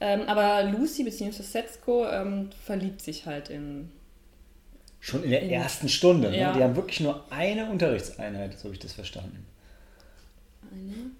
[0.00, 1.42] Ähm, aber Lucy bzw.
[1.42, 3.90] Setsuko ähm, verliebt sich halt in.
[5.00, 6.30] Schon in der In- ersten Stunde.
[6.30, 6.38] Ne?
[6.38, 6.52] Ja.
[6.52, 9.44] Die haben wirklich nur eine Unterrichtseinheit, so habe ich das verstanden.
[10.70, 11.10] Eine?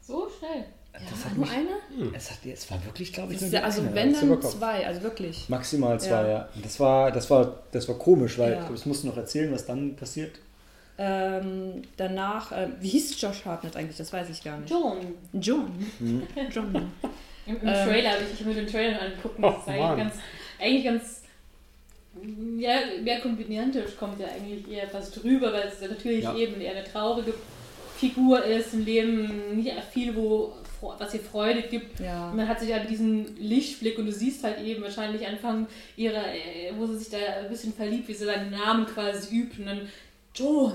[0.00, 0.64] So schnell.
[0.94, 2.16] Das Ja, hat nur mich, eine?
[2.16, 3.94] es, hat, es war wirklich, glaube ich, nur ja, also eine.
[3.94, 5.48] wenn dann zwei, also wirklich.
[5.48, 6.28] Maximal zwei, Ja.
[6.28, 6.48] ja.
[6.62, 8.54] Das war, das war, das war komisch, weil Ja.
[8.54, 10.38] ich glaube, das musst du noch erzählen, was dann passiert.
[10.96, 13.96] Ähm, danach, äh, wie hieß Josh Hartnett eigentlich?
[13.96, 14.70] Das weiß ich gar nicht.
[14.70, 14.98] John.
[15.32, 15.72] John.
[15.98, 16.22] Mhm.
[16.52, 16.72] John.
[17.46, 17.88] Im, im Ähm.
[17.88, 19.98] Trailer habe ich, mir den Trailer angeguckt und das ist eigentlich Mann.
[19.98, 20.14] ganz,
[20.60, 21.20] eigentlich ganz,
[22.58, 26.34] ja, mehr komödiantisch kommt ja eigentlich eher fast drüber, weil es ja natürlich Ja.
[26.36, 27.34] eben eher eine traurige
[27.98, 30.52] Figur ist, im Leben nicht viel, wo,
[30.98, 32.00] was ihr Freude gibt.
[32.00, 32.32] Ja.
[32.34, 35.66] Man hat sich halt diesen Lichtblick und du siehst halt eben wahrscheinlich Anfang
[35.96, 39.60] ihrer, äh, wo sie sich da ein bisschen verliebt, wie sie seinen Namen quasi übt
[39.60, 39.88] und dann
[40.34, 40.72] John,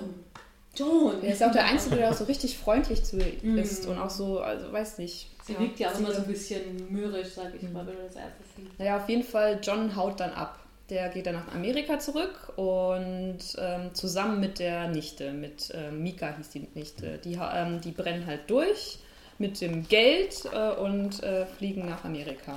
[0.75, 1.21] John.
[1.21, 3.57] Er ist auch der Einzige, der auch so richtig freundlich zu ihr Mhm.
[3.57, 5.27] ist und auch so, also weiß nicht.
[5.45, 6.61] Sie wirkt ja auch immer so ein bisschen
[6.91, 8.79] mürrisch, sag ich mal, wenn du das erste siehst.
[8.79, 10.59] Naja, auf jeden Fall, John haut dann ab.
[10.89, 16.33] Der geht dann nach Amerika zurück und ähm, zusammen mit der Nichte, mit ähm, Mika
[16.35, 18.97] hieß die Nichte, die, ähm, die brennen halt durch
[19.39, 22.55] mit dem Geld äh, und äh, fliegen nach Amerika.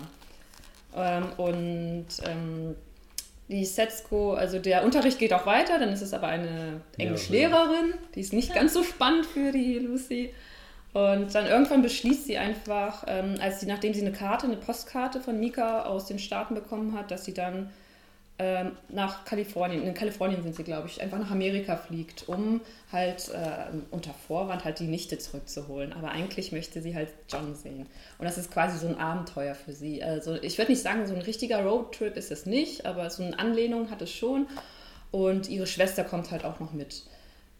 [0.94, 2.74] Ähm, und ähm,
[3.48, 8.20] die Setsuko, also der Unterricht geht auch weiter, dann ist es aber eine Englischlehrerin, die
[8.20, 10.32] ist nicht ganz so spannend für die Lucy.
[10.92, 15.20] Und dann irgendwann beschließt sie einfach, ähm, als sie, nachdem sie eine Karte, eine Postkarte
[15.20, 17.70] von Mika aus den Staaten bekommen hat, dass sie dann
[18.38, 22.60] ähm, nach Kalifornien, in Kalifornien sind sie, glaube ich, einfach nach Amerika fliegt, um
[22.90, 25.92] halt äh, unter Vorwand halt die Nichte zurückzuholen.
[25.92, 27.86] Aber eigentlich möchte sie halt John sehen.
[28.18, 30.02] Und das ist quasi so ein Abenteuer für sie.
[30.02, 33.38] Also ich würde nicht sagen, so ein richtiger Roadtrip ist es nicht, aber so eine
[33.38, 34.46] Anlehnung hat es schon.
[35.10, 37.02] Und ihre Schwester kommt halt auch noch mit.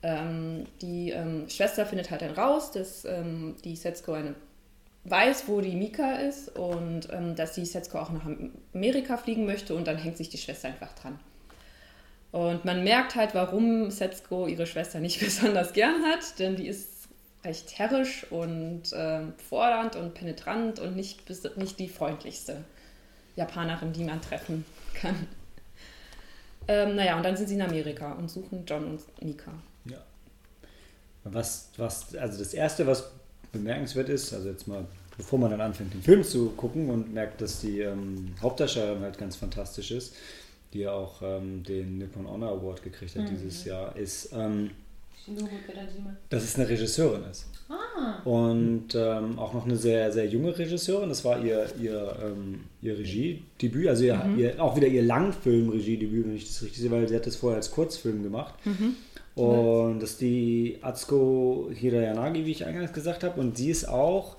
[0.02, 4.34] Ähm, die ähm, Schwester findet halt dann raus, dass ähm, die Setsuko eine
[5.04, 8.26] weiß, wo die Mika ist und ähm, dass die Setsuko auch nach
[8.72, 11.18] Amerika fliegen möchte und dann hängt sich die Schwester einfach dran.
[12.30, 17.08] Und man merkt halt, warum Setsuko ihre Schwester nicht besonders gern hat, denn die ist
[17.44, 22.64] recht herrisch und äh, fordernd und penetrant und nicht, nicht die freundlichste
[23.34, 24.64] Japanerin, die man treffen
[24.94, 25.26] kann.
[26.68, 29.52] Ähm, naja, und dann sind sie in Amerika und suchen John und Nika.
[29.84, 29.98] Ja.
[31.24, 33.10] Was, was, also das Erste, was
[33.52, 34.84] bemerkenswert ist, also jetzt mal,
[35.16, 39.18] bevor man dann anfängt, den Film zu gucken und merkt, dass die ähm, Hauptdarstellerin halt
[39.18, 40.14] ganz fantastisch ist,
[40.72, 43.30] die ja auch ähm, den Nippon Honor Award gekriegt hat mhm.
[43.30, 44.70] dieses Jahr, ist, ähm,
[46.30, 47.46] dass es eine Regisseurin ist.
[47.68, 48.20] Ah.
[48.24, 51.08] Und ähm, auch noch eine sehr, sehr junge Regisseurin.
[51.08, 54.38] Das war ihr, ihr, ähm, ihr Regiedebüt, also ihr, mhm.
[54.38, 57.58] ihr, auch wieder ihr Langfilm-Regiedebüt, wenn ich das richtig sehe, weil sie hat das vorher
[57.58, 58.54] als Kurzfilm gemacht.
[58.64, 58.96] Mhm.
[59.34, 63.40] Und das ist die Atsuko Hirayanagi, wie ich eingangs gesagt habe.
[63.40, 64.36] Und sie ist auch,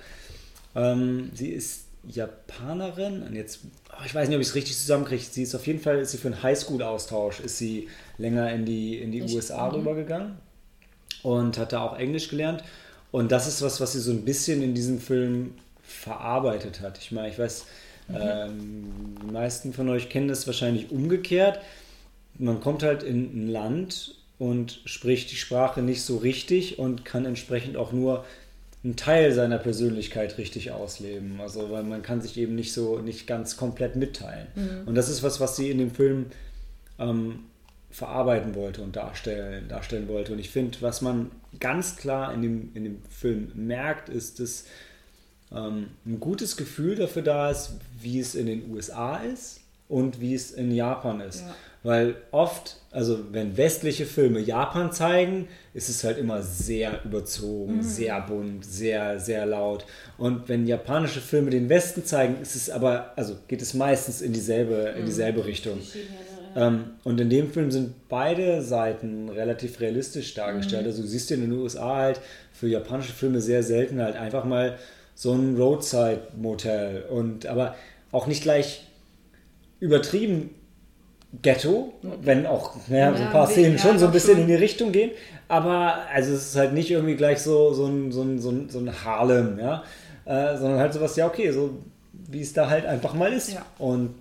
[0.75, 3.23] ähm, sie ist Japanerin.
[3.23, 3.61] Und jetzt,
[3.91, 5.23] oh, ich weiß nicht, ob ich es richtig zusammenkriege.
[5.23, 7.87] Sie ist auf jeden Fall, ist sie für einen Highschool-Austausch, ist sie
[8.17, 9.75] länger in die, in die USA mhm.
[9.75, 10.33] rübergegangen
[11.23, 12.63] und hat da auch Englisch gelernt.
[13.11, 16.97] Und das ist was, was sie so ein bisschen in diesem Film verarbeitet hat.
[16.99, 17.65] Ich meine, ich weiß,
[18.09, 18.15] mhm.
[18.19, 18.93] ähm,
[19.23, 21.59] die meisten von euch kennen das wahrscheinlich umgekehrt.
[22.37, 27.25] Man kommt halt in ein Land und spricht die Sprache nicht so richtig und kann
[27.25, 28.25] entsprechend auch nur
[28.83, 31.39] einen Teil seiner Persönlichkeit richtig ausleben.
[31.39, 34.47] Also weil man kann sich eben nicht so nicht ganz komplett mitteilen.
[34.55, 34.81] Mhm.
[34.87, 36.25] Und das ist was, was sie in dem Film
[36.99, 37.45] ähm,
[37.89, 40.33] verarbeiten wollte und darstellen, darstellen wollte.
[40.33, 44.65] Und ich finde, was man ganz klar in dem, in dem Film merkt, ist, dass
[45.53, 50.33] ähm, ein gutes Gefühl dafür da ist, wie es in den USA ist und wie
[50.35, 51.43] es in Japan ist.
[51.43, 51.55] Ja.
[51.83, 57.81] Weil oft, also wenn westliche Filme Japan zeigen, ist es halt immer sehr überzogen, mhm.
[57.83, 59.85] sehr bunt, sehr, sehr laut.
[60.17, 64.31] Und wenn japanische Filme den Westen zeigen, ist es aber, also geht es meistens in
[64.31, 65.45] dieselbe, in dieselbe mhm.
[65.45, 65.79] Richtung.
[66.55, 70.83] Ähm, und in dem Film sind beide Seiten relativ realistisch dargestellt.
[70.83, 70.87] Mhm.
[70.87, 72.21] Also du siehst in den USA halt
[72.53, 74.77] für japanische Filme sehr selten halt einfach mal
[75.15, 77.03] so ein Roadside-Motel.
[77.09, 77.75] Und aber
[78.13, 78.87] auch nicht gleich
[79.81, 80.51] übertrieben
[81.41, 84.91] Ghetto, wenn auch naja, so ein paar Szenen schon so ein bisschen in die Richtung
[84.91, 85.11] gehen.
[85.47, 88.69] Aber also es ist halt nicht irgendwie gleich so, so, ein, so, ein, so, ein,
[88.69, 89.83] so ein Harlem, ja.
[90.25, 91.79] Äh, sondern halt sowas, ja, okay, so
[92.13, 93.53] wie es da halt einfach mal ist.
[93.53, 93.65] Ja.
[93.77, 94.15] Und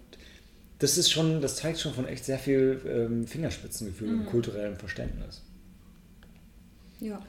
[0.79, 4.21] das ist schon, das zeigt schon von echt sehr viel ähm, Fingerspitzengefühl mhm.
[4.21, 5.43] und kulturellem Verständnis.
[7.01, 7.21] Ja.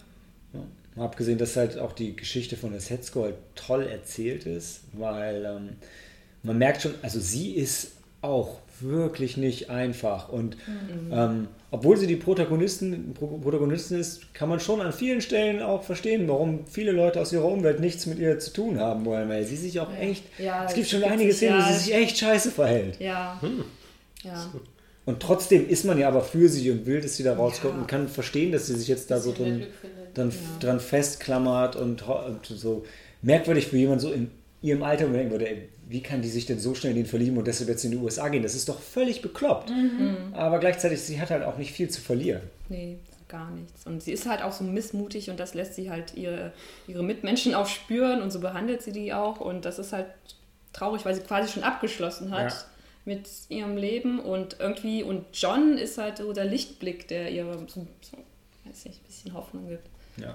[0.53, 0.59] ja.
[0.95, 5.45] Mal abgesehen, dass halt auch die Geschichte von der Setsko halt toll erzählt ist, weil
[5.45, 5.69] ähm,
[6.41, 7.91] man merkt schon, also sie ist
[8.21, 10.29] auch wirklich nicht einfach.
[10.29, 11.11] Und mhm.
[11.11, 16.27] ähm, obwohl sie die Protagonistin, Protagonistin ist, kann man schon an vielen Stellen auch verstehen,
[16.27, 19.55] warum viele Leute aus ihrer Umwelt nichts mit ihr zu tun haben wollen, weil sie
[19.55, 20.23] sich auch echt.
[20.37, 22.99] Ja, es gibt schon einige Szenen, wo sie sich echt scheiße verhält.
[22.99, 23.39] Ja.
[23.41, 23.63] Hm.
[24.23, 24.51] ja.
[25.05, 27.81] Und trotzdem ist man ja aber für sie und will, dass sie da rauskommt ja.
[27.81, 29.63] und kann verstehen, dass sie sich jetzt da so drin,
[30.13, 30.35] dann, ja.
[30.59, 32.85] dran festklammert und, und, so
[33.21, 34.31] merkwürdig für jemanden so in
[34.61, 36.97] ihrem Alter, wo man denken würde, ey, wie kann die sich denn so schnell in
[36.97, 38.41] den verlieben und deshalb jetzt in die USA gehen?
[38.41, 39.69] Das ist doch völlig bekloppt.
[39.69, 40.33] Mhm.
[40.33, 42.41] Aber gleichzeitig, sie hat halt auch nicht viel zu verlieren.
[42.67, 42.97] Nee,
[43.27, 43.85] gar nichts.
[43.85, 46.51] Und sie ist halt auch so missmutig und das lässt sie halt ihre,
[46.87, 49.39] ihre Mitmenschen auch spüren und so behandelt sie die auch.
[49.39, 50.07] Und das ist halt
[50.73, 52.51] traurig, weil sie quasi schon abgeschlossen hat.
[52.51, 52.65] Ja.
[53.05, 57.85] mit ihrem Leben und irgendwie, und John ist halt so der Lichtblick, der ihr so,
[58.01, 58.17] so
[58.65, 59.87] weiß nicht, ein bisschen Hoffnung gibt.
[60.17, 60.33] Ja.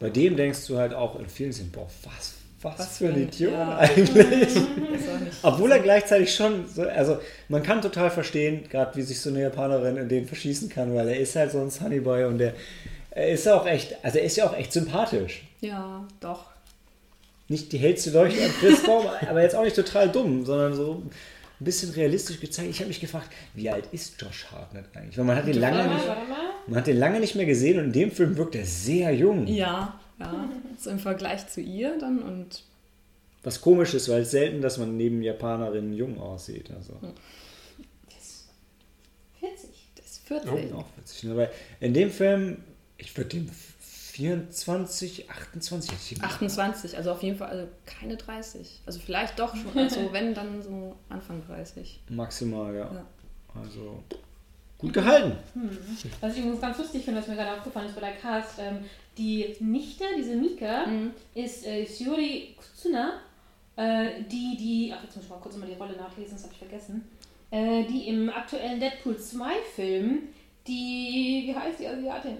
[0.00, 2.33] Bei dem denkst du halt auch in vielen Sinn, boah, was
[2.64, 3.78] was, was für ein Idiot ja.
[3.78, 4.56] eigentlich.
[5.42, 7.18] Obwohl er gleichzeitig schon, so, also
[7.48, 11.08] man kann total verstehen, gerade wie sich so eine Japanerin in den verschießen kann, weil
[11.08, 12.54] er ist halt so ein Sunnyboy und der
[13.14, 15.44] er ist auch echt, also er ist ja auch echt sympathisch.
[15.60, 16.46] Ja, doch.
[17.48, 21.02] Nicht die hellste Leuchte am Christbaum, aber jetzt auch nicht total dumm, sondern so
[21.60, 22.70] ein bisschen realistisch gezeigt.
[22.70, 25.16] Ich habe mich gefragt, wie alt ist Josh Hartnett eigentlich?
[25.16, 26.06] Weil man hat, den lange nicht,
[26.66, 29.46] man hat den lange nicht mehr gesehen und in dem Film wirkt er sehr jung.
[29.46, 32.64] Ja, ja, so im Vergleich zu ihr dann und.
[33.42, 36.70] Was komisch ist, weil es selten, dass man neben Japanerinnen jung aussieht.
[36.70, 36.94] Also.
[37.00, 37.12] Hm.
[38.06, 38.48] Das
[39.40, 39.70] 40.
[39.96, 40.50] Das ist 40.
[40.72, 41.30] Oh, auch 40.
[41.30, 41.50] Aber
[41.80, 42.58] in dem Film,
[42.96, 43.50] ich würde dem
[44.14, 46.22] 24, 28.
[46.22, 48.82] 28, also auf jeden Fall also keine 30.
[48.86, 52.00] Also vielleicht doch schon, also wenn dann so Anfang 30.
[52.10, 52.92] Maximal, ja.
[52.92, 53.04] ja.
[53.60, 54.04] Also
[54.78, 55.36] gut gehalten.
[55.54, 55.76] Hm.
[56.20, 58.84] Was ich übrigens ganz lustig finde, was mir gerade aufgefallen ist bei der Cast, ähm,
[59.16, 61.12] die Nichte, diese Mika, mhm.
[61.34, 63.20] ist äh, Shiori Kutsuna,
[63.76, 66.52] äh, die, die, ach jetzt muss ich mal kurz mal die Rolle nachlesen, das habe
[66.52, 67.04] ich vergessen,
[67.50, 70.22] äh, die im aktuellen Deadpool 2 Film,
[70.66, 72.38] die, wie heißt die Asiatin?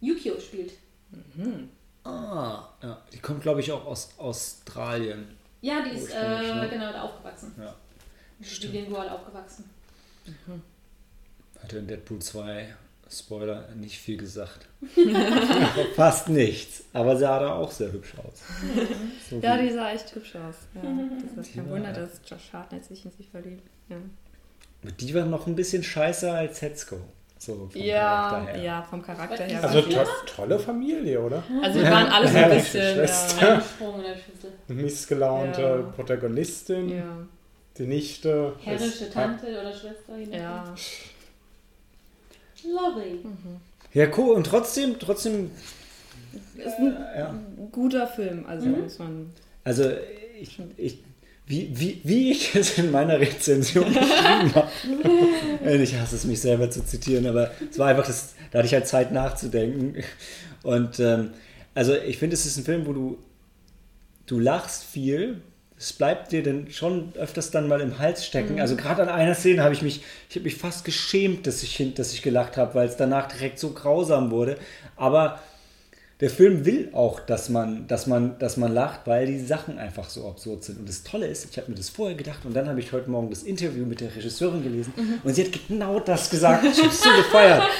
[0.00, 0.72] Yukio spielt.
[1.10, 1.68] Mhm.
[2.04, 3.00] Ah, ja.
[3.12, 5.36] Die kommt, glaube ich, auch aus Australien.
[5.60, 6.68] Ja, die ist äh, ne?
[6.68, 7.54] genau da aufgewachsen.
[7.56, 7.74] Ja.
[8.38, 9.70] Die ist bilingual aufgewachsen.
[10.26, 10.62] Mhm.
[11.62, 12.74] Hat in Deadpool 2,
[13.18, 14.66] Spoiler, nicht viel gesagt.
[15.96, 16.84] Fast nichts.
[16.92, 18.42] Aber sah da auch sehr hübsch aus.
[19.30, 20.54] So Ja, die sah echt hübsch aus.
[20.74, 20.82] Ja,
[21.36, 21.70] das ist kein Ja.
[21.70, 23.62] Wunder, dass Josh Hartnett sich in sie verliebt.
[23.88, 23.96] Ja,
[24.98, 26.96] die war noch ein bisschen scheißer als Hetzko.
[27.38, 28.62] So vom ja, Charakter her.
[28.62, 29.64] ja, vom Charakter her.
[29.64, 31.42] Also to tolle Familie, oder?
[31.60, 32.94] also wir waren alle so ein Ja, bisschen.
[32.94, 33.48] Schwester.
[33.48, 34.52] Ja, Sprung in der Schüssel.
[34.68, 35.76] Missgelaunte Ja.
[35.96, 37.26] Protagonistin, ja,
[37.78, 38.52] die Nichte.
[38.62, 40.16] Herrische Tante oder Schwester.
[40.18, 40.26] je
[42.64, 42.70] ja.
[42.70, 43.18] Lovely.
[43.94, 44.36] Ja, cool.
[44.36, 45.50] Und trotzdem, trotzdem,
[46.56, 47.34] Ist ein ja.
[47.70, 49.30] guter Film, also muss man.
[49.64, 49.90] Also,
[50.40, 50.98] ich, ich,
[51.46, 55.76] wie, wie, wie ich es in meiner Rezension geschrieben habe.
[55.76, 58.74] ich hasse es, mich selber zu zitieren, aber es war einfach, das, da hatte ich
[58.74, 60.02] halt Zeit nachzudenken.
[60.62, 61.30] Und ähm,
[61.74, 63.18] also, ich finde, es ist ein Film, wo du,
[64.26, 65.42] du lachst viel.
[65.82, 68.60] Es bleibt dir dann schon öfters dann mal im Hals stecken.
[68.60, 70.00] Also gerade an einer Szene habe ich mich,
[70.30, 73.58] ich habe mich fast geschämt, dass ich, dass ich gelacht habe, weil es danach direkt
[73.58, 74.58] so grausam wurde.
[74.94, 75.40] Aber
[76.20, 80.08] der Film will auch, dass man, dass man, dass man lacht, weil die Sachen einfach
[80.08, 80.78] so absurd sind.
[80.78, 83.10] Und das Tolle ist, ich habe mir das vorher gedacht und dann habe ich heute
[83.10, 84.94] Morgen das Interview mit der Regisseurin gelesen
[85.24, 86.64] und sie hat genau das gesagt.
[86.64, 87.64] Ich habe so gefeiert.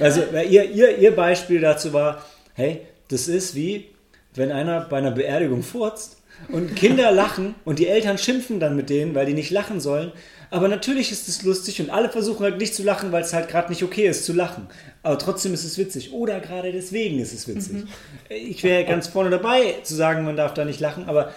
[0.00, 2.24] Also ihr, ihr, ihr Beispiel dazu war,
[2.54, 3.86] hey, das ist wie,
[4.34, 6.16] wenn einer bei einer Beerdigung furzt
[6.48, 10.12] und Kinder lachen und die Eltern schimpfen dann mit denen, weil die nicht lachen sollen.
[10.50, 13.48] Aber natürlich ist es lustig und alle versuchen halt nicht zu lachen, weil es halt
[13.48, 14.68] gerade nicht okay ist zu lachen.
[15.02, 16.12] Aber trotzdem ist es witzig.
[16.12, 17.84] Oder gerade deswegen ist es witzig.
[18.28, 21.32] Ich wäre ganz vorne dabei zu sagen, man darf da nicht lachen, aber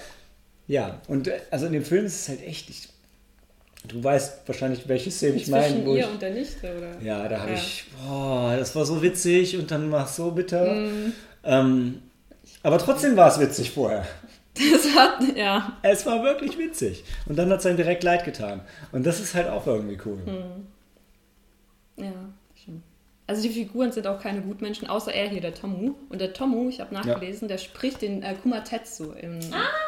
[0.67, 1.01] ja.
[1.07, 2.69] Und äh, also in dem Film ist es halt echt.
[2.69, 2.89] Ich,
[3.87, 5.73] du weißt wahrscheinlich, welche Szene ich meine.
[5.73, 7.01] Zwischen ihr ich- und der Nichte, oder?
[7.03, 7.57] ja, da habe Ja.
[7.57, 10.71] ich, boah, das war so witzig und dann war es so bitter.
[10.71, 11.13] Mhm.
[11.43, 12.01] Ähm,
[12.61, 14.05] aber trotzdem war es witzig vorher.
[14.59, 15.77] Das hat, ja.
[15.83, 17.03] Es war wirklich witzig.
[17.25, 18.61] Und dann hat es einem direkt leid getan.
[18.91, 20.17] Und das ist halt auch irgendwie cool.
[20.17, 20.67] Mhm.
[22.03, 22.13] Ja,
[22.55, 22.83] schon.
[23.27, 25.93] Also die Figuren sind auch keine Gutmenschen, außer er hier, der Tomu.
[26.09, 29.11] Und der Tomu, ich habe nachgelesen, der spricht den äh, Kumatetsu.
[29.11, 29.39] Im,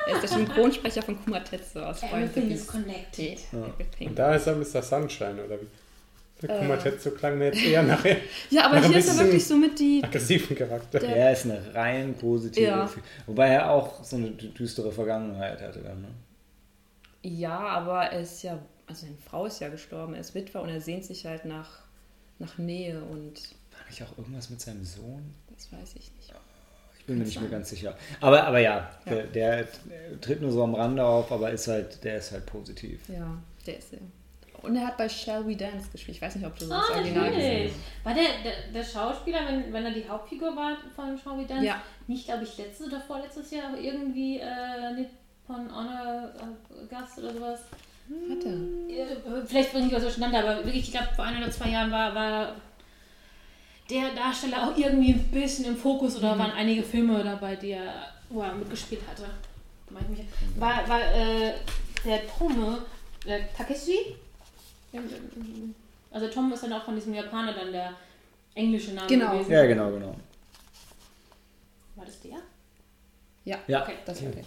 [0.07, 3.39] Er ist der Synchronsprecher von Kumatetsu aus Everything is connected.
[3.51, 4.09] Everything.
[4.09, 4.83] Und da ist er Mr.
[4.83, 5.67] Sunshine, oder wie?
[6.41, 6.59] Der Äh.
[6.59, 8.03] Kumatetsu klang mir jetzt eher nach
[8.49, 10.01] Ja, aber ein hier ist er wirklich so mit die.
[10.03, 10.99] aggressiven Charakter.
[10.99, 12.65] Der- Er ist eine rein positive.
[12.65, 12.89] Ja.
[13.27, 16.01] Wobei er auch so eine dü- düstere Vergangenheit hatte dann.
[16.01, 16.07] Ne?
[17.23, 18.57] Ja, aber er ist ja,
[18.87, 21.79] also seine Frau ist ja gestorben, er ist Witwer und er sehnt sich halt nach,
[22.39, 23.33] nach Nähe und
[23.71, 25.33] War nicht auch irgendwas mit seinem Sohn?
[25.55, 26.33] das weiß ich nicht.
[26.97, 27.95] Ich bin mir nicht mehr ganz sicher.
[28.19, 29.11] Aber, aber ja, Ja.
[29.13, 32.45] Der, der, der tritt nur so am Rande auf, aber ist halt, der ist halt
[32.47, 32.99] positiv.
[33.09, 33.37] Ja,
[33.67, 33.97] der ist ja.
[34.63, 36.17] Und er hat bei Shall We Dance gespielt.
[36.17, 37.73] Ich weiß nicht, ob du das Ah, Original gesehen natürlich.
[38.03, 41.65] War der, der, der Schauspieler, wenn, wenn er die Hauptfigur war von Shall We Dance,
[41.65, 41.81] Ja.
[42.07, 47.33] nicht, glaube ich, letztes oder vorletztes Jahr, aber irgendwie äh, Nippon Honor äh, Gast oder
[47.33, 47.59] sowas.
[47.59, 48.31] hast.
[48.37, 48.51] Hat er?
[48.51, 51.91] Äh, Vielleicht bringe ich was durcheinander, aber wirklich, ich glaube, vor ein oder zwei Jahren
[51.91, 52.55] war, war
[53.89, 57.93] der Darsteller auch irgendwie ein bisschen im Fokus oder waren einige Filme dabei, die er,
[58.29, 59.23] wo er mitgespielt hatte.
[60.09, 60.25] Mich-
[60.57, 61.53] War, war äh,
[62.05, 62.77] der Tome,
[63.25, 64.15] äh, Takeshi?
[66.11, 67.91] Also Tom ist dann auch von diesem Japaner dann der
[68.55, 69.31] englische Name Genau.
[69.33, 69.51] gewesen.
[69.51, 70.15] Ja, genau, genau.
[71.95, 72.37] War das der?
[73.45, 73.93] Ja, Ja, Okay.
[74.05, 74.43] das war der.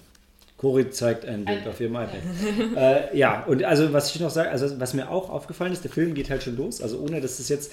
[0.56, 2.14] Cori zeigt ein Bild auf ihrem iPad.
[2.76, 5.90] äh, ja, und also was ich noch sage, also was mir auch aufgefallen ist, der
[5.90, 7.72] Film geht halt schon los, also ohne dass es jetzt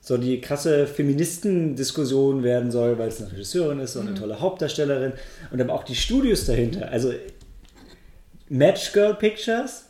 [0.00, 5.12] so die krasse Feministendiskussion werden soll, weil es eine Regisseurin ist und eine tolle Hauptdarstellerin
[5.50, 6.88] und aber auch die Studios dahinter.
[6.90, 7.12] Also
[8.48, 9.83] Match Girl Pictures,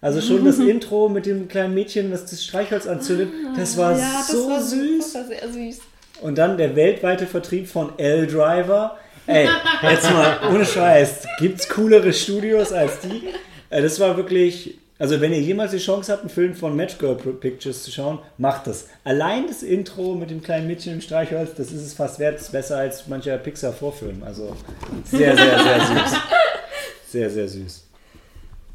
[0.00, 4.58] also schon das Intro mit dem kleinen Mädchen, das das Streichholz anzündet, das war so
[4.58, 5.12] süß.
[5.12, 5.80] Das war sehr süß.
[6.22, 8.98] Und dann der weltweite Vertrieb von L-Driver.
[9.26, 9.48] Ey,
[9.82, 13.28] jetzt mal, ohne Scheiß, gibt's coolere Studios als die?
[13.70, 16.98] Äh, Das war wirklich, also wenn ihr jemals die Chance habt, einen Film von Match
[16.98, 18.88] Girl Pictures zu schauen, macht das.
[19.04, 22.42] Allein das Intro mit dem kleinen Mädchen im Streichholz, das ist es fast wert, das
[22.46, 24.22] ist besser als mancher Pixar-Vorfilm.
[24.24, 24.56] Also
[25.04, 26.16] sehr, sehr, sehr süß.
[27.12, 27.82] Sehr, sehr süß.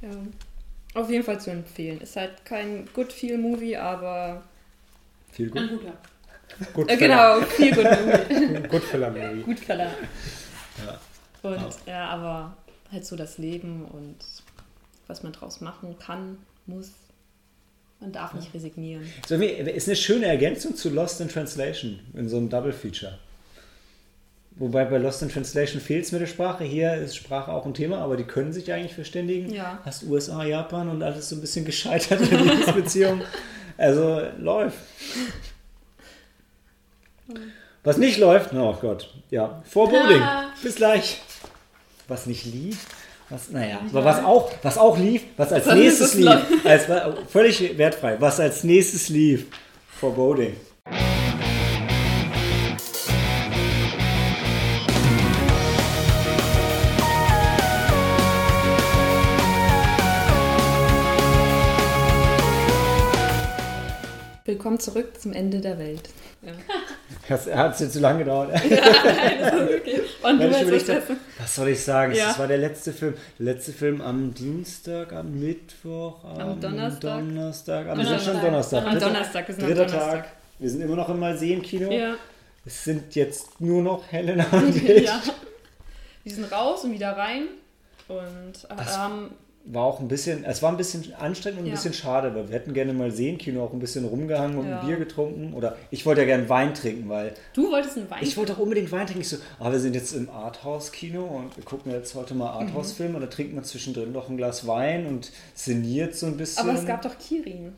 [0.02, 0.10] Ja.
[0.95, 2.01] Auf jeden Fall zu empfehlen.
[2.01, 4.43] Ist halt kein Good Feel Movie, aber
[5.31, 5.80] Viel Ein gut.
[5.81, 5.93] guter.
[6.73, 8.67] Gut äh, genau, viel Good Movie.
[8.69, 9.43] Goodfeller Movie.
[9.43, 9.91] Goodfeller.
[10.85, 10.99] Ja.
[11.49, 12.55] Und ja, aber
[12.91, 14.15] halt so das Leben und
[15.07, 16.91] was man draus machen kann, muss.
[17.99, 19.05] Man darf nicht resignieren.
[19.27, 23.17] So, ist eine schöne Ergänzung zu Lost in Translation in so einem Double Feature.
[24.57, 26.64] Wobei bei Lost in Translation fehlt es mit der Sprache.
[26.64, 29.53] Hier ist Sprache auch ein Thema, aber die können sich eigentlich verständigen.
[29.53, 29.80] Ja.
[29.84, 33.22] Hast USA, Japan und alles so ein bisschen gescheitert in der Liebesbeziehung.
[33.77, 34.77] Also läuft.
[37.84, 40.22] Was nicht läuft, oh Gott, ja, Foreboding.
[40.22, 40.45] Ah.
[40.64, 41.22] Bis gleich.
[42.07, 42.86] Was nicht lief,
[43.30, 46.86] was, naja, aber was auch, was auch lief, was als nächstes das lief, als,
[47.30, 49.48] völlig wertfrei, was als nächstes lief.
[49.99, 50.56] Foreboding.
[64.47, 66.07] Willkommen zurück zum Ende der Welt.
[66.43, 66.53] Ja.
[67.57, 68.51] Hat es jetzt zu lange gedauert?
[68.53, 68.69] Nein,
[69.39, 70.01] das ist okay.
[70.22, 71.03] Und du willst was
[71.39, 72.13] was soll ich sagen?
[72.13, 72.27] Ja.
[72.27, 73.15] Das war der letzte Film.
[73.39, 77.19] Der letzte Film am Dienstag, am Mittwoch, am, Donnerstag?
[77.19, 77.88] Donnerstag.
[77.88, 78.17] Am Donnerstag.
[78.19, 78.85] ist ja schon Donnerstag.
[78.85, 80.23] Am Dritter- Donnerstag, wir sind am Dritter Donnerstag.
[80.23, 80.31] Tag.
[80.59, 81.91] Wir sind immer noch im Malsehen-Kino.
[81.91, 82.13] Ja.
[82.65, 85.05] Es sind jetzt nur noch Helena und ich.
[85.05, 85.22] ja.
[86.23, 87.45] Die sind raus und wieder rein.
[88.07, 89.31] Und Das- ähm,
[89.68, 91.74] War auch ein bisschen, es war ein bisschen anstrengend und ein Ja.
[91.74, 94.80] bisschen schade, weil wir hätten gerne mal sehen, Kino auch ein bisschen rumgehangen und Ja.
[94.80, 95.54] ein Bier getrunken.
[95.56, 98.20] Oder ich wollte ja gerne Wein trinken, weil du wolltest einen Wein.
[98.22, 99.22] ich wollte auch unbedingt Wein trinken.
[99.22, 103.16] Ich so, ah, wir sind jetzt im Arthouse-Kino und wir gucken jetzt heute mal Arthouse-Film
[103.16, 106.70] und da trinken wir zwischendrin noch ein Glas Wein und sinniert so ein bisschen.
[106.70, 107.74] aber es gab doch Kirin.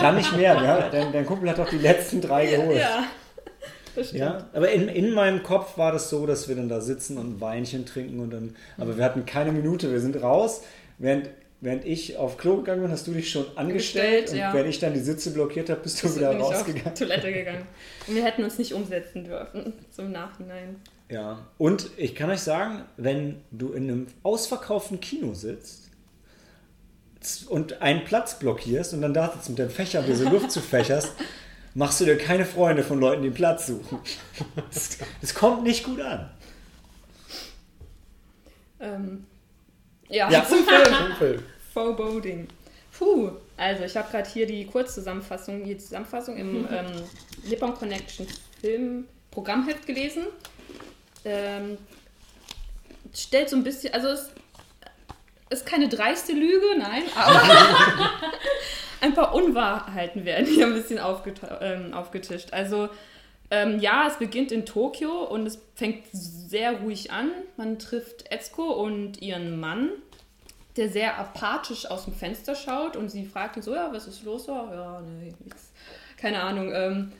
[0.00, 0.88] Dann nicht mehr, ja.
[0.88, 2.78] Dein, dein Kumpel hat doch die letzten drei geholt.
[2.78, 3.04] Ja.
[4.12, 7.36] Ja, aber in, in meinem Kopf war das so, dass wir dann da sitzen und
[7.36, 10.60] ein Weinchen trinken und dann, aber wir hatten keine Minute, wir sind raus,
[10.98, 14.54] während, während ich auf Klo gegangen bin, hast du dich schon angestellt Gestellt, und ja.
[14.54, 16.94] wenn ich dann die Sitze blockiert habe, bist du So wieder bin ich auf rausgegangen.
[16.94, 17.66] Toilette gegangen.
[18.06, 20.76] Und wir hätten uns nicht umsetzen dürfen zum Nachhinein.
[21.08, 25.90] Ja, und ich kann euch sagen, wenn du in einem ausverkauften Kino sitzt
[27.48, 30.60] und einen Platz blockierst und dann da sitzt mit dem Fächer dir so Luft zu
[30.60, 31.12] fächerst,
[31.74, 33.98] machst du dir keine Freunde von Leuten, die einen Platz suchen.
[35.20, 36.30] Das kommt nicht gut an.
[38.80, 39.26] Ähm,
[40.08, 40.44] ja, Ja.
[40.44, 40.84] zum Film.
[40.84, 41.42] Zum Film.
[41.72, 42.48] Foreboding.
[42.98, 46.86] Puh, also ich habe gerade hier die Kurzzusammenfassung, die Zusammenfassung im ähm,
[47.44, 48.26] Nippon Connection
[48.60, 50.24] Film Programmheft gelesen.
[51.24, 51.76] Ähm,
[53.14, 54.30] stellt so ein bisschen, also es
[55.50, 57.42] ist keine dreiste Lüge, nein, aber
[59.00, 62.52] ein paar Unwahrheiten werden hier ein bisschen aufgeta- ähm, aufgetischt.
[62.52, 62.88] Also
[63.50, 67.30] ähm, ja, es beginnt in Tokio und es fängt sehr ruhig an.
[67.56, 69.90] Man trifft Etsuko und ihren Mann
[70.76, 74.24] der sehr apathisch aus dem Fenster schaut und sie fragt ihn so, ja, was ist
[74.24, 74.44] los?
[74.44, 75.70] So, ja, nee, nix.
[76.16, 76.70] Keine Ahnung.
[76.72, 77.12] Ähm,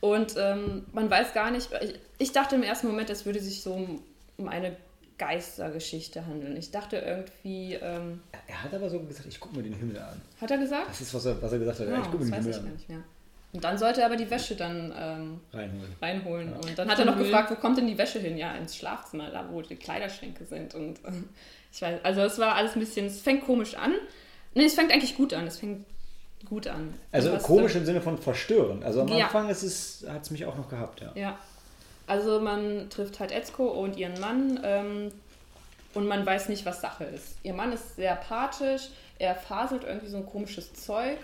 [0.00, 3.62] und ähm, man weiß gar nicht, ich, ich dachte im ersten Moment, es würde sich
[3.62, 4.02] so um,
[4.38, 4.76] um eine
[5.18, 6.56] Geistergeschichte handeln.
[6.56, 10.20] Ich dachte irgendwie, ähm, Er hat aber so gesagt, ich gucke mir den Himmel an.
[10.40, 10.88] hat er gesagt?
[10.88, 11.88] Das ist, was er, was er gesagt hat.
[11.88, 13.04] Ja, Ja, ich gucke das mir den Himmel an.
[13.52, 15.96] Und dann sollte er aber die Wäsche dann ähm, Reinholen.
[16.00, 16.48] reinholen.
[16.50, 16.56] Ja.
[16.56, 18.36] Und dann hat er noch gefragt, wo kommt denn die Wäsche hin?
[18.36, 20.74] Ja, ins Schlafzimmer, da wo die Kleiderschränke sind.
[20.74, 21.10] Und äh,
[21.72, 23.92] ich weiß, also es war alles ein bisschen, es fängt komisch an.
[24.54, 25.46] Nee, es fängt eigentlich gut an.
[25.48, 25.84] Es fängt
[26.48, 26.94] gut an.
[27.10, 28.84] Also Was, komisch im Sinne von verstörend.
[28.84, 29.26] Also am Ja.
[29.26, 31.12] Anfang es, hat es mich auch noch gehabt, ja.
[31.14, 31.38] Ja.
[32.06, 35.12] Also man trifft halt Etsuko und ihren Mann ähm,
[35.94, 37.36] und man weiß nicht, was Sache ist.
[37.42, 41.18] Ihr Mann ist sehr apathisch, er faselt irgendwie so ein komisches Zeug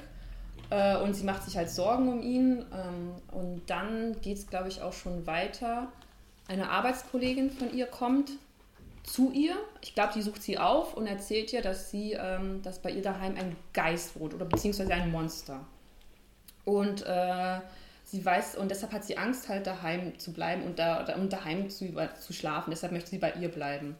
[0.70, 2.64] äh, und sie macht sich halt Sorgen um ihn.
[2.72, 5.92] Ähm, und dann geht es, glaube ich, auch schon weiter.
[6.48, 8.30] Eine Arbeitskollegin von ihr kommt
[9.02, 9.54] zu ihr.
[9.80, 13.02] Ich glaube, die sucht sie auf und erzählt ihr, dass sie, ähm, dass bei ihr
[13.02, 15.60] daheim ein Geist wohnt oder beziehungsweise ein Monster.
[16.64, 17.60] Und äh,
[18.04, 21.70] sie weiß, und deshalb hat sie Angst, halt daheim zu bleiben und, da, und daheim
[21.70, 22.70] zu, zu schlafen.
[22.70, 23.96] Deshalb möchte sie bei ihr bleiben.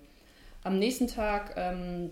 [0.65, 2.11] Am nächsten Tag, ähm,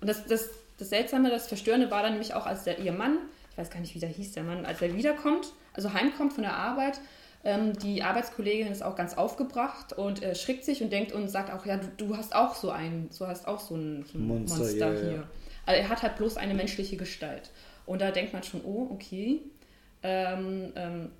[0.00, 3.18] und das, das, das Seltsame, das Verstörende war dann nämlich auch, als der, ihr Mann,
[3.52, 6.42] ich weiß gar nicht, wie der hieß, der Mann, als er wiederkommt, also heimkommt von
[6.42, 7.00] der Arbeit,
[7.44, 11.52] ähm, die Arbeitskollegin ist auch ganz aufgebracht und äh, schrickt sich und denkt und sagt
[11.52, 14.26] auch, ja, du, du hast auch so ein, du hast auch so ein, so ein
[14.26, 15.00] Monster, Monster, ja.
[15.00, 15.28] hier.
[15.66, 17.50] Also er hat halt bloß eine menschliche Gestalt.
[17.84, 19.40] Und da denkt man schon, oh, okay,
[20.02, 21.10] ähm, ähm,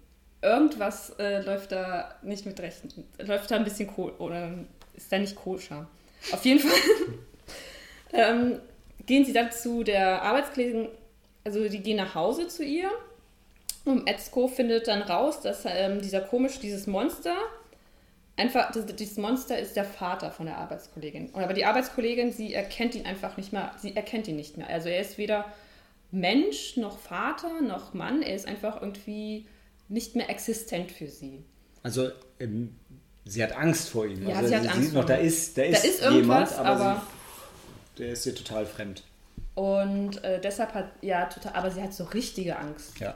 [0.41, 4.53] irgendwas äh, läuft da nicht mit Rechten, läuft da ein bisschen ko oder
[4.95, 5.87] ist da nicht koscher.
[6.33, 6.79] Auf jeden Fall
[8.13, 8.61] ähm,
[9.07, 10.89] gehen sie dann zu der Arbeitskollegin,
[11.45, 12.91] also die gehen nach Hause zu ihr
[13.85, 17.35] und Etzko findet dann raus, dass ähm, dieser komisch, dieses Monster,
[18.37, 21.31] einfach, das, dieses Monster ist der Vater von der Arbeitskollegin.
[21.31, 24.69] Und Aber die Arbeitskollegin, sie erkennt ihn einfach nicht mehr, sie erkennt ihn nicht mehr.
[24.69, 25.47] Also er ist weder
[26.13, 29.47] Mensch, noch Vater, noch Mann, er ist einfach irgendwie
[29.89, 31.45] nicht mehr existent für sie.
[31.83, 32.77] Also ähm,
[33.25, 34.29] sie hat Angst vor ihm.
[34.29, 36.69] Ja, also, sie hat Angst sieht noch, da ist, da Da ist, ist jemand, aber,
[36.69, 37.03] aber-
[37.97, 39.03] sie, der ist ihr total fremd.
[39.55, 42.99] Und äh, deshalb hat, ja, total, aber sie hat so richtige Angst.
[43.01, 43.15] Ja.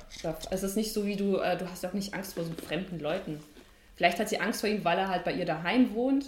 [0.50, 2.98] Es ist nicht so wie du, äh, du hast auch nicht Angst vor so fremden
[2.98, 3.40] Leuten.
[3.96, 6.26] Vielleicht hat sie Angst vor ihm, weil er halt bei ihr daheim wohnt.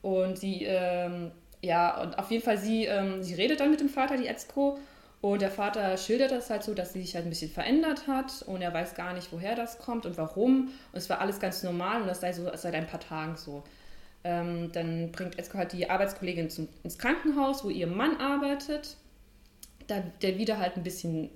[0.00, 1.30] Und sie, ähm,
[1.60, 4.78] ja, und auf jeden Fall, sie, ähm, sie redet dann mit dem Vater, die Etzko.
[5.20, 8.42] Und der Vater schildert das halt so, dass sie sich halt ein bisschen verändert hat.
[8.46, 10.72] Und er weiß gar nicht, woher das kommt und warum.
[10.92, 13.62] Und es war alles ganz normal und das sei so seit ein paar Tagen so.
[14.24, 18.96] Ähm, dann bringt Etzko halt die Arbeitskollegin zum, ins Krankenhaus, wo ihr Mann arbeitet.
[19.86, 21.30] Da, der wieder halt ein bisschen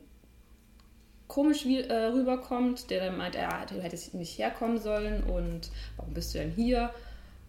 [1.29, 6.35] komisch wie, äh, rüberkommt, der dann meint, er hätte nicht herkommen sollen und warum bist
[6.35, 6.91] du denn hier?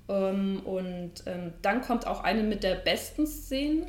[0.09, 3.85] Ähm, und ähm, dann kommt auch eine mit der besten Szenen.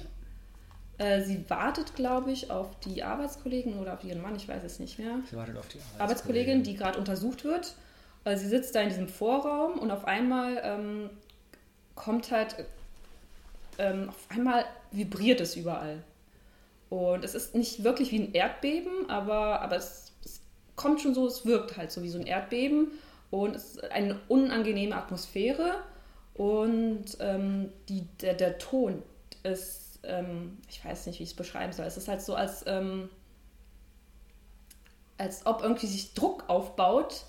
[0.99, 4.81] Äh, sie wartet, glaube ich, auf die Arbeitskollegin oder auf ihren Mann, ich weiß es
[4.81, 5.21] nicht mehr.
[5.31, 7.75] Sie wartet auf die Arbeitskollegin, Arbeitskollegin die gerade untersucht wird.
[8.25, 11.11] Äh, sie sitzt da in diesem Vorraum und auf einmal ähm,
[11.95, 12.57] kommt halt,
[13.79, 16.03] ähm, auf einmal vibriert es überall.
[16.91, 20.41] Und es ist nicht wirklich wie ein Erdbeben, aber, aber es, es
[20.77, 22.93] kommt schon so, es wirkt halt so wie so ein Erdbeben.
[23.31, 25.77] Und es ist eine unangenehme Atmosphäre.
[26.35, 29.03] Und ähm, die, der, der Ton
[29.43, 31.85] ist, ähm, ich weiß nicht, wie ich es beschreiben soll.
[31.87, 33.11] Es ist halt so, als, ähm,
[35.19, 37.25] als ob irgendwie sich Druck aufbaut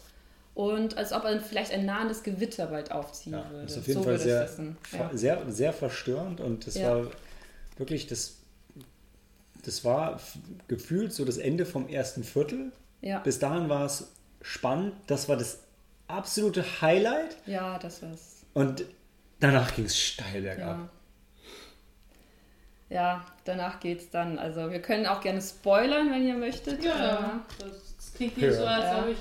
[0.53, 3.63] und als ob ein, vielleicht ein nahendes Gewitter bald aufziehen ja, würde.
[3.63, 4.49] Das ist auf jeden so Fall sehr,
[4.91, 5.09] ja.
[5.13, 6.89] sehr, sehr verstörend und das Ja.
[6.89, 7.07] war
[7.77, 8.35] wirklich das.
[9.69, 10.19] Das war
[10.67, 12.71] gefühlt so das Ende vom ersten Viertel.
[13.01, 13.19] Ja.
[13.19, 14.93] Bis dahin war es spannend.
[15.05, 15.59] Das war das
[16.07, 17.37] absolute Highlight.
[17.45, 18.37] ja, das war's.
[18.55, 18.83] Und
[19.39, 20.77] danach ging es steil bergab.
[20.77, 20.89] Ja.
[22.89, 24.39] Ja, danach geht's dann.
[24.39, 26.83] Also wir können auch gerne spoilern, wenn ihr möchtet.
[26.83, 28.99] Ja, das, das klingt nicht so, als Ja.
[29.03, 29.17] ob ich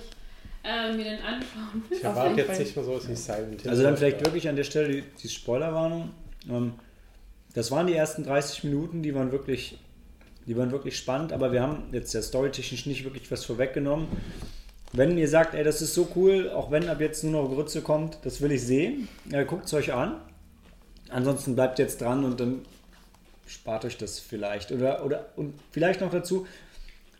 [0.64, 1.98] äh, mir den anschauen will.
[1.98, 2.58] Ich erwarte jetzt Fall.
[2.60, 3.70] nicht mehr sowas wie Silent Hill.
[3.70, 6.10] Also dann vielleicht wirklich an der Stelle die, die Spoilerwarnung.
[6.48, 6.72] Ähm,
[7.52, 9.78] das waren die ersten 30 Minuten, die waren wirklich,
[10.48, 14.08] die waren wirklich spannend, aber wir haben jetzt ja storytechnisch nicht wirklich was vorweggenommen.
[14.94, 17.82] Wenn ihr sagt, ey, das ist so cool, auch wenn ab jetzt nur noch Grütze
[17.82, 20.16] kommt, das will ich sehen, äh, guckt es euch an.
[21.10, 22.62] Ansonsten bleibt jetzt dran und dann
[23.46, 24.72] spart euch das vielleicht.
[24.72, 26.46] Oder, oder und vielleicht noch dazu,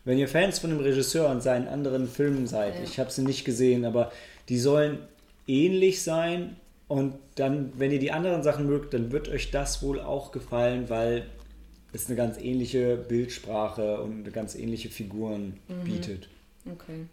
[0.05, 2.83] wenn ihr Fans von dem Regisseur und seinen anderen Filmen seid, Ja.
[2.83, 4.11] ich habe sie nicht gesehen, aber
[4.47, 4.97] die sollen
[5.45, 6.55] ähnlich sein
[6.87, 10.89] und dann, wenn ihr die anderen Sachen mögt, dann wird euch das wohl auch gefallen,
[10.89, 11.27] weil
[11.93, 16.27] es eine ganz ähnliche Bildsprache und eine ganz ähnliche Figuren bietet.
[16.71, 17.05] Okay.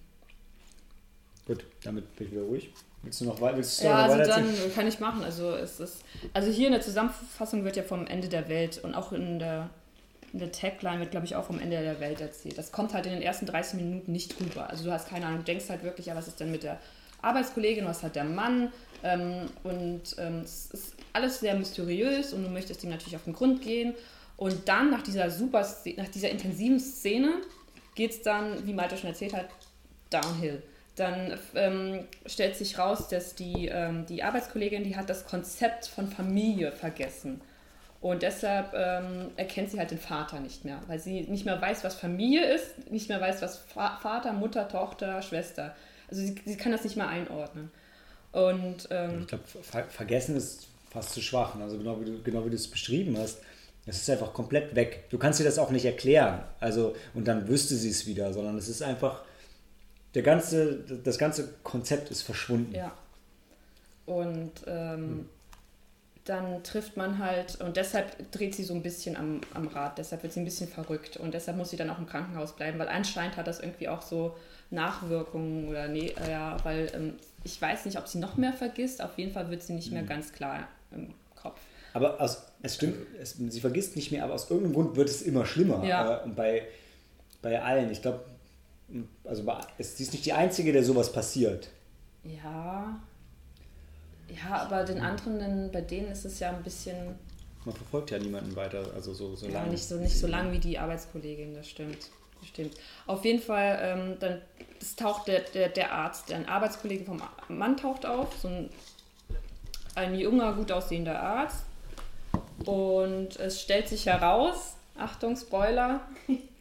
[1.47, 2.71] Gut, damit bin ich wieder ruhig.
[3.03, 5.23] Willst du noch, willst du Ja, noch also weiter dann kann ich machen.
[5.23, 5.99] Also es ist,
[6.33, 9.71] also hier in der Zusammenfassung wird ja vom Ende der Welt und auch in der,
[10.33, 12.59] in der Tagline wird, glaube ich, auch vom Ende der Welt erzählt.
[12.59, 14.69] Das kommt halt in den ersten 30 Minuten nicht rüber.
[14.69, 16.81] Also du hast keine Ahnung, du denkst halt wirklich, ja, was ist denn mit der
[17.23, 18.73] Arbeitskollegin, was hat der Mann?
[19.05, 23.35] Ähm, und ähm, es ist alles sehr mysteriös und du möchtest ihm natürlich auf den
[23.35, 23.95] Grund gehen.
[24.37, 27.41] Und dann nach dieser super, nach dieser intensiven Szene
[27.95, 29.49] geht es dann, wie Malte schon erzählt hat,
[30.11, 30.63] downhill.
[30.97, 36.09] Dann ähm, stellt sich raus, dass die, ähm, die Arbeitskollegin, die hat das Konzept von
[36.09, 37.41] Familie vergessen.
[38.01, 41.83] Und deshalb ähm, erkennt sie halt den Vater nicht mehr, weil sie nicht mehr weiß,
[41.83, 45.75] was Familie ist, nicht mehr weiß, was Fa Vater, Mutter, Tochter, Schwester.
[46.09, 47.71] Also sie, sie kann das nicht mehr einordnen.
[48.33, 51.57] Und ähm, Ich glaube, ver vergessen ist fast zu schwach.
[51.57, 53.41] Also genau wie du, genau wie du es beschrieben hast,
[53.87, 55.05] es ist einfach komplett weg.
[55.11, 56.43] Du kannst dir das auch nicht erklären.
[56.61, 59.23] Also, und dann wüsste sie es wieder, sondern es ist einfach,
[60.15, 62.75] der ganze, das ganze Konzept ist verschwunden.
[62.75, 62.93] Ja.
[64.07, 65.29] Und ähm,
[66.25, 70.25] dann trifft man halt, und deshalb dreht sie so ein bisschen am, am Rad, deshalb
[70.25, 72.89] wird sie ein bisschen verrückt und deshalb muss sie dann auch im Krankenhaus bleiben, weil
[72.89, 74.37] anscheinend hat das irgendwie auch so
[74.71, 77.15] Nachwirkungen oder nee, ja, weil ähm,
[77.45, 80.03] ich weiß nicht, ob sie noch mehr vergisst, auf jeden Fall wird sie nicht mehr
[80.03, 81.61] ganz klar im Kopf.
[81.95, 85.23] Aber aus, es stimmt, es, sie vergisst nicht mehr, aber aus irgendeinem Grund wird es
[85.23, 85.83] immer schlimmer.
[85.85, 86.19] Ja.
[86.19, 86.67] Äh, Und bei,
[87.43, 88.21] bei allen, ich glaube,
[89.25, 91.69] also bei, es, sie ist nicht die Einzige, der sowas passiert.
[92.25, 93.01] Ja.
[94.29, 97.15] Ja, aber den anderen, den- bei denen ist es ja ein bisschen,
[97.65, 99.71] Man verfolgt ja niemanden weiter, also so, so Ja, lange.
[99.71, 101.99] nicht so, nicht so lang wie die Arbeitskollegin, das stimmt.
[102.41, 102.75] Das stimmt.
[103.07, 104.41] Auf jeden Fall, ähm, dann
[104.81, 108.69] es taucht der, der, der Arzt, ein Arbeitskollege vom Mann taucht auf, so ein,
[109.95, 111.65] ein junger, gut aussehender Arzt.
[112.65, 116.01] Und es stellt sich heraus, Achtung, Spoiler,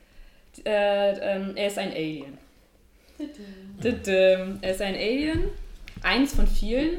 [0.65, 2.38] äh, ähm, er ist ein Alien.
[3.84, 5.45] Er ist ein Alien,
[6.03, 6.97] eins von vielen,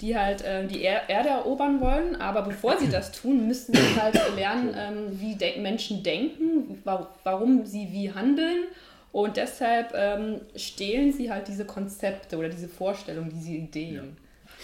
[0.00, 4.00] die halt ähm, die er Erde erobern wollen, aber bevor sie das tun, müssten sie
[4.00, 8.64] halt lernen, ähm, wie de Menschen denken, wa warum sie wie handeln.
[9.10, 14.16] Und deshalb ähm, stehlen sie halt diese Konzepte oder diese Vorstellungen, diese Ideen.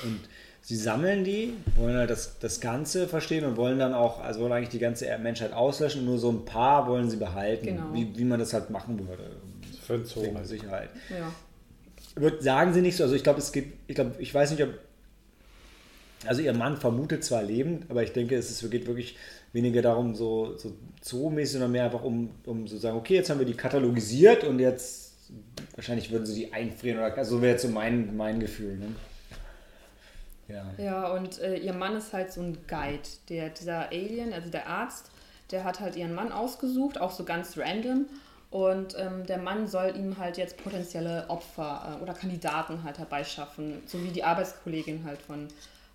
[0.02, 0.20] Und
[0.65, 4.53] sie sammeln die, wollen halt das, das Ganze verstehen und wollen dann auch, also wollen
[4.53, 7.93] eigentlich die ganze Menschheit auslöschen und nur so ein paar wollen sie behalten, Genau.
[7.93, 9.31] wie, wie man das halt machen würde.
[9.86, 10.35] Für den Zoo.
[10.35, 10.47] Halt.
[10.47, 10.89] Sicherheit.
[11.11, 11.31] Ja.
[12.16, 14.62] Wird, sagen sie nicht so, also ich glaube, es geht, ich glaube, ich weiß nicht,
[14.62, 14.70] ob,
[16.27, 19.19] also ihr Mann vermutet zwar lebend, aber ich denke, es ist, geht wirklich
[19.53, 20.73] weniger darum, so, so
[21.03, 24.59] zoomäßig, sondern mehr einfach um, um zu sagen, okay, jetzt haben wir die katalogisiert und
[24.61, 25.12] jetzt,
[25.74, 28.86] wahrscheinlich würden sie die einfrieren oder, also so wäre jetzt so mein, mein Gefühl, ne?
[30.49, 30.65] Ja.
[30.79, 33.03] Ja, und äh, ihr Mann ist halt so ein Guide.
[33.29, 35.11] Der, dieser Alien, also der Arzt,
[35.51, 38.07] der hat halt ihren Mann ausgesucht, auch so ganz random.
[38.51, 43.83] Und ähm, der Mann soll ihm halt jetzt potenzielle Opfer äh, oder Kandidaten halt herbeischaffen,
[43.87, 45.49] so wie die Arbeitskollegin halt von,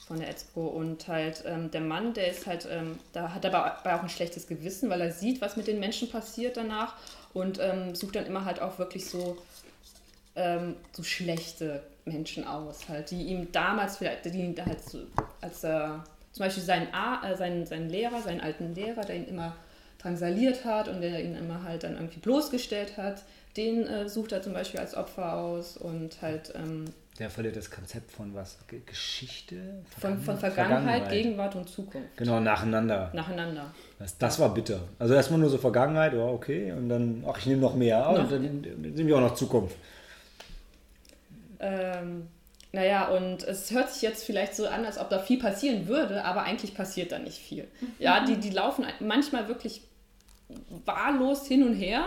[0.05, 0.67] von der EZPO.
[0.67, 4.09] Und halt ähm, der Mann, der ist halt, ähm, da hat er aber auch ein
[4.09, 6.95] schlechtes Gewissen, weil er sieht, was mit den Menschen passiert danach
[7.33, 9.37] und ähm, sucht dann immer halt auch wirklich so,
[10.35, 14.99] ähm, so schlechte Menschen aus, halt, die ihm damals vielleicht, die halt so,
[15.39, 19.27] als er zum Beispiel seinen, A, äh, seinen, seinen Lehrer, seinen alten Lehrer, der ihn
[19.27, 19.55] immer
[19.99, 23.23] drangsaliert hat und der ihn immer halt dann irgendwie bloßgestellt hat,
[23.57, 26.53] den äh, sucht er zum Beispiel als Opfer aus und halt.
[26.55, 26.85] Ähm,
[27.17, 28.57] der verliert das Konzept von was?
[28.67, 29.55] G Geschichte?
[29.89, 32.15] Vergangen von, von Vergangenheit, Vergangenheit, Gegenwart und Zukunft.
[32.15, 33.11] Genau, nacheinander.
[33.13, 33.73] Nacheinander.
[33.97, 34.79] Das, das war bitter.
[34.97, 38.31] Also erstmal nur so Vergangenheit, ja, okay, und dann, ach, ich nehme noch mehr, und
[38.31, 39.75] dann, dann nehme ich auch noch Zukunft.
[41.59, 42.27] Ähm,
[42.71, 46.23] naja, und es hört sich jetzt vielleicht so an, als ob da viel passieren würde,
[46.23, 47.67] aber eigentlich passiert da nicht viel.
[47.97, 49.81] Ja, die, die laufen manchmal wirklich
[50.85, 52.05] wahllos hin und her.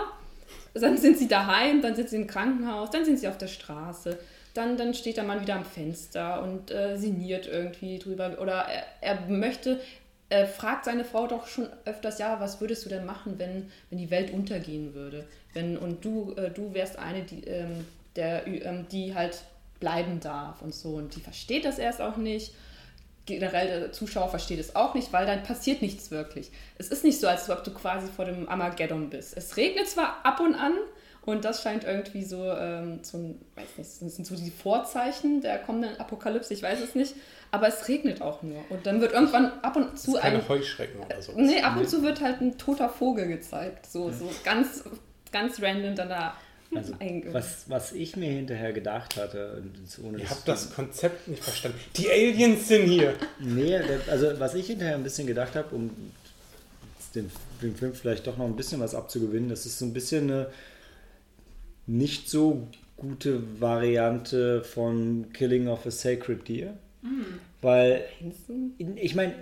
[0.74, 4.18] Dann sind sie daheim, dann sind sie im Krankenhaus, dann sind sie auf der Straße.
[4.54, 8.36] Dann, dann steht der Mann wieder am Fenster und äh, sinniert irgendwie drüber.
[8.40, 9.80] Oder er, er möchte,
[10.28, 13.98] er fragt seine Frau doch schon öfters, ja, was würdest du denn machen, wenn, wenn
[13.98, 15.26] die Welt untergehen würde?
[15.54, 17.86] Wenn, und du, äh, du wärst eine, die, ähm,
[18.16, 19.42] der, ähm, die halt
[19.80, 20.90] bleiben darf und so.
[20.90, 22.54] Und die versteht das erst auch nicht.
[23.26, 26.50] Generell der Zuschauer versteht es auch nicht, weil dann passiert nichts wirklich.
[26.78, 29.36] Es ist nicht so, als ob du quasi vor dem Armageddon bist.
[29.36, 30.74] Es regnet zwar ab und an,
[31.24, 33.18] und das scheint irgendwie so, ähm, so
[33.54, 37.14] weiß nicht, das sind so die Vorzeichen der kommenden Apokalypse, ich weiß es nicht.
[37.52, 38.64] Aber es regnet auch nur.
[38.70, 40.48] Und dann wird irgendwann ab und zu keine ein.
[40.48, 41.32] Heuschrecken oder so.
[41.36, 43.86] Nee, ab und zu wird halt ein toter Vogel gezeigt.
[43.86, 44.82] So, so ganz,
[45.30, 46.34] ganz random dann da
[46.74, 46.94] also,
[47.32, 49.62] was, was ich mir hinterher gedacht hatte,
[50.02, 51.78] ohne Ihr habt das Konzept nicht verstanden.
[51.96, 53.14] Die Aliens sind hier.
[53.40, 53.76] Nee,
[54.08, 55.90] also was ich hinterher ein bisschen gedacht habe, um
[57.14, 57.30] den,
[57.60, 60.46] dem Film vielleicht doch noch ein bisschen was abzugewinnen, das ist so ein bisschen eine
[61.86, 66.74] nicht so gute Variante von Killing of a Sacred Deer.
[67.02, 67.40] Mhm.
[67.60, 68.04] Weil,
[68.96, 69.34] ich meine,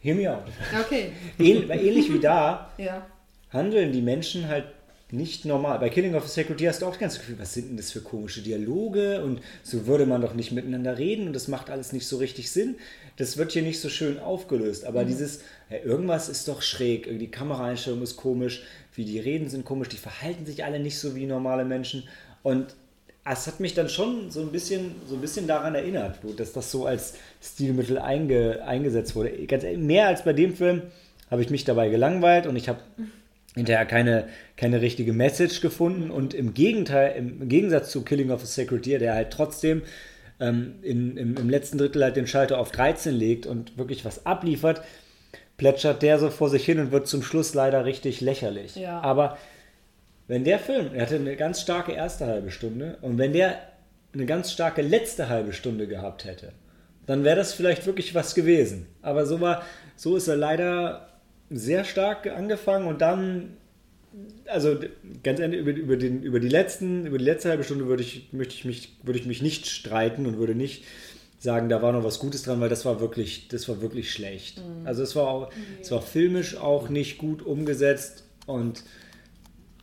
[0.00, 0.44] hear me out.
[0.78, 1.12] Okay.
[1.38, 3.06] Ähnlich wie da ja.
[3.50, 4.66] handeln die Menschen halt
[5.12, 5.78] nicht normal.
[5.78, 7.90] Bei Killing of a Sacred Deer hast du auch ganz Gefühl, was sind denn das
[7.90, 11.92] für komische Dialoge und so würde man doch nicht miteinander reden und das macht alles
[11.92, 12.76] nicht so richtig Sinn.
[13.16, 15.08] Das wird hier nicht so schön aufgelöst, aber mhm.
[15.08, 18.62] dieses, ja, irgendwas ist doch schräg, die Kameraeinstellung ist komisch,
[18.94, 22.04] wie die reden sind komisch, die verhalten sich alle nicht so wie normale Menschen
[22.42, 22.74] und
[23.24, 26.70] es hat mich dann schon so ein bisschen, so ein bisschen daran erinnert, dass das
[26.70, 29.30] so als Stilmittel einge, eingesetzt wurde.
[29.46, 30.82] Ganz, mehr als bei dem Film
[31.30, 32.80] habe ich mich dabei gelangweilt und ich habe
[33.54, 38.46] hinterher keine, keine richtige Message gefunden und im Gegenteil, im Gegensatz zu Killing of a
[38.46, 39.82] Sacred Deer, der halt trotzdem
[40.38, 44.24] ähm, in, im, im, letzten Drittel halt den Schalter auf 13 legt und wirklich was
[44.24, 44.82] abliefert,
[45.56, 48.76] plätschert der so vor sich hin und wird zum Schluss leider richtig lächerlich.
[48.76, 49.00] Ja.
[49.00, 49.36] Aber
[50.28, 53.58] wenn der Film, er hatte eine ganz starke erste halbe Stunde und wenn der
[54.14, 56.52] eine ganz starke letzte halbe Stunde gehabt hätte,
[57.06, 58.86] dann wäre das vielleicht wirklich was gewesen.
[59.02, 59.62] Aber so war,
[59.96, 61.09] so ist er leider
[61.50, 63.56] sehr stark angefangen und dann,
[64.46, 64.78] also
[65.22, 68.32] ganz ehrlich, über, über, den, über, die letzten, über die letzte halbe Stunde würde ich,
[68.32, 70.84] möchte ich mich, würde ich mich nicht streiten und würde nicht
[71.38, 74.58] sagen, da war noch was Gutes dran, weil das war wirklich, das war wirklich schlecht.
[74.58, 74.86] Mhm.
[74.86, 75.50] Also es war auch,
[75.80, 78.84] es war filmisch auch nicht gut umgesetzt und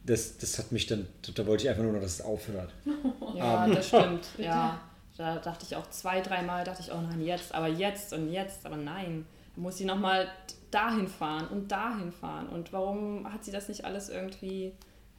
[0.06, 2.72] das, das hat mich dann, da wollte ich einfach nur noch, dass es aufhört.
[3.35, 3.76] Ja, um.
[3.76, 4.26] das stimmt.
[4.38, 4.80] ja,
[5.18, 8.65] da dachte ich auch zwei, dreimal, dachte ich auch, nein, jetzt, aber jetzt und jetzt,
[8.65, 9.26] aber nein.
[9.57, 10.29] Muss ich nochmal
[10.71, 12.47] dahin fahren und dahin fahren.
[12.49, 14.73] Und warum hat sie das nicht alles irgendwie.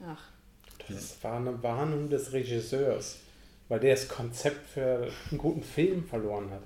[0.07, 0.23] Ach.
[0.89, 3.19] Das war eine Warnung des Regisseurs,
[3.69, 6.63] weil der das Konzept für einen guten Film verloren hat.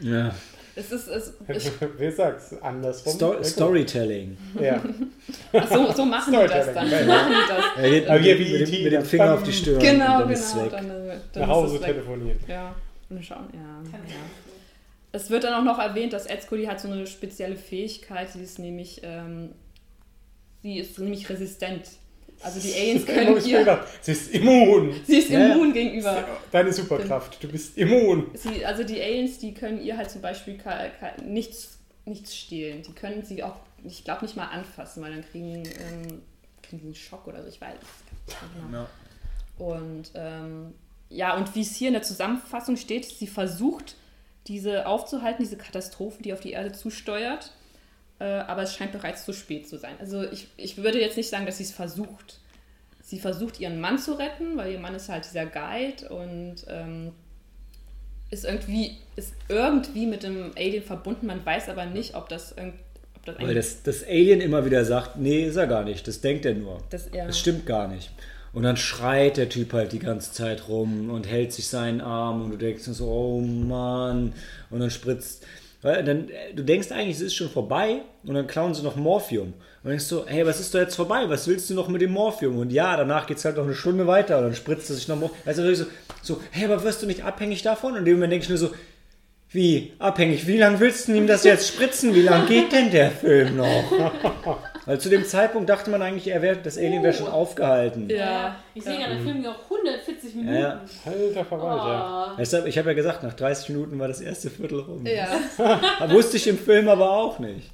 [0.00, 0.34] Ja.
[0.76, 2.62] Es ist, es, ich, Wie sagst du?
[2.62, 3.12] Andersrum?
[3.14, 4.38] Sto Storytelling.
[4.60, 4.80] Ja.
[5.68, 6.88] so, so machen die das dann.
[6.88, 8.08] So machen die das.
[8.08, 9.80] Ja, mit, mit, mit, mit, dem Finger auf die Stirn.
[9.80, 10.68] Genau, genau.
[10.70, 10.88] Dann,
[11.32, 12.38] dann Nach Hause telefonieren.
[12.46, 12.74] Ja.
[13.10, 13.60] Und schauen, ja.
[14.08, 14.47] ja
[15.12, 18.58] es wird dann auch noch erwähnt, dass Etzkoli hat so eine spezielle Fähigkeit, sie ist
[18.58, 19.54] nämlich, ähm,
[20.62, 21.88] sie ist nämlich resistent.
[22.40, 23.84] Also die Aliens können ihr...
[24.00, 24.94] Sie ist immun.
[25.06, 25.46] Sie ist ja.
[25.46, 26.24] immun gegenüber...
[26.52, 28.30] Deine Superkraft, du bist immun.
[28.34, 30.58] Sie, also die Aliens, die können ihr halt zum Beispiel
[31.24, 32.82] nichts, nichts stehlen.
[32.82, 36.22] Die können sie auch, ich glaube, nicht mal anfassen, weil dann kriegen, ähm,
[36.62, 37.74] kriegen sie einen Schock oder so, ich weiß
[38.26, 38.78] genau.
[38.78, 38.88] Ja.
[39.58, 40.74] Und ähm,
[41.08, 43.96] ja, und wie es hier in der Zusammenfassung steht, sie versucht
[44.46, 47.52] diese aufzuhalten, diese Katastrophe, die auf die Erde zusteuert.
[48.20, 49.94] Äh, aber es scheint bereits zu spät zu sein.
[50.00, 52.40] Also ich, ich würde jetzt nicht sagen, dass sie es versucht.
[53.02, 57.12] Sie versucht, ihren Mann zu retten, weil ihr Mann ist halt dieser Guide und ähm,
[58.30, 61.26] ist, irgendwie, ist irgendwie mit dem Alien verbunden.
[61.26, 65.16] Man weiß aber nicht, ob das, ob das Weil das, das Alien immer wieder sagt,
[65.16, 66.82] nee, ist er gar nicht, das denkt er nur.
[66.90, 67.26] Das- ja.
[67.26, 68.10] Das stimmt gar nicht.
[68.52, 72.42] Und dann schreit der Typ halt die ganze Zeit rum und hält sich seinen Arm
[72.42, 74.32] und du denkst so, oh Mann.
[74.70, 75.44] Und dann spritzt.
[75.82, 79.54] Dann, äh, du denkst eigentlich, es ist schon vorbei und dann klauen sie noch Morphium.
[79.84, 81.28] Und denkst du, hey, was ist doch jetzt vorbei?
[81.28, 82.58] Was willst du noch mit dem Morphium?
[82.58, 85.06] Und ja, danach geht es halt noch eine Stunde weiter und dann spritzt er sich
[85.06, 85.40] noch Morphium.
[85.46, 85.86] Also so,
[86.22, 87.92] so, hey, aber wirst du nicht abhängig davon?
[87.92, 88.70] Und in dem Moment denke ich nur so,
[89.50, 90.46] wie abhängig?
[90.46, 92.14] Wie lange willst du ihm das jetzt spritzen?
[92.14, 94.12] Wie lange geht denn der Film noch?
[94.88, 98.08] Weil zu dem Zeitpunkt dachte man eigentlich, er wär, das Alien wäre schon aufgehalten.
[98.08, 98.56] Ja.
[98.72, 100.54] Ich sehe ja, der Film geht auch 140 Minuten.
[100.54, 100.80] Ja, ja.
[101.04, 102.32] Alter Verwalter.
[102.32, 102.36] Oh.
[102.38, 105.04] Deshalb, ich habe ja gesagt, nach 30 Minuten war das erste Viertel rum.
[105.04, 105.28] Ja.
[106.10, 107.70] Wusste ich im Film aber auch nicht.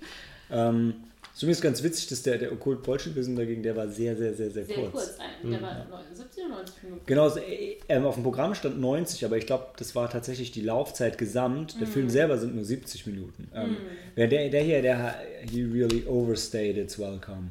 [0.50, 1.04] Ähm,
[1.34, 4.64] zumindest ganz witzig, dass der, der Okkult Bolschewism dagegen, der war sehr, sehr, sehr, sehr,
[4.64, 4.92] Sehr kurz.
[4.92, 5.18] kurz.
[5.42, 7.02] Der war 70 oder 90 Minuten.
[7.06, 10.52] Genau, so, äh, ähm, auf dem Programm stand 90, aber ich glaube, das war tatsächlich
[10.52, 11.80] die Laufzeit gesamt.
[11.80, 13.48] Der Film selber sind nur 70 Minuten.
[13.54, 13.76] Ähm,
[14.14, 15.14] wer der, der hier, der
[15.50, 17.48] he really overstayed its welcome.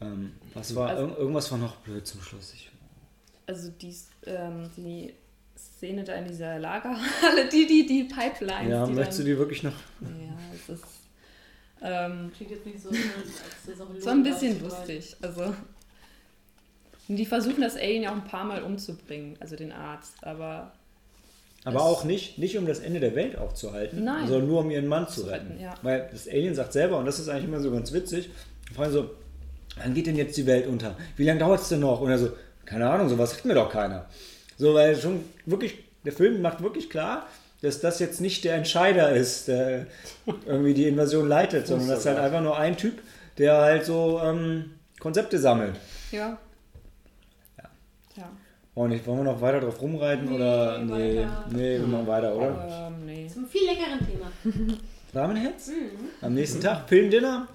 [0.00, 2.52] Ähm, was war, Also- irg- irgendwas war noch blöd zum Schluss.
[2.54, 2.70] Ich,
[3.46, 3.94] Also die,
[4.26, 5.14] ähm, die
[5.56, 8.70] Szene da in dieser Lagerhalle, die, die, die Pipelines.
[8.70, 9.74] ja, die möchtest du dann, die wirklich noch?
[10.00, 10.08] Ja,
[10.54, 10.84] es ist
[11.82, 12.98] ähm, Klingt jetzt nicht so, als
[13.66, 15.16] das auch so ein bisschen lustig.
[15.20, 15.54] Also
[17.08, 20.72] die versuchen das Alien ja auch ein paar Mal umzubringen, also den Arzt, aber
[21.64, 24.26] Aber Es- auch nicht, nicht um das Ende der Welt aufzuhalten, Nein.
[24.28, 25.48] sondern nur um ihren Mann zu retten.
[25.52, 25.74] retten, ja.
[25.82, 28.30] Weil das Alien sagt selber, und das ist eigentlich immer so ganz witzig,
[28.74, 29.10] fragen so,
[29.76, 30.96] wann geht denn jetzt die Welt unter?
[31.16, 32.00] Wie lange dauert es denn noch?
[32.00, 32.30] Und er so,
[32.64, 34.06] keine Ahnung, sowas sagt mir doch keiner.
[34.56, 37.26] So, weil schon wirklich, der Film macht wirklich klar,
[37.62, 39.86] dass das jetzt nicht der Entscheider ist, der
[40.46, 43.00] irgendwie die Invasion leitet, sondern das ist halt einfach nur ein Typ,
[43.38, 45.76] der halt so ähm, Konzepte sammelt.
[46.10, 46.38] ja.
[48.16, 48.28] Ja.
[48.74, 50.78] Und ich, wollen wir noch weiter drauf rumreiten oder?
[50.78, 51.44] Nee, weiter.
[51.50, 52.88] nee, wir machen weiter, oder?
[52.88, 53.26] Ähm, nee.
[53.26, 54.30] Zum viel leckeren Thema.
[55.14, 55.68] Ramenherz?
[55.68, 56.08] Mhm.
[56.20, 57.48] Am nächsten Tag Filmdinner?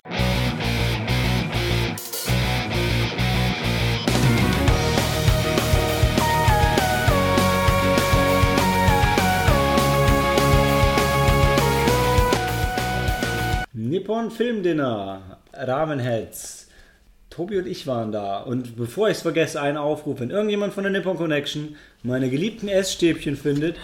[13.97, 16.67] Nippon Filmdinner, Ramenheads.
[17.31, 18.41] Tobi und ich waren da.
[18.41, 20.19] Und bevor ich es vergesse, einen Aufruf.
[20.19, 23.75] Wenn irgendjemand von der Nippon Connection meine geliebten Essstäbchen findet,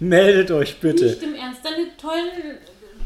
[0.00, 1.04] meldet euch bitte.
[1.04, 1.64] Nicht im Ernst.
[1.64, 2.58] Deine tollen,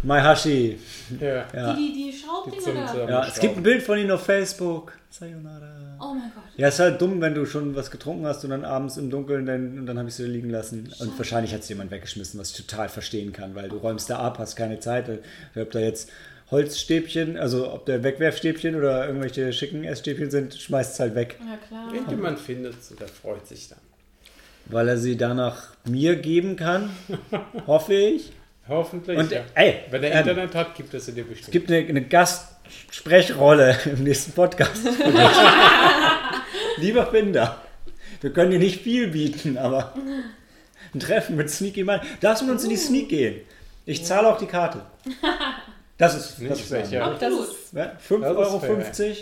[0.03, 0.79] Maihashi.
[1.21, 1.47] Ja.
[1.55, 1.75] Ja.
[1.75, 3.09] die, die, die Schraubdinger da.
[3.09, 4.95] Ja, es gibt ein Bild von ihnen auf Facebook.
[5.11, 5.97] Sayonara.
[6.01, 6.45] Oh mein Gott.
[6.57, 9.47] Ja, ist halt dumm, wenn du schon was getrunken hast und dann abends im Dunkeln
[9.47, 10.93] dann, und dann habe ich sie da liegen lassen.
[10.99, 14.19] Und wahrscheinlich hat es jemand weggeschmissen, was ich total verstehen kann, weil du räumst da
[14.19, 15.09] ab, hast keine Zeit.
[15.55, 16.11] Ob da jetzt
[16.55, 21.37] Holzstäbchen, also ob da Wegwerfstäbchen oder irgendwelche schicken Essstäbchen sind, schmeißt es halt weg.
[21.41, 21.93] Ja, klar.
[21.93, 23.81] Irgendjemand findet es und der freut sich dann.
[24.67, 26.91] Weil er sie danach mir geben kann,
[27.67, 28.33] hoffe ich.
[28.69, 29.19] Hoffentlich.
[29.19, 29.41] Und ja.
[29.55, 31.49] ey, Wenn er ähm, Internet hat, gibt es sie dir bestimmt.
[31.49, 34.81] Es gibt eine, eine Gastsprechrolle im nächsten Podcast.
[36.77, 37.63] Lieber Finder,
[38.21, 39.93] wir können dir nicht viel bieten, aber
[40.95, 42.01] ein Treffen mit Sneaky Man.
[42.21, 43.41] Darfst du mit uns in die Sneak gehen?
[43.87, 44.83] Ich zahle auch die Karte.
[45.97, 47.09] Das ist, das Nicht ist schlecht, ja.
[47.11, 47.49] Das Absolut.
[47.49, 48.61] ist, Ja, 5,50 Das ist Euro.
[48.61, 49.17] fair,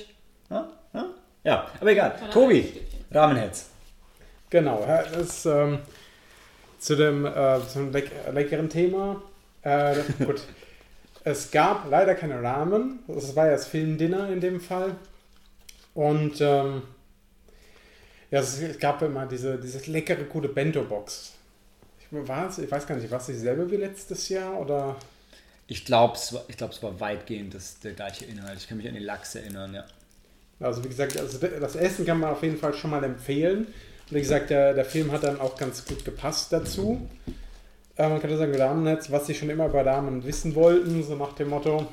[0.50, 0.68] Ja?
[0.94, 1.06] Ja?
[1.44, 2.14] ja, aber egal.
[2.32, 2.80] Tobi.
[3.10, 3.66] Ramenherz.
[4.48, 5.78] Genau, ja, das ähm,
[6.78, 9.22] zu dem äh, zum leck leckeren Thema.
[9.62, 10.42] Äh, gut,
[11.24, 13.00] es gab leider keine Rahmen.
[13.06, 14.96] Das war ja das Filmdinner in dem Fall.
[15.94, 16.82] Und ähm,
[18.30, 21.32] ja, es gab immer diese, diese leckere, gute Bento-Box.
[22.00, 24.96] Ich, ich weiß gar nicht, war es dieselbe wie letztes Jahr oder?
[25.72, 28.58] Ich glaube, es, war- glaub, es war weitgehend das, der gleiche Inhalt.
[28.58, 29.84] Ich kann mich an den Lachs erinnern, ja.
[30.60, 33.60] Also wie gesagt, also das Essen kann man auf jeden Fall schon mal empfehlen.
[33.66, 37.08] Und wie gesagt, der, der Film hat dann auch ganz gut gepasst dazu.
[37.96, 41.32] Äh, man könnte sagen, Rahmennetz, was sie schon immer bei Rahmen wissen wollten, so nach
[41.34, 41.86] dem Motto.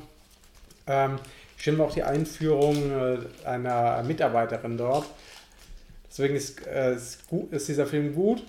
[0.86, 1.18] Ähm,
[1.56, 5.06] stimmt auch die Einführung äh, einer Mitarbeiterin dort.
[6.10, 8.42] Deswegen ist, äh, ist, gut, ist dieser Film gut.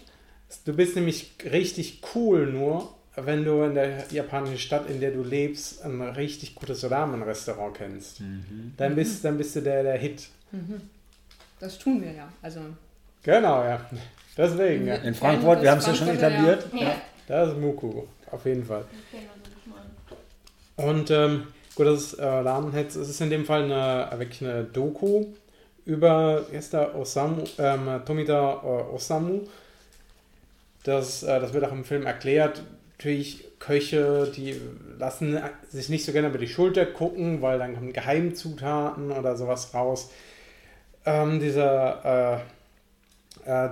[0.66, 5.24] Du bist nämlich richtig cool nur, wenn du in der japanischen Stadt, in der du
[5.24, 8.22] lebst, ein richtig gutes Ramen-Restaurant kennst.
[8.78, 10.30] Dann, bist, dann bist du der, der Hit.
[11.60, 12.30] das tun wir ja.
[12.42, 12.62] Also
[13.24, 13.86] Genau, ja.
[14.38, 14.96] Deswegen, ja.
[14.96, 16.66] In Frankfurt, wir haben es ja schon etabliert.
[16.74, 16.96] Ja.
[17.28, 18.86] Das ist Muku, auf jeden Fall.
[20.78, 22.96] Und ähm, gut, das ist äh, Rahmenhetz.
[22.96, 25.26] Es ist in dem Fall eine, wirklich eine Doku
[25.86, 29.42] über der Osamu, ähm, Tomita äh, Osamu.
[30.84, 32.64] Das, äh, das wird auch im Film erklärt.
[33.02, 34.62] Natürlich Köche, die
[35.00, 39.74] lassen sich nicht so gerne über die Schulter gucken, weil dann kommen Geheimzutaten oder sowas
[39.74, 40.12] raus.
[41.04, 42.44] Ähm, dieser
[43.46, 43.70] äh, äh,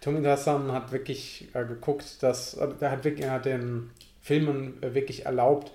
[0.00, 3.90] Tomita-san hat wirklich äh, geguckt, dass äh, der hat wirklich er hat den
[4.22, 5.72] Filmen äh, wirklich erlaubt,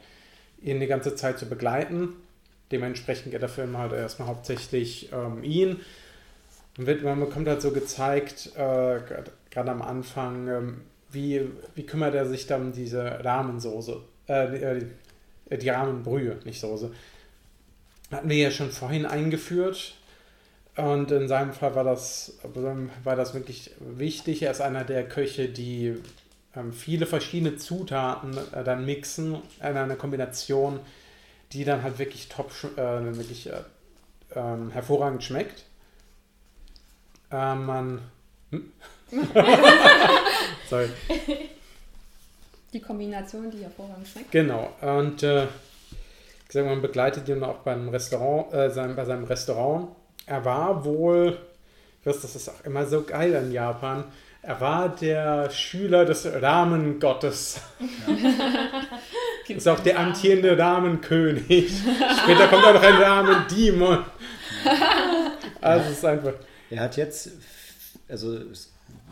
[0.64, 2.10] ihn die ganze Zeit zu begleiten.
[2.72, 5.80] Dementsprechend geht der Film halt erstmal hauptsächlich ähm, ihn.
[6.80, 9.00] Und wird, man bekommt halt so gezeigt, äh,
[9.52, 10.82] gerade am Anfang, ähm,
[11.16, 11.42] wie,
[11.74, 14.80] wie kümmert er sich dann um diese Rahmensoße, äh,
[15.50, 16.92] die, die Rahmenbrühe, nicht Soße.
[18.12, 19.96] Hatten wir ja schon vorhin eingeführt.
[20.76, 22.38] Und in seinem Fall war das,
[23.04, 24.44] war das wirklich wichtig.
[24.44, 25.96] Er ist einer der Köche, die
[26.56, 30.80] ähm, viele verschiedene Zutaten äh, dann mixen in einer Kombination,
[31.54, 33.62] die dann halt wirklich top, äh, wirklich äh,
[34.36, 35.64] ähm, hervorragend schmeckt.
[37.32, 38.02] Ähm, man.
[38.52, 38.72] Hm?
[40.70, 40.90] Sorry.
[42.74, 44.32] Die Kombination, die hervorragend schmeckt.
[44.32, 44.70] Genau.
[44.82, 45.48] Und äh,
[46.46, 49.96] gesagt, man begleitet ihn auch beim Restaurant, äh, sein, bei seinem Restaurant.
[50.26, 51.38] Er war wohl,
[52.04, 54.04] das ist auch immer so geil in Japan,
[54.42, 57.62] er war der Schüler des Rahmengottes.
[58.06, 59.56] Ja.
[59.56, 61.72] ist auch der amtierende Rahmenkönig.
[62.24, 64.06] Später kommt auch noch ein Rahmen-Demon.
[65.62, 66.34] Also es ist einfach.
[66.70, 67.32] Er hat jetzt,
[68.08, 68.40] also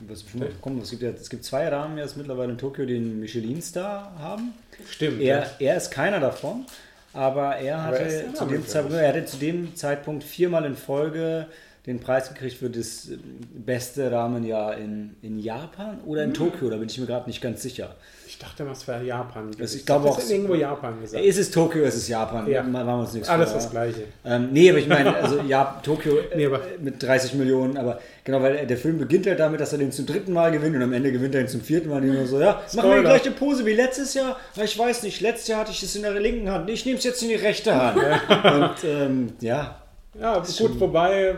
[0.07, 0.25] was
[0.61, 4.13] kommt, es gibt ja, es gibt zwei Ramen jetzt mittlerweile in Tokio, die einen Michelin-Star
[4.19, 4.53] haben.
[4.89, 5.21] Stimmt.
[5.21, 5.49] Er, ja.
[5.59, 6.65] er ist keiner davon,
[7.13, 11.47] aber er hatte, aber zu, dem Zeitpunkt, er hatte zu dem Zeitpunkt viermal in Folge
[11.85, 13.09] den Preis gekriegt für das
[13.53, 16.35] beste Rahmenjahr in, in Japan oder in mhm.
[16.35, 17.95] Tokio, da bin ich mir gerade nicht ganz sicher.
[18.25, 19.51] Ich dachte, was wäre Japan.
[19.59, 20.17] Also ich glaube auch.
[20.17, 21.23] Ist irgendwo Japan gesagt.
[21.23, 22.49] Ist es Tokio, ist es Japan.
[22.49, 22.63] Ja.
[22.63, 23.59] Machen wir uns nichts Alles vor.
[23.59, 24.03] das Gleiche.
[24.25, 26.49] Ähm, nee, aber ich meine, also ja, Tokio nee,
[26.81, 30.05] mit 30 Millionen, aber genau, weil der Film beginnt halt damit, dass er den zum
[30.05, 32.01] dritten Mal gewinnt und am Ende gewinnt er ihn zum vierten Mal.
[32.01, 34.37] Und so, ja, machen wir die gleiche Pose wie letztes Jahr.
[34.55, 36.69] Ich weiß nicht, letztes Jahr hatte ich es in der linken Hand.
[36.69, 37.97] Ich nehme es jetzt in die rechte Hand.
[38.45, 39.79] und ähm, ja.
[40.19, 41.35] Ja, gut, wobei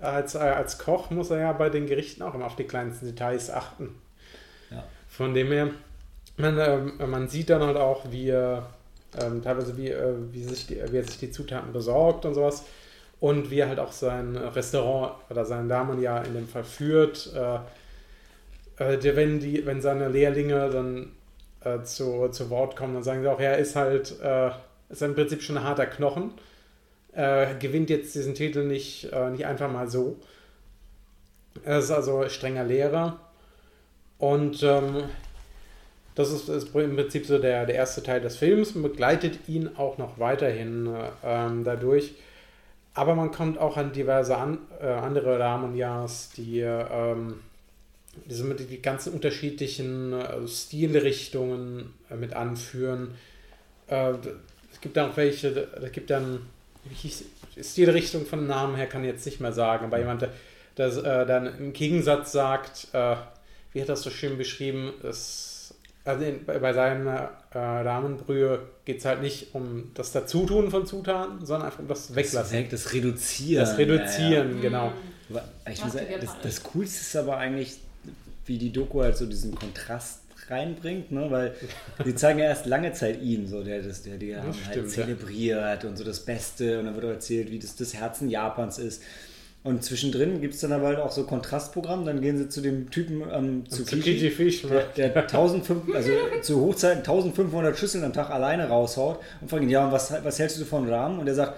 [0.00, 3.06] als, äh, als Koch muss er ja bei den Gerichten auch immer auf die kleinsten
[3.06, 3.94] Details achten.
[4.70, 4.84] Ja.
[5.08, 5.70] Von dem her,
[6.36, 8.66] man, äh, man sieht dann halt auch, wie er
[9.20, 12.64] ähm, teilweise wie, äh, wie, sich die, wie er sich die Zutaten besorgt und sowas.
[13.20, 17.32] Und wie er halt auch sein Restaurant oder seinen Damen ja in dem Fall führt.
[17.34, 21.10] Äh, äh wenn, die, wenn seine Lehrlinge dann
[21.64, 24.14] äh, zu, zu Wort kommen, dann sagen sie auch, er ist halt
[24.88, 26.30] ist im Prinzip schon ein harter Knochen
[27.18, 30.16] äh, gewinnt jetzt diesen Titel nicht, äh, nicht einfach mal so.
[31.64, 33.18] Er ist also strenger Lehrer.
[34.18, 35.02] Und ähm,
[36.14, 39.68] das ist, ist, im Prinzip so der, der erste Teil des Films und begleitet ihn
[39.76, 40.88] auch noch weiterhin
[41.24, 42.14] ähm, dadurch.
[42.94, 47.40] Aber man kommt auch an diverse an, äh, andere Rahmenjahrs, die, ähm,
[48.26, 53.14] die, mit die ganzen unterschiedlichen äh, Stilrichtungen äh, mit anführen.
[53.88, 54.12] Äh,
[54.72, 55.48] es gibt dann auch welche,
[55.82, 56.40] es gibt dann
[57.60, 60.30] Stilrichtung von Namen her kann ich jetzt nicht mehr sagen, aber jemand, der,
[60.76, 63.16] der äh, dann im Gegensatz sagt, äh,
[63.72, 65.74] wie hat das so schön beschrieben, es,
[66.04, 71.44] also in, bei seinen äh, Rahmenbrühe geht es halt nicht um das Dazutun von Zutaten,
[71.44, 72.68] sondern einfach um das Weglassen.
[72.70, 73.64] Das, das Reduzieren.
[73.64, 74.60] Das Reduzieren, ja, ja.
[74.60, 74.92] genau.
[75.70, 77.76] Ich muss sagen, das, das Coolste ist aber eigentlich,
[78.46, 80.20] wie die Doku halt so diesen Kontrast
[80.50, 81.30] reinbringt, ne?
[81.30, 81.54] weil
[82.04, 85.82] die zeigen ja erst lange Zeit ihn, so der das, der die haben halt zelebriert
[85.82, 85.88] ja.
[85.88, 89.02] und so das Beste und dann wird auch erzählt, wie das das Herzen Japans ist.
[89.64, 92.90] Und zwischendrin gibt es dann aber halt auch so Kontrastprogramm, dann gehen sie zu dem
[92.90, 96.10] Typen ähm, zu Tsukiji, Fisch, der, der 1500, also
[96.42, 100.60] zu Hochzeiten 1500 Schüsseln am Tag alleine raushaut und fragen, ja, und was, was hältst
[100.60, 101.18] du von Rahmen?
[101.18, 101.54] Und er sagt,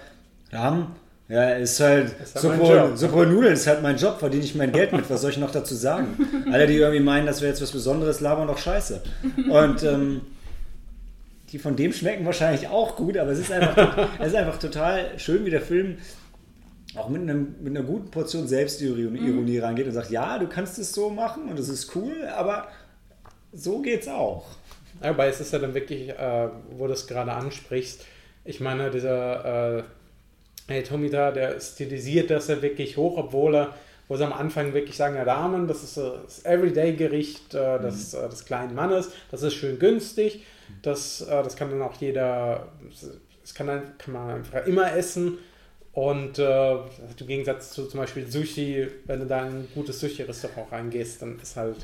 [0.51, 0.95] Rahmen,
[1.31, 4.91] ja, ist halt, ist halt Suppe, Nudeln ist halt mein Job, verdiene ich mein Geld
[4.91, 6.17] mit, was soll ich noch dazu sagen?
[6.51, 9.01] Alle, die irgendwie meinen, das wäre jetzt was Besonderes, labern doch scheiße.
[9.49, 10.21] Und ähm,
[11.49, 15.17] die von dem schmecken wahrscheinlich auch gut, aber es ist einfach, es ist einfach total
[15.17, 15.99] schön, wie der Film
[16.95, 19.63] auch mit, einem, mit einer guten Portion Selbstironie mhm.
[19.63, 22.67] rangeht und sagt, ja, du kannst es so machen und es ist cool, aber
[23.53, 24.47] so geht's auch.
[24.99, 28.05] Aber es ist ja dann wirklich, äh, wo du es gerade ansprichst,
[28.43, 29.83] ich meine, dieser äh,
[30.67, 33.75] hey, Tomita, der stilisiert das ja wirklich hoch, obwohl er,
[34.07, 38.29] wo sie am Anfang wirklich sagen, ja, Ramen, das ist das Everyday-Gericht äh, des, mhm.
[38.29, 40.43] des kleinen Mannes, das ist schön günstig,
[40.81, 42.67] das, äh, das kann dann auch jeder,
[43.41, 45.37] das kann, dann, kann man einfach immer essen.
[45.93, 50.71] Und äh, im Gegensatz zu zum Beispiel Sushi, wenn du da in ein gutes Sushi-Restaurant
[50.71, 51.75] reingehst, dann ist halt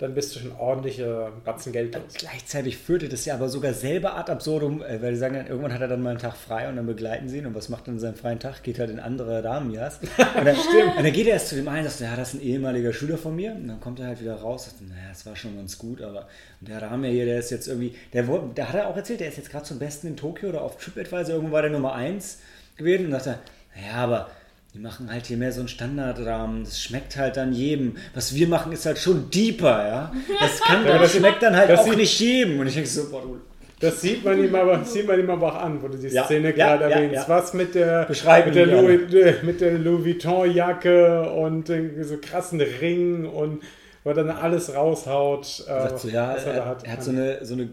[0.00, 2.14] dann bist du schon ordentliche Batzen Geld los.
[2.14, 5.82] Gleichzeitig führte das ja aber sogar selber ad absurdum, äh, weil die sagen, irgendwann hat
[5.82, 7.92] er dann mal einen Tag frei und dann begleiten sie ihn und was macht er
[7.92, 8.62] in seinem freien Tag?
[8.62, 10.00] Geht halt in andere Damenjas.
[10.38, 10.96] Und dann, Stimmt.
[10.96, 13.18] und dann geht er erst zu dem einen, sagt, ja, das ist ein ehemaliger Schüler
[13.18, 15.56] von mir und dann kommt er halt wieder raus und sagt, naja, das war schon
[15.56, 16.28] ganz gut, aber
[16.60, 19.36] der Rahmen hier, der ist jetzt irgendwie, der, der hat er auch erzählt, der ist
[19.36, 22.38] jetzt gerade zum Besten in Tokio oder auf TripAdvisor, irgendwo war der Nummer 1
[22.76, 23.38] gewesen und sagt er,
[23.74, 24.30] naja, aber
[24.74, 26.62] die machen halt hier mehr so einen Standardrahmen.
[26.62, 27.96] Das schmeckt halt dann jedem.
[28.14, 30.12] Was wir machen, ist halt schon deeper, ja.
[30.38, 32.60] Das kann, ja, das schmeckt dann halt auch nicht jedem.
[32.60, 33.40] Und ich denke so, boah, du
[33.80, 36.24] Das sieht man ihm aber, sieht man ihm aber auch an, wo du die Ja,
[36.24, 37.28] Szene ja, gerade erwähnst.
[37.28, 38.06] Was mit der,
[38.46, 39.00] mit der, Louis,
[39.42, 43.62] mit der Louis Vuitton-Jacke und äh, so krassen Ring und
[44.02, 45.44] wo er dann alles raushaut.
[45.60, 46.84] Äh, Sagt so, ja, was er, er, hat.
[46.84, 47.68] er hat so eine, so eine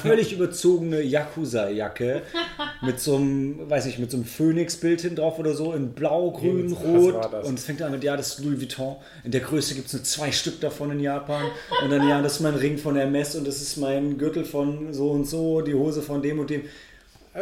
[0.00, 2.22] völlig überzogene Yakuza-Jacke
[2.82, 6.30] mit so einem, weiß nicht, mit so einem Phönix-Bild hinten drauf oder so in blau,
[6.30, 7.44] grün, Was rot.
[7.44, 8.96] Und es fängt an mit, ja, das ist Louis Vuitton.
[9.24, 11.44] In der Größe gibt es nur zwei Stück davon in Japan.
[11.82, 14.92] Und dann, ja, das ist mein Ring von Hermes und das ist mein Gürtel von
[14.92, 16.62] so und so, die Hose von dem und dem.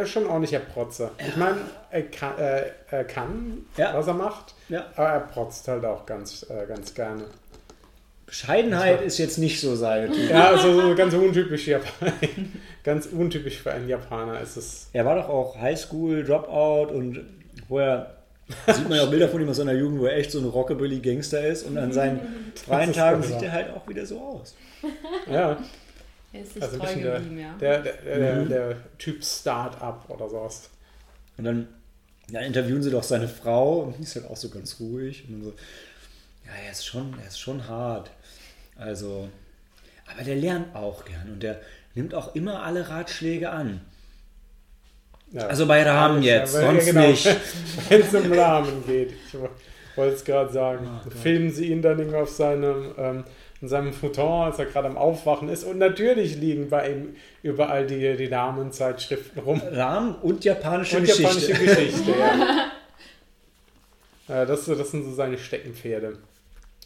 [0.04, 1.10] Schon ordentlicher Protzer.
[1.26, 1.56] Ich meine,
[1.90, 3.94] er kann, äh, er kann Ja.
[3.94, 4.84] was er macht, Ja.
[4.94, 7.22] aber er protzt halt auch ganz, äh, ganz gerne.
[8.26, 10.12] Bescheidenheit ist jetzt nicht so sein.
[10.28, 12.12] Ja, also so ganz untypisch Japan.
[12.84, 14.88] ganz untypisch für einen Japaner ist es.
[14.92, 17.24] Er war doch auch Highschool, Dropout und
[17.68, 18.16] vorher
[18.72, 20.44] sieht man ja auch Bilder von ihm aus seiner Jugend, wo er echt so ein
[20.44, 24.54] Rockabilly-Gangster ist und an seinen freien Tagen sieht er halt auch wieder so aus.
[25.30, 25.56] Ja,
[26.32, 27.54] Er ist sich also ein treu bisschen der, geblieben, ja.
[27.60, 28.48] der, der, der, Mhm.
[28.48, 30.68] der Typ Start-up oder sowas.
[31.38, 31.68] Und dann
[32.30, 35.42] ja, interviewen sie doch seine Frau und die ist halt auch so ganz ruhig und
[35.44, 35.50] so,
[36.44, 38.10] ja, er ist schon, er ist schon hart.
[38.78, 39.28] Also,
[40.10, 41.60] aber der lernt auch gern und der
[41.94, 43.80] nimmt auch immer alle Ratschläge an.
[45.32, 45.46] Ja.
[45.46, 47.06] Also bei Rahmen jetzt, aber- sonst ja, genau.
[47.08, 47.26] nicht.
[47.88, 49.12] Wenn es um Rahmen geht.
[49.12, 49.34] Ich
[49.96, 50.88] wollte es gerade sagen.
[51.06, 51.10] Oh.
[51.10, 53.24] Filmen sie ihn dann irgendwie auf seinem, ähm,
[53.60, 55.64] in seinem Futon, als er gerade am Aufwachen ist.
[55.64, 59.60] Und natürlich liegen bei ihm überall die, die Damenzeitschriften rum.
[59.72, 61.22] Rahmen und japanische Und Geschichte.
[61.22, 62.70] japanische Geschichte, ja.
[64.28, 66.18] ja das, das sind so seine Steckenpferde.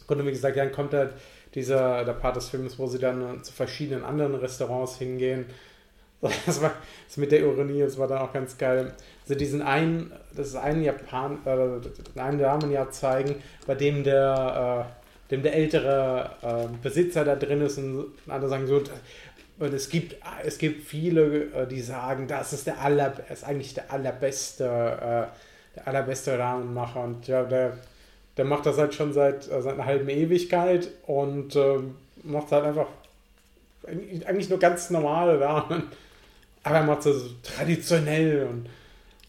[0.07, 1.11] Und wie gesagt, dann kommt halt
[1.55, 5.45] dieser, der Part des Films, wo sie dann zu verschiedenen anderen Restaurants hingehen.
[6.45, 6.73] Das war
[7.07, 8.93] das mit der Ironie, das war dann auch ganz geil.
[9.23, 14.87] Also diesen einen, das ist einen Japan, äh, einen Damen ja zeigen, bei dem der,
[14.87, 18.83] äh, dem der ältere äh, Besitzer da drin ist und andere sagen so,
[19.61, 23.75] und es gibt, es gibt viele, äh, die sagen, das ist der aller, ist eigentlich
[23.75, 27.03] der allerbeste, äh, der allerbeste Rahmenmacher.
[27.03, 27.77] Und ja, der,
[28.41, 31.93] der macht das halt schon seit, äh, seit einer halben Ewigkeit und ähm,
[32.23, 32.87] macht halt einfach
[33.85, 35.83] eigentlich nur ganz normale Rahmen.
[36.63, 38.67] Aber er macht es so traditionell und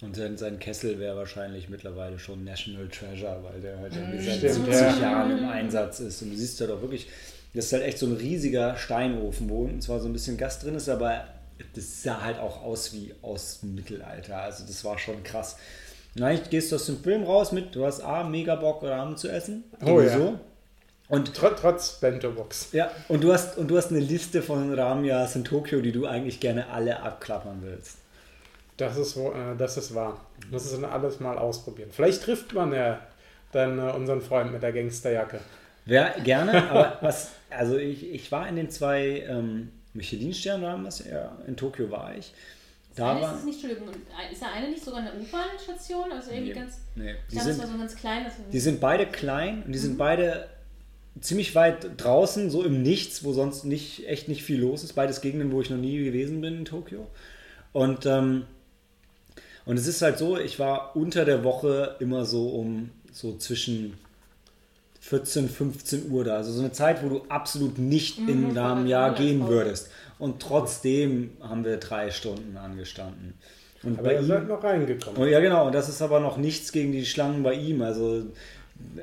[0.00, 4.38] Und sein, sein Kessel wäre wahrscheinlich mittlerweile schon National Treasure, weil der halt irgendwie seit
[4.38, 4.98] Stimmt, 70 ja.
[4.98, 6.22] Jahren im Einsatz ist.
[6.22, 7.10] Und du siehst ja doch wirklich,
[7.52, 10.58] das ist halt echt so ein riesiger Steinofen, wo unten zwar so ein bisschen Gas
[10.58, 11.26] drin ist, aber
[11.74, 14.38] das sah halt auch aus wie aus dem Mittelalter.
[14.38, 15.58] Also das war schon krass.
[16.20, 19.28] Eigentlich gehst du aus dem Film raus mit, du hast A, mega Bock, Rahmen zu
[19.28, 19.64] essen.
[19.84, 20.10] Oh ja.
[20.10, 20.38] Sowieso.
[21.08, 22.68] Und tr trotz Bento-Box.
[22.72, 26.06] ja, und du hast und du hast eine Liste von Ramyas in Tokio, die du
[26.06, 27.98] eigentlich gerne alle abklappern willst.
[28.76, 30.24] Das ist, äh, das ist wahr.
[30.50, 31.90] Muss es dann alles mal ausprobieren.
[31.92, 33.00] Vielleicht trifft man ja
[33.52, 35.40] dann äh, unseren Freund mit der Gangsterjacke.
[35.84, 41.56] Wäre gerne, aber was, also ich, ich war in den zwei ähm, das ja, in
[41.56, 42.32] Tokio war ich.
[42.96, 43.38] Da ist war.
[43.38, 43.88] es nicht, Entschuldigung,
[44.30, 46.12] ist da eine nicht sogar eine U-Bahn-Station?
[46.12, 46.78] Also irgendwie Nee, ganz.
[46.94, 48.24] nee, Ich die sind, war so ganz klein.
[48.24, 50.48] Das die sind beide klein und die sind beide
[51.20, 54.94] ziemlich weit draußen, so im Nichts, wo sonst nicht, echt nicht viel los ist.
[54.94, 57.06] Beides Gegenden, wo ich noch nie gewesen bin in Tokio.
[57.72, 58.44] Und, ähm,
[59.64, 63.94] und es ist halt so, ich war unter der Woche immer so um so zwischen
[65.00, 66.36] 14, 15 Uhr da.
[66.36, 69.90] Also so eine Zeit, wo du absolut nicht in Mhm, einem voll, Jahr gehen würdest.
[70.22, 73.34] Und trotzdem haben wir drei Stunden angestanden.
[73.82, 75.20] Und Aber bei ihr seid ihm, noch reingekommen.
[75.20, 77.82] oh, ja genau, und das ist aber noch nichts gegen die Schlangen bei ihm.
[77.82, 78.22] Also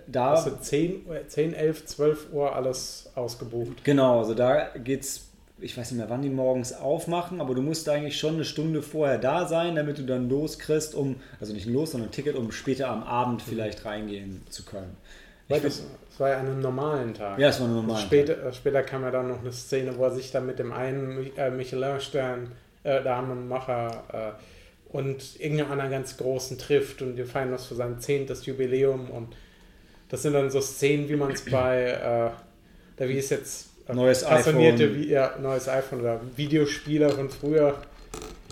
[0.08, 3.84] da, Also 10, Uhr- 10, 11, 12 Uhr alles ausgebucht.
[3.84, 5.26] genau, also da geht's,
[5.60, 8.82] ich weiß nicht mehr, wann die morgens aufmachen, aber du musst eigentlich schon eine Stunde
[8.82, 12.36] vorher da sein, damit du dann loskriegst, um, also nicht ein Los, sondern ein Ticket,
[12.38, 14.96] um später am Abend vielleicht reingehen zu können.
[15.50, 15.84] Weil das,
[16.20, 17.40] war ja an einem normalen Tag.
[17.40, 18.02] ja, es war normal.
[18.02, 20.72] Später, äh, später kam ja dann noch eine Szene, wo er sich dann mit dem
[20.72, 22.52] einen äh, Michelin-Stern
[22.84, 24.04] äh, Damenmacher
[24.38, 29.10] äh, und irgendeinem anderen ganz großen trifft und die feiern das für sein zehntes Jubiläum
[29.10, 29.36] und
[30.10, 32.30] das sind dann so Szenen, wie man es bei, äh,
[32.98, 34.58] da wie es jetzt äh, Neues iPhone.
[34.58, 37.76] Wie, ja, neues iPhone oder Videospieler von früher,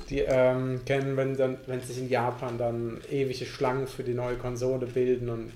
[0.10, 4.36] die ähm, kennen, wenn dann, wenn sich in Japan dann ewige Schlangen für die neue
[4.36, 5.52] Konsole bilden und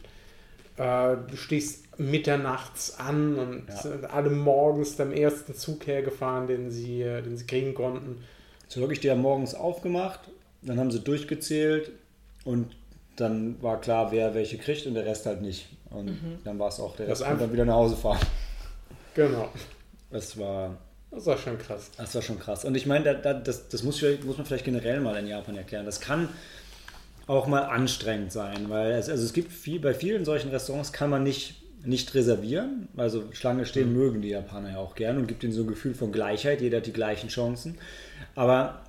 [0.77, 3.75] äh, du stehst mitternachts an und Ja.
[3.77, 8.23] sind alle morgens dem ersten Zug hergefahren, den sie, äh, den sie kriegen konnten.
[8.67, 10.19] So wirklich, die haben morgens aufgemacht,
[10.61, 11.91] dann haben sie durchgezählt
[12.45, 12.75] und
[13.17, 15.67] dann war klar, wer welche kriegt und der Rest halt nicht.
[15.89, 18.19] Und dann war es auch, der Das Rest konnte einfach- dann wieder nach Hause fahren.
[19.13, 19.49] Genau.
[20.09, 20.77] Das war,
[21.11, 21.91] Das war schon krass.
[21.97, 22.63] das war schon krass.
[22.65, 25.27] Und ich meine, da, da, das, das muss, vielleicht- muss man vielleicht generell mal in
[25.27, 25.85] Japan erklären.
[25.85, 26.29] Das kann
[27.31, 31.09] auch mal anstrengend sein, weil es, also es gibt viel, bei vielen solchen Restaurants kann
[31.09, 32.89] man nicht nicht reservieren.
[32.95, 35.95] Also Schlange stehen mögen die Japaner ja auch gern und gibt ihnen so ein Gefühl
[35.95, 36.61] von Gleichheit.
[36.61, 37.79] Jeder hat die gleichen Chancen.
[38.35, 38.83] Aber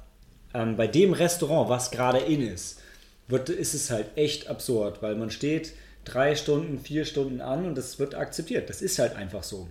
[0.52, 2.82] ähm, bei dem Restaurant, was gerade in ist,
[3.28, 5.72] wird, ist es halt echt absurd, weil man steht
[6.04, 8.68] drei Stunden, vier Stunden an und das wird akzeptiert.
[8.68, 9.68] Das ist halt einfach so.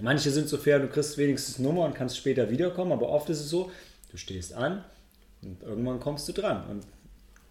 [0.00, 3.40] Manche sind so fair, du kriegst wenigstens Nummer und kannst später wiederkommen, aber oft ist
[3.40, 3.70] es so,
[4.10, 4.82] du stehst an
[5.42, 6.64] und irgendwann kommst du dran.
[6.70, 6.86] Und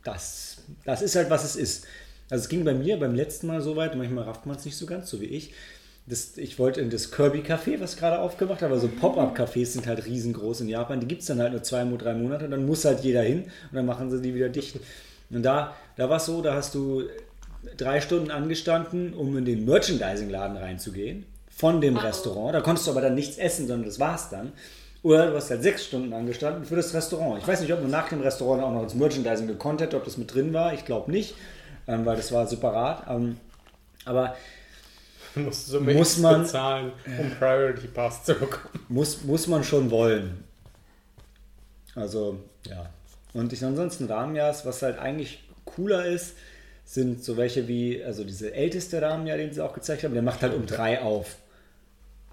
[0.03, 1.85] das, das ist halt, was es ist.
[2.29, 4.77] Also es ging bei mir beim letzten Mal so weit, manchmal rafft man es nicht
[4.77, 5.53] so ganz, so wie ich.
[6.05, 9.87] Das, ich wollte in das Kirby Café, was gerade aufgemacht hat, aber so Pop-Up-Cafés sind
[9.87, 10.99] halt riesengroß in Japan.
[10.99, 13.75] Die gibt es dann halt nur zwei, drei Monate, dann muss halt jeder hin und
[13.75, 14.79] dann machen sie die wieder dicht.
[15.29, 17.03] Und da, da war es so, da hast du
[17.77, 22.55] drei Stunden angestanden, um in den Merchandising-Laden reinzugehen von dem Restaurant.
[22.55, 24.53] Da konntest du aber dann nichts essen, sondern das war's dann.
[25.01, 27.41] Oder du hast halt sechs Stunden angestanden für das Restaurant.
[27.41, 30.03] Ich weiß nicht, ob man nach dem Restaurant auch noch ins Merchandising gekonnt hätte, ob
[30.03, 30.73] das mit drin war.
[30.73, 31.35] Ich glaube nicht,
[31.87, 33.03] ähm, weil das war separat.
[33.09, 33.37] Ähm,
[34.05, 34.35] aber
[35.51, 38.85] so Muss man- bezahlen, um Priority Pass zu bekommen.
[38.89, 40.43] muss, muss man schon wollen.
[41.95, 42.89] Also, ja.
[43.33, 46.35] Und ich, ansonsten Ramyas, was halt eigentlich cooler ist,
[46.83, 50.41] sind so welche wie, also diese älteste Ramya, den sie auch gezeigt haben, der macht
[50.41, 51.35] halt um drei auf.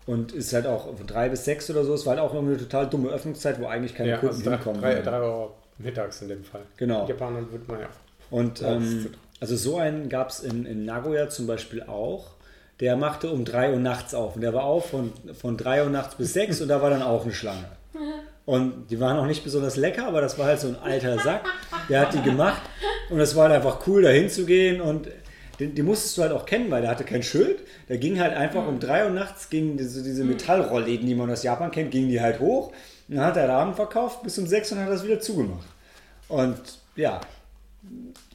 [0.07, 1.95] Und ist halt auch von drei bis sechs oder so.
[1.95, 4.57] Es war halt auch eine total dumme Öffnungszeit, wo eigentlich keine Ja, Kunden also drei,
[4.57, 4.81] hinkommen.
[4.81, 6.63] drei, drei Euro mittags in dem Fall.
[6.77, 7.03] Genau.
[7.03, 7.89] In Japan wird man ja.
[8.31, 9.11] Und ähm,
[9.41, 12.27] also so einen gab es in, in Nagoya zum Beispiel auch.
[12.81, 14.37] Der machte um 3 Uhr nachts auf.
[14.37, 17.03] Und der war auf von, von 3 Uhr nachts bis 6 und da war dann
[17.03, 17.65] auch eine Schlange.
[18.45, 21.43] Und die waren auch nicht besonders lecker, aber das war halt so ein alter Sack.
[21.89, 22.63] Der hat die gemacht
[23.11, 25.09] und es war halt einfach cool, da hinzugehen und
[25.59, 27.61] den, den musstest du halt auch kennen, weil der hatte kein Schild.
[27.89, 31.43] Der ging halt einfach um 3 Uhr nachts, gingen diese, diese Metallrollläden, die man aus
[31.43, 32.73] Japan kennt, gingen die halt hoch.
[33.09, 35.67] Und dann hat er Rahmen verkauft bis um 6 und hat das wieder zugemacht.
[36.29, 36.61] Und
[36.97, 37.21] ja,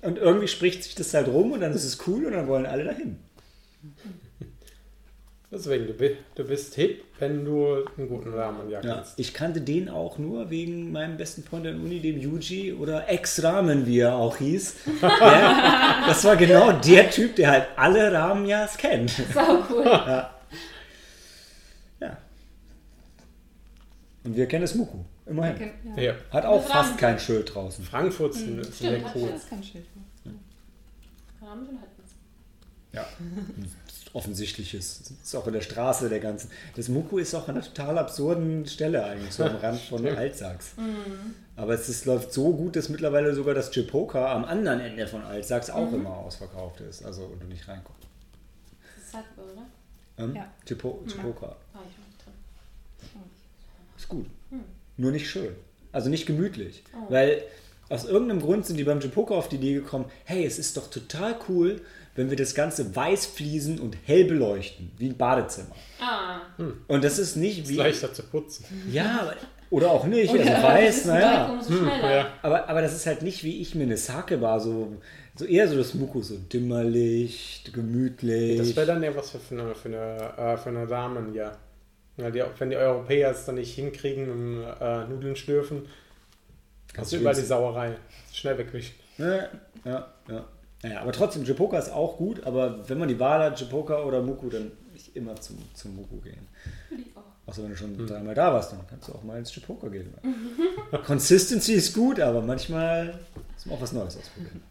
[0.01, 2.65] und irgendwie spricht sich das halt rum und dann ist es cool und dann wollen
[2.65, 3.19] alle dahin.
[5.53, 9.19] Deswegen, du, bi- du bist hip, wenn du einen guten Ramen ja Ja, kannst.
[9.19, 13.85] ich kannte den auch nur wegen meinem besten Freund der Uni, dem Yuji oder Ex-Ramen,
[13.85, 14.75] wie er auch hieß.
[15.01, 19.09] Der, das war genau der Typ, der halt alle Ramyas kennt.
[19.33, 19.83] Sau cool.
[19.85, 20.31] Ja.
[24.23, 25.71] Und wir kennen das Muku, immerhin.
[25.97, 26.01] Ja.
[26.03, 26.13] Ja.
[26.29, 27.83] Hat auch fast Ramen- kein Schild draußen.
[27.83, 29.29] Frankfurt ist Stimmt, sehr hat cool.
[29.33, 29.85] Das kann Schild.
[31.41, 31.75] Rahmen schon
[32.05, 32.11] es.
[32.93, 33.05] Ja.
[34.13, 35.11] Offensichtliches.
[35.23, 36.49] Ist auch in der Straße der ganzen.
[36.75, 40.71] Das Muku ist auch an einer total absurden Stelle eigentlich, so am Rand von Altsachs.
[41.55, 45.21] Aber es ist, läuft so gut, dass mittlerweile sogar das Chipoka am anderen Ende von
[45.23, 47.03] Altsachs auch immer ausverkauft ist.
[47.05, 48.01] Also und du nicht reinkommst.
[48.97, 49.65] Das ist Sakura, oder?
[50.17, 50.51] Ähm, Ja.
[50.65, 51.55] Chipo, Chipoka.
[51.73, 53.21] Nicht drin.
[53.97, 54.25] Ist gut.
[54.97, 55.55] Nur nicht schön.
[55.91, 56.83] Also nicht gemütlich.
[57.09, 57.43] Weil
[57.89, 60.89] aus irgendeinem Grund sind die beim Chipoka auf die Idee gekommen, hey, es ist doch
[60.89, 61.81] total cool,
[62.15, 65.75] wenn wir das Ganze weiß fließen und hell beleuchten, wie ein Badezimmer.
[65.99, 66.41] Ah,
[66.87, 67.75] Und das ist nicht Ist wie.
[67.75, 68.65] leichter zu putzen.
[68.91, 69.35] Ja, aber-
[69.69, 70.29] oder auch nicht.
[70.31, 71.57] Also das weiß, ist naja.
[72.03, 72.33] Ja.
[72.41, 74.97] Aber, aber das ist halt nicht wie ich mir eine Sake-Bar, so,
[75.35, 78.57] so eher so das Muku, so Dimmerlicht, gemütlich.
[78.57, 81.53] Das wäre dann ja was für eine, für eine, äh, für eine Ramen, ja.
[82.17, 85.83] ja die, wenn die Europäer es dann nicht hinkriegen im äh, Nudeln schlürfen,
[86.97, 87.95] hast du überall die Sauerei.
[88.33, 88.95] Schnell wegwischen.
[89.17, 89.47] Ja,
[89.85, 90.45] ja, ja.
[90.83, 94.21] Naja, aber trotzdem, Jipoka ist auch gut, aber wenn man die Wahl hat, Jipoka oder
[94.21, 96.47] Muku, dann nicht immer zum, zum Muku gehen.
[97.45, 100.13] Außer wenn du schon dreimal da warst, dann kannst du auch mal ins Jipoka gehen.
[101.05, 103.19] Consistency ist gut, aber manchmal
[103.53, 104.63] muss man auch was Neues ausprobieren.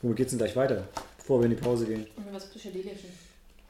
[0.00, 0.88] Womit geht's denn gleich weiter,
[1.18, 2.06] bevor wir in die Pause gehen?
[2.16, 3.10] Und was Psychedelisches.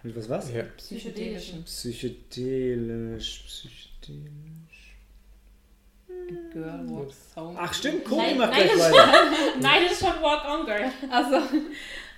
[0.02, 0.52] Mit was was?
[0.52, 0.62] Ja.
[0.76, 1.62] Psychedelischen.
[1.64, 4.51] Psychedelisch, psychedelisch.
[6.52, 7.56] Girl walks home.
[7.58, 9.12] Ach stimmt, Nein, macht nein, gleich weiter.
[9.60, 10.84] Nein, das ist schon Walk On Girl.
[11.10, 11.36] Also,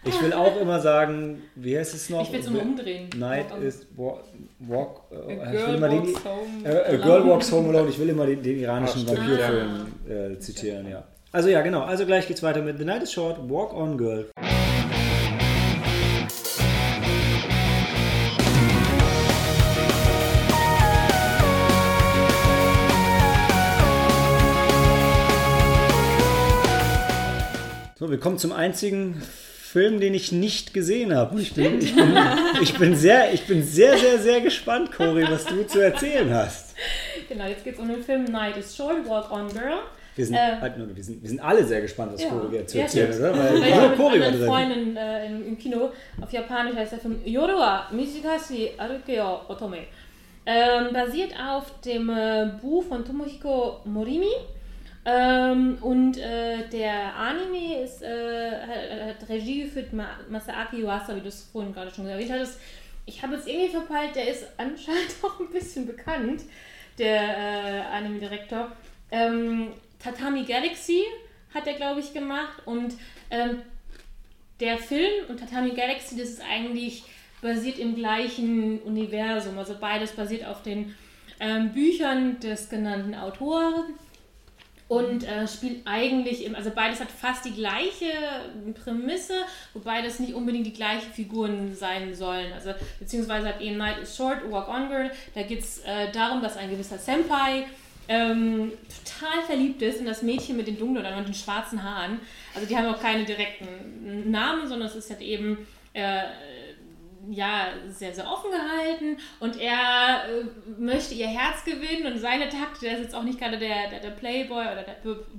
[0.06, 2.22] Ich will auch immer sagen, wie heißt es noch?
[2.22, 3.08] Ich will es immer umdrehen.
[3.16, 4.20] Night Walk is walk,
[4.58, 6.64] walk a äh, ich will girl immer den, walks home.
[6.64, 7.88] äh, A Girl Walks Home Alone.
[7.90, 11.04] Ich will immer den, den iranischen Ah, Vampirfilm äh, zitieren, ja.
[11.32, 11.82] Also ja, genau.
[11.82, 14.26] Also gleich geht's weiter mit The Night is Short, Walk On Girl.
[28.14, 29.20] Wir kommen zum einzigen
[29.60, 31.34] Film, den ich nicht gesehen habe.
[31.34, 32.16] Und Ich bin, ich, bin,
[32.62, 36.76] ich, bin sehr, ich bin sehr, sehr, sehr gespannt, Cory, was du zu erzählen hast.
[37.28, 39.78] Genau, jetzt geht es um den Film Night is Short, Walk On Girl.
[40.14, 42.28] Wir sind, Ähm, halt nur, wir, sind, wir sind alle sehr gespannt, was Ja.
[42.28, 43.36] Cory zu Ja, erzählen oder?
[43.36, 44.46] Weil Weil ich nur mit Cory war drin.
[44.46, 49.78] Freunden äh, im, im Kino, auf Japanisch heißt der Film Yoru wa Mijikashi Arukeo Otome.
[50.46, 54.30] Ähm, basiert auf dem äh, Buch von Tomohiko Morimi
[55.06, 61.20] Ähm, und äh, der Anime ist, äh, hat, hat Regie geführt Ma Masaaki Yuasa, wie
[61.20, 62.58] du es vorhin gerade schon erwähnt hattest.
[63.04, 66.42] Ich habe jetzt irgendwie verpeilt, der ist anscheinend auch ein bisschen bekannt,
[66.98, 68.72] der äh, Anime-Direktor.
[69.10, 71.02] Ähm, Tatami Galaxy
[71.52, 72.94] hat er, glaube ich, gemacht und
[73.30, 73.62] ähm,
[74.60, 77.04] der Film und Tatami Galaxy, das ist eigentlich
[77.42, 79.58] basiert im gleichen Universum.
[79.58, 80.94] Also beides basiert auf den
[81.40, 83.84] ähm, Büchern des genannten Autoren
[84.88, 88.12] und äh, spielt eigentlich, im, also beides hat fast die gleiche
[88.82, 89.34] Prämisse,
[89.72, 92.52] wobei das nicht unbedingt die gleichen Figuren sein sollen.
[92.52, 96.42] Also beziehungsweise hat Ian Knight is Short, Walk On Girl, da geht es äh, darum,
[96.42, 97.64] dass ein gewisser Senpai
[98.08, 98.72] ähm,
[99.04, 102.20] total verliebt ist in das Mädchen mit den dunklen oder den schwarzen Haaren.
[102.54, 106.24] Also die haben auch keine direkten Namen, sondern es ist halt eben äh,
[107.30, 110.44] ja, sehr, sehr offen gehalten und er äh,
[110.78, 114.00] möchte ihr Herz gewinnen und seine Taktik, der ist jetzt auch nicht gerade der, der,
[114.00, 114.96] der Playboy oder der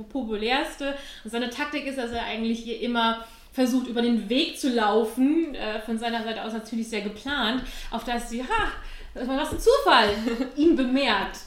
[0.10, 3.26] populärste und seine Taktik ist, dass er eigentlich ihr immer
[3.56, 8.04] versucht, über den Weg zu laufen, äh, von seiner Seite aus natürlich sehr geplant, auf
[8.04, 8.72] dass sie, ha,
[9.14, 10.10] was ein Zufall,
[10.58, 11.40] ihn bemerkt.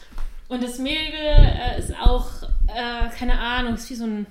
[0.48, 2.26] Und das Mädel äh, ist auch,
[2.68, 4.26] äh, keine Ahnung, ist wie so ein,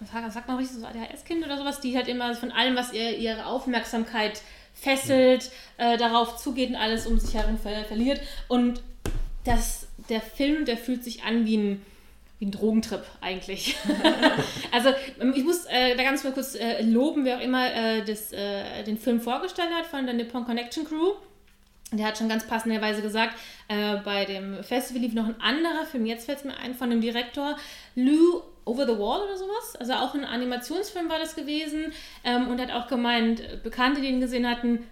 [0.00, 3.16] was sagt man richtig, so ADHS-Kind oder sowas, die halt immer von allem, was ihr
[3.16, 4.42] ihre Aufmerksamkeit
[4.74, 8.20] fesselt, äh, darauf zugeht und alles um sich herum ver verliert.
[8.48, 8.82] Und
[9.44, 11.82] das, der Film, der fühlt sich an wie ein,
[12.38, 13.76] wie ein Drogentrip eigentlich.
[14.72, 14.90] also
[15.34, 18.82] ich muss äh, da ganz mal kurz äh, loben, wer auch immer äh, das, äh,
[18.84, 21.14] den Film vorgestellt hat von der Nippon Connection Crew.
[21.92, 23.34] Der hat schon ganz passenderweise gesagt,
[23.68, 26.88] äh, bei dem Festival lief noch ein anderer Film, jetzt fällt es mir ein, von
[26.88, 27.56] dem Direktor
[27.94, 29.76] Lou Over the Wall oder sowas.
[29.78, 31.92] Also auch ein Animationsfilm war das gewesen.
[32.24, 34.86] Ähm, und hat auch gemeint, Bekannte, die ihn gesehen hatten,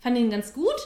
[0.00, 0.76] fanden ihn ganz gut,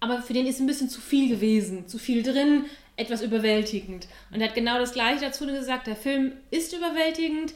[0.00, 2.64] aber für den ist ein bisschen zu viel gewesen, zu viel drin,
[2.96, 4.08] etwas überwältigend.
[4.30, 7.54] Und er hat genau das gleiche dazu gesagt, der Film ist überwältigend.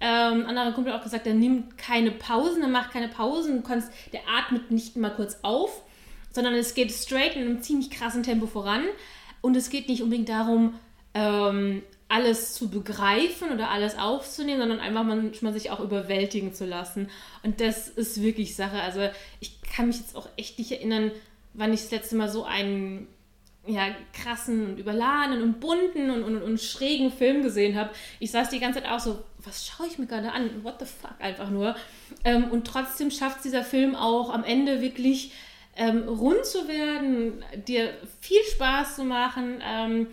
[0.00, 3.62] Ähm, anderer Kumpel hat auch gesagt, er nimmt keine Pausen, er macht keine Pausen, du
[3.62, 5.82] kannst, der atmet nicht mal kurz auf,
[6.32, 8.84] sondern es geht straight in einem ziemlich krassen Tempo voran.
[9.40, 10.74] Und es geht nicht unbedingt darum,
[11.14, 11.82] ähm,
[12.14, 17.10] alles zu begreifen oder alles aufzunehmen, sondern einfach manchmal sich auch überwältigen zu lassen.
[17.42, 18.80] Und das ist wirklich Sache.
[18.80, 19.08] Also
[19.40, 21.10] ich kann mich jetzt auch echt nicht erinnern,
[21.54, 23.08] wann ich das letzte Mal so einen
[23.66, 27.90] ja, krassen und überladenen und bunten und, und, und schrägen Film gesehen habe.
[28.20, 30.62] Ich saß die ganze Zeit auch so, was schaue ich mir gerade an?
[30.62, 31.74] What the fuck einfach nur.
[32.24, 35.32] Ähm, und trotzdem schafft dieser Film auch am Ende wirklich
[35.76, 40.06] ähm, rund zu werden, dir viel Spaß zu machen, ähm,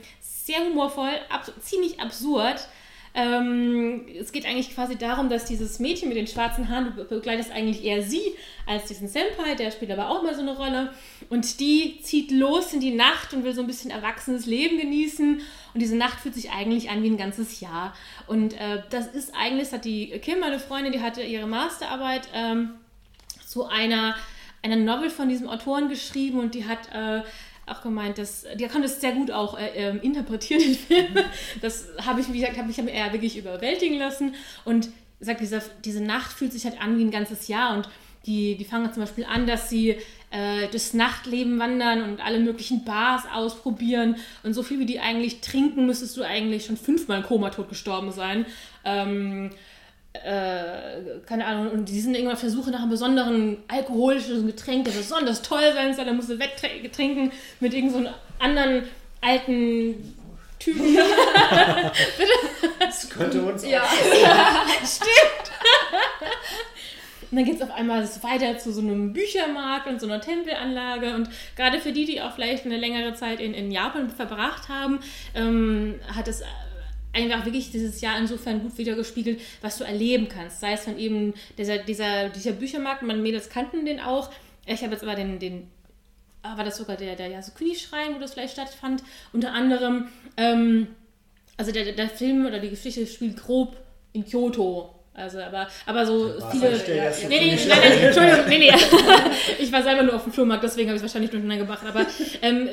[0.46, 2.68] sehr humorvoll, ab, ziemlich absurd.
[3.14, 7.52] Ähm, es geht eigentlich quasi darum, dass dieses Mädchen mit den schwarzen Haaren, du begleitest
[7.52, 8.36] eigentlich eher sie
[8.66, 10.94] als diesen Senpai, der spielt aber auch mal so eine Rolle.
[11.30, 15.42] Und die zieht los in die Nacht und will so ein bisschen erwachsenes Leben genießen.
[15.74, 17.94] Und diese Nacht fühlt sich eigentlich an wie ein ganzes Jahr.
[18.28, 22.30] Und äh, das ist eigentlich, das hat die Kim, meine Freundin, die hatte ihre Masterarbeit
[22.34, 22.76] ähm,
[23.46, 24.16] zu einer,
[24.62, 26.88] einer Novel von diesem Autoren geschrieben und die hat.
[26.94, 27.24] Äh,
[27.66, 31.26] auch gemeint, dass die kann das sehr gut auch äh, ähm, interpretieren, den Film.
[31.62, 34.36] Das habe ich, wie gesagt, habe ich eher wirklich überwältigen lassen.
[34.66, 34.90] Und
[35.20, 37.76] sagt, diese, diese Nacht fühlt sich halt an wie ein ganzes Jahr.
[37.76, 37.88] Und
[38.26, 39.98] die, die fangen zum Beispiel an, dass sie
[40.32, 44.18] äh, das Nachtleben wandern und alle möglichen Bars ausprobieren.
[44.44, 48.46] Und so viel wie die eigentlich trinken, müsstest du eigentlich schon fünfmal komatot gestorben sein.
[48.84, 49.52] Ähm,
[50.14, 54.86] äh, keine Ahnung, und die sind irgendwann auf der Suche nach einem besonderen alkoholischen Getränk,
[54.86, 58.84] der besonders toll sein soll, dann musst du wegtrinken mit irgendeinem so anderen
[59.22, 60.16] alten
[60.60, 60.98] Typen.
[62.80, 63.84] das könnte uns ja.
[64.22, 65.52] ja, stimmt.
[67.32, 71.16] Und dann geht es auf einmal weiter zu so einem Büchermarkt und so einer Tempelanlage.
[71.16, 75.00] Und gerade für die, die auch vielleicht eine längere Zeit in, in Japan verbracht haben,
[75.34, 76.44] ähm, hat es
[77.14, 80.60] einfach wirklich dieses Jahr insofern gut wiedergespiegelt, was du erleben kannst.
[80.60, 84.32] Sei es von eben dieser, dieser, dieser Büchermarkt, meine Mädels kannten den auch.
[84.66, 85.68] Ich habe jetzt aber den, den
[86.44, 90.08] ah, war das sogar der, der Yasukuni-Schrein, wo das vielleicht stattfand, unter anderem.
[90.38, 90.88] Ähm,
[91.58, 93.78] also der, der Film oder die Geschichte spielt grob
[94.14, 96.70] in Kyoto also, aber, aber so Was viele.
[97.28, 98.74] Nee, nee, nein, nein, Entschuldigung, nee, nee.
[99.60, 101.86] ich war selber nur auf dem Flohmarkt, deswegen habe ich es wahrscheinlich durcheinander gebracht.
[101.86, 102.06] Aber
[102.42, 102.70] ähm,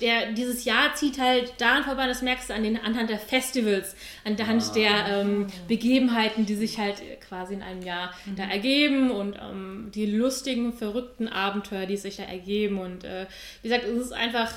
[0.00, 3.96] der, dieses Jahr zieht halt daran vorbei, das merkst du an den, anhand der Festivals,
[4.24, 4.72] anhand ah.
[4.74, 8.36] der ähm, Begebenheiten, die sich halt quasi in einem Jahr mhm.
[8.36, 12.78] da ergeben und ähm, die lustigen, verrückten Abenteuer, die sich da ergeben.
[12.78, 13.26] Und äh,
[13.60, 14.54] wie gesagt, es ist einfach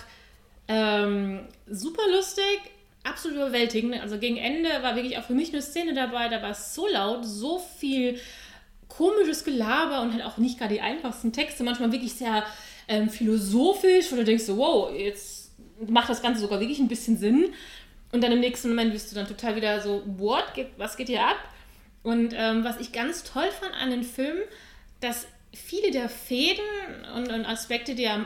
[0.70, 2.72] ähm, super lustig
[3.10, 4.02] absolut überwältigend.
[4.02, 6.88] Also gegen Ende war wirklich auch für mich eine Szene dabei, da war es so
[6.88, 8.20] laut, so viel
[8.88, 12.46] komisches Gelaber und halt auch nicht gerade die einfachsten Texte, manchmal wirklich sehr
[12.88, 15.52] ähm, philosophisch, wo du denkst so, wow, jetzt
[15.88, 17.54] macht das Ganze sogar wirklich ein bisschen Sinn.
[18.12, 20.46] Und dann im nächsten Moment bist du dann total wieder so, what?
[20.78, 21.38] Was geht hier ab?
[22.04, 24.38] Und ähm, was ich ganz toll fand an den Film,
[25.02, 26.64] dass viele der Fäden
[27.16, 28.26] und, und Aspekte, die am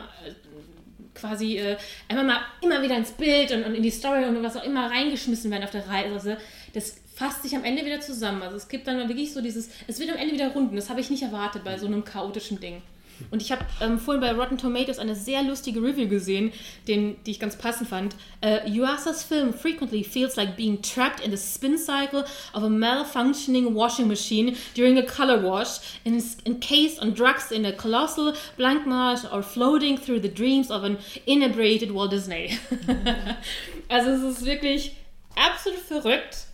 [1.14, 1.78] quasi äh,
[2.08, 4.90] einfach mal immer wieder ins Bild und, und, in die Story und was auch immer
[4.90, 6.38] reingeschmissen werden auf der Reise,
[6.74, 8.42] das fasst sich am Ende wieder zusammen.
[8.42, 10.76] Also es gibt dann wirklich so dieses, es wird am Ende wieder runden.
[10.76, 12.82] Das habe ich nicht erwartet bei so einem chaotischen Ding.
[13.30, 16.52] Und ich habe ähm, vorhin bei Rotten Tomatoes eine sehr lustige Review gesehen,
[16.88, 18.16] den, die ich ganz passend fand.
[18.44, 23.74] Uh, Yuasa's film frequently feels like being trapped in the spin cycle of a malfunctioning
[23.74, 29.44] washing machine during a color wash, encased on drugs in a colossal blank marsh or
[29.44, 32.58] floating through the dreams of an inebriated Walt Disney.
[33.90, 34.96] also es ist wirklich
[35.36, 36.48] absolut verrückt,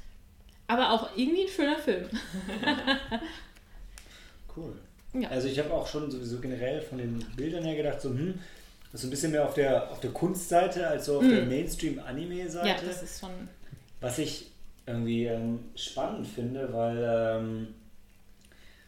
[0.68, 2.10] aber auch irgendwie ein schöner Film.
[4.56, 4.87] cool.
[5.22, 5.30] Ja.
[5.30, 8.36] Also ich habe auch schon sowieso generell von den Bildern her gedacht, so, hm,
[8.92, 11.32] das ist ein bisschen mehr auf der, auf der Kunstseite als so auf mhm.
[11.32, 12.68] der Mainstream-Anime-Seite.
[12.68, 13.32] Ja, das ist schon...
[14.00, 14.52] Was ich
[14.86, 17.68] irgendwie ähm, spannend finde, weil ähm,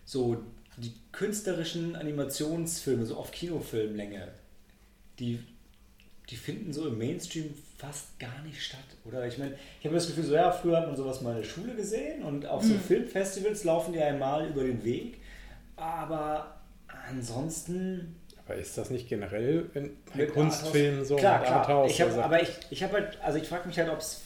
[0.06, 0.44] so
[0.78, 4.30] die künstlerischen Animationsfilme, so auf Kinofilmlänge,
[5.20, 5.40] die,
[6.30, 8.80] die finden so im Mainstream fast gar nicht statt.
[9.06, 11.42] Oder ich meine, ich habe das Gefühl, so ja, früher hat man sowas mal in
[11.42, 12.80] der Schule gesehen und auf so mhm.
[12.80, 15.20] Filmfestivals laufen die einmal über den Weg.
[15.80, 16.58] Aber
[17.10, 18.16] ansonsten.
[18.46, 21.16] Aber ist das nicht generell in, bei Kunstfilmen so?
[21.16, 21.62] Klar, klar.
[21.62, 22.22] Arthouse, ich hab, also.
[22.22, 24.22] Aber ich, ich habe halt, also ich frage mich halt, ob es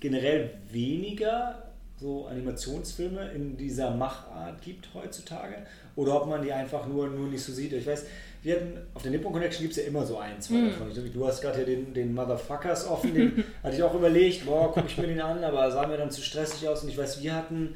[0.00, 1.62] generell weniger
[1.98, 5.54] so Animationsfilme in dieser Machart gibt heutzutage
[5.96, 7.72] oder ob man die einfach nur, nur nicht so sieht.
[7.72, 8.04] Ich weiß,
[8.42, 10.70] wir hatten, auf der Nippon Connection gibt es ja immer so ein, zwei mm.
[10.70, 11.12] davon.
[11.12, 14.86] Du hast gerade hier den, den Motherfuckers offen, den hatte ich auch überlegt, boah, gucke
[14.88, 17.34] ich mir den an, aber sah mir dann zu stressig aus und ich weiß, wir
[17.34, 17.74] hatten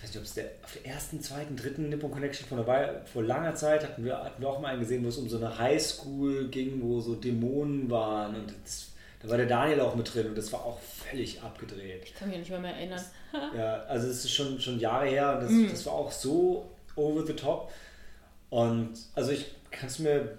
[0.00, 3.02] ich weiß nicht, ob es der, auf der ersten, zweiten, dritten Nippon Connection von dabei,
[3.12, 5.36] vor langer Zeit hatten wir, hatten wir auch mal einen gesehen, wo es um so
[5.36, 10.14] eine Highschool ging, wo so Dämonen waren und das, da war der Daniel auch mit
[10.14, 12.04] drin und das war auch völlig abgedreht.
[12.04, 13.04] Ich kann mich nicht mehr, mehr erinnern.
[13.54, 15.68] ja, also es ist schon, schon Jahre her und das, mm.
[15.68, 17.70] das war auch so over the top.
[18.48, 20.38] Und also ich kann es mir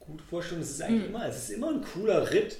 [0.00, 1.14] gut vorstellen, es ist eigentlich mm.
[1.14, 2.56] immer, es ist immer ein cooler Ritt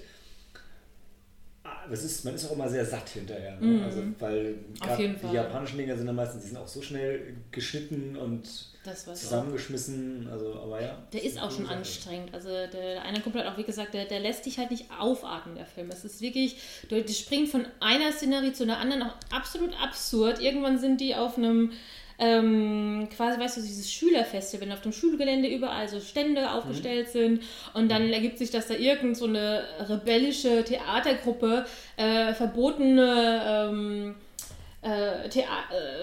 [1.91, 3.57] das ist, man ist auch immer sehr satt hinterher.
[3.61, 3.67] Ne?
[3.67, 3.83] Mhm.
[3.83, 8.49] Also, weil die japanischen Dinger sind dann meistens, die sind auch so schnell geschnitten und
[8.95, 10.29] zusammengeschmissen.
[10.31, 10.99] Also, aber ja.
[11.13, 11.77] Der ist auch schon Sache.
[11.77, 12.33] anstrengend.
[12.33, 14.87] Also der, der eine Kumpel hat auch wie gesagt, der, der lässt dich halt nicht
[14.99, 15.91] aufatmen, der Film.
[15.91, 16.57] Es ist wirklich,
[16.89, 20.41] du, die springen von einer Szenerie zu einer anderen, auch absolut absurd.
[20.41, 21.73] Irgendwann sind die auf einem
[22.21, 27.13] ähm, quasi, weißt du, dieses Schülerfestival, wenn auf dem Schulgelände überall so Stände aufgestellt mhm.
[27.13, 27.43] sind
[27.73, 28.13] und dann mhm.
[28.13, 31.65] ergibt sich, dass da irgend so eine rebellische Theatergruppe
[31.97, 34.15] äh, verbotene ähm,
[34.83, 35.47] äh, Thea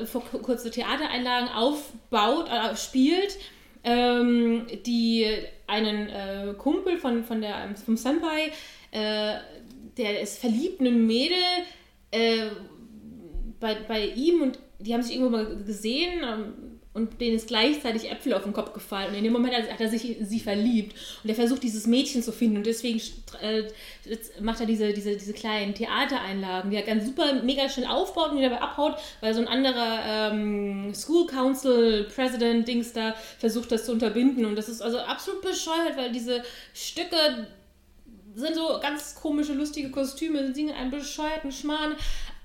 [0.01, 0.05] äh,
[0.41, 3.37] kurze Theatereinlagen aufbaut, äh, spielt,
[3.83, 5.27] ähm, die
[5.67, 8.51] einen äh, Kumpel von, von der, vom Senpai,
[8.89, 9.35] äh,
[9.97, 11.37] der ist verliebt in ein Mädel,
[12.09, 12.47] äh,
[13.59, 18.09] bei, bei ihm und die haben sich irgendwo mal gesehen ähm, und denen ist gleichzeitig
[18.09, 19.09] Äpfel auf den Kopf gefallen.
[19.09, 20.95] Und in dem Moment hat er sich sie verliebt.
[21.23, 22.57] Und er versucht, dieses Mädchen zu finden.
[22.57, 22.99] Und deswegen
[23.39, 23.63] äh,
[24.41, 28.39] macht er diese, diese, diese kleinen Theatereinlagen, die er ganz super mega schnell aufbaut und
[28.39, 33.91] wieder abhaut, weil so ein anderer ähm, School Council President Dings da versucht, das zu
[33.91, 34.45] unterbinden.
[34.45, 36.41] Und das ist also absolut bescheuert, weil diese
[36.73, 37.47] Stücke
[38.37, 41.95] sind so ganz komische, lustige Kostüme, singen einen bescheuerten Schmarrn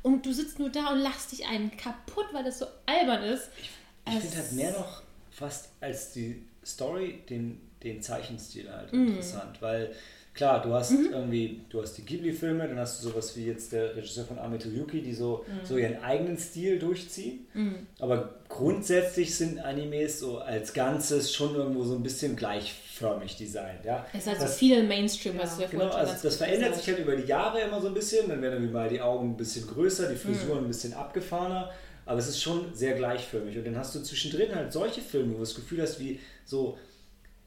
[0.02, 3.48] und du sitzt nur da und lachst dich einen kaputt, weil das so albern ist.
[3.60, 3.70] Ich,
[4.06, 9.08] ich finde halt mehr noch fast als die Story den, den Zeichenstil halt mm.
[9.08, 9.94] interessant, weil
[10.34, 11.08] klar, du hast mhm.
[11.12, 14.56] irgendwie, du hast die Ghibli-Filme, dann hast du sowas wie jetzt der Regisseur von Ame
[14.56, 15.66] Yuki, die so, mhm.
[15.66, 17.46] so ihren eigenen Stil durchziehen.
[17.52, 17.86] Mhm.
[17.98, 23.84] Aber grundsätzlich sind Animes so als Ganzes schon irgendwo so ein bisschen gleichförmig designt.
[23.84, 24.06] Ja?
[24.12, 26.98] Es ist halt das, so viel Mainstream, was ja genau, also Das verändert sich halt
[26.98, 28.28] über die Jahre immer so ein bisschen.
[28.28, 30.64] Dann werden irgendwie mal die Augen ein bisschen größer, die Frisuren mhm.
[30.64, 31.70] ein bisschen abgefahrener.
[32.04, 33.56] Aber es ist schon sehr gleichförmig.
[33.56, 36.78] Und dann hast du zwischendrin halt solche Filme, wo du das Gefühl hast, wie so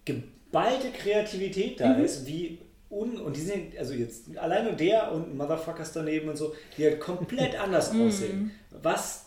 [0.05, 2.05] geballte Kreativität da mhm.
[2.05, 2.59] ist, wie
[2.95, 6.99] un und die sind, also jetzt alleine der und Motherfuckers daneben und so, die halt
[6.99, 8.07] komplett anders mhm.
[8.07, 8.51] aussehen.
[8.81, 9.25] Was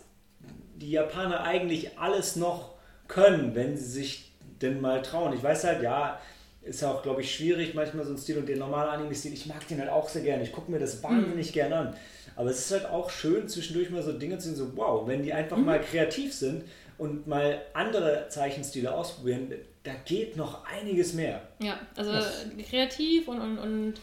[0.77, 2.75] die Japaner eigentlich alles noch
[3.09, 4.33] können, wenn sie sich
[4.63, 5.33] denn mal trauen.
[5.35, 6.21] Ich weiß halt, ja,
[6.63, 9.47] ist ja auch, glaube ich, schwierig, manchmal so ein Stil und der normale Anime-Stil, ich
[9.47, 11.53] mag den halt auch sehr gerne, ich gucke mir das wahnsinnig mhm.
[11.53, 11.97] gerne an.
[12.37, 15.23] Aber es ist halt auch schön, zwischendurch mal so Dinge zu sehen, so wow, wenn
[15.23, 15.65] die einfach mhm.
[15.65, 16.65] mal kreativ sind
[16.99, 19.53] und mal andere Zeichenstile ausprobieren,
[19.89, 21.49] da geht noch einiges mehr.
[21.61, 23.95] Ja, also das kreativ und, und, und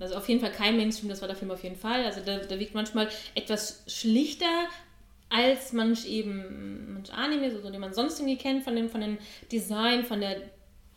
[0.00, 2.04] also auf jeden Fall kein Mainstream, das war der Film auf jeden Fall.
[2.04, 4.68] Also da, da wirkt manchmal etwas schlichter
[5.30, 9.18] als manch eben manch Anime, so, den man sonst irgendwie kennt, von dem, von dem
[9.50, 10.36] Design, von der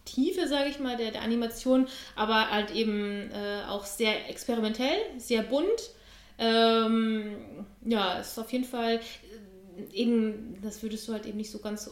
[0.05, 5.41] Tiefe, sage ich mal, der, der Animation, aber halt eben äh, auch sehr experimentell, sehr
[5.41, 5.91] bunt.
[6.37, 11.59] Ähm, ja, ist auf jeden Fall äh, eben, das würdest du halt eben nicht so
[11.59, 11.91] ganz so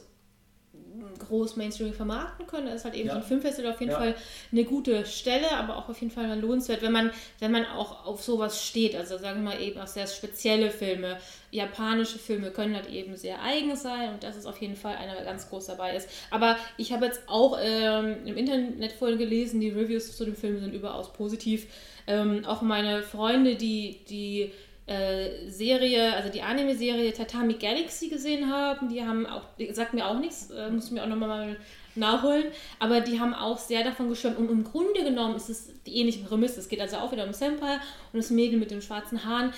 [1.19, 2.68] groß Mainstream vermarkten können.
[2.68, 3.14] Das ist halt eben Ja.
[3.16, 3.98] so ein Filmfestival auf jeden Ja.
[3.98, 4.16] Fall
[4.52, 8.06] eine gute Stelle, aber auch auf jeden Fall mal lohnenswert, wenn man, wenn man auch
[8.06, 8.95] auf sowas steht.
[8.95, 11.18] Also sagen wir mal eben auch sehr spezielle Filme.
[11.52, 15.16] Japanische Filme können halt eben sehr eigen sein und das ist auf jeden Fall einer,
[15.16, 16.08] der ganz groß dabei ist.
[16.30, 20.60] Aber ich habe jetzt auch ähm, im Internet vorhin gelesen, die Reviews zu dem Film
[20.60, 21.66] sind überaus positiv.
[22.08, 24.52] Ähm, auch meine Freunde, die die
[24.90, 30.08] äh, Serie, also die Anime-Serie Tatami Galaxy gesehen haben, die haben auch, die sagt mir
[30.08, 31.58] auch nichts, äh, muss ich mir auch nochmal mal
[31.95, 32.45] nachholen,
[32.80, 36.24] aber die haben auch sehr davon geschwärmt und im Grunde genommen ist es die ähnliche
[36.24, 36.59] Prämisse.
[36.59, 37.76] Es geht also auch wieder um Senpai
[38.14, 39.53] und das Mädel mit den schwarzen Haaren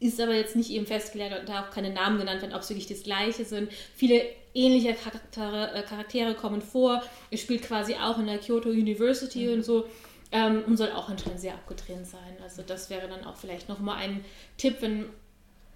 [0.00, 2.68] ist aber jetzt nicht eben festgelegt und da auch keine Namen genannt werden, ob es
[2.68, 3.70] wirklich das gleiche sind.
[3.94, 4.22] Viele
[4.52, 7.02] ähnliche Charaktere, äh, Charaktere kommen vor.
[7.30, 9.86] Es spielt quasi auch in der Kyoto University und so
[10.34, 12.36] ähm, und soll auch anscheinend sehr abgetrennt sein.
[12.42, 14.24] Also das wäre dann auch vielleicht nochmal ein
[14.58, 15.06] Tipp, wenn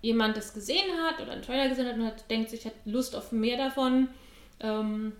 [0.02, 3.14] jemand das gesehen hat oder einen Trailer gesehen hat und hat, denkt sich, hat Lust
[3.14, 4.08] auf mehr davon.
[4.58, 5.12] Ähm,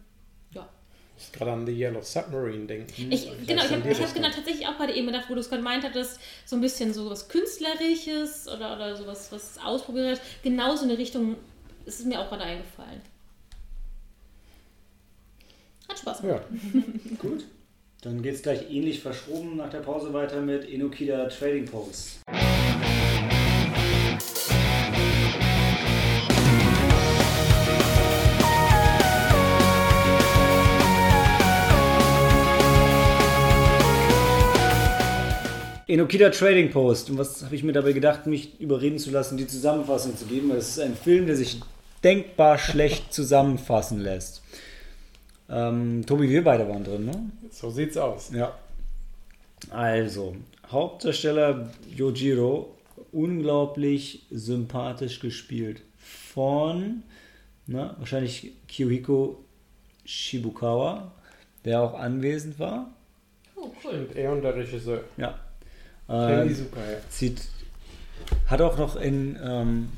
[0.53, 0.69] ja.
[1.17, 3.13] Ich muss gerade an The Yellow Submarine denken.
[3.13, 5.63] Ich, genau, ich habe hab genau tatsächlich auch gerade eben gedacht, wo du es gerade
[5.63, 10.27] meint hattest, so ein bisschen so was Künstlerisches oder, oder sowas, was ausprobiert hat.
[10.43, 11.37] Genau so eine Richtung
[11.87, 13.03] ist es mir auch gerade eingefallen.
[15.89, 16.43] Hat Spaß gemacht.
[16.75, 16.81] Ja,
[17.19, 17.45] Gut.
[18.01, 22.21] Dann geht es gleich ähnlich verschoben nach der Pause weiter mit Enokida Trading Post.
[35.89, 37.11] Enokida Trading Post.
[37.11, 40.53] Und was habe ich mir dabei gedacht, mich überreden zu lassen, die Zusammenfassung zu geben?
[40.53, 41.61] Es ist ein Film, der sich
[42.05, 44.43] denkbar schlecht zusammenfassen lässt.
[45.51, 47.31] Ähm, Tobi, wir beide waren drin, ne?
[47.51, 48.31] so sieht's aus.
[48.33, 48.53] Ja.
[49.71, 50.37] Also,
[50.71, 52.77] Hauptdarsteller Yojiro,
[53.13, 57.03] unglaublich sympathisch gespielt von,
[57.67, 59.45] na, wahrscheinlich Kiyohiko
[60.05, 61.13] Shibukawa,
[61.65, 62.91] der auch anwesend war.
[63.57, 64.07] Oh, cool.
[64.09, 65.03] Und er und der Regisseur.
[65.17, 65.39] Ja.
[66.09, 66.99] Ähm, Izuka, ja.
[67.09, 67.43] sieht,
[68.47, 69.89] hat auch noch in, ähm,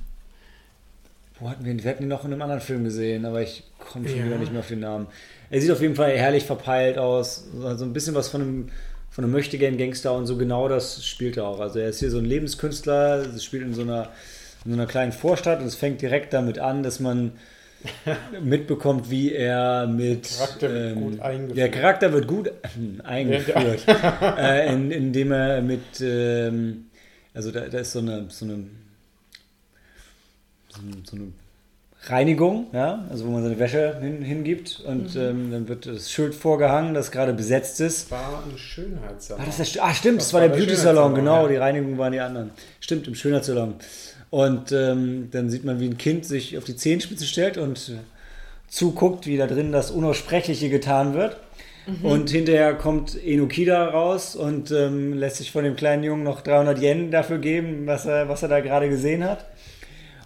[1.40, 1.82] wo hatten wir ihn?
[1.82, 4.26] Wir hatten ihn noch in einem anderen Film gesehen, aber ich komme schon Ja.
[4.26, 5.06] wieder nicht mehr auf den Namen.
[5.50, 7.44] Er sieht auf jeden Fall herrlich verpeilt aus,
[7.76, 8.68] so ein bisschen was von einem,
[9.10, 11.60] von einem Möchtegern-Gangster und so genau das spielt er auch.
[11.60, 14.08] Also er ist hier so ein Lebenskünstler, es spielt in so einer,
[14.64, 17.32] in so einer kleinen Vorstadt und es fängt direkt damit an, dass man
[18.42, 21.56] mitbekommt, wie er mit Charakter wird ähm, gut eingeführt.
[21.56, 22.52] Der Charakter wird gut
[23.04, 23.84] eingeführt,
[24.38, 26.86] äh, in, indem er mit ähm,
[27.32, 28.64] also da, da ist so eine so eine
[31.04, 31.32] so, eine-
[32.04, 36.34] Reinigung, ja, also wo man seine Wäsche hin, hingibt und ähm, dann wird das Schild
[36.34, 38.10] vorgehangen, das gerade besetzt ist.
[38.10, 39.42] War ein Schönheitssalon.
[39.42, 41.48] Ah, das ist der, ah stimmt, das, war war der der Beauty-Salon, genau, ja.
[41.48, 42.50] die Reinigung waren die anderen.
[42.80, 43.74] Stimmt, im Schönheitssalon.
[44.30, 47.92] Und ähm, dann sieht man, wie ein Kind sich auf die Zehenspitze stellt und
[48.68, 51.36] zuguckt, wie da drin das Unaussprechliche getan wird.
[52.02, 56.78] Und hinterher kommt Enokida raus und ähm, lässt sich von dem kleinen Jungen noch 300
[56.80, 59.44] Yen dafür geben, was er, was er da gerade gesehen hat.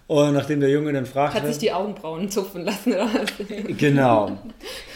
[0.07, 3.77] Und nachdem der Junge dann fragt, Hat sich die Augenbrauen zupfen lassen oder was?
[3.77, 4.27] Genau.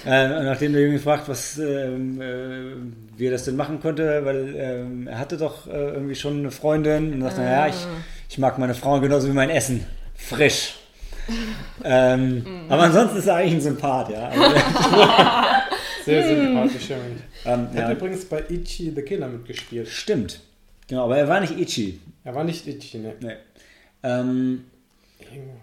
[0.06, 4.24] äh, und nachdem der Junge fragt, was, ähm, äh, wie er das denn machen konnte,
[4.24, 7.88] weil ähm, er hatte doch äh, irgendwie schon eine Freundin und sagt, naja, ich,
[8.30, 9.84] ich mag meine Frauen genauso wie mein Essen.
[10.16, 10.76] Frisch.
[11.84, 14.28] ähm, Aber ansonsten ist er eigentlich ein Sympath, ja.
[14.30, 14.44] Also,
[16.06, 17.22] Sehr sympathischer Mensch.
[17.46, 17.96] ähm, Er hat ja.
[17.96, 19.88] übrigens bei Ichi the Killer mitgespielt.
[19.88, 20.40] Stimmt.
[20.88, 22.00] Genau, aber er war nicht Ichi.
[22.24, 23.14] Er war nicht Ichi, ne?
[23.22, 23.34] Nee.
[24.04, 24.64] Ähm,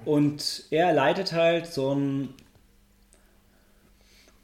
[0.05, 2.35] und er leitet halt so einen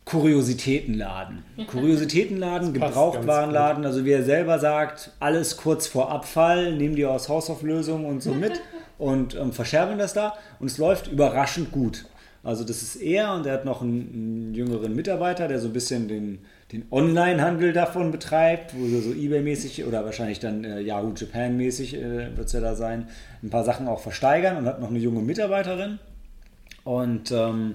[0.05, 1.44] Kuriositätenladen.
[1.68, 8.05] Kuriositätenladen, Gebrauchtwarenladen, also wie er selber sagt, alles kurz vor Abfall, nehmen die aus Hausauflösung
[8.05, 8.60] und so mit
[8.99, 12.05] und ähm, verscherben das da und es läuft überraschend gut.
[12.44, 15.73] Also das ist er und er hat noch einen, einen jüngeren Mitarbeiter, der so ein
[15.73, 16.41] bisschen den,
[16.73, 22.47] den Online-Handel davon betreibt, wo so Ebay-mäßig oder wahrscheinlich dann äh, Yahoo Japan-mäßig äh, wird
[22.47, 23.09] es ja da sein,
[23.42, 25.99] ein paar Sachen auch versteigern und hat noch eine junge Mitarbeiterin.
[26.84, 27.75] Und ähm,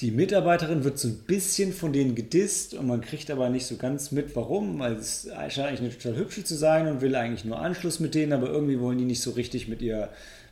[0.00, 3.76] die Mitarbeiterin wird so ein bisschen von denen gedisst und man kriegt aber nicht so
[3.76, 4.78] ganz mit, warum.
[4.78, 8.14] Weil es scheint eigentlich eine total hübsche zu sein und will eigentlich nur Anschluss mit
[8.14, 10.08] denen, aber irgendwie wollen die nicht so richtig mit ihr,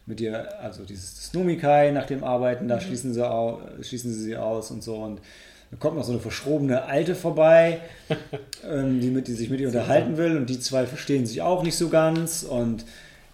[0.07, 4.37] mit ihr, also dieses Snomikai nach dem Arbeiten, da schließen, sie au, schließen sie sie
[4.37, 4.97] aus und so.
[4.97, 5.21] Und
[5.71, 7.81] da kommt noch so eine verschrobene Alte vorbei,
[8.69, 11.63] ähm, die, mit, die sich mit ihr unterhalten will und die zwei verstehen sich auch
[11.63, 12.85] nicht so ganz und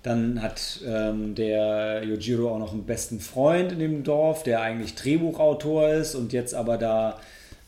[0.02, 4.96] dann hat ähm, der Yojiro auch noch einen besten Freund in dem Dorf, der eigentlich
[4.96, 7.20] Drehbuchautor ist und jetzt aber da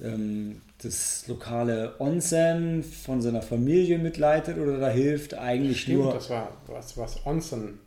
[0.02, 6.12] ähm, das lokale Onsen von seiner Familie mitleidet oder da hilft eigentlich Stimmt, nur.
[6.14, 7.78] das war was, was Onsen.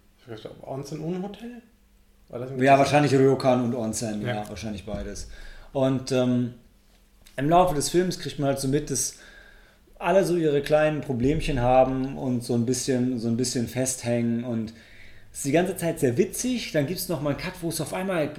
[0.65, 1.61] Onsen und Hotel?
[2.30, 4.49] War das Ja, wahrscheinlich Ryokan und Onsen, ja, Ja.
[4.49, 5.30] wahrscheinlich beides.
[5.73, 6.53] Und ähm,
[7.38, 9.16] im Laufe des Films kriegt man halt so mit, dass
[9.99, 14.74] alle so ihre kleinen Problemchen haben und so ein bisschen, so ein bisschen festhängen und
[15.32, 16.72] es ist die ganze Zeit sehr witzig.
[16.72, 18.32] Dann gibt es nochmal einen Cut, wo es auf einmal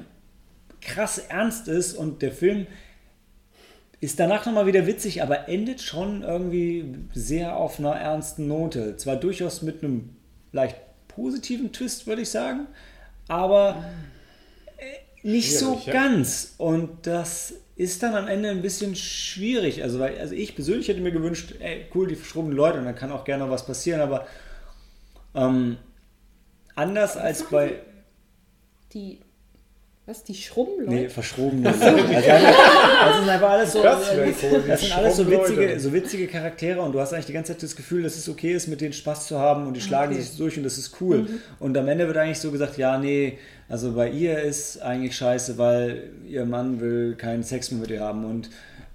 [0.81, 2.67] krass ernst ist und der Film
[4.01, 8.97] ist danach nochmal wieder witzig, aber endet schon irgendwie sehr auf einer ernsten Note.
[8.97, 10.17] Zwar durchaus mit einem
[10.53, 10.77] leicht
[11.09, 12.67] positiven Twist, würde ich sagen,
[13.27, 13.85] aber
[14.77, 15.93] äh, nicht so ja.
[15.93, 16.55] ganz.
[16.59, 19.85] Und das ist dann am Ende ein bisschen schwierig.
[19.85, 22.97] Also, weil, also ich persönlich hätte mir gewünscht, ey, cool, die verschrobenen Leute und dann
[22.97, 24.27] kann auch gerne noch was passieren, aber
[25.35, 25.79] ähm,
[26.75, 27.81] anders als bei.
[28.93, 29.21] Die,
[30.09, 30.91] was, die Schrubbenleute?
[30.91, 31.83] Nee, verschrobene Leute.
[31.85, 33.83] Also, also sind einfach alles so.
[33.83, 34.01] Das
[34.67, 37.63] Das sind alles so witzige, so witzige Charaktere und du hast eigentlich die ganze Zeit
[37.63, 40.23] das Gefühl, dass es okay ist, mit denen Spaß zu haben und die schlagen Okay.
[40.23, 41.27] sich durch und das ist cool.
[41.59, 43.39] Und am Ende wird eigentlich so gesagt, ja, nee,
[43.69, 48.01] also bei ihr ist eigentlich scheiße, weil ihr Mann will keinen Sex mehr mit ihr
[48.01, 48.49] haben und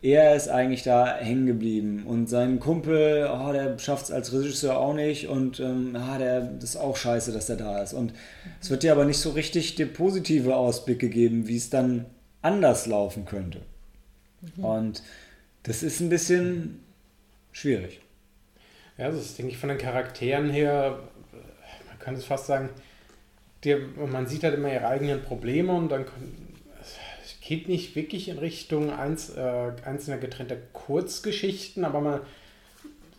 [0.04, 4.78] er ist eigentlich da hängen geblieben und sein Kumpel, oh, der schafft es als Regisseur
[4.78, 7.94] auch nicht und ähm, ah, der, das ist auch scheiße, dass der da ist.
[7.94, 8.14] Und
[8.62, 12.06] es wird dir aber nicht so richtig der positive Ausblick gegeben, wie es dann
[12.42, 13.62] anders laufen könnte.
[14.58, 15.02] Und
[15.64, 16.84] das ist ein bisschen
[17.54, 18.02] schwierig.
[18.98, 21.00] Ja, das ist, denke ich, von den Charakteren her,
[21.32, 22.70] man könnte es fast sagen,
[23.64, 26.06] die, man sieht halt immer ihre eigenen Probleme und dann
[27.54, 32.20] geht nicht wirklich in Richtung eins, äh, einzelner getrennter Kurzgeschichten, aber man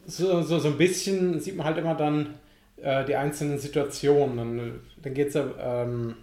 [0.07, 2.35] so, so, so ein bisschen sieht man halt immer dann
[2.83, 4.37] äh, die einzelnen Situationen.
[4.37, 6.17] Dann, dann geht es ja, ähm,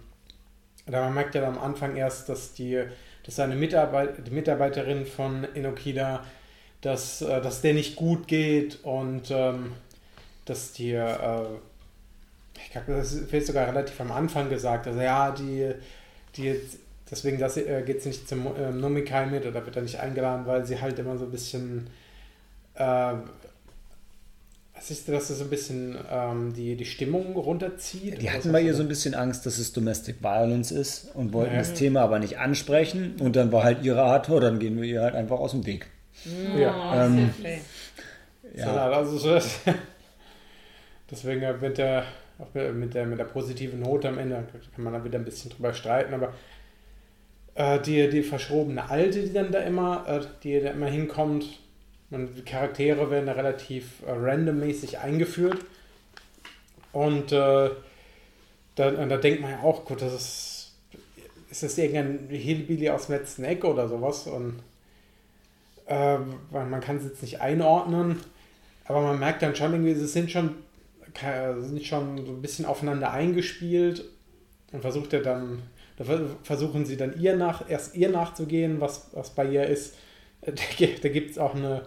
[0.90, 2.82] man merkt ja am Anfang erst, dass die,
[3.24, 6.22] dass seine Mitarbeit, die Mitarbeiterin von Enokida,
[6.82, 9.72] dass, äh, dass der nicht gut geht und ähm,
[10.44, 11.46] dass die, äh,
[12.62, 15.72] ich glaube, das wird sogar relativ am Anfang gesagt, also ja, die,
[16.36, 16.60] die
[17.12, 20.46] deswegen das, äh, geht sie nicht zum ähm, Nomikai mit oder wird er nicht eingeladen,
[20.46, 21.86] weil sie halt immer so ein bisschen,
[22.74, 23.12] äh,
[24.74, 28.20] was ist das, dass sie so ein bisschen ähm, die, die Stimmung runterzieht?
[28.20, 28.78] Die hatten bei ihr das?
[28.78, 31.58] so ein bisschen Angst, dass es Domestic Violence ist und wollten Ja.
[31.58, 33.14] das Thema aber nicht ansprechen.
[33.20, 35.66] Und dann war halt ihre Art, oh, dann gehen wir ihr halt einfach aus dem
[35.66, 35.86] Weg.
[36.56, 37.06] Ja.
[37.06, 37.60] Ähm, Okay.
[38.56, 38.74] Ja.
[38.74, 38.90] ja.
[38.90, 39.60] Also so das,
[41.10, 42.04] deswegen mit der,
[42.38, 45.50] auch mit der, mit der positiven Note am Ende kann man da wieder ein bisschen
[45.50, 46.32] drüber streiten, aber
[47.54, 51.46] äh, die, die verschrobene Alte, die dann da immer, äh, die da immer hinkommt,
[52.10, 55.64] und die Charaktere werden da relativ äh, randommäßig eingeführt.
[56.92, 57.70] Und äh,
[58.74, 60.72] da, da denkt man ja auch, gut, das ist,
[61.50, 64.26] ist das irgendein Hillbilly aus dem letzten Eck oder sowas?
[64.26, 64.62] Und
[65.86, 66.18] äh,
[66.50, 68.20] man kann es jetzt nicht einordnen,
[68.84, 70.56] aber man merkt dann schon irgendwie, sie sind schon,
[71.60, 74.04] sind schon so ein bisschen aufeinander eingespielt
[74.72, 75.62] und versucht er dann,
[76.02, 79.94] da ver- versuchen sie dann ihr nach, erst ihr nachzugehen, was, was bei ihr ist.
[81.02, 81.82] Da gibt es auch eine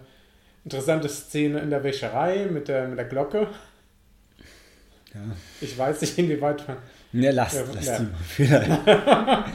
[0.63, 3.47] interessante Szene in der Wäscherei mit der, mit der Glocke.
[5.13, 5.21] Ja.
[5.61, 6.77] Ich weiß nicht, inwieweit man.
[7.13, 7.97] Ne, lasst, Ja, lasst ja.
[7.99, 8.85] die mal vielleicht.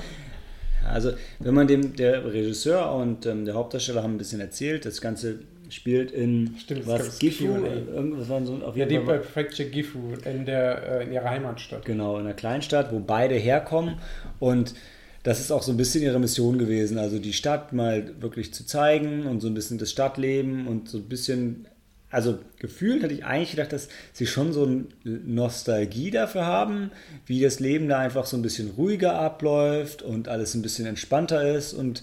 [0.88, 5.00] Also, wenn man dem, der Regisseur und ähm, der Hauptdarsteller haben ein bisschen erzählt, das
[5.00, 5.40] Ganze
[5.70, 9.18] spielt in Stimmt, was Gifu, irgendwas war so auf Ja, jeden die Fall.
[9.20, 11.84] Prefecture Gifu in, der, äh, in ihrer Heimatstadt.
[11.84, 13.96] Genau, in einer Kleinstadt, wo beide herkommen.
[14.38, 14.74] Und
[15.22, 16.98] das ist auch so ein bisschen ihre Mission gewesen.
[16.98, 20.98] Also die Stadt mal wirklich zu zeigen und so ein bisschen das Stadtleben und so
[20.98, 21.66] ein bisschen.
[22.12, 26.90] Also gefühlt hatte ich eigentlich gedacht, dass sie schon so eine Nostalgie dafür haben,
[27.26, 31.54] wie das Leben da einfach so ein bisschen ruhiger abläuft und alles ein bisschen entspannter
[31.56, 32.02] ist und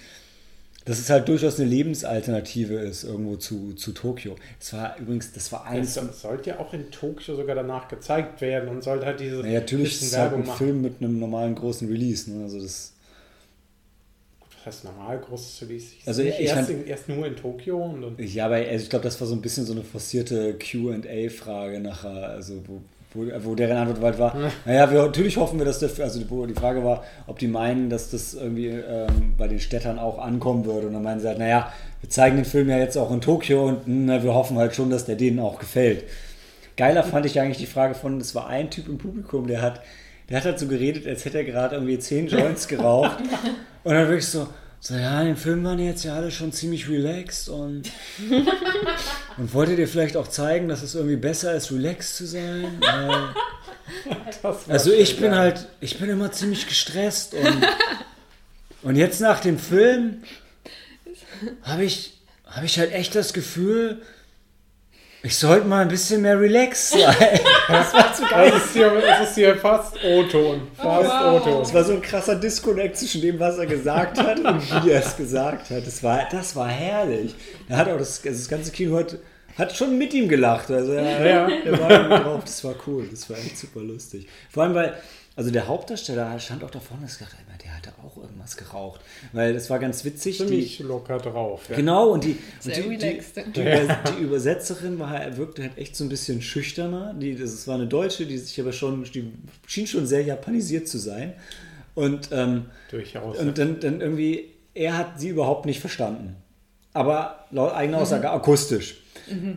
[0.88, 4.36] dass es halt durchaus eine Lebensalternative ist irgendwo zu, zu Tokio.
[4.60, 8.42] Das war übrigens, das war eins so- sollte ja auch in Tokio sogar danach gezeigt
[8.42, 10.58] werden und sollte halt diese Ja, natürlich ist es halt ein machen.
[10.58, 12.32] Film mit einem normalen großen Release.
[12.32, 12.44] Ne?
[12.44, 12.94] Also das,
[14.56, 15.88] Das heißt normal großes Release.
[16.06, 18.16] Also Nicht ich erst, fand- in, erst nur in Tokio und dann.
[18.26, 22.30] ja, aber also ich glaube, das war so ein bisschen so eine forcierte QA-Frage nachher.
[22.30, 22.82] Also wo,
[23.14, 26.46] wo, wo deren Antwort halt war, naja, wir, natürlich hoffen wir, dass der, also wo
[26.46, 30.66] die Frage war, ob die meinen, dass das irgendwie ähm, bei den Städtern auch ankommen
[30.66, 30.88] würde.
[30.88, 31.72] Und dann meinen sie halt, naja,
[32.02, 34.90] wir zeigen den Film ja jetzt auch in Tokio und na, wir hoffen halt schon,
[34.90, 36.04] dass der denen auch gefällt.
[36.76, 39.82] Geiler fand ich eigentlich die Frage von, es war ein Typ im Publikum, der hat,
[40.30, 43.18] der hat halt so geredet, als hätte er gerade irgendwie zehn Joints geraucht.
[43.84, 44.48] Und dann wirklich so,
[44.80, 47.84] so, ja, in dem Film waren jetzt ja alle schon ziemlich relaxed und,
[49.38, 52.82] und wolltet ihr vielleicht auch zeigen, dass es irgendwie besser ist, relaxed zu sein?
[54.68, 55.40] Also ich bin geil.
[55.40, 57.66] halt, ich bin immer ziemlich gestresst und,
[58.84, 60.24] und jetzt nach dem Film
[61.64, 64.02] habe ich, habe ich halt echt das Gefühl,
[65.28, 67.16] ich sollte mal ein bisschen mehr relaxed sein.
[67.68, 68.50] Das war zu geil.
[68.50, 70.62] Das ist hier, das ist hier fast O-Ton.
[70.78, 71.42] Fast Oh, wow.
[71.42, 71.62] O-Ton.
[71.64, 75.02] Es war so ein krasser Disconnect zwischen dem, was er gesagt hat und wie er
[75.06, 75.86] es gesagt hat.
[75.86, 77.36] Das war, das war herrlich.
[77.68, 79.18] Er hat auch das, also das ganze Kino hat,
[79.58, 80.72] hat schon mit ihm gelacht.
[80.72, 81.50] Also er, Ja.
[81.50, 82.44] er war drauf.
[82.46, 83.06] Das war cool.
[83.12, 84.28] Das war echt super lustig.
[84.50, 84.96] Vor allem, weil,
[85.36, 87.36] also der Hauptdarsteller stand auch da vorne und hat gedacht,
[87.78, 89.00] hatte auch irgendwas geraucht.
[89.34, 90.38] Weil das war ganz witzig.
[90.38, 91.70] Die, Ziemlich locker drauf.
[91.70, 91.76] Ja.
[91.78, 93.22] Genau, und die, und die, die,
[93.54, 97.14] die, Über- die Übersetzerin war, wirkte halt echt so ein bisschen schüchterner.
[97.14, 99.32] Die, das war eine Deutsche, die sich aber schon, die
[99.68, 101.34] schien schon sehr japanisiert zu sein.
[101.96, 103.38] Und, ähm, Durchaus.
[103.40, 106.36] und dann, dann irgendwie, er hat sie überhaupt nicht verstanden.
[106.94, 108.98] Aber laut eigener Aussage akustisch.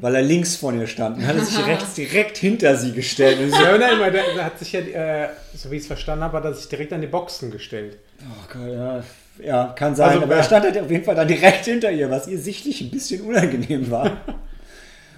[0.01, 3.39] Weil er links von ihr stand und hat er sich rechts direkt hinter sie gestellt.
[3.39, 5.87] Und sie, Ja, nein, weil der, der hat sich ja, äh, so wie ich es
[5.87, 7.99] verstanden habe, hat er sich direkt an die Boxen gestellt.
[8.23, 9.03] oh Gott, ja,
[9.45, 10.11] ja, kann sein.
[10.11, 12.81] Also, aber er stand halt auf jeden Fall dann direkt hinter ihr, was ihr sichtlich
[12.81, 14.17] ein bisschen unangenehm war.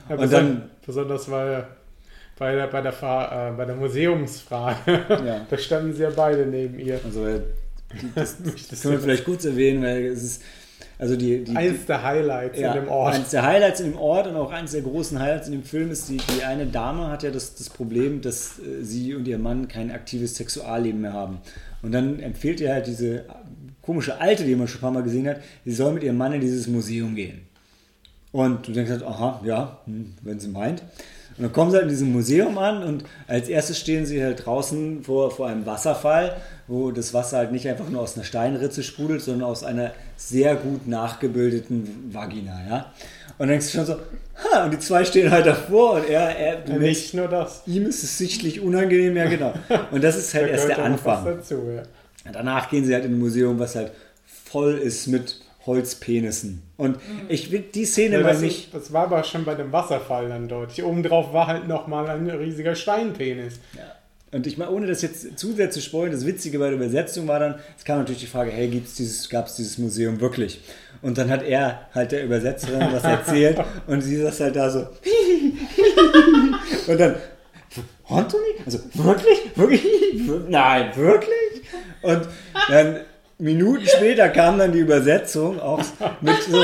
[0.08, 1.64] Ja, Und dann- besonders weil
[2.36, 5.46] bei der, bei der, Fahr, äh, bei der Museumsfrage, Ja.
[5.50, 6.98] da standen sie ja beide neben ihr.
[7.04, 7.40] Also äh,
[8.14, 10.42] das, Möchtest das können wir vielleicht kurz erwähnen, weil es ist
[11.02, 13.14] also die, die, Eins der Highlights ja, in dem Ort.
[13.14, 15.90] eines der Highlights in dem Ort und auch eines der großen Highlights in dem Film
[15.90, 19.38] ist die, die eine Dame hat ja das, das Problem, dass äh, sie und ihr
[19.38, 21.38] Mann kein aktives Sexualleben mehr haben.
[21.82, 23.24] Und dann empfiehlt ihr halt diese
[23.80, 26.34] komische Alte, die man schon ein paar Mal gesehen hat, sie soll mit ihrem Mann
[26.34, 27.48] in dieses Museum gehen.
[28.30, 30.84] Und du denkst halt, aha, ja, hm, wenn sie meint.
[31.38, 34.44] Und dann kommen sie halt in diesem Museum an und als erstes stehen sie halt
[34.44, 36.36] draußen vor, vor einem Wasserfall,
[36.68, 40.56] wo das Wasser halt nicht einfach nur aus einer Steinritze sprudelt, sondern aus einer sehr
[40.56, 42.92] gut nachgebildeten Vagina, ja.
[43.38, 46.36] Und dann denkst du schon so, ha, und die zwei stehen halt davor und er,
[46.36, 47.62] er merkst, Nicht nur das.
[47.66, 49.54] ihm ist es sichtlich unangenehm, ja genau.
[49.90, 51.24] Und das ist halt Da erst der Anfang.
[51.24, 51.82] Dazu, ja.
[52.30, 53.90] Danach gehen sie halt in ein Museum, was halt
[54.26, 56.62] voll ist mit Holzpenissen.
[56.76, 58.74] Und ich will die Szene Ja, mal das, nicht.
[58.74, 60.84] das war aber schon bei dem Wasserfall dann deutlich.
[60.84, 63.60] Obendrauf war halt nochmal ein riesiger Steinpenis.
[64.32, 67.38] Und ich meine, ohne das jetzt zusätzlich zu spoilern, das Witzige bei der Übersetzung war
[67.38, 70.62] dann, es kam natürlich die Frage, hey, gibt's dieses, gab es dieses Museum wirklich?
[71.02, 74.80] Und dann hat er halt der Übersetzerin was erzählt und sie saß halt da so.
[76.86, 77.16] und dann,
[78.08, 78.42] Anthony?
[78.64, 79.38] Also wirklich?
[79.54, 79.84] Wirklich?
[80.48, 81.62] Nein, wirklich?
[82.00, 82.26] Und
[82.70, 83.00] dann
[83.42, 85.80] Minuten später kam dann die Übersetzung auch
[86.20, 86.62] mit so,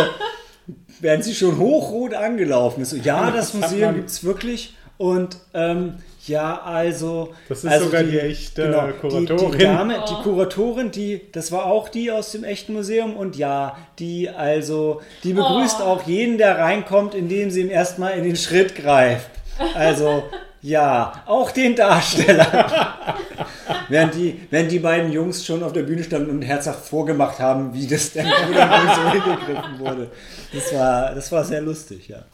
[1.01, 2.91] während sie schon hochrot angelaufen ist.
[2.91, 4.75] So, ja, das Museum gibt es wirklich.
[4.97, 5.95] Und ähm,
[6.27, 7.33] ja, also.
[7.49, 9.27] Das ist also sogar die echte Kuratorin.
[9.27, 10.07] Die, die Dame, Oh.
[10.09, 13.17] die Kuratorin, die, das war auch die aus dem echten Museum.
[13.17, 15.85] Und ja, die also, die begrüßt Oh.
[15.85, 19.31] auch jeden, der reinkommt, indem sie ihm erstmal in den Schritt greift.
[19.75, 20.25] Also,
[20.63, 22.77] ja, auch den Darsteller.
[23.89, 27.73] während, die, während die beiden Jungs schon auf der Bühne standen und herzhaft vorgemacht haben,
[27.75, 30.11] wie das denn so hingegriffen wurde.
[30.53, 32.25] Das war, das war sehr lustig, ja.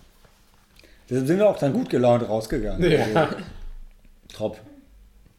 [1.08, 2.90] Deshalb sind wir auch dann gut gelaunt rausgegangen.
[2.90, 3.04] Ja.
[3.14, 3.36] Also,
[4.32, 4.60] top.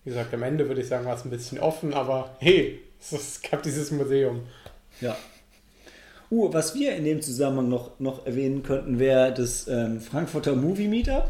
[0.03, 3.41] Wie gesagt, am Ende würde ich sagen, war es ein bisschen offen, aber hey, es
[3.41, 4.43] gab dieses Museum.
[5.01, 5.15] Ja.
[6.31, 10.87] Uh, was wir in dem Zusammenhang noch, noch erwähnen könnten, wäre das ähm, Frankfurter Movie
[10.87, 11.29] Meetup,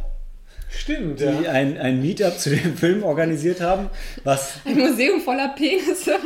[0.77, 1.51] Stimmt, die ja.
[1.51, 3.89] ein, ein Meetup zu dem Film organisiert haben.
[4.23, 6.11] Was, Ein Museum voller Penisse.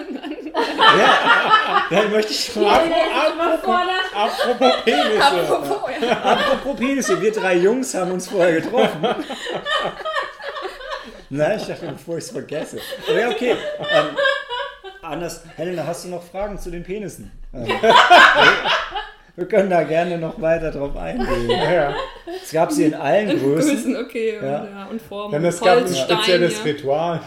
[0.99, 2.89] ja, ja, möchte ich fragen.
[2.89, 3.89] Überfordert.
[4.13, 5.23] Apropos Penisse.
[5.23, 6.21] Apropos, ja.
[6.21, 9.07] Apropos Penisse, wir drei Jungs haben uns vorher getroffen.
[11.29, 12.79] Nein, ich dachte, bevor ich es vergesse.
[13.07, 13.51] Aber ja, okay.
[13.51, 14.17] Ähm,
[15.03, 17.31] anders, Helena, hast du noch Fragen zu den Penissen?
[17.51, 17.67] Ähm,
[19.39, 21.27] wir können da gerne noch weiter drauf eingehen.
[21.49, 21.95] Ja, ja.
[22.43, 23.75] Es gab sie in allen Größen.
[23.75, 24.37] Größen, okay.
[24.37, 24.65] Und, Ja.
[24.65, 24.85] ja.
[24.85, 25.31] und Formen.
[25.31, 26.63] Denn es gab ein spezielles ja.
[26.63, 27.21] Ritual.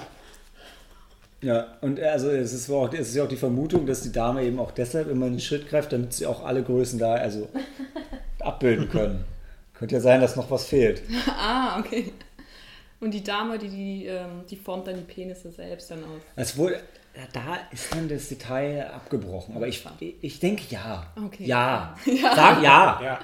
[1.40, 4.44] Ja, und also es ist, auch, es ist ja auch die Vermutung, dass die Dame
[4.44, 7.48] eben auch deshalb immer einen Schritt greift, damit sie auch alle Größen da also
[8.40, 9.24] abbilden können.
[9.74, 11.02] Könnte ja sein, dass noch was fehlt.
[11.36, 12.12] Ah, okay.
[13.00, 16.22] Und die Dame, die, die, ähm, die formt dann die Penisse selbst dann aus.
[16.36, 16.78] Es wurde,
[17.32, 19.54] da ist dann das Detail abgebrochen.
[19.56, 19.84] Aber ich,
[20.20, 21.06] ich denke ja.
[21.16, 21.44] Okay.
[21.44, 21.94] Ja.
[22.04, 23.00] Sag ja.
[23.02, 23.20] Ja.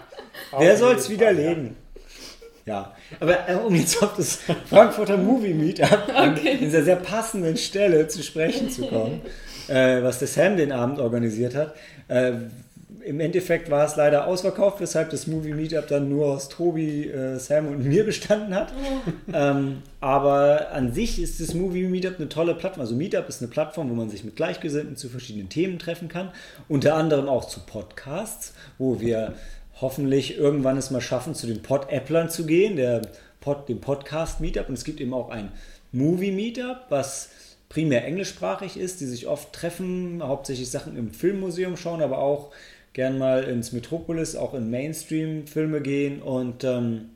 [0.59, 1.77] Wer soll es widerlegen?
[2.67, 2.95] Ja.
[3.19, 4.37] Aber äh, um jetzt auf das
[4.69, 9.23] Frankfurter Movie Meetup an dieser sehr passenden Stelle zu sprechen zu kommen,
[9.69, 11.75] äh, was der Sam den Abend organisiert hat.
[12.09, 12.33] Äh,
[13.09, 17.39] Im Endeffekt war es leider ausverkauft, weshalb das Movie Meetup dann nur aus Tobi, äh,
[17.39, 18.71] Sam und mir bestanden hat.
[19.33, 22.83] ähm, aber an sich ist das Movie Meetup eine tolle Plattform.
[22.83, 26.33] Also Meetup ist eine Plattform, wo man sich mit Gleichgesinnten zu verschiedenen Themen treffen kann.
[26.69, 29.33] Unter anderem auch zu Podcasts, wo wir
[29.81, 33.01] hoffentlich irgendwann es mal schaffen, zu den Pod-Applern zu gehen, der
[33.41, 34.69] Pod, dem Podcast-Meetup.
[34.69, 35.51] Und es gibt eben auch ein
[35.93, 37.31] Movie-Meetup, was
[37.71, 42.51] primär englischsprachig ist, die sich oft treffen, hauptsächlich Sachen im Filmmuseum schauen, aber auch
[42.93, 47.11] gern mal ins Metropolis, auch in Mainstream-Filme gehen und ähm,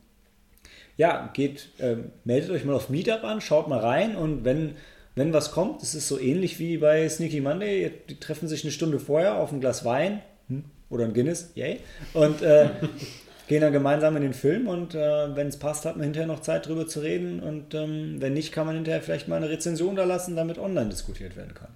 [0.97, 4.76] ja, geht, ähm, meldet euch mal auf Meetup an, schaut mal rein und wenn,
[5.15, 8.73] wenn was kommt, das ist so ähnlich wie bei Sneaky Monday, die treffen sich eine
[8.73, 11.81] Stunde vorher auf ein Glas Wein hm, oder ein Guinness, yay,
[12.12, 12.68] und äh,
[13.49, 16.41] gehen dann gemeinsam in den Film und äh, wenn es passt, hat man hinterher noch
[16.41, 19.97] Zeit drüber zu reden und ähm, wenn nicht, kann man hinterher vielleicht mal eine Rezension
[19.97, 21.68] da lassen, damit online diskutiert werden kann.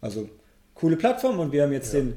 [0.00, 0.28] Also
[0.74, 2.00] coole Plattform und wir haben jetzt ja.
[2.00, 2.14] den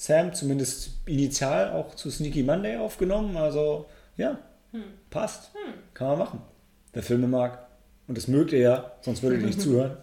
[0.00, 3.84] Sam zumindest initial auch zu Sneaky Monday aufgenommen, also
[4.16, 4.38] ja,
[4.72, 4.82] hm.
[5.10, 5.74] passt, hm.
[5.92, 6.42] kann man machen.
[6.94, 7.66] Wer Filme mag
[8.08, 9.98] und das mögt ihr ja, sonst würdet ihr nicht zuhören.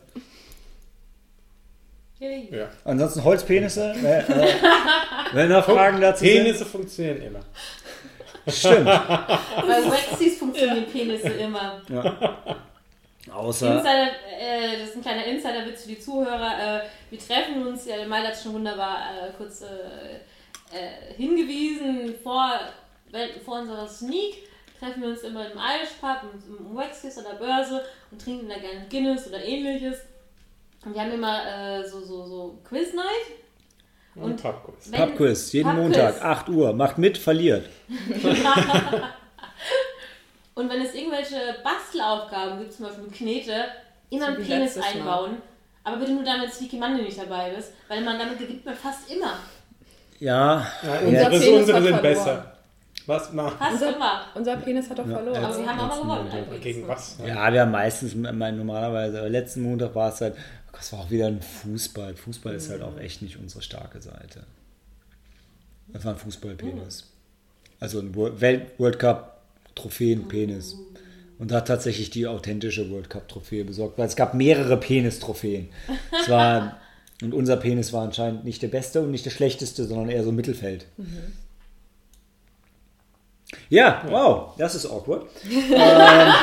[2.19, 2.69] Ja.
[2.84, 3.95] Ansonsten Holzpenisse.
[4.03, 4.48] Äh, äh,
[5.34, 6.67] wenn noch Fragen dazu Penisse sind.
[6.67, 7.40] funktionieren immer.
[8.48, 8.85] Stimmt.
[8.85, 11.82] Bei Waxys funktionieren Penisse immer.
[11.90, 12.58] Ja.
[13.33, 13.77] Außer.
[13.77, 14.07] Insider,
[14.39, 16.81] äh, das ist ein kleiner Insider-Witz für die Zuhörer.
[16.81, 19.65] Äh, wir treffen uns, ja, Mal hat schon wunderbar äh, kurz äh,
[20.75, 22.51] äh, hingewiesen, vor,
[23.45, 24.47] vor unserer Sneak
[24.80, 28.85] treffen wir uns immer im Irish Pub, im Waxys oder Börse und trinken da gerne
[28.89, 29.97] Guinness oder ähnliches.
[30.85, 33.06] Und wir haben immer äh, so, so, so Quiz Night.
[34.15, 34.91] Und Pubquiz.
[34.91, 36.73] Pubquiz, jeden Pub Montag, 8 Uhr.
[36.73, 37.69] Macht mit, verliert.
[40.57, 43.65] und wenn es irgendwelche Bastelaufgaben gibt, zum Beispiel Knete,
[44.09, 45.31] immer einen Penis einbauen.
[45.31, 45.41] Mal.
[45.83, 49.09] Aber bitte nur damit Sneaky Monday nicht dabei ist, weil man damit gewinnt man fast
[49.09, 49.39] immer.
[50.19, 51.59] Ja, ja unsere, ja.
[51.59, 52.53] unsere sind besser.
[53.05, 53.29] Was?
[53.31, 53.49] Na.
[53.49, 54.21] Fast unser, immer.
[54.35, 55.45] Unser Penis hat doch ja, verloren.
[55.45, 56.61] Aber wir haben auch gewonnen.
[56.61, 57.17] Gegen was?
[57.25, 60.35] Ja, wir haben meistens, normalerweise, letzten Montag war es halt
[60.77, 62.15] das war auch wieder ein Fußball.
[62.15, 64.43] Fußball ist halt auch echt nicht unsere starke Seite.
[65.87, 67.11] Das war ein Fußballpenis.
[67.79, 69.36] Also ein Welt World Cup
[69.77, 70.77] Trophäenpenis.
[71.39, 75.69] Und da hat tatsächlich die authentische World Cup Trophäe besorgt, weil es gab mehrere Penis-Trophäen.
[77.22, 80.31] und unser Penis war anscheinend nicht der beste und nicht der schlechteste, sondern eher so
[80.31, 80.88] Mittelfeld.
[80.97, 81.33] Mhm.
[83.69, 85.27] Ja, wow, das ist awkward.
[85.49, 86.33] ähm,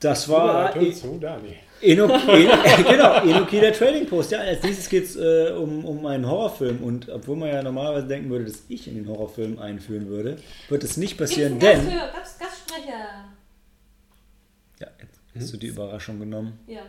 [0.00, 0.76] das war.
[0.76, 1.56] Ja, zu, Dani.
[1.82, 4.30] Enoki, en, genau, Enoki der Trading Post.
[4.30, 6.82] Ja, als nächstes geht es äh, um, um einen Horrorfilm.
[6.82, 10.36] Und obwohl man ja normalerweise denken würde, dass ich in den Horrorfilm einführen würde,
[10.68, 11.88] wird es nicht passieren, denn.
[11.88, 13.24] Gab's Gastsprecher?
[14.80, 16.58] Ja, jetzt hast du die Überraschung genommen.
[16.66, 16.80] Ja.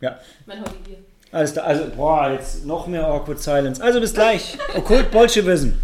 [0.00, 0.18] ja.
[0.46, 0.98] Mein Hobby hier.
[1.32, 3.80] Alles da, also, boah, jetzt noch mehr Awkward Silence.
[3.80, 4.58] Also bis gleich.
[4.74, 5.74] Okkult Bolschewism.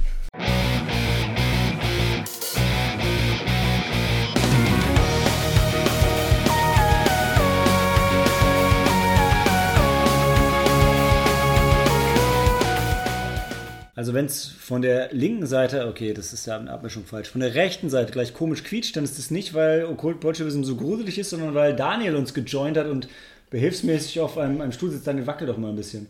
[14.07, 17.41] Also wenn es von der linken Seite, okay, das ist ja eine Abmischung falsch, von
[17.41, 21.19] der rechten Seite gleich komisch quietscht, dann ist das nicht, weil Okkult Bolschewism so gruselig
[21.19, 23.09] ist, sondern weil Daniel uns gejoint hat und
[23.51, 25.09] behilfsmäßig auf einem, einem Stuhl sitzt.
[25.09, 26.07] Daniel, wackel doch mal ein bisschen.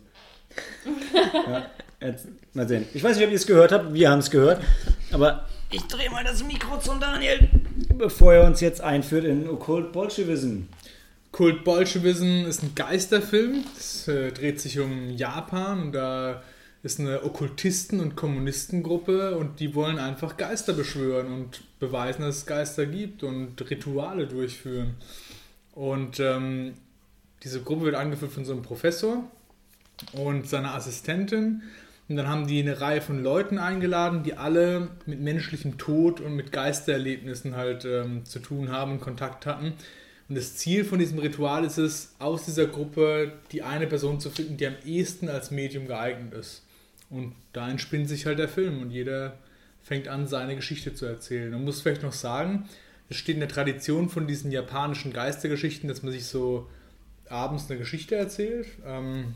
[1.32, 1.70] ja,
[2.06, 2.84] jetzt, mal sehen.
[2.92, 4.60] Ich weiß nicht, ob ihr es gehört habt, wir haben es gehört,
[5.10, 7.48] aber ich drehe mal das Mikro zum Daniel,
[7.94, 10.64] bevor er uns jetzt einführt in Okkult Bolschewism.
[11.32, 13.64] Kult Bolschewism ist ein Geisterfilm.
[13.74, 16.42] Es äh, dreht sich um Japan und da
[16.82, 22.46] ist eine Okkultisten- und Kommunistengruppe und die wollen einfach Geister beschwören und beweisen, dass es
[22.46, 24.94] Geister gibt und Rituale durchführen.
[25.74, 26.74] Und ähm,
[27.42, 29.24] diese Gruppe wird angeführt von so einem Professor
[30.12, 31.62] und seiner Assistentin.
[32.08, 36.36] Und dann haben die eine Reihe von Leuten eingeladen, die alle mit menschlichem Tod und
[36.36, 39.74] mit Geistererlebnissen halt ähm, zu tun haben und Kontakt hatten.
[40.28, 44.30] Und das Ziel von diesem Ritual ist es, aus dieser Gruppe die eine Person zu
[44.30, 46.62] finden, die am ehesten als Medium geeignet ist.
[47.16, 49.38] Und da entspinnt sich halt der Film und jeder
[49.82, 51.50] fängt an, seine Geschichte zu erzählen.
[51.50, 52.68] Man muss vielleicht noch sagen,
[53.08, 56.68] es steht in der Tradition von diesen japanischen Geistergeschichten, dass man sich so
[57.28, 58.66] abends eine Geschichte erzählt.
[58.84, 59.34] Ähm,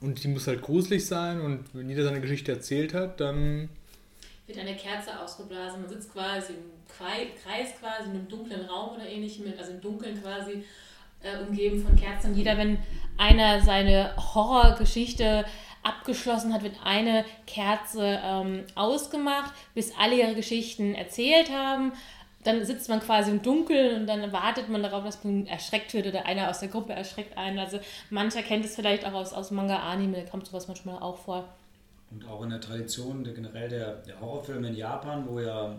[0.00, 3.68] und die muss halt gruselig sein und wenn jeder seine Geschichte erzählt hat, dann
[4.46, 5.82] wird eine Kerze ausgeblasen.
[5.82, 10.20] Man sitzt quasi im Kreis quasi in einem dunklen Raum oder ähnlichem, also im Dunkeln
[10.20, 10.64] quasi
[11.22, 12.34] äh, umgeben von Kerzen.
[12.34, 12.78] Jeder, wenn
[13.16, 15.44] einer seine Horrorgeschichte
[15.84, 21.92] abgeschlossen hat, wird eine Kerze ähm, ausgemacht, bis alle ihre Geschichten erzählt haben.
[22.42, 26.06] Dann sitzt man quasi im Dunkeln und dann wartet man darauf, dass man erschreckt wird
[26.06, 27.58] oder einer aus der Gruppe erschreckt einen.
[27.58, 27.80] Also
[28.10, 31.48] mancher kennt es vielleicht auch aus, aus Manga-Anime, da kommt sowas manchmal auch vor.
[32.10, 35.74] Und auch in der Tradition der, generell der, der Horrorfilme in Japan, wo ja,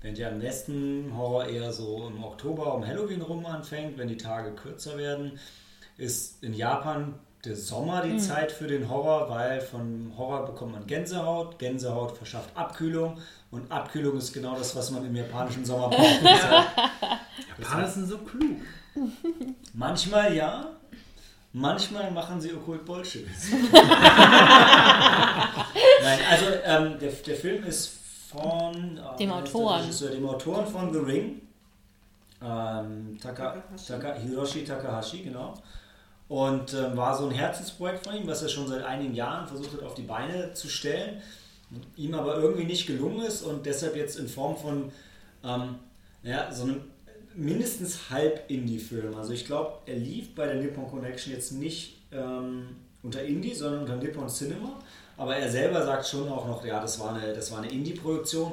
[0.00, 4.16] während ja im Westen Horror eher so im Oktober um Halloween rum anfängt, wenn die
[4.16, 5.38] Tage kürzer werden,
[5.96, 8.18] ist in Japan der Sommer die mhm.
[8.18, 11.58] Zeit für den Horror, weil von Horror bekommt man Gänsehaut.
[11.58, 13.18] Gänsehaut verschafft Abkühlung
[13.50, 16.22] und Abkühlung ist genau das, was man im japanischen Sommer braucht.
[17.58, 18.58] Japaner sind so klug.
[19.72, 20.66] Manchmal ja,
[21.52, 23.26] manchmal machen sie okkult Bullshit.
[26.02, 27.98] Nein, also ähm, der, der Film ist
[28.30, 29.80] von äh, Dem wer ist der Autoren.
[29.80, 30.10] Regisseur?
[30.10, 31.40] dem Autoren von The Ring.
[32.42, 33.62] Ähm, Taka.
[33.86, 35.54] Taka, Hiroshi Takahashi, genau.
[36.30, 39.72] Und ähm, war so ein Herzensprojekt von ihm, was er schon seit einigen Jahren versucht
[39.72, 41.20] hat auf die Beine zu stellen,
[41.96, 44.92] ihm aber irgendwie nicht gelungen ist und deshalb jetzt in Form von
[45.42, 45.74] ähm,
[46.22, 46.82] ja, so einem
[47.34, 49.16] mindestens halb Indie-Film.
[49.16, 53.80] Also ich glaube, er lief bei der Nippon Connection jetzt nicht ähm, unter Indie, sondern
[53.80, 54.78] unter Nippon Cinema.
[55.16, 58.52] Aber er selber sagt schon auch noch, ja, das war eine, das war eine Indie-Produktion.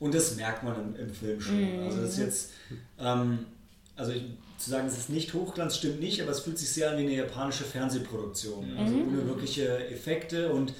[0.00, 1.80] Und das merkt man im, im Film schon.
[1.84, 2.50] Also das ist jetzt,
[2.98, 3.46] ähm,
[3.94, 4.24] also ich,
[4.58, 7.02] zu sagen, es ist nicht Hochglanz, stimmt nicht, aber es fühlt sich sehr an wie
[7.02, 8.76] eine japanische Fernsehproduktion.
[8.78, 10.72] Also ohne wirkliche Effekte und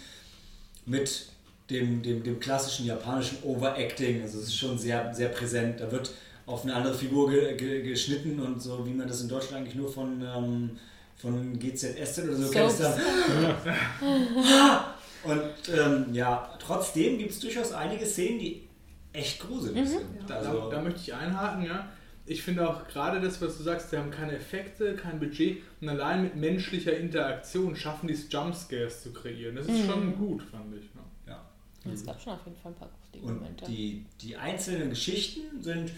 [0.87, 1.27] mit
[1.71, 4.23] dem, dem, dem klassischen japanischen Overacting.
[4.23, 5.81] Also es ist schon sehr, sehr präsent.
[5.81, 6.11] Da wird
[6.47, 9.75] auf eine andere Figur ge, ge, geschnitten und so, wie man das in Deutschland eigentlich
[9.75, 10.79] nur von, ähm,
[11.17, 13.01] von GZSZ oder so dann-
[15.25, 15.43] Und
[15.77, 18.69] ähm, ja, trotzdem gibt es durchaus einige Szenen, die
[19.13, 20.03] echt gruselig sind.
[20.29, 21.89] Da, Also, da, da möchte ich einhaken, ja.
[22.29, 25.89] Ich finde auch gerade das, was du sagst, die haben keine Effekte, kein Budget und
[25.89, 29.55] allein mit menschlicher Interaktion schaffen die es, Jumpscares zu kreieren.
[29.55, 30.85] Das ist schon gut, fand ich.
[31.27, 31.41] Ja.
[31.85, 31.93] ja.
[31.93, 33.65] Es gab schon auf jeden Fall ein paar Und Momente.
[33.67, 35.93] die, die einzelnen Geschichten sind,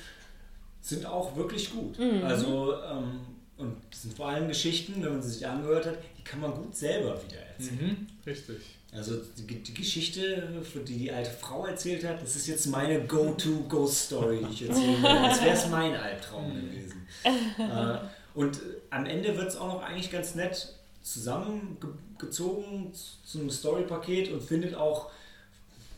[0.82, 1.98] sind auch wirklich gut.
[1.98, 2.22] Mhm.
[2.24, 3.20] Also, ähm,
[3.56, 6.52] und das sind vor allem Geschichten, wenn man sie sich angehört hat, die kann man
[6.52, 7.78] gut selber wieder erzählen.
[7.80, 8.77] Mhm, richtig.
[8.92, 13.06] Also die, die Geschichte, für die die alte Frau erzählt hat, das ist jetzt meine
[13.06, 15.10] Go-To-Ghost-Story, die ich erzählen will.
[15.28, 17.06] Als wäre es mein Albtraum gewesen.
[17.24, 17.98] äh,
[18.34, 18.60] und
[18.90, 22.92] am Ende wird es auch noch eigentlich ganz nett zusammengezogen
[23.24, 25.10] zu einem Story-Paket und findet auch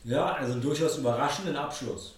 [0.05, 2.15] ja, also einen durchaus überraschenden Abschluss.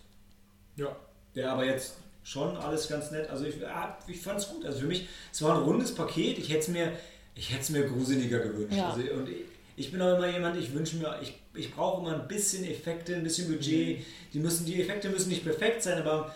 [0.77, 0.95] Ja.
[1.35, 1.95] Der aber jetzt
[2.25, 3.29] schon alles ganz nett.
[3.29, 4.65] Also ich, ja, ich fand es gut.
[4.65, 6.39] Also für mich, es war ein rundes Paket.
[6.39, 6.93] Ich hätte es mir,
[7.35, 8.77] ich hätte es mir gruseliger gewünscht.
[8.77, 8.91] Ja.
[8.91, 9.29] Also, und
[9.77, 13.15] ich, bin auch immer jemand, ich wünsche mir, ich, ich brauche immer ein bisschen Effekte,
[13.15, 14.05] ein bisschen Budget.
[14.33, 16.35] Die, müssen, die Effekte müssen nicht perfekt sein, aber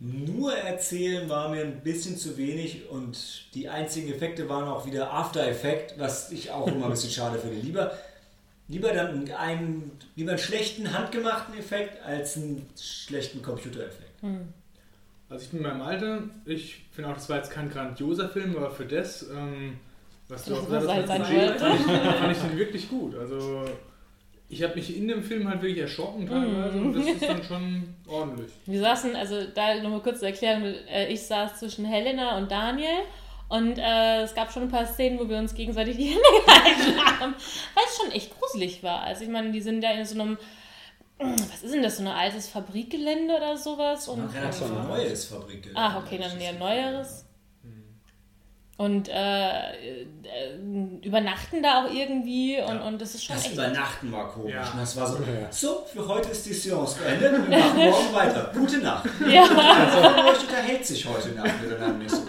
[0.00, 5.12] nur erzählen war mir ein bisschen zu wenig und die einzigen Effekte waren auch wieder
[5.12, 7.60] After Effect, was ich auch immer ein bisschen schade finde.
[7.60, 7.92] Lieber,
[8.68, 14.22] lieber dann einen, lieber einen schlechten handgemachten Effekt als einen schlechten Computereffekt.
[15.28, 18.56] Also ich bin in meinem Alter, ich finde auch, das war jetzt kein grandioser Film,
[18.56, 19.78] aber für das, ähm,
[20.30, 21.86] was du Das auch gesagt halt hast, sein fand ich,
[22.18, 23.14] fand ich den wirklich gut.
[23.16, 23.64] Also
[24.48, 27.94] ich habe mich in dem Film halt wirklich erschrocken teilweise und das ist dann schon
[28.08, 28.50] ordentlich.
[28.66, 33.02] Wir saßen, also da nochmal kurz zur Erklärung, äh, ich saß zwischen Helena und Daniel
[33.48, 37.20] und äh, es gab schon ein paar Szenen, wo wir uns gegenseitig die Hände gehalten
[37.20, 37.34] haben,
[37.74, 39.02] weil es schon echt gruselig war.
[39.02, 40.38] Also ich meine, die sind da in so einem,
[41.18, 44.08] was ist denn das, so ein altes Fabrikgelände oder sowas?
[44.08, 44.84] Und, Ein relativ Ja.
[44.84, 45.68] neues Fabrik.
[45.74, 47.26] Ah, okay, dann eher neueres.
[48.80, 52.86] Und äh, äh, übernachten da auch irgendwie und, Ja.
[52.86, 53.52] und das ist schon Das echt.
[53.54, 54.54] Übernachten war komisch.
[54.54, 54.70] Ja.
[54.70, 55.52] Und Das war so, Ja.
[55.52, 58.50] so, für heute ist die Seance beendet und wir machen morgen weiter.
[58.54, 59.04] Gute Nacht.
[59.28, 59.42] Ja.
[59.42, 62.22] Also euch unterhält sich heute Nacht miteinander nicht so.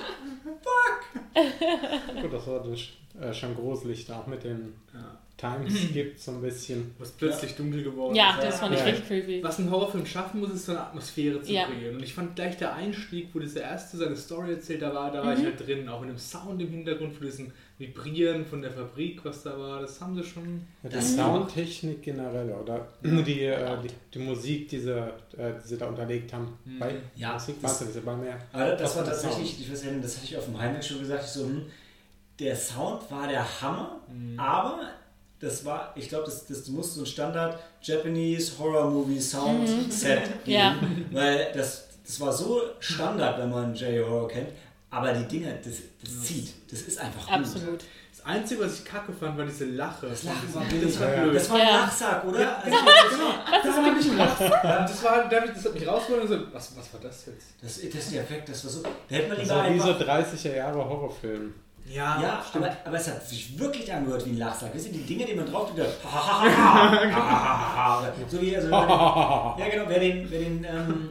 [2.21, 2.79] Gut, das war das,
[3.29, 5.17] äh, schon gruselig, da auch mit den Ja.
[5.41, 6.93] Timeskip so ein bisschen.
[6.99, 8.43] Was plötzlich dunkel geworden Ja, ist.
[8.43, 8.85] das fand ich Ja.
[8.85, 9.43] richtig creepy.
[9.43, 11.65] Was ein Horrorfilm schaffen muss, ist so eine Atmosphäre zu Ja.
[11.65, 11.95] kreieren.
[11.97, 15.25] Und ich fand gleich der Einstieg, wo dieser erste seine Story erzählt, da war, da
[15.25, 18.69] war ich halt drin, auch mit dem Sound im Hintergrund, für diesen Vibrieren von der
[18.69, 20.61] Fabrik, was da war, das haben sie schon.
[20.83, 25.67] Ja, die Das- Soundtechnik generell oder die, äh, die, die Musik, die sie, äh, die
[25.67, 26.59] sie da unterlegt haben.
[26.79, 28.37] Bei Ja, Musik das- war es ja bei mehr.
[28.53, 31.23] Aber das war tatsächlich, ich weiß nicht, das hatte ich auf dem Heimweg schon gesagt,
[31.25, 31.63] ich so, hm,
[32.39, 33.99] der Sound war der Hammer,
[34.37, 34.79] aber
[35.41, 40.21] das war, ich glaube, das, das muss so ein Standard Japanese Horror Movie Sound Set
[40.45, 40.75] geben, Ja.
[41.11, 44.49] weil das, das war so Standard, wenn man J-Horror kennt,
[44.89, 47.33] aber die Dinger, das, das zieht, das ist einfach gut.
[47.35, 47.79] Absolut.
[48.15, 50.07] Das Einzige, was ich kacke fand, war diese Lache.
[50.07, 50.99] Das Lachen war das billig.
[50.99, 51.23] war Ja.
[51.23, 51.35] blöd.
[51.35, 51.79] Das war ein Ja.
[51.79, 52.57] Lachsack, oder?
[52.63, 52.77] Also,
[53.63, 54.41] Da habe ich gelacht.
[54.41, 57.25] Das, war, da hab ich- das hat mich rausgeholt und so, was, was war das
[57.25, 57.45] jetzt?
[57.63, 59.93] das, das ist der Effekt, das war so, da hätte man Das war wie so
[59.93, 60.19] einfach...
[60.35, 61.53] 30er Jahre Horrorfilm.
[61.85, 62.65] Ja, Ja, stimmt.
[62.65, 64.73] aber, aber es hat sich wirklich angehört wie ein Lachsack.
[64.73, 65.77] Wisst ihr, die Dinge, die man drauf tut,
[68.29, 71.09] so wie, also, ja genau, wer den, wer den, ähm,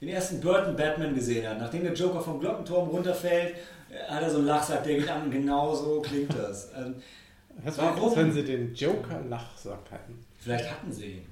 [0.00, 3.54] den ersten Burton Batman gesehen hat, nachdem der Joker vom Glockenturm runterfällt,
[3.90, 6.70] äh, hat er so einen Lachsack, der geht an, genau so klingt das.
[6.76, 6.96] Ähm,
[7.64, 8.10] Das Warum?
[8.10, 10.24] war, wenn sie den Joker-Lachsack hatten.
[10.40, 11.26] vielleicht hatten sie ihn.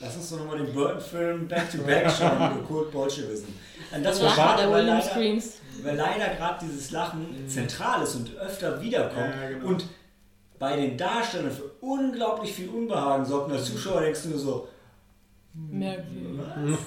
[0.00, 3.46] Lass uns doch nochmal den Burton-Film Back-to-Back schauen, über Kult Bolschewism.
[3.94, 5.54] Und das war Lachen schade, der William Screams.
[5.82, 9.34] Weil leider gerade dieses Lachen zentral ist und öfter wiederkommt.
[9.34, 9.66] Ja, genau.
[9.66, 9.86] Und
[10.58, 13.48] bei den Darstellern für unglaublich viel Unbehagen sorgt.
[13.48, 14.68] Und als Zuschauer denkst du nur so,
[15.54, 16.38] Merkwürdig.
[16.38, 16.78] was?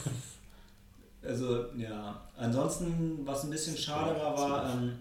[1.29, 2.21] Also, ja.
[2.37, 4.93] Ansonsten, was ein bisschen schade war, war, ähm,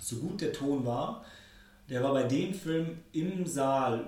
[0.00, 1.24] so gut der Ton war,
[1.88, 4.04] der war bei dem Film im Saal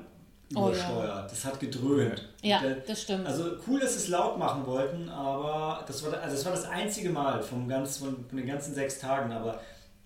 [0.55, 1.31] Oh, übersteuert.
[1.31, 2.29] Das hat gedröhnt.
[2.43, 3.27] Ja, Der- das stimmt.
[3.27, 6.65] Also cool, dass sie es laut machen wollten, aber das war, also das war das
[6.69, 9.61] einzige Mal vom ganz, von, den ganzen sechs Tagen, aber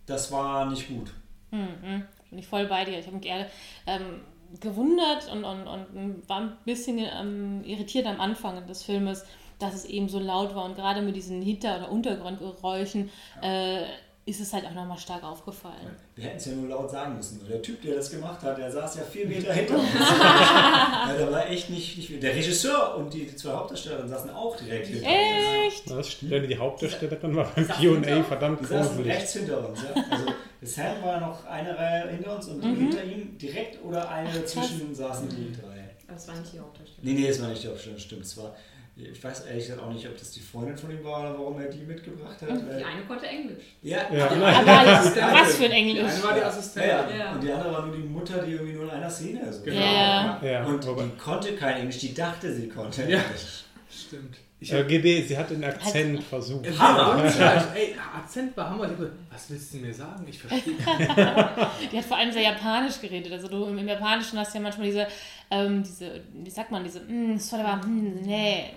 [0.06, 1.12] das war nicht gut.
[1.50, 2.04] Mhm.
[2.30, 2.98] Bin ich voll bei dir.
[2.98, 3.46] Ich habe mich eher
[3.86, 4.20] ähm,
[4.60, 9.24] gewundert und, und, und war ein bisschen ähm, irritiert am Anfang des Filmes,
[9.58, 10.64] dass es eben so laut war.
[10.64, 13.84] Und gerade mit diesen Hinter- oder Untergrundgeräuschen äh,
[14.26, 15.94] ist es halt auch nochmal stark aufgefallen.
[16.16, 17.46] Wir hätten es ja nur laut sagen müssen.
[17.46, 19.88] Der Typ, der das gemacht hat, der saß ja vier Meter hinter uns.
[19.94, 22.22] ja, der war echt nicht, nicht.
[22.22, 25.66] Der Regisseur und die, die zwei Hauptdarstellerinnen saßen auch direkt hinter uns.
[25.66, 25.90] Echt?
[25.90, 26.32] Das stimmt.
[26.32, 29.14] Ja, Die Hauptdarstellerin war beim QA verdammt Die saßen gruselig.
[29.14, 29.80] rechts hinter uns.
[29.82, 30.02] Ja?
[30.10, 30.26] Also
[30.62, 35.28] Sam war noch eine Reihe hinter uns und hinter ihm direkt oder eine dazwischen saßen
[35.28, 35.90] die drei.
[36.06, 37.00] Aber es war nicht die Hauptdarstellung.
[37.02, 38.22] Nee, nee, es war nicht die Hauptstadt, stimmt.
[38.24, 38.54] Es war,
[38.96, 41.60] ich weiß ehrlich gesagt auch nicht, ob das die Freundin von ihm war oder warum
[41.60, 42.48] er die mitgebracht hat.
[42.50, 43.64] Die eine konnte Englisch.
[43.82, 44.28] ja, Ja.
[44.28, 46.04] die- Aber was für ein Englisch.
[46.04, 46.90] Eine war die Assistentin.
[46.90, 47.32] ja, Ja.
[47.32, 49.62] Und die andere war nur die Mutter, die irgendwie nur in einer Szene so.
[49.64, 49.80] Genau.
[49.80, 50.40] Ja.
[50.42, 53.18] Ja, Und wobei- die konnte kein Englisch, die dachte, sie konnte Ja.
[53.18, 53.64] Englisch.
[53.90, 54.36] Stimmt.
[54.60, 56.64] Ich Äh, GD, sie hat den Akzent versucht.
[56.66, 57.22] Es Hammer.
[57.74, 58.84] Ey, Akzent war Hammer.
[58.84, 58.98] Hab
[59.30, 60.24] was willst du mir sagen?
[60.26, 60.72] Ich verstehe.
[61.92, 63.30] Die hat vor allem sehr japanisch geredet.
[63.32, 65.06] Also du im, im Japanischen hast ja manchmal diese,
[65.50, 68.70] ähm, diese, wie sagt man, diese, mm, so, aber, mm, nee.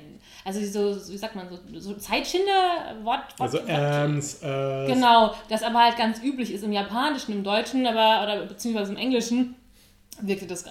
[0.48, 0.62] Also
[0.96, 5.84] so, wie sagt man, so, so Zeitschinder, Wort, Wort Also Ernst, äh, Genau, das aber
[5.84, 9.56] halt ganz üblich ist im Japanischen, im Deutschen, aber oder beziehungsweise im Englischen
[10.22, 10.64] wirkte das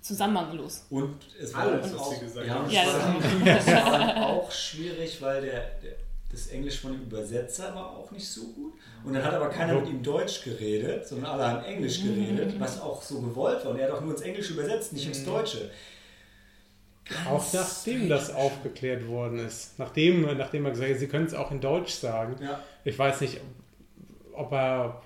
[0.00, 0.86] zusammenhanglos.
[0.90, 2.70] Und es war Alles, auch, was sie gesagt ja, haben.
[2.70, 5.96] Ja, es war, es war auch schwierig, weil der, der,
[6.30, 8.74] das Englisch von dem Übersetzer war auch nicht so gut.
[9.02, 12.80] Und dann hat aber keiner mit ihm Deutsch geredet, sondern alle haben Englisch geredet, was
[12.80, 13.72] auch so gewollt war.
[13.72, 15.68] Und er hat auch nur ins Englische übersetzt, nicht ins Deutsche.
[17.28, 19.78] Auch nachdem das aufgeklärt worden ist.
[19.78, 22.36] Nachdem, nachdem er gesagt hat, sie können es auch in Deutsch sagen.
[22.42, 22.60] Ja.
[22.84, 23.40] Ich weiß nicht,
[24.32, 25.02] ob er,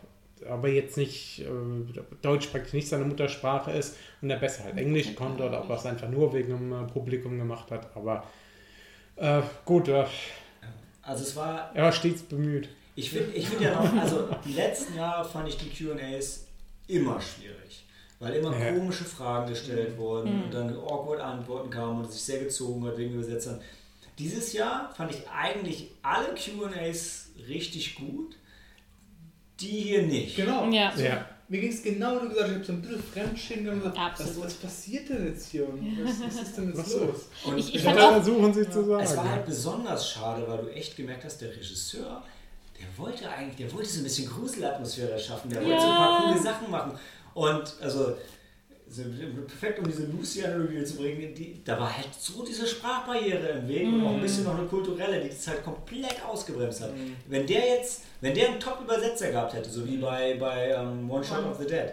[0.48, 4.76] ob er jetzt nicht, äh, Deutsch praktisch nicht seine Muttersprache ist und er besser halt
[4.76, 7.88] Englisch konnte oder ob er es einfach nur wegen dem äh, Publikum gemacht hat.
[7.96, 8.24] Aber
[9.16, 10.04] äh, gut, äh,
[11.02, 12.68] Also es war er war stets bemüht.
[12.96, 16.46] Ich finde ich find ja noch, also die letzten Jahre fand ich die QAs
[16.86, 17.83] immer schwierig.
[18.20, 18.72] Weil immer Ja.
[18.72, 22.96] komische Fragen gestellt wurden und dann awkward Antworten kamen und es sich sehr gezogen hat
[22.96, 23.60] wegen Übersetzern.
[24.18, 28.36] Dieses Jahr fand ich eigentlich alle QAs richtig gut.
[29.60, 30.36] Die hier nicht.
[30.36, 30.68] Genau.
[30.70, 30.92] Ja.
[30.96, 31.28] Ja.
[31.48, 33.98] Mir ging es genau, wie du gesagt ich habe so ein bisschen Fremdschämen und gesagt,
[34.18, 37.28] was, was passiert denn jetzt hier und was, was ist denn jetzt Was los?
[37.44, 39.02] Und Ich- ich versuchen sie zu sagen.
[39.04, 42.22] es war halt besonders schade, weil du echt gemerkt hast, der Regisseur,
[42.80, 46.22] der wollte eigentlich, der wollte so ein bisschen Gruselatmosphäre schaffen, der wollte so ein paar
[46.32, 46.98] coole Sachen machen.
[47.34, 48.16] Und also,
[48.88, 49.02] so
[49.46, 53.88] perfekt um diese Lucy-Analogie zu bringen, die, da war halt so diese Sprachbarriere im Weg
[53.88, 56.90] und auch ein bisschen noch eine kulturelle, die das halt komplett ausgebremst hat.
[57.26, 61.24] Wenn der jetzt, wenn der einen Top-Übersetzer gehabt hätte, so wie bei, bei ähm, One
[61.24, 61.90] Shot of the Dead,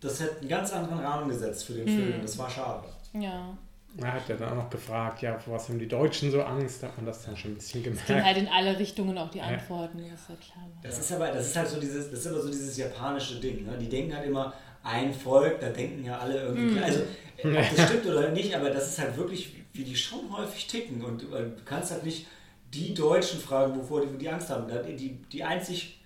[0.00, 2.22] das hätte einen ganz anderen Rahmen gesetzt für den Film.
[2.22, 2.88] Das war schade.
[3.12, 3.56] Ja.
[3.98, 6.82] Er hat ja dann auch noch gefragt, ja, vor was haben die Deutschen so Angst?
[6.82, 8.24] Da hat man das dann schon ein bisschen Es ging gemerkt.
[8.26, 10.66] halt in alle Richtungen auch die Antworten, das ist ja klar.
[10.82, 13.64] Das ist aber, das ist halt so dieses, das ist aber so dieses japanische Ding.
[13.66, 13.76] Ne?
[13.78, 16.76] Die denken halt immer, ein Volk, da denken ja alle irgendwie.
[16.76, 16.82] Mhm.
[16.82, 17.00] Also,
[17.44, 21.02] ob das stimmt oder nicht, aber das ist halt wirklich, wie die schon häufig ticken.
[21.04, 22.26] Und äh, du kannst halt nicht
[22.72, 24.66] die Deutschen fragen, wovor die, die Angst haben.
[24.68, 26.00] Da- Die, die einzig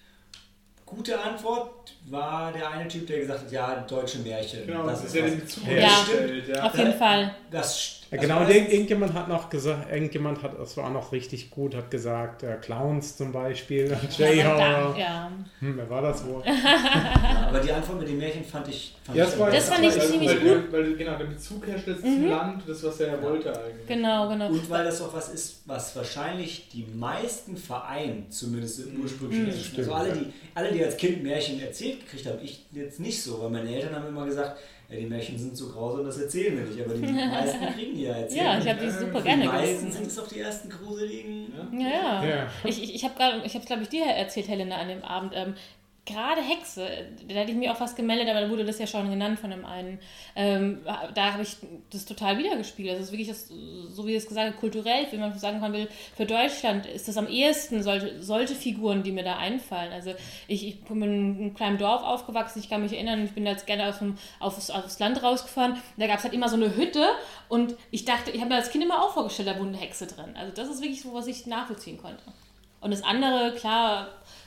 [0.86, 4.66] gute Antwort war der eine Typ, der gesagt hat, ja, deutsche Märchen.
[4.66, 6.06] Genau, das, das ist ja den Bezug Ja.
[6.54, 6.62] Ja.
[6.62, 7.34] Auf jeden Fall.
[7.50, 10.84] Das, Ja, also genau, das- und irgend- irgendjemand hat noch gesagt, irgendjemand hat, das war
[10.86, 14.96] auch noch richtig gut, hat gesagt, äh, Clowns zum Beispiel, Ja, J-Horror.
[14.98, 15.32] ja.
[15.60, 16.42] Hm, wer war das wohl?
[16.46, 18.94] Ja, aber die Antwort mit den Märchen fand ich.
[19.04, 20.72] Fand Ja, ich das war, Das fand ich weil, ziemlich weil, gut.
[20.72, 23.86] Weil, weil genau, der Bezug herstellt zum Land, das, was er wollte eigentlich.
[23.86, 24.48] Genau, genau.
[24.48, 29.76] Und weil das auch was ist, was wahrscheinlich die meisten vereint, zumindest im ursprünglichen Englischen.
[29.78, 33.40] Also alle die, alle, die als Kind Märchen erzählt gekriegt haben, ich jetzt nicht so,
[33.42, 36.64] weil meine Eltern haben immer gesagt, ja, die Märchen sind so grausam, das erzählen wir
[36.64, 38.42] nicht, aber die meisten kriegen die ja erzählt.
[38.42, 39.92] Ja, ich habe die Äh, super gerne Die meisten gelesen.
[39.92, 41.52] sind es auch die ersten gruseligen.
[41.72, 42.24] Ja, ja.
[42.24, 42.50] Ja.
[42.64, 45.32] Ich, ich, ich habe gerade, ich habe glaube ich dir erzählt, Helena, an dem Abend.
[45.34, 45.54] Ähm,
[46.06, 46.88] Gerade Hexe,
[47.28, 49.50] da hätte ich mir auch was gemeldet, aber da wurde das ja schon genannt von
[49.50, 49.98] dem einen.
[50.36, 50.78] Ähm,
[51.14, 51.56] da habe ich
[51.90, 52.90] das total wiedergespielt.
[52.90, 55.88] Also es ist wirklich, das, so wie es gesagt kulturell, wie man sagen kann will,
[56.16, 59.92] für Deutschland ist das am ehesten solche, solche Figuren, die mir da einfallen.
[59.92, 60.12] Also
[60.46, 63.50] ich, ich bin in einem kleinen Dorf aufgewachsen, ich kann mich erinnern, ich bin da
[63.50, 65.76] jetzt gerne aus dem, aufs, aufs Land rausgefahren.
[65.96, 67.04] Da gab es halt immer so eine Hütte
[67.48, 70.06] und ich dachte, ich habe mir als Kind immer auch vorgestellt, da wohnt eine Hexe
[70.06, 70.36] drin.
[70.36, 72.22] Also das ist wirklich so, was ich nachvollziehen konnte.
[72.80, 74.06] Und das andere, klar,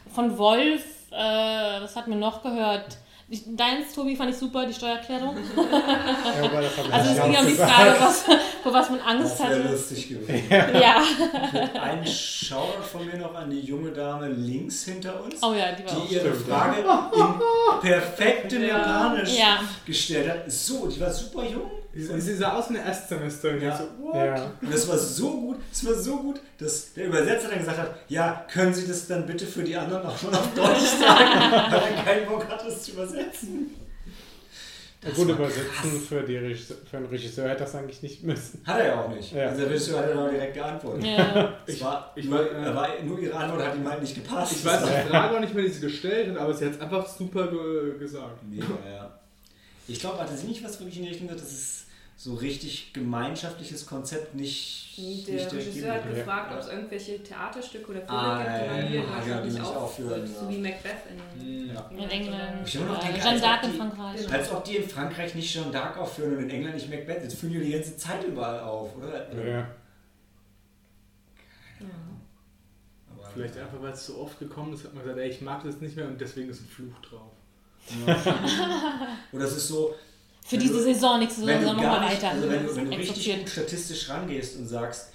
[0.10, 2.98] von Wolf, äh, was hat man noch gehört?
[3.46, 5.38] Deins, Tobi, fand ich super, die Steuererklärung.
[5.56, 7.54] Ja, aber das Also es nicht ging um die.
[7.54, 8.24] Frage, was,
[8.64, 9.72] vor was man Angst Das wäre hatte.
[9.74, 10.46] lustig gewesen.
[10.50, 11.04] Ja.
[11.80, 15.84] Ein Shoutout von mir noch an die junge Dame links hinter uns, Oh ja, die
[15.84, 16.48] die ihre stimmt.
[16.48, 18.68] Frage in perfektem Ja.
[18.80, 19.60] Japanisch Ja.
[19.86, 20.52] gestellt hat.
[20.52, 21.70] So, die war super jung.
[21.94, 23.50] Sie, sie sah aus wie eine Erstsemester.
[23.50, 23.70] Und Ja.
[23.74, 24.14] ich so?
[24.16, 24.52] Ja.
[24.62, 27.96] Und das war so gut, das war so gut, dass der Übersetzer dann gesagt hat,
[28.08, 31.82] ja, können Sie das dann bitte für die anderen auch schon auf Deutsch sagen, weil
[31.96, 33.72] er keinen Bock hat, das zu übersetzen.
[35.02, 38.62] Ja, gut übersetzen für, die Regisseur, für einen Regisseur hätte das eigentlich nicht müssen.
[38.66, 39.32] Hat er ja auch nicht.
[39.32, 39.48] Ja.
[39.48, 41.06] Also der Regisseur hat ja dann direkt geantwortet.
[41.06, 41.54] Ja.
[41.66, 44.52] Es war, ich- nur, äh, war, nur ihre Antwort hat ihm halt nicht gepasst.
[44.52, 46.82] Ich weiß die Frage auch nicht mehr, die sie gestellt hat, aber sie hat es
[46.82, 48.44] einfach super ge gesagt.
[48.44, 49.09] Mega, ja.
[49.90, 51.86] Ich glaube, hatte sie nicht was wirklich in die Richtung gesagt, dass es
[52.16, 58.02] so richtig gemeinschaftliches Konzept nicht, Der nicht Regisseur hat gefragt, ob es irgendwelche Theaterstücke oder
[58.02, 59.78] Filme Ah, gibt, die ja, man hier in ja, die nicht aufführt.
[60.14, 60.50] aufführen, So ja.
[60.50, 60.96] wie Macbeth
[61.40, 61.90] in, Ja.
[61.90, 62.68] In England.
[62.68, 64.34] Ich immer noch äh, denke, Jeanne als d'Arc ob in die- Frankreich.
[64.34, 67.24] Als ob die in Frankreich nicht Jeanne d'Arc aufführen und in England nicht Macbeth.
[67.24, 69.48] Jetzt führen die die ganze Zeit überall auf, oder?
[69.50, 69.68] Ja.
[73.34, 75.80] Vielleicht einfach, weil es so oft gekommen ist, hat man gesagt, ey, ich mag das
[75.80, 77.32] nicht mehr und deswegen ist ein Fluch drauf.
[79.32, 79.96] Oder es ist so,
[80.46, 82.30] Für Wenn diese du- Saison, nächste wenn Saison du, machen wir weiter.
[82.30, 85.10] also wenn du, wenn du richtig gut statistisch rangehst und sagst,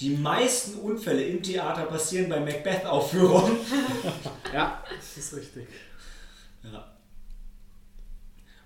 [0.00, 3.56] die meisten Unfälle im Theater passieren bei Macbeth-Aufführungen.
[4.52, 5.66] Ja, das ist richtig.
[6.62, 6.92] Ja.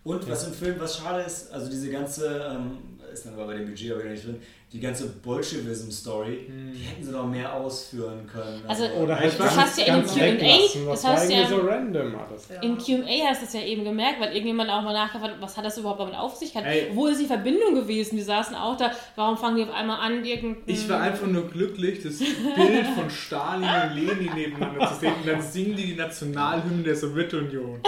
[0.03, 3.55] Und was im Film, was schade ist, also diese ganze, ähm, ist dann aber bei
[3.59, 4.41] dem Budget aber wieder nicht drin,
[4.73, 8.63] die ganze Bolschewism-Story, die hätten sie noch mehr ausführen können.
[8.67, 11.47] Also, Oder halt Das hast du ja in dem Q&A, das Das war hast ja-
[11.49, 12.49] so random alles.
[12.49, 12.61] Ja.
[12.63, 15.57] Im QA hast du es ja eben gemerkt, weil irgendjemand auch mal nachgefragt hat, was
[15.57, 16.55] hat das überhaupt damit auf sich?
[16.57, 16.91] Ey.
[16.93, 18.17] Wo ist die Verbindung gewesen?
[18.17, 18.91] Die saßen auch da.
[19.15, 20.63] Warum fangen die auf einmal an, irgendein.
[20.67, 25.29] Ich war einfach nur glücklich, das Bild von Stalin und Lenin nebeneinander zu sehen und
[25.29, 27.81] dann singen die die Nationalhymne der Sowjetunion.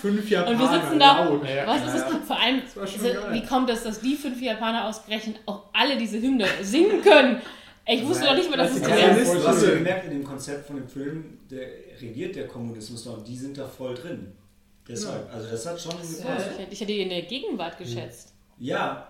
[0.00, 1.24] Fünf Japaner Und wir sitzen da.
[1.24, 1.42] laut.
[1.46, 1.66] Ja.
[1.66, 2.04] Was ist das?
[2.26, 3.18] Vor allem, war schon so, geil.
[3.32, 7.40] wie kommt es, dass die fünf Japaner ausgerechnet auch alle diese Hymne singen können?
[7.86, 9.32] Ich wusste doch nicht mal, dass es das ja, ist.
[9.34, 11.66] du hast ja gemerkt in dem Konzept von dem Film, der
[12.00, 14.32] regiert der Kommunismus noch und die sind da voll drin.
[14.86, 16.46] Deshalb, also das hat schon gepasst.
[16.70, 18.32] Ich hätte- die in der Gegenwart geschätzt.
[18.58, 19.06] Ja,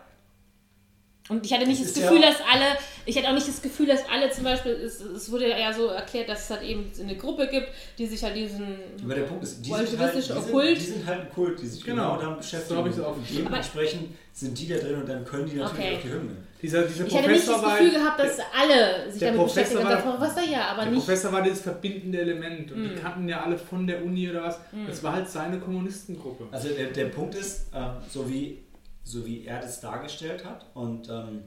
[1.28, 2.76] Und ich hatte nicht Das das, Gefühl, ja- dass alle,
[3.07, 5.86] ich hatte auch nicht das Gefühl, dass alle zum Beispiel, es, es wurde ja so
[5.86, 7.68] erklärt, dass es halt eben eine Gruppe gibt,
[7.99, 11.07] die sich halt diesen aber der Punkt ist, die sind, halt, die, sind, die sind
[11.07, 12.17] halt ein Kult, die sich Genau.
[12.17, 12.68] genau, damit beschäftigen.
[12.70, 15.57] So habe ich es auch und dementsprechend sind die da drin und dann können die
[15.57, 15.97] natürlich Okay.
[15.99, 16.36] auch die Hymne.
[16.63, 19.63] Dieser, dieser Ich hätte nicht das war, Gefühl gehabt, dass alle sich der damit Professor
[19.63, 19.79] beschäftigen.
[19.81, 20.99] Und war- davor, was da ja, aber der nicht.
[21.05, 22.97] Professor war das verbindende Element und die Mm.
[22.97, 24.59] kannten ja alle von der Uni oder was.
[24.87, 26.47] Das war halt seine Kommunistengruppe.
[26.51, 28.59] Also der, der Punkt ist, ähm, so, wie,
[29.05, 31.43] so wie er das dargestellt hat und ähm,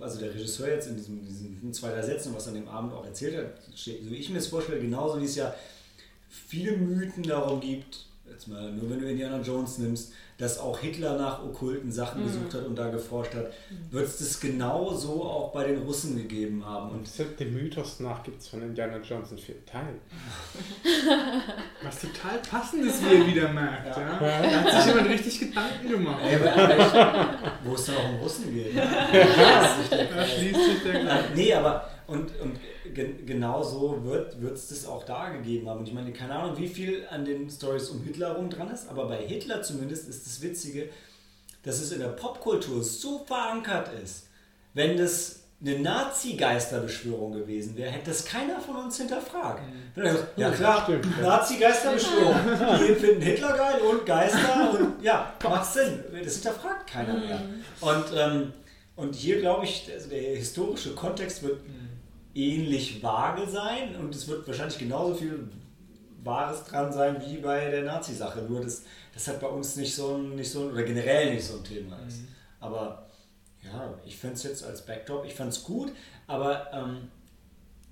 [0.00, 2.92] also der Regisseur jetzt in diesen, diesen zwei, drei Sätzen, was er an dem Abend
[2.92, 5.54] auch erzählt hat, steht, so wie ich mir das vorstelle, genauso wie es ja
[6.28, 10.12] viele Mythen darum gibt, jetzt mal nur wenn du Indiana Jones nimmst,
[10.42, 13.52] dass auch Hitler nach okkulten Sachen gesucht hat und da geforscht hat,
[13.92, 16.90] wird es das genau so auch bei den Russen gegeben haben.
[16.90, 19.94] Und dem Mythos nach gibt es von Indiana Jones einen vierten Teil.
[21.84, 23.96] Was total passend ist, wie ihr wieder merkt.
[23.96, 24.18] Ja.
[24.18, 26.22] Da hat sich jemand richtig Gedanken gemacht.
[26.24, 26.40] Ey,
[27.62, 28.74] wo es dann auch um Russen geht.
[28.76, 32.60] Da schließt sich der Äh, nee, aber und, und
[32.94, 35.80] gen, genau so wird es das auch da gegeben haben.
[35.80, 38.88] Und ich meine, keine Ahnung, wie viel an den Stories um Hitler rum dran ist,
[38.88, 40.88] aber bei Hitler zumindest ist das Witzige,
[41.62, 44.28] dass es in der Popkultur so verankert ist.
[44.74, 49.62] Wenn das eine Nazi-Geisterbeschwörung gewesen wäre, hätte das keiner von uns hinterfragt.
[49.94, 50.88] Wenn er sagt, ja klar.
[51.20, 52.34] Nazi-Geisterbeschwörung.
[52.80, 56.02] Die finden Hitler geil und Geister und ja, macht Sinn.
[56.24, 57.40] Das hinterfragt keiner mehr.
[57.80, 58.52] Und, ähm,
[58.96, 61.60] und hier glaube ich, also der historische Kontext wird
[62.34, 65.48] ähnlich vage sein und es wird wahrscheinlich genauso viel
[66.24, 68.42] Wahres dran sein wie bei der Nazi-Sache.
[68.42, 71.44] Nur, dass das halt bei uns nicht so ein, nicht so ein, oder generell nicht
[71.44, 72.20] so ein Thema ist.
[72.60, 73.06] Aber
[73.62, 75.92] ja, ich finde es jetzt als Backdrop, ich fand es gut,
[76.26, 77.08] aber ähm,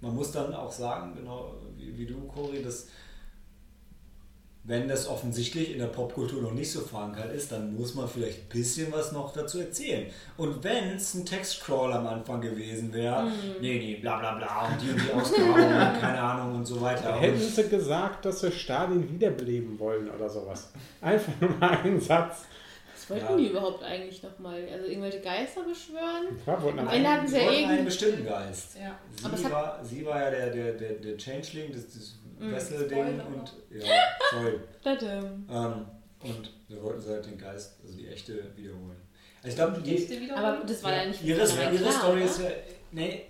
[0.01, 2.89] man muss dann auch sagen, genau wie, wie du, Cory, dass
[4.70, 8.39] wenn das offensichtlich in der Popkultur noch nicht so verankert ist, dann muss man vielleicht
[8.39, 10.07] ein bisschen was noch dazu erzählen.
[10.36, 14.81] Und wenn es ein Textcrawl am Anfang gewesen wäre, nee, nee, bla bla bla und
[14.81, 17.20] die und die Ausgrabung und keine Ahnung und so weiter.
[17.20, 20.70] Hätten sie gesagt, dass wir Stalin wiederbeleben wollen oder sowas.
[21.00, 22.44] Einfach nur mal einen Satz.
[22.94, 23.36] Was wollten Ja.
[23.39, 24.62] die überhaupt eigentlich nochmal?
[24.73, 26.39] Also irgendwelche Geister beschwören?
[26.47, 27.84] Ja, wollten Am Ende hatten sie ja wollten einen irgendwie.
[27.86, 28.76] bestimmten Geist.
[28.81, 28.99] Ja.
[29.16, 33.27] Sie hat- war, sie war ja der, der, der, der Changeling, das, das Wessel-Ding Spoiler.
[33.27, 33.86] und ja,
[34.31, 34.60] sorry.
[35.51, 35.86] Ähm,
[36.23, 38.97] und da wollten sie halt den Geist, also die echte, wiederholen.
[39.43, 42.31] Also ich glaube, die, Aber das war ja nicht ihre, ihre klar, Story oder?
[42.31, 42.51] ist ja.
[42.93, 43.27] Nee,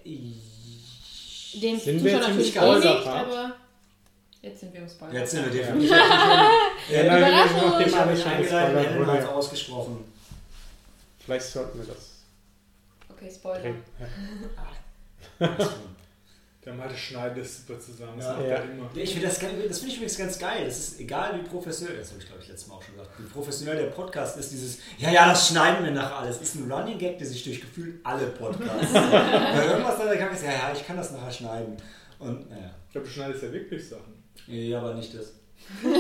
[1.55, 3.27] Dem Sind wir jetzt im Spoiler-Part?
[3.27, 3.57] aber.
[4.43, 5.13] Jetzt sind wir im Spoiler.
[5.15, 5.67] Jetzt sind wir Ja.
[5.67, 5.91] definitiv.
[6.91, 7.57] Ja, nein, Überraschung.
[7.71, 9.29] nachdem Ich habe mich es wurde.
[9.29, 10.05] ausgesprochen.
[11.25, 12.23] Vielleicht sollten wir das
[13.11, 13.75] Okay, Spoiler.
[16.75, 18.13] Mathe schneidet das super zusammen.
[18.17, 18.33] Das Ja.
[18.35, 18.55] macht Ja.
[18.55, 18.91] er immer.
[18.95, 20.65] Ich finde das, das finde ich übrigens ganz geil.
[20.65, 23.11] Das ist egal, wie professionell, das habe ich glaube ich letztes Mal auch schon gesagt,
[23.19, 26.41] wie professionell der Podcast ist, dieses, ja, ja, das schneiden wir nachher alles.
[26.41, 28.93] Ist ein Running Gag, der sich durch gefühlt alle Podcasts.
[28.95, 31.77] Weil irgendwas da gegangen ist, ja, ja, ich kann das nachher schneiden.
[32.19, 34.23] Und naja, Ich glaube, du schneidest ja wirklich Sachen.
[34.47, 35.33] ja, aber nicht das.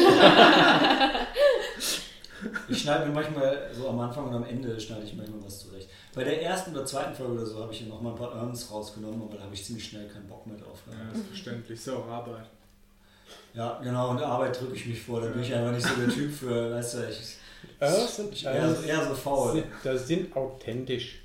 [2.68, 5.90] Ich schneide mir manchmal so am Anfang und am Ende schneide ich manchmal was zurecht.
[6.14, 8.70] Bei der ersten oder zweiten Folge oder so habe ich noch mal ein paar Earns
[8.70, 11.10] rausgenommen, aber da habe ich ziemlich schnell keinen Bock mehr drauf Ja, gehabt.
[11.12, 11.80] das ist verständlich.
[11.80, 12.47] So, Arbeit.
[13.55, 16.08] Ja, genau, und Arbeit drücke ich mich vor, da bin ich einfach nicht so der
[16.08, 17.36] Typ für, weißt du, ich,
[17.78, 19.52] Das sind, eher, so- eher so faul.
[19.52, 21.20] sind, das sind authentisch.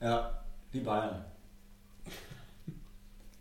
[0.00, 0.40] Ja,
[0.72, 1.24] wie Bayern.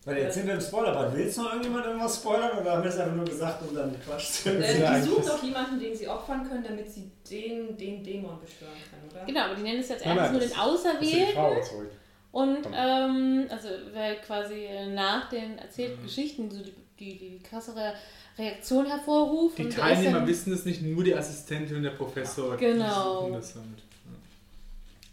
[0.05, 1.15] Weil jetzt sind wir im Spoilerbad.
[1.15, 4.25] Willst noch irgendjemand irgendwas spoilern oder haben wir es einfach nur gesagt, um dann Quatsch
[4.43, 8.39] zu Äh, die suchen doch jemanden, den sie opfern können, damit sie den, den Dämon
[8.39, 9.25] beschwören können, oder?
[9.25, 11.89] Genau, aber die nennen es jetzt Nein, erst nein, nur den die Auserwählten.
[12.31, 17.93] Und ähm, also weil quasi nach den erzählten Geschichten so die, die, die krassere
[18.37, 19.57] Reaktion hervorruft.
[19.57, 22.57] Die Teilnehmer wissen es nicht, nur die Assistentin und der Professor.
[22.57, 23.21] die Genau.
[23.21, 23.65] suchen Das halt.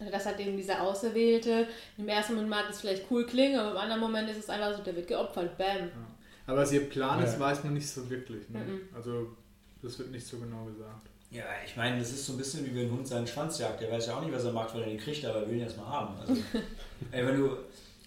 [0.02, 1.66] Also das hat eben dieser Auserwählte.
[1.96, 4.76] Im ersten Moment mag es vielleicht cool klingen, aber im anderen Moment ist es einfach
[4.76, 5.56] so, der wird geopfert.
[5.56, 5.90] Bam.
[6.46, 7.40] Aber was ihr Plan ist, Ja.
[7.40, 8.48] weiß man nicht so wirklich.
[8.50, 8.58] Ne?
[8.58, 8.80] Mhm.
[8.94, 9.28] Also,
[9.82, 11.06] das wird nicht so genau gesagt.
[11.30, 13.80] Ja, ich meine, das ist so ein bisschen wie wenn ein Hund seinen Schwanz jagt.
[13.80, 15.56] Der weiß ja auch nicht, was er mag, weil er den kriegt, aber er will
[15.56, 16.14] ihn erstmal haben.
[16.20, 16.34] Also,
[17.12, 17.56] ey, wenn du,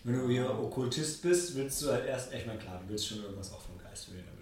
[0.04, 3.24] wenn du hier Okkultist bist, willst du halt erst, ich meine, klar, du willst schon
[3.24, 4.35] irgendwas auch vom Geist, beschwörst.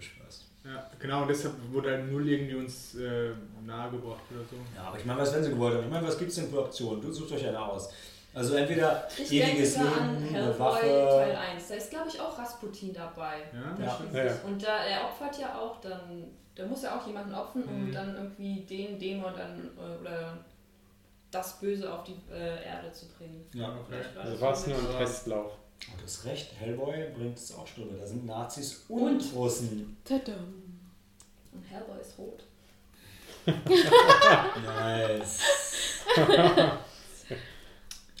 [0.64, 3.32] Ja, genau, und deshalb wurde halt null irgendwie uns äh,
[3.64, 4.56] nahegebracht oder so.
[4.74, 5.84] Ja, aber ich meine, was wenn sie gewollt haben?
[5.84, 7.02] Ich meine, was gibt es denn für Optionen?
[7.02, 7.92] Du suchst euch eine aus.
[8.32, 11.38] Also entweder Ich ewiges denke da Leben, an eine Hellboy Teil Waffe.
[11.38, 11.68] 1.
[11.68, 13.42] Da ist, glaube ich, auch Rasputin dabei.
[13.52, 13.84] Ja?
[13.84, 14.24] Ja.
[14.24, 14.32] Ja.
[14.44, 17.92] Und da, er opfert ja auch dann, da muss er auch jemanden opfern, um Mhm.
[17.92, 20.38] dann irgendwie den Dämon dann äh, oder
[21.30, 23.44] das Böse auf die äh, Erde zu bringen.
[23.52, 24.00] Ja, Okay.
[24.18, 25.52] Also das war es nur ein Testlauf.
[25.92, 27.96] Und das recht, Hellboy bringt es auch Stunde.
[27.98, 29.34] Da sind Nazis und, Und?
[29.34, 29.96] Russen.
[30.04, 30.54] Tadam.
[31.52, 32.44] Und Hellboy ist rot.
[34.66, 35.40] Nice.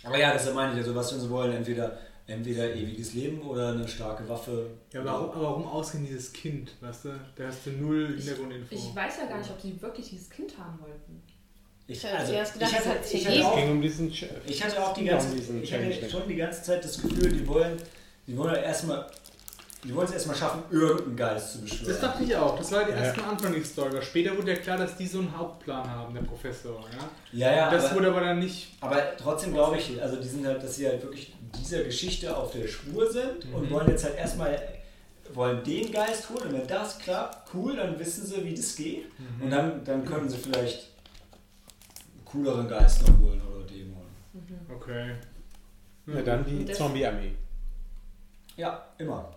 [0.04, 3.70] Aber ja, das meine ich, also was wir so wollen, entweder, entweder ewiges Leben oder
[3.72, 4.70] eine starke Waffe.
[4.92, 7.20] Ja, aber warum, aber warum ausgehen dieses Kind, weißt du?
[7.36, 8.74] Da hast du null Hintergrundinfo.
[8.74, 11.22] Ich weiß ja gar nicht, ob sie wirklich dieses Kind haben wollten.
[11.86, 12.58] Ich, also, ich, hatte,
[13.12, 16.26] ich, hatte auch, ging um ich hatte auch die Ja, um ganze, ich hatte schon
[16.28, 17.76] die ganze Zeit das Gefühl, die wollen,
[18.26, 19.06] die wollen erstmal,
[19.82, 21.88] die wollen es erstmal schaffen, irgendeinen Geist zu beschwören.
[21.92, 22.56] Das dachte ich auch.
[22.56, 22.96] Das war die Ja.
[23.04, 23.90] erste Anfang der Story.
[23.90, 26.82] Aber später wurde ja klar, dass die so einen Hauptplan haben, der Professor.
[27.32, 27.50] Ja?
[27.50, 28.68] ja, ja, das aber, wurde aber dann nicht.
[28.80, 32.52] aber trotzdem glaube ich, also die sind halt, dass sie halt wirklich dieser Geschichte auf
[32.52, 33.70] der Spur sind und Mhm.
[33.74, 34.58] wollen jetzt halt erstmal
[35.34, 39.06] wollen den Geist holen und wenn das klappt, cool, dann wissen sie, wie das geht
[39.18, 39.42] Mhm.
[39.44, 40.93] und dann, dann können sie vielleicht
[42.34, 44.02] cooleren Geist noch holen oder Dämon.
[44.74, 45.12] Okay.
[46.06, 47.32] Ja, dann die Zombie-Armee.
[48.56, 49.30] Ja, immer.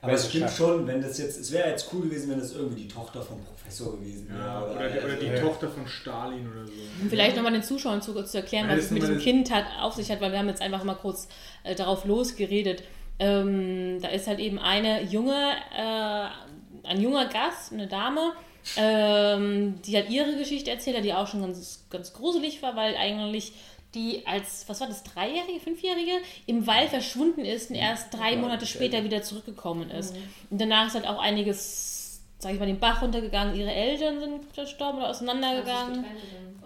[0.00, 2.82] Aber es stimmt schon, wenn das jetzt, es wäre jetzt cool gewesen, wenn das irgendwie
[2.82, 4.38] die Tochter vom Professor gewesen wäre.
[4.38, 5.40] Ja, oder, die, oder die Ja.
[5.40, 6.72] Tochter von Stalin oder so.
[7.02, 9.64] Um vielleicht nochmal den Zuschauern zu, zu erklären, was es mit diesem mal- Kind hat,
[9.80, 11.28] auf sich hat, weil wir haben jetzt einfach mal kurz
[11.64, 12.84] äh, darauf losgeredet.
[13.18, 15.34] Ähm, da ist halt eben eine junge,
[15.76, 18.34] äh, ein junger Gast, eine Dame,
[18.76, 23.52] ähm, die hat ihre Geschichte erzählt die auch schon ganz, ganz gruselig war, weil eigentlich
[23.94, 26.12] die als, was war das, Dreijährige, Fünfjährige,
[26.46, 30.14] im Wald verschwunden ist und erst drei Ja, Monate später wieder zurückgekommen ist.
[30.50, 33.56] Und danach ist halt auch einiges, sag ich mal, den Bach runtergegangen.
[33.56, 36.04] Ihre Eltern sind verstorben oder auseinandergegangen.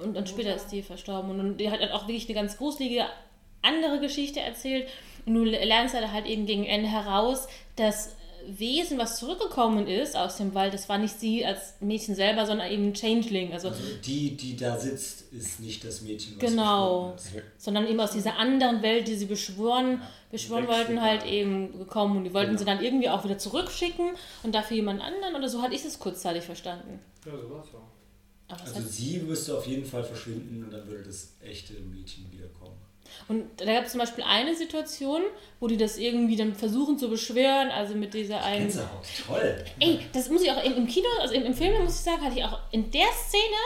[0.03, 1.31] Und, und später ist die verstorben.
[1.31, 3.07] Und, und die hat halt auch wirklich eine ganz gruselige
[3.63, 4.89] andere Geschichte erzählt.
[5.25, 7.47] Und du lernst halt, halt eben gegen Ende heraus,
[7.77, 8.17] dass
[8.49, 12.71] Wesen, was zurückgekommen ist aus dem Wald, das war nicht sie als Mädchen selber, sondern
[12.71, 13.53] eben ein Changeling.
[13.53, 17.15] Also, Also die, die da sitzt, ist nicht das Mädchen, was Genau.
[17.17, 17.31] ist.
[17.59, 22.19] sondern eben aus dieser anderen Welt, die sie beschworen, Ja, beschworen wollten, halt eben gekommen.
[22.19, 22.59] Und die wollten Genau.
[22.59, 24.11] sie dann irgendwie auch wieder zurückschicken
[24.43, 25.35] und dafür jemand anderen.
[25.37, 26.99] Oder so hatte ich es kurzzeitig verstanden.
[27.25, 27.83] Ja, so auch.
[28.49, 31.73] Aber es Also hat sie müsste auf jeden Fall verschwinden und dann würde das echte
[31.75, 32.77] Mädchen wiederkommen.
[33.29, 35.23] Und da gab es zum Beispiel eine Situation,
[35.61, 38.67] wo die das irgendwie dann versuchen zu beschwören, also mit dieser einen.
[38.67, 39.65] Gänsehaut, toll.
[39.81, 42.23] Ey, das muss ich auch im, im Kino, also im, im Film muss ich sagen,
[42.23, 43.57] hatte ich auch in der Szene,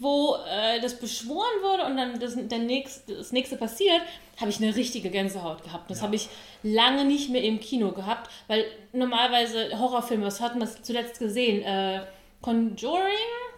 [0.00, 4.00] wo äh, das beschworen wurde und dann das, der nächste, das nächste passiert,
[4.40, 5.90] habe ich eine richtige Gänsehaut gehabt.
[5.90, 6.28] Das habe ich
[6.62, 11.62] lange nicht mehr im Kino gehabt, weil normalerweise Horrorfilme, was hatten wir zuletzt gesehen?
[11.62, 12.02] Äh,
[12.40, 13.02] Conjuring,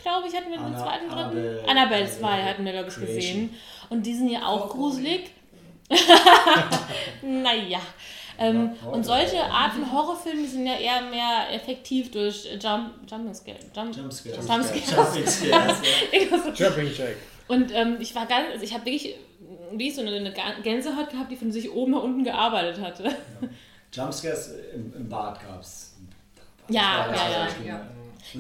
[0.01, 1.19] glaube ich, hatten wir den zweiten, dritten.
[1.39, 3.15] Annabelle- Annabelle 2 Annabelle hatten wir, glaube ich, Creation.
[3.17, 3.55] gesehen.
[3.91, 5.31] Und die sind ja auch Oh, gruselig.
[7.23, 7.81] naja.
[8.39, 13.59] Ähm, Ja, und solche Art von Horrorfilme sind ja eher mehr effektiv durch Jump, Jumpscare.
[13.75, 14.37] Jump, Jumpscare.
[14.37, 14.79] Jumpscare.
[14.79, 15.77] Jumpscare.
[16.13, 16.65] Irgendwas so.
[16.65, 17.17] Jumping Jack.
[17.49, 19.15] Und ähm, ich war ganz, also ich habe wirklich
[19.73, 23.15] wie so eine, eine Gänsehaut gehabt, die von sich oben nach unten gearbeitet hatte.
[23.93, 25.95] Jumpscares im, im Bad gab es.
[26.69, 27.87] Ja, ja, ja, ja.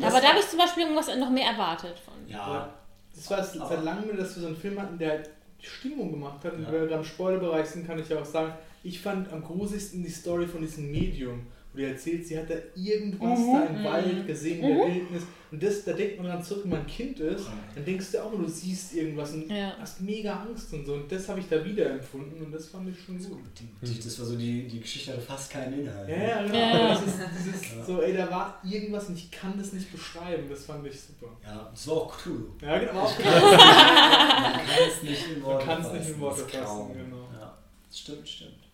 [0.02, 2.14] Aber da habe ich zum Beispiel irgendwas noch mehr erwartet von.
[2.28, 2.68] Ja,
[3.14, 5.18] Das war es seit langem, dass wir so einen Film hatten, der
[5.60, 6.54] die Stimmung gemacht hat.
[6.54, 8.52] Und wenn wir da im Spoilerbereich sind, kann ich ja auch sagen,
[8.82, 12.54] ich fand am gruseligsten die Story von diesem Medium, wo die erzählt, sie hat da
[12.74, 15.22] irgendwas da im Wald gesehen, in der Wildnis.
[15.52, 18.22] Und das, da denkt man dann zurück, wenn man ein Kind ist, dann denkst du
[18.22, 19.76] auch, du siehst irgendwas und Ja.
[19.80, 20.94] hast mega Angst und so.
[20.94, 23.38] Und das habe ich da wieder empfunden und das fand ich schon gut.
[23.82, 26.08] die, das war so, die, die Geschichte hatte fast keinen Inhalt.
[26.08, 26.54] Ja, ja, genau.
[26.56, 26.88] Ja.
[26.94, 30.44] Das ist dieses, so, ey, da war irgendwas und ich kann das nicht beschreiben.
[30.48, 31.32] Das fand ich super.
[31.44, 32.46] Ja, das war auch Cthulhu.
[32.62, 33.02] Ja, genau.
[33.02, 37.28] Man kann es nicht in Worte Man kann es nicht fassen, in Worte fassen, genau.
[37.38, 37.58] Ja,
[37.92, 38.69] stimmt, stimmt.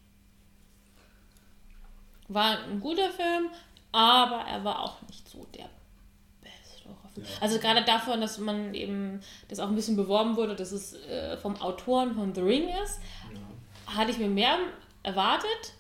[2.29, 3.49] War ein guter Film,
[3.93, 5.69] aber er war auch nicht so der
[6.43, 7.27] beste Horrorfilm.
[7.27, 7.33] Ja.
[7.41, 11.37] Also gerade davon, dass man eben, das auch ein bisschen beworben wurde, dass es äh,
[11.37, 13.01] vom Autoren von The Ring ist,
[13.87, 14.59] hatte ich mir mehr
[15.03, 15.75] erwartet.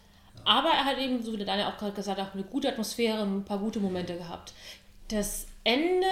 [0.44, 3.20] Aber er hat eben, so wie der Daniel auch gerade gesagt hat, eine gute Atmosphäre
[3.22, 4.52] und ein paar gute Momente gehabt.
[5.08, 6.06] Das Ende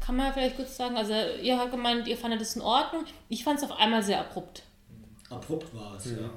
[0.00, 3.04] kann man vielleicht kurz sagen, also ihr habt gemeint, ihr fandet es in Ordnung.
[3.28, 4.62] Ich fand es auf einmal sehr abrupt.
[5.28, 6.30] Abrupt war es, ja.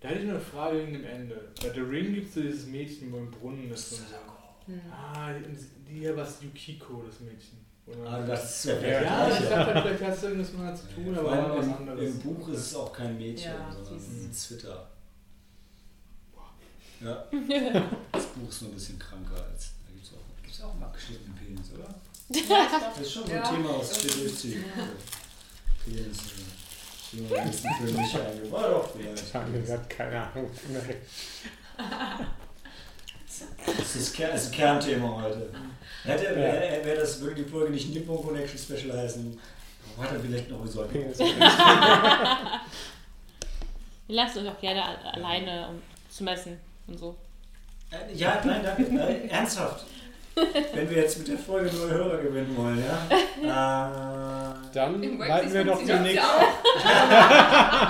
[0.00, 1.48] Da hätte ich noch eine Frage wegen dem Ende.
[1.62, 4.74] Bei The Ring gibt es so dieses Mädchen, wo im Brunnen ist und so.
[4.92, 5.56] Ah, die,
[5.92, 7.58] die hier war es Yukiko, das Mädchen.
[7.86, 8.10] Oder?
[8.10, 11.16] Ah, das ist ja Ja, ja, ich dachte, vielleicht hast du irgendwas mal zu tun,
[11.16, 12.10] aber Vor war was anderes.
[12.10, 13.94] im, Buch ist es auch kein Mädchen, Ja, sondern
[14.26, 14.88] ein Zwitter.
[17.00, 17.24] Ja.
[18.12, 19.70] Das Buch ist nur ein bisschen kranker als.
[19.86, 21.94] Da gibt es auch, gibt's auch einen abgeschnittenen Penis, oder?
[22.28, 23.50] Das ist schon so ein Ja.
[23.50, 24.64] Thema aus Tschetschenien.
[25.84, 26.18] Penis.
[27.16, 28.52] Ich will den nächsten Film nicht eingehen.
[28.52, 29.34] War doch vielleicht.
[29.34, 30.50] Daniel hat keine Ahnung.
[33.66, 35.50] Das ist das, Ker das ist ein Kernthema heute.
[36.04, 36.34] Hätte, Ja.
[36.36, 39.38] wär, wär das, würde die Folge nicht Nippon Connection Special heißen,
[39.98, 40.84] hat er vielleicht noch so.
[44.08, 44.82] Lasst euch auch gerne
[45.14, 47.16] alleine, um zu messen und so.
[47.90, 48.82] Äh, Ja, nein, danke.
[48.84, 49.84] Äh, ernsthaft.
[50.74, 53.06] Wenn wir jetzt mit der Folge neue Hörer gewinnen wollen, ja?
[53.36, 53.48] Äh,
[54.72, 56.16] Dann leiten wir doch zum nächsten.
[56.16, 57.88] Ja,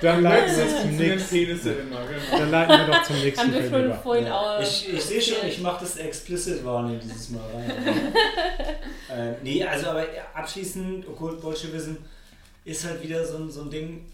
[0.00, 1.36] Dann leiten wir Das zum nächsten.
[1.36, 1.96] Genau.
[2.30, 3.94] Dann leiten wir doch zum nächsten Film über.
[3.94, 4.34] vorhin ja.
[4.34, 4.60] auch.
[4.60, 7.70] ich ich sehe schon, ich mache das explicit Warning dieses Mal rein.
[9.10, 11.96] äh, nee, also aber abschließend, Okkult Bolschewism
[12.64, 14.06] ist halt wieder so ein, so ein Ding.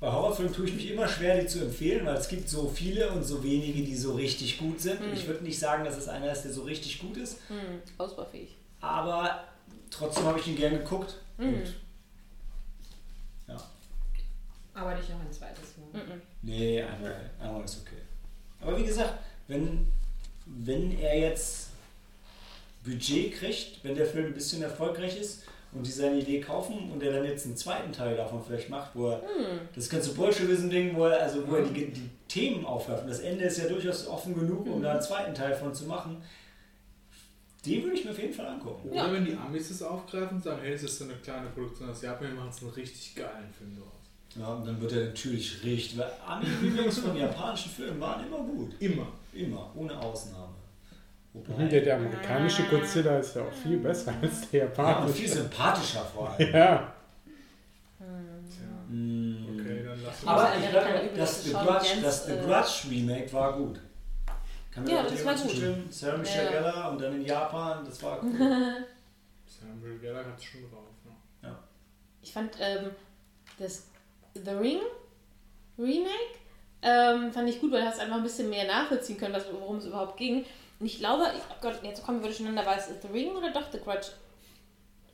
[0.00, 3.10] Bei Horrorfilmen tue ich mich immer schwer, die zu empfehlen, weil es gibt so viele
[3.10, 5.00] und so wenige, die so richtig gut sind.
[5.00, 5.12] Hm.
[5.12, 8.56] Ich würde nicht sagen, dass es einer ist, der so richtig gut ist, Hm, ausbaufähig.
[8.80, 9.44] aber
[9.90, 11.16] trotzdem habe ich ihn gern geguckt.
[11.36, 11.48] Mhm.
[11.54, 11.74] Und
[13.48, 13.56] ja.
[14.74, 16.00] Aber nicht noch ein zweites Mal.
[16.00, 16.22] Mhm.
[16.42, 17.96] Nee, einmal, einmal ist okay.
[18.60, 19.14] Aber wie gesagt,
[19.48, 19.88] wenn,
[20.46, 21.70] wenn er jetzt
[22.84, 27.02] Budget kriegt, wenn der Film ein bisschen erfolgreich ist und die seine Idee kaufen und
[27.02, 29.22] er dann jetzt einen zweiten Teil davon vielleicht macht, wo er
[29.74, 33.08] das ganze Bolschewism-Ding, wo er, also wo er die, die Themen aufwerfen.
[33.08, 36.22] Das Ende ist ja durchaus offen genug, um da einen zweiten Teil von zu machen.
[37.66, 38.88] Den würde ich mir auf jeden Fall angucken.
[38.88, 41.90] Oder wenn die Amis das aufgreifen und sagen, hey, das ist so eine kleine Produktion
[41.90, 43.98] aus Japan, wir machen jetzt einen richtig geilen Film draus.
[44.38, 48.74] Ja, und dann wird er natürlich richtig, weil Ami-Remakes von japanischen Filmen waren immer gut.
[48.78, 49.08] Immer.
[49.32, 50.47] Immer, ohne Ausnahme.
[51.32, 55.14] Wobei, Der, der amerikanische Godzilla ist ja auch viel besser als der ja, und japanische.
[55.14, 56.52] viel sympathischer vor allem.
[56.52, 56.92] Ja,
[57.98, 59.44] Tja, Mm.
[59.60, 60.26] okay, dann lass uns.
[60.26, 63.80] Aber ich glaube, das The Grudge, das The äh, Grudge Remake war gut.
[64.72, 65.42] Kann mir Ja, das war gut.
[65.42, 65.86] zustimmen?
[65.90, 66.50] Sarah Michelle Ja.
[66.52, 68.30] Gellar und dann in Japan, das war cool.
[69.46, 70.84] Samuel Geller hat es schon drauf.
[71.42, 71.54] Ne?
[72.22, 72.90] Ich fand ähm,
[73.58, 73.88] das
[74.34, 74.80] The Ring
[75.78, 76.38] Remake
[76.80, 79.76] ähm, fand ich gut, weil du hast einfach ein bisschen mehr nachvollziehen können, was, worum
[79.78, 80.44] es überhaupt ging.
[80.80, 83.50] Und ich glaube, ich, oh Gott, jetzt kommen wir durcheinander, war es The Ring oder
[83.50, 84.08] doch The Grudge?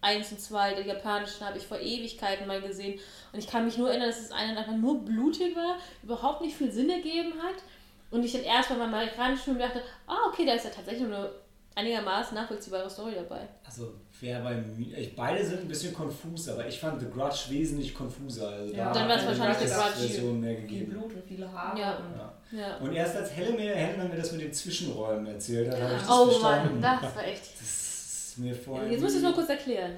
[0.00, 3.00] Eins und zwei, der japanischen, habe ich vor Ewigkeiten mal gesehen.
[3.32, 6.56] Und ich kann mich nur erinnern, dass es einen einfach nur blutig war, überhaupt nicht
[6.56, 7.62] viel Sinn ergeben hat.
[8.10, 11.08] Und ich dann erst mal beim amerikanischen Film dachte, ah, okay, da ist ja tatsächlich
[11.08, 11.30] nur eine
[11.74, 13.48] einigermaßen nachvollziehbare Story dabei.
[13.64, 17.46] Also, wer bei mir, ich, beide sind ein bisschen konfus, aber ich fand The Grudge
[17.48, 18.48] wesentlich konfuser.
[18.48, 20.08] Also Ja, da dann hat mir wahrscheinlich die The Grudge.
[20.08, 20.92] Version mehr Viel gegeben.
[20.92, 21.80] Blut und viele Haare.
[21.80, 21.90] Ja.
[22.16, 22.32] Ja.
[22.56, 22.76] Ja.
[22.76, 26.00] Und erst als Helle mir, Helen mir das mit den Zwischenräumen erzählt hat, habe ich
[26.00, 26.80] das Oh verstanden.
[26.80, 27.42] Mann, das war echt.
[27.60, 28.92] Das ist mir vorhin.
[28.92, 29.92] Jetzt musst du es mal kurz erklären.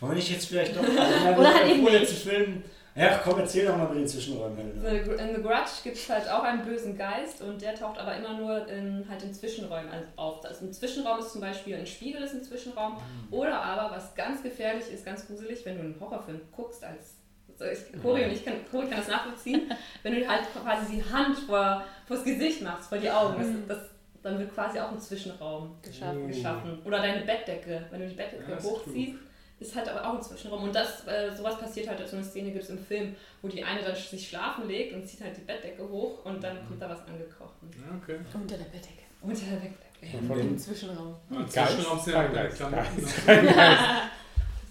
[0.00, 0.82] Wollen wir nicht jetzt vielleicht doch.
[0.82, 0.92] Also,
[1.32, 2.62] ich Oder halt der eben vorletzte Film.
[2.94, 4.82] Ja, komm, erzähl doch mal mit den Zwischenräumen.
[4.82, 5.22] Helena.
[5.22, 8.36] In The Grudge gibt es halt auch einen bösen Geist und der taucht aber immer
[8.36, 10.40] nur in, halt in Zwischenräumen auf.
[10.40, 12.96] Das ein Zwischenraum ist zum Beispiel ein Spiegel ist ein Zwischenraum.
[13.30, 17.17] Oder aber, was ganz gefährlich ist, ganz gruselig, wenn du einen Horrorfilm guckst als
[17.60, 19.70] Ich, Cori und ich kann, Cori kann das nachvollziehen,
[20.02, 23.64] wenn du halt quasi die Hand vor, vors Gesicht machst, vor die Augen.
[23.66, 23.88] Das, das,
[24.22, 26.28] dann wird quasi auch ein Zwischenraum geschaffen.
[26.28, 26.78] geschaffen.
[26.84, 29.14] Oder deine Bettdecke, wenn du die Bettdecke ja, hochziehst,
[29.60, 30.64] ist halt aber auch ein Zwischenraum.
[30.64, 33.62] Und das, äh, sowas passiert halt, so eine Szene gibt es im Film, wo die
[33.62, 36.88] eine dann sich schlafen legt und zieht halt die Bettdecke hoch und dann kommt da
[36.88, 37.54] was angekocht.
[37.62, 38.18] Ja, okay.
[38.34, 39.02] Unter der Bettdecke.
[39.20, 39.78] Unter der Bettdecke.
[40.00, 41.16] Ja, Von dem Zwischenraum.
[41.30, 43.06] Ja, Zwischenraum sind ja keine Klamotten.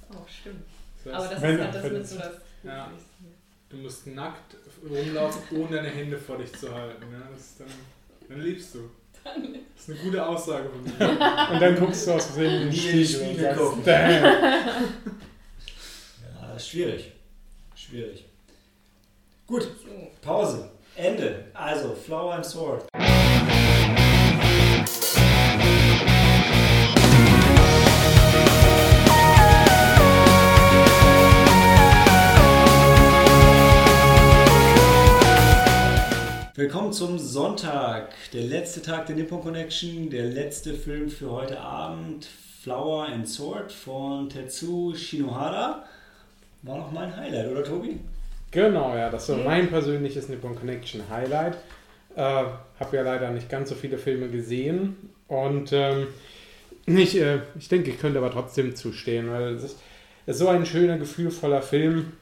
[0.09, 0.63] Oh, stimmt.
[1.03, 2.31] Das heißt, Aber das ist halt das mit so das.
[2.63, 2.91] Ja.
[3.69, 4.55] Du musst nackt
[4.89, 7.03] rumlaufen, ohne deine Hände vor dich zu halten.
[7.11, 7.67] Ja, das dann,
[8.29, 8.89] dann liebst du.
[9.23, 9.35] Das
[9.83, 10.91] ist eine gute Aussage von mir.
[11.51, 13.85] und dann guckst du aus Versehen in den Spiegel und sagst,
[16.41, 17.11] ja, schwierig.
[17.75, 18.25] Schwierig.
[19.45, 19.67] Gut,
[20.21, 20.69] Pause.
[20.95, 21.45] Ende.
[21.53, 22.85] Also, Flower and Sword.
[36.57, 42.27] Willkommen zum Sonntag, der letzte Tag der Nippon Connection, der letzte Film für heute Abend,
[42.63, 45.85] Flower and Sword von Tetsu Shinohara.
[46.63, 47.99] War noch mein Highlight, oder Tobi?
[48.49, 51.57] Genau, ja, das war mein persönliches Nippon Connection Highlight.
[52.15, 52.57] Äh, Habe
[52.93, 56.07] ja leider nicht ganz so viele Filme gesehen und ähm,
[56.87, 59.77] ich, äh, ich denke, ich könnte aber trotzdem zustehen, weil es ist,
[60.25, 62.13] ist so ein schöner, gefühlvoller Film,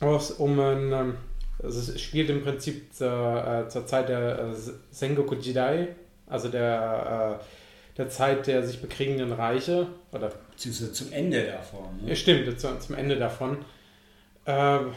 [0.00, 1.14] aus, um ein ähm,
[1.62, 4.54] also es spielt im Prinzip zur, äh, zur Zeit der äh,
[4.90, 5.88] Sengoku Jidai,
[6.26, 9.86] also der, äh, der Zeit der sich bekriegenden Reiche.
[10.12, 11.96] Oder Beziehungsweise zum Ende davon.
[12.02, 12.10] Ne?
[12.10, 13.58] Ja, stimmt, zu, zum Ende davon.
[14.44, 14.92] Ähm,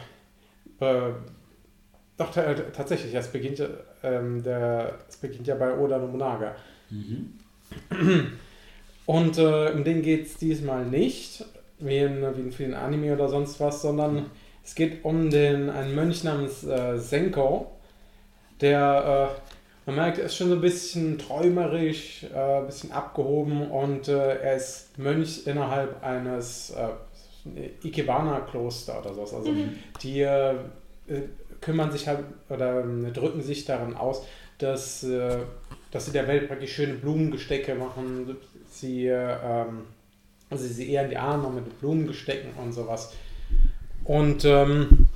[0.79, 1.11] äh,
[2.17, 2.33] doch,
[2.73, 3.63] tatsächlich, es beginnt,
[4.03, 6.55] ähm, der, es beginnt ja bei Oda Nobunaga.
[6.89, 7.39] Mhm.
[9.05, 11.45] Und äh, um den geht es diesmal nicht,
[11.79, 14.25] wie in, wie in vielen Anime oder sonst was, sondern mhm
[14.69, 17.71] es geht um den, einen Mönch namens äh, Senko,
[18.61, 23.71] der, äh, man merkt, er ist schon so ein bisschen träumerisch, äh, ein bisschen abgehoben
[23.71, 29.33] und äh, er ist Mönch innerhalb eines äh, Ikebana-Kloster oder sowas.
[29.33, 29.75] Also mhm.
[30.03, 30.27] die
[31.61, 34.23] kümmern sich halt oder ähm, drücken sich daran aus,
[34.59, 35.03] dass,
[35.89, 38.37] dass sie der Welt praktisch schöne Blumengestecke machen.
[38.69, 39.85] Sie, ähm,
[40.51, 43.13] also sie eher in die Arme mit Blumengestecken und sowas.
[44.03, 45.07] Und, ähm,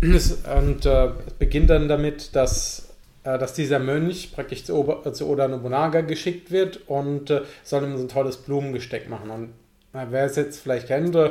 [0.00, 2.88] es, und äh, es beginnt dann damit, dass,
[3.24, 7.84] äh, dass dieser Mönch praktisch zu, Ober, zu Oda Nobunaga geschickt wird und äh, soll
[7.84, 9.30] ihm so ein tolles Blumengesteck machen.
[9.30, 9.50] Und
[9.92, 11.30] wer es jetzt vielleicht kennt, äh,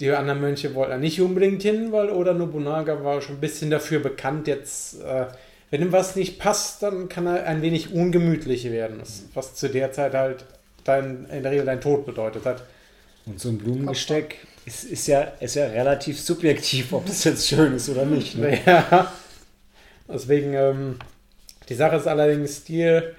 [0.00, 3.70] die anderen Mönche wollten da nicht unbedingt hin, weil Oda Nobunaga war schon ein bisschen
[3.70, 5.26] dafür bekannt, jetzt, äh,
[5.70, 9.00] wenn ihm was nicht passt, dann kann er ein wenig ungemütlich werden,
[9.34, 10.44] was zu der Zeit halt
[10.84, 12.62] dein, in der Regel dein Tod bedeutet hat.
[13.24, 17.74] Und so ein Blumengesteck ist, ist, ja, ist ja relativ subjektiv, ob das jetzt schön
[17.74, 18.36] ist oder nicht.
[18.36, 18.58] Ne?
[18.66, 19.12] Ja.
[20.08, 20.98] Deswegen, ähm,
[21.68, 23.12] die Sache ist allerdings die, äh,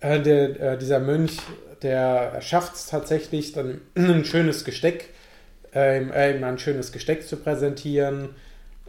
[0.00, 1.38] der, äh, dieser Mönch,
[1.82, 5.14] der schafft es tatsächlich, dann ein schönes Gesteck,
[5.74, 8.30] äh, äh, ein schönes Gesteck zu präsentieren.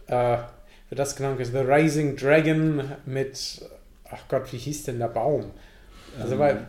[0.07, 0.37] Äh,
[0.89, 1.39] wird das genannt?
[1.43, 3.61] The Rising Dragon mit,
[4.09, 5.51] ach Gott, wie hieß denn der Baum?
[6.19, 6.65] Also, ähm, weil,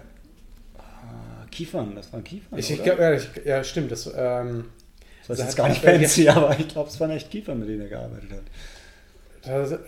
[0.79, 2.59] ah, Kiefern, das waren Kiefern.
[2.59, 3.93] Ich, ich glaub, ja, ich, ja, stimmt.
[3.93, 4.67] Das, ähm,
[5.29, 7.83] das ist jetzt gar nicht fancy, aber ich glaube, es waren echt Kiefern, mit denen
[7.83, 8.43] er gearbeitet hat.
[9.43, 9.79] Das,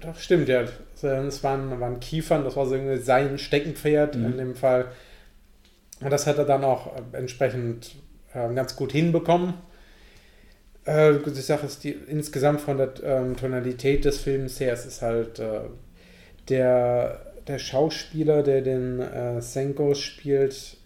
[0.00, 0.64] das stimmt, ja.
[0.94, 4.26] Es waren, waren Kiefern, das war so sein Steckenpferd mhm.
[4.26, 4.86] in dem Fall.
[6.00, 7.96] Und das hat er dann auch äh, entsprechend
[8.34, 9.54] äh, ganz gut hinbekommen.
[10.84, 15.02] Äh, die Sache ist, die, insgesamt von der ähm, Tonalität des Films her, es ist
[15.02, 15.60] halt äh,
[16.48, 20.76] der, der Schauspieler, der den äh, Senko spielt,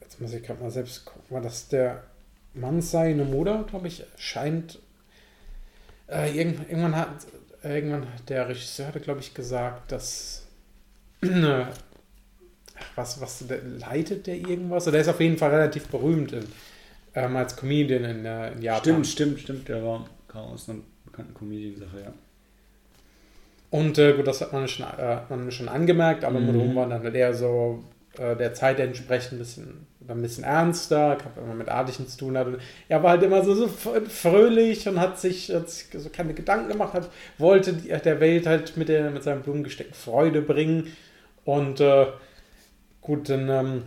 [0.00, 2.02] jetzt muss ich gerade mal selbst gucken, war das der
[2.54, 4.78] Mansai Nomura, glaube ich, scheint.
[6.08, 7.26] Äh, irgendwann, hat,
[7.62, 10.46] irgendwann der Regisseur, hatte, glaube ich, gesagt, dass.
[11.22, 11.66] Äh,
[12.96, 13.44] was, was
[13.78, 14.84] leitet der irgendwas?
[14.84, 16.46] Oder der ist auf jeden Fall relativ berühmt in,
[17.14, 19.04] ähm, als Comedian in, äh, in, Japan.
[19.04, 19.68] Stimmt, stimmt, stimmt.
[19.68, 22.12] Der war aus einer bekannten Comedian-Sache, ja.
[23.70, 26.74] Und äh, gut, das hat man schon, äh, man schon angemerkt, aber mhm.
[26.74, 27.84] war dann eher so
[28.18, 32.38] äh, der Zeit entsprechend ein bisschen, ein bisschen ernster, habe immer mit Adlichen zu tun
[32.38, 32.46] hat.
[32.46, 36.34] Und er war halt immer so, so fröhlich und hat sich, hat sich so keine
[36.34, 40.88] Gedanken gemacht, hat, wollte der Welt halt mit, der, mit seinem Blumengesteck Freude bringen.
[41.44, 42.06] Und äh,
[43.00, 43.82] gut, dann ähm,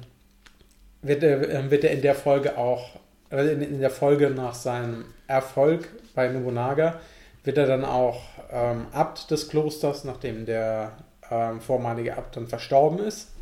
[1.01, 2.99] wird, er, ähm, wird er in der Folge auch,
[3.31, 6.99] in, in der Folge nach seinem Erfolg bei Nobunaga,
[7.43, 10.91] wird er dann auch ähm, Abt des Klosters, nachdem der
[11.29, 13.32] ähm, vormalige Abt dann verstorben ist.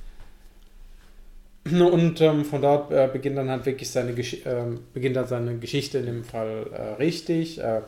[1.64, 5.58] Und ähm, von dort äh, beginnt dann halt wirklich seine, Gesch äh, beginnt dann seine
[5.58, 7.60] Geschichte in dem Fall äh, richtig.
[7.60, 7.82] Äh,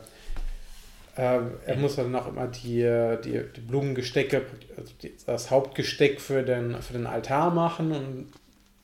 [1.16, 2.82] äh, er muss dann auch immer die,
[3.24, 4.42] die, die Blumengestecke,
[4.76, 7.92] also die, das Hauptgesteck für den, für den Altar machen.
[7.92, 8.26] Und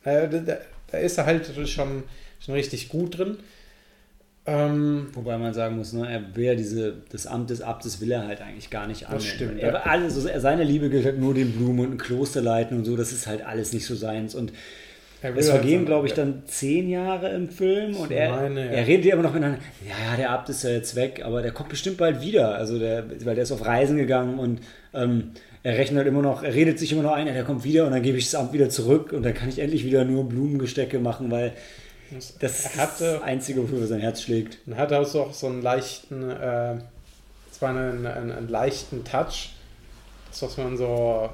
[0.05, 0.59] äh, da,
[0.91, 2.05] da ist er halt schon,
[2.41, 3.39] schon richtig gut drin.
[4.47, 8.11] Ähm, Wobei man sagen muss, ne, er will ja diese, das Amt des Abtes will
[8.11, 9.23] er halt eigentlich gar nicht annehmen.
[9.23, 9.61] Das stimmt.
[9.61, 9.81] Er, ja.
[9.81, 13.13] alles, seine Liebe gilt halt nur den Blumen und ein Kloster leiten und so, das
[13.13, 14.35] ist halt alles nicht so seins.
[14.35, 14.53] Und
[15.23, 18.73] es vergehen, glaube ich, dann zehn Jahre im Film und er, meine, ja.
[18.73, 21.43] er redet ja immer noch miteinander, ja, ja, der Abt ist ja jetzt weg, aber
[21.43, 22.55] der kommt bestimmt bald wieder.
[22.55, 24.61] Also der, weil der ist auf Reisen gegangen und
[24.95, 25.33] ähm,
[25.63, 27.85] er rechnet halt immer noch, er redet sich immer noch ein, ja, der kommt wieder
[27.85, 30.29] und dann gebe ich das Amt wieder zurück und dann kann ich endlich wieder nur
[30.29, 31.53] Blumengestecke machen, weil
[32.41, 34.59] das ist das Einzige, wofür sein Herz schlägt.
[34.67, 36.79] Und hat also auch so einen leichten, äh,
[37.53, 39.51] zwar einen, einen, einen, leichten Touch,
[40.31, 41.31] das was man so.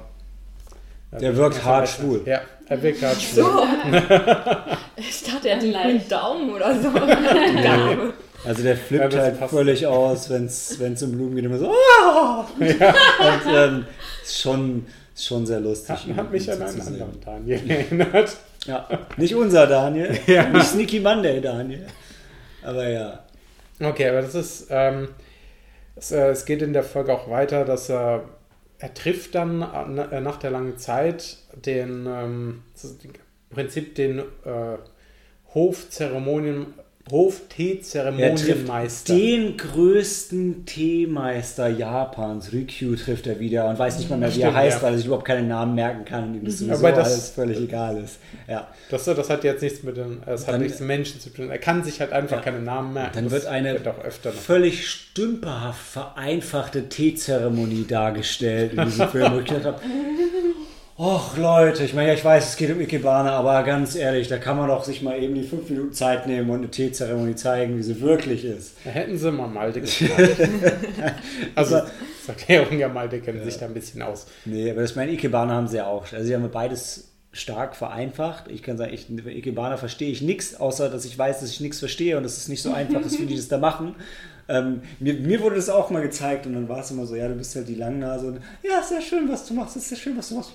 [1.11, 2.21] Äh, Der wirkt hart schwul.
[2.25, 3.43] Ja, er wirkt hart schwul.
[3.43, 3.63] So.
[4.97, 6.89] ich dachte, er hat einen kleinen Daumen oder so.
[8.45, 11.71] Also der flippt ja, halt völlig aus, wenn es um Blumen geht, immer so.
[11.71, 12.45] Oh!
[12.59, 12.95] Ja.
[13.19, 13.85] Und ähm,
[14.23, 15.89] ist schon, ist schon sehr lustig.
[15.89, 18.37] Hat, hat mich an einen anderen Daniel erinnert.
[18.65, 18.87] Ja,
[19.17, 20.17] nicht unser Daniel.
[20.27, 20.47] ja.
[20.49, 21.87] Nicht Sneaky Monday Daniel.
[22.63, 23.19] Aber ja.
[23.81, 24.67] Okay, aber das ist.
[24.69, 25.09] Ähm,
[25.95, 28.23] es, äh, es, geht in der Folge auch weiter, dass er.
[28.79, 32.05] Er trifft dann äh, nach der langen Zeit den.
[32.07, 32.63] Ähm,
[33.49, 34.77] im Prinzip den äh,
[35.53, 36.73] Hofzeremonien
[37.11, 39.15] Hof-Tee-Zeremonienmeister.
[39.15, 44.53] Den größten Teemeister Japans, Rikyu, trifft er wieder und weiß nicht mal mehr, wie er
[44.53, 44.83] heißt, ja.
[44.83, 47.29] weil er sich überhaupt keinen Namen merken kann und ihm das sowieso Aber das, alles
[47.29, 48.17] völlig egal ist.
[48.47, 48.67] Ja.
[48.89, 51.49] Das, das hat jetzt nichts mit dem, es hat nichts mit Menschen zu tun.
[51.49, 52.43] Er kann sich halt einfach ja.
[52.43, 53.15] keinen Namen merken.
[53.15, 59.65] Dann wird eine wird völlig stümperhaft vereinfachte Teezeremonie dargestellt in diesem Film, wo ich gedacht
[59.65, 59.81] habe,
[60.99, 64.39] Och Leute, ich meine, ja, ich weiß, es geht um Ikebana, aber ganz ehrlich, da
[64.39, 67.77] kann man doch sich mal eben die fünf Minuten Zeit nehmen und eine Teezeremonie zeigen,
[67.77, 68.77] wie sie wirklich ist.
[68.83, 69.79] Da hätten sie mal Malte
[71.55, 73.45] Also, das Erklärung ja, Malte kennen ja.
[73.45, 74.25] sich da ein bisschen aus.
[74.45, 76.11] Nee, aber das meine Ikebana haben sie ja auch.
[76.11, 78.49] Also sie haben beides stark vereinfacht.
[78.49, 81.77] Ich kann sagen, ich, Ikebana verstehe ich nichts, außer dass ich weiß, dass ich nichts
[81.77, 83.93] verstehe und dass es nicht so einfach ist, wie die das da machen.
[84.49, 87.27] Ähm, mir, mir, wurde das auch mal gezeigt und dann war es immer so, ja,
[87.27, 89.97] du bist halt die Langnase und ja, ist ja schön, was du machst, ist ja
[89.97, 90.53] schön, was du machst.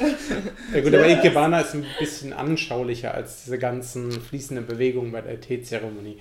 [0.74, 5.40] ja gut, aber Ikebana ist ein bisschen anschaulicher als diese ganzen fließenden Bewegungen bei der
[5.40, 6.18] Teezeremonie.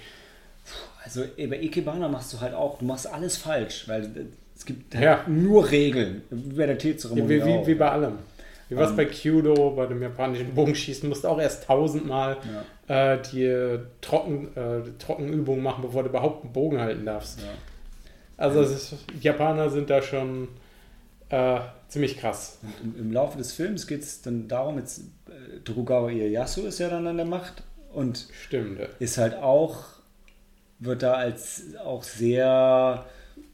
[1.03, 5.03] Also bei Ikebana machst du halt auch, du machst alles falsch, weil es gibt halt
[5.03, 5.23] ja.
[5.27, 8.17] nur Regeln, wie bei der Teezeremonie wie, wie, wie bei allem.
[8.69, 12.37] Wie war es um, bei Kyudo, bei dem japanischen Bogenschießen, musst du auch erst tausendmal
[12.87, 13.13] ja.
[13.13, 17.41] äh, die, Trocken, äh, Trockenübungen machen, bevor du überhaupt einen Bogen halten darfst.
[17.41, 17.47] Ja.
[18.37, 20.49] Also ist, die Japaner sind da schon
[21.29, 22.59] äh, ziemlich krass.
[22.83, 26.89] Im, Im, Laufe des Films geht es dann darum, jetzt äh, Tokugawa Ieyasu ist ja
[26.89, 27.63] dann an der Macht
[27.93, 28.87] und Stimmt, ja.
[28.99, 29.83] ist halt auch,
[30.79, 33.05] wird da als auch sehr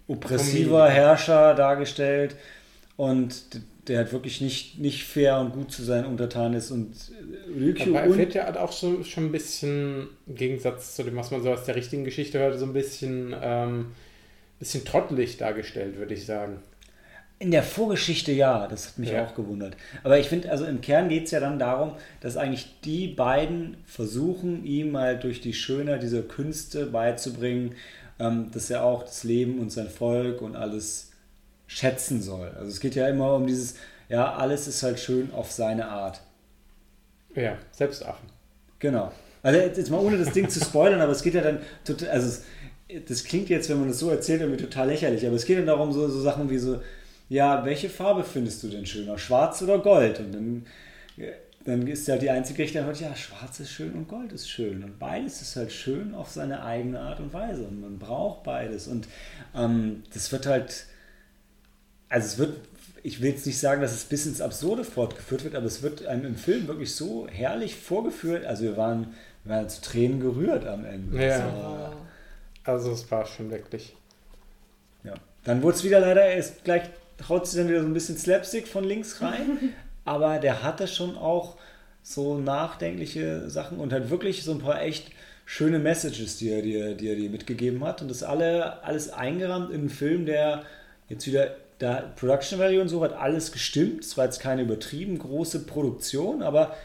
[0.08, 2.36] oppressiver Herrscher dargestellt
[2.98, 6.72] und der halt wirklich nicht, nicht fair und gut zu seinen Untertanen ist.
[6.72, 6.96] Und
[7.54, 11.18] Ryukyu Aber er wird ja halt auch so, schon ein bisschen, im Gegensatz zu dem,
[11.18, 13.88] was man so aus der richtigen Geschichte hört, so ein bisschen, ähm,
[14.60, 16.60] bisschen trottelig dargestellt, würde ich sagen.
[17.38, 19.26] In der Vorgeschichte ja, das hat mich ja.
[19.26, 19.76] auch gewundert.
[20.04, 23.76] Aber ich finde, also im Kern geht es ja dann darum, dass eigentlich die beiden
[23.86, 27.76] versuchen, ihm halt durch die Schönheit dieser Künste beizubringen,
[28.20, 31.11] ähm, dass er auch das Leben und sein Volk und alles
[31.74, 32.50] schätzen soll.
[32.50, 33.76] Also es geht ja immer um dieses,
[34.10, 36.22] ja, alles ist halt schön auf seine Art.
[37.34, 38.28] Ja, Selbstaffen.
[38.80, 39.12] Genau.
[39.42, 42.28] Also jetzt mal ohne das Ding zu spoilern, aber es geht ja dann total, also
[42.28, 42.44] es,
[43.08, 45.66] das klingt jetzt, wenn man das so erzählt, irgendwie total lächerlich, aber es geht dann
[45.66, 46.82] darum, so, so Sachen wie so,
[47.30, 50.20] ja, welche Farbe findest du denn schöner, schwarz oder gold?
[50.20, 50.66] Und dann,
[51.64, 54.84] dann ist ja die einzige Richtung, ja, schwarz ist schön und gold ist schön.
[54.84, 57.64] Und beides ist halt schön auf seine eigene Art und Weise.
[57.64, 58.88] Und man braucht beides.
[58.88, 59.08] Und
[59.56, 60.88] ähm, das wird halt
[62.12, 62.58] also es wird,
[63.04, 66.06] ich will jetzt nicht sagen, dass es bis ins Absurde fortgeführt wird, aber es wird
[66.06, 68.46] einem im Film wirklich so herrlich vorgeführt.
[68.46, 69.16] Also wir waren,
[69.46, 71.26] wir waren zu Tränen gerührt am Ende.
[71.26, 71.46] Ja.
[71.46, 71.96] Also,
[72.64, 73.96] also es war schon wirklich.
[75.04, 75.14] Ja.
[75.46, 76.84] Dann wurde es wieder leider, erst gleich
[77.28, 79.74] haut sich dann wieder so ein bisschen Slapstick von links rein.
[80.06, 81.56] aber der hatte schon auch
[82.04, 85.12] so nachdenkliche Sachen und hat wirklich so ein paar echt
[85.46, 88.02] schöne Messages, die er dir die, die mitgegeben hat.
[88.02, 90.64] Und das alle, alles eingerahmt in einen Film, der
[91.08, 94.04] jetzt wieder da Production Value und so hat alles gestimmt.
[94.04, 96.76] Es war jetzt keine übertrieben große Produktion, aber,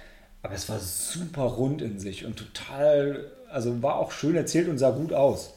[0.43, 4.79] aber es war super rund in sich und total, also war auch schön erzählt und
[4.79, 5.53] sah gut aus.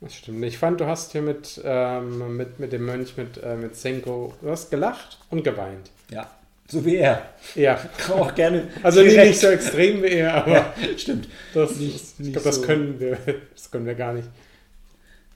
[0.00, 0.44] Das stimmt.
[0.44, 4.34] Ich fand, du hast hier mit, ähm, mit, mit dem Mönch, mit, äh, mit Senko,
[4.42, 5.90] du hast gelacht und geweint.
[6.10, 6.30] Ja.
[6.68, 7.22] So wie er.
[7.54, 7.78] Ja.
[8.10, 8.68] Auch gerne.
[8.82, 9.28] Also direkt.
[9.28, 11.28] nicht so extrem wie er, aber Ja, stimmt.
[11.54, 12.62] das, Nicht- ich glaube, das so.
[12.62, 13.16] können wir,
[13.54, 14.28] das können wir gar nicht.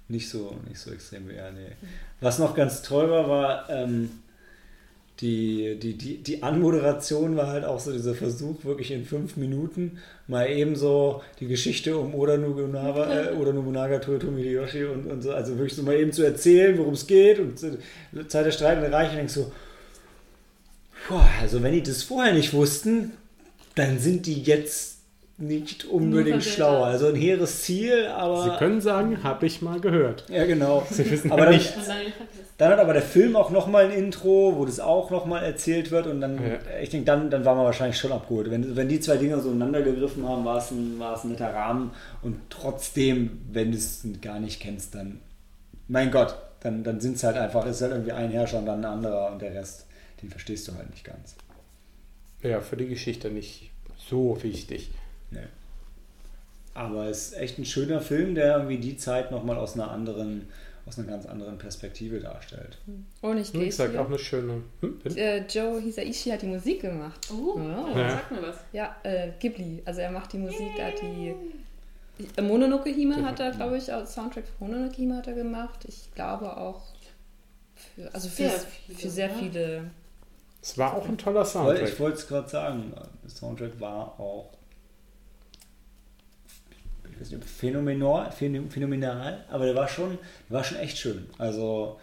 [0.08, 1.72] Nicht so, nicht so extrem wie er, nee.
[2.20, 4.10] Was noch ganz toll war, war ähm,
[5.20, 9.98] die, die, die, die Anmoderation war halt auch so dieser Versuch, wirklich in fünf Minuten
[10.28, 15.22] mal eben so die Geschichte um Oda Nobunaga, äh, Oda Nobunaga Toyotomi Hideyoshi und, und
[15.22, 18.94] so, also wirklich so mal eben zu erzählen, worum es geht und Zeit der streitenden
[18.94, 19.52] Reiche, denkst du,
[21.08, 23.12] boah, also wenn die das vorher nicht wussten,
[23.74, 24.87] dann sind die jetzt
[25.40, 26.86] nicht unbedingt schlauer.
[26.86, 28.42] Also ein hehres Ziel, aber...
[28.44, 30.24] Sie können sagen, habe ich mal gehört.
[30.28, 30.84] ja, genau.
[30.90, 31.72] Sie wissen Aber dann- nicht.
[32.58, 36.08] Dann hat aber der Film auch nochmal ein Intro, wo das auch nochmal erzählt wird
[36.08, 36.58] und dann, Ja.
[36.82, 38.50] ich denke, dann, dann waren wir wahrscheinlich schon abgeholt.
[38.50, 41.30] Wenn, wenn die zwei Dinge so ineinander gegriffen haben, war es ein, war es ein
[41.30, 41.92] netter Rahmen
[42.22, 45.20] und trotzdem, wenn du es gar nicht kennst, dann,
[45.86, 48.80] mein Gott, dann, dann sind es halt einfach, ist halt irgendwie ein Herrscher und dann
[48.84, 49.86] ein anderer und der Rest,
[50.20, 51.36] den verstehst du halt nicht ganz.
[52.42, 53.70] Ja, für die Geschichte nicht
[54.08, 54.90] so wichtig.
[55.30, 55.46] Nee.
[56.74, 60.48] Aber es ist echt ein schöner Film, der irgendwie die Zeit nochmal aus einer anderen,
[60.86, 62.78] aus einer ganz anderen Perspektive darstellt.
[63.20, 64.62] Oh, nicht Wie gesagt, auch eine schöne.
[64.80, 65.00] Hm?
[65.16, 67.28] Äh, Joe Hisaishi hat die Musik gemacht.
[67.32, 67.98] Oh, Ja.
[67.98, 68.10] Ja.
[68.10, 68.56] sag mir was.
[68.72, 69.82] Ja, äh, Ghibli.
[69.84, 71.34] Also er macht die Musik, hat die.
[72.36, 75.84] Äh, Mononoke Hime hat er, glaube ich, auch Soundtrack für Mononoke Hime hat er gemacht.
[75.88, 76.82] Ich glaube auch
[77.94, 79.90] für, also für Sehr viele, für sehr viele
[80.62, 81.88] Es war auch ein toller Soundtrack.
[81.88, 82.92] ich wollte es gerade sagen,
[83.22, 84.50] der Soundtrack war auch
[87.20, 91.26] nicht, ob phänomenal, phänom- phänomenal, aber der war schon, der war schon echt schön.
[91.38, 91.98] Also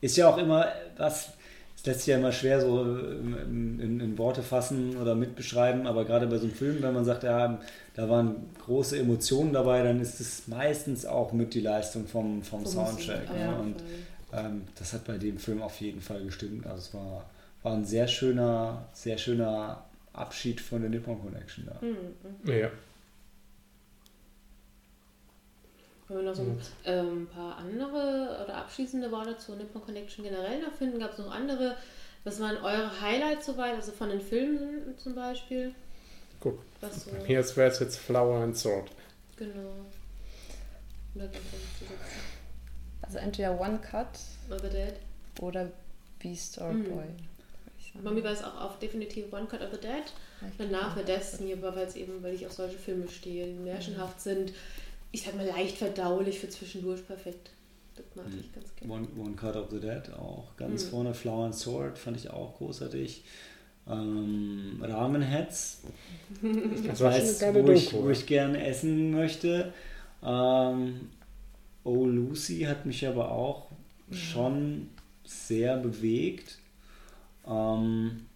[0.00, 0.66] ist ja auch immer
[0.96, 1.30] was,
[1.76, 6.04] es lässt sich ja immer schwer so in, in, in Worte fassen oder mitbeschreiben, aber
[6.04, 7.58] gerade bei so einem Film, wenn man sagt, ja,
[7.94, 12.64] da waren große Emotionen dabei, dann ist es meistens auch mit die Leistung vom, vom
[12.66, 13.28] Soundtrack.
[13.28, 13.56] Musik, ne?
[13.58, 13.74] Und
[14.32, 16.66] ähm, das hat bei dem Film auf jeden Fall gestimmt.
[16.66, 17.24] Also es war,
[17.62, 21.84] war ein sehr schöner, sehr schöner Abschied von der Nippon Connection da.
[21.84, 22.50] Mhm.
[22.52, 22.68] Ja.
[26.10, 30.60] Wenn wir noch so ein ähm, paar andere oder abschließende Worte zur Nippon Connection generell
[30.60, 31.76] noch finden, gab es noch andere.
[32.24, 35.72] Was waren eure Highlights soweit, also von den Filmen zum Beispiel?
[36.40, 36.58] Gut.
[36.80, 38.90] Was so, Hier wäre es jetzt Flower and Sword.
[39.36, 39.84] genau.
[41.14, 41.28] Oder.
[43.02, 44.08] Also entweder One Cut
[44.50, 44.94] Over Dead.
[45.40, 45.70] oder
[46.18, 46.84] Beast or Mhm.
[46.90, 48.12] Boy.
[48.14, 50.04] mir war es auch auf definitiv One Cut of the Dead.
[50.58, 54.20] Danach für Destiny, aber weil es eben, weil ich auf solche Filme stehe, die märchenhaft
[54.20, 54.52] sind.
[55.12, 57.50] Ich sag mal leicht verdaulich für zwischendurch perfekt.
[57.96, 58.92] Das mag ich ganz gerne.
[58.94, 60.88] One, One Cut of the Dead auch ganz Mhm.
[60.90, 61.14] vorne.
[61.14, 63.24] Flower and Sword fand ich auch großartig.
[63.88, 65.80] Ähm, Ramen Heads,
[66.42, 69.72] Das ich weiß, wo ich, wo ich gerne essen möchte.
[70.22, 71.10] Ähm,
[71.82, 73.68] Oh Lucy hat mich aber auch
[74.12, 74.90] schon
[75.24, 76.58] sehr bewegt.
[77.48, 78.26] Ähm,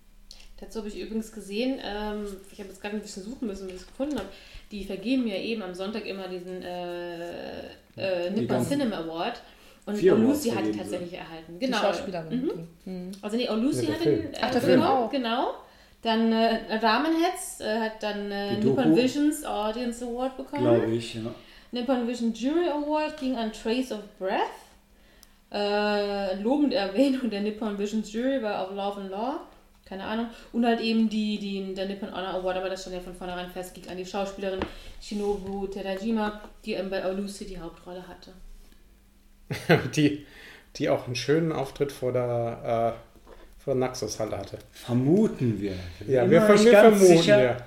[0.58, 3.72] Dazu habe ich übrigens gesehen, ähm, ich habe jetzt gerade ein bisschen suchen müssen, wie
[3.72, 4.28] ich es gefunden habe.
[4.70, 7.60] Die vergeben ja eben am Sonntag immer diesen äh,
[7.96, 9.40] äh, Die Nippon Cinema Award.
[9.86, 11.58] Und Lucy hat ihn tatsächlich erhalten.
[11.58, 11.76] Die Genau.
[11.78, 12.40] Schauspielerin.
[12.46, 12.50] Mhm.
[12.84, 13.12] die- Mhm.
[13.22, 14.18] Also nee, Oh Lucy Ja, hat Film.
[14.20, 14.32] ihn.
[14.34, 15.10] Äh, Ach, der Film genau, auch.
[15.10, 15.54] Genau.
[16.02, 18.96] Dann äh, Ramenheads äh, hat dann äh, Die Nippon Doku.
[18.96, 20.62] Visions Audience Award bekommen.
[20.62, 21.20] Glaube ich, ja.
[21.72, 24.40] Nippon Vision Jury Award ging an Trace of Breath.
[25.52, 29.40] Äh, lobende Erwähnung der Nippon Vision Jury war auf Love and Law.
[29.84, 30.28] Keine Ahnung.
[30.52, 33.50] Und halt eben die, die, der Nippon Honor Award, aber das stand ja von vornherein
[33.50, 34.60] fest, ging an die Schauspielerin
[35.00, 38.32] Shinobu Terajima, die eben bei Lucy die Hauptrolle hatte.
[39.94, 40.26] die,
[40.76, 44.58] die auch einen schönen Auftritt vor der, äh, vor der Naxos-Halle hatte.
[44.72, 45.74] Vermuten wir.
[46.06, 47.66] Ja, wir, ver wir vermuten sicher.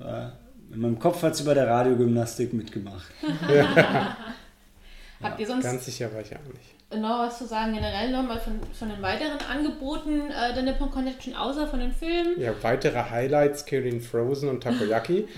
[0.00, 0.26] ja.
[0.26, 0.30] Äh,
[0.72, 3.06] in meinem Kopf hat sie bei der Radiogymnastik mitgemacht.
[5.22, 6.73] Habt ihr sonst Ganz sicher war ich ja auch nicht.
[6.96, 11.34] Noch was zu sagen generell nochmal von, von den weiteren Angeboten äh, der Nippon Connection,
[11.34, 12.40] außer von den Filmen?
[12.40, 15.26] Ja, weitere Highlights, Kirin Frozen und Takoyaki.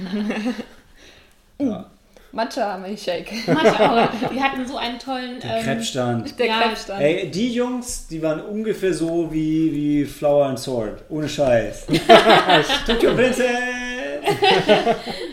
[1.58, 1.86] Ja.
[2.32, 3.32] Matcha Milkshake.
[3.46, 4.28] Manchmal auch.
[4.30, 5.40] Die hatten so einen tollen.
[5.40, 6.38] Der ähm, Krebsstand.
[6.38, 7.00] Der Ja, Krebsstand.
[7.00, 11.02] Ey, die Jungs, die waren ungefähr so wie, wie Flower and Sword.
[11.08, 11.86] Ohne Scheiß.
[12.86, 13.46] Tokyo Princess!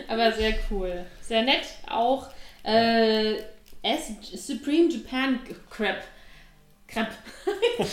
[0.08, 1.04] Aber sehr cool.
[1.20, 1.64] Sehr nett.
[1.90, 2.28] Auch
[2.62, 3.34] äh,
[3.84, 4.12] S
[4.46, 6.04] Supreme Japan Crepe.
[6.88, 7.12] Crepe.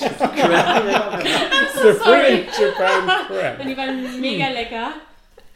[1.75, 3.59] Supreme Japan Crab.
[3.59, 4.93] Und die waren mega lecker.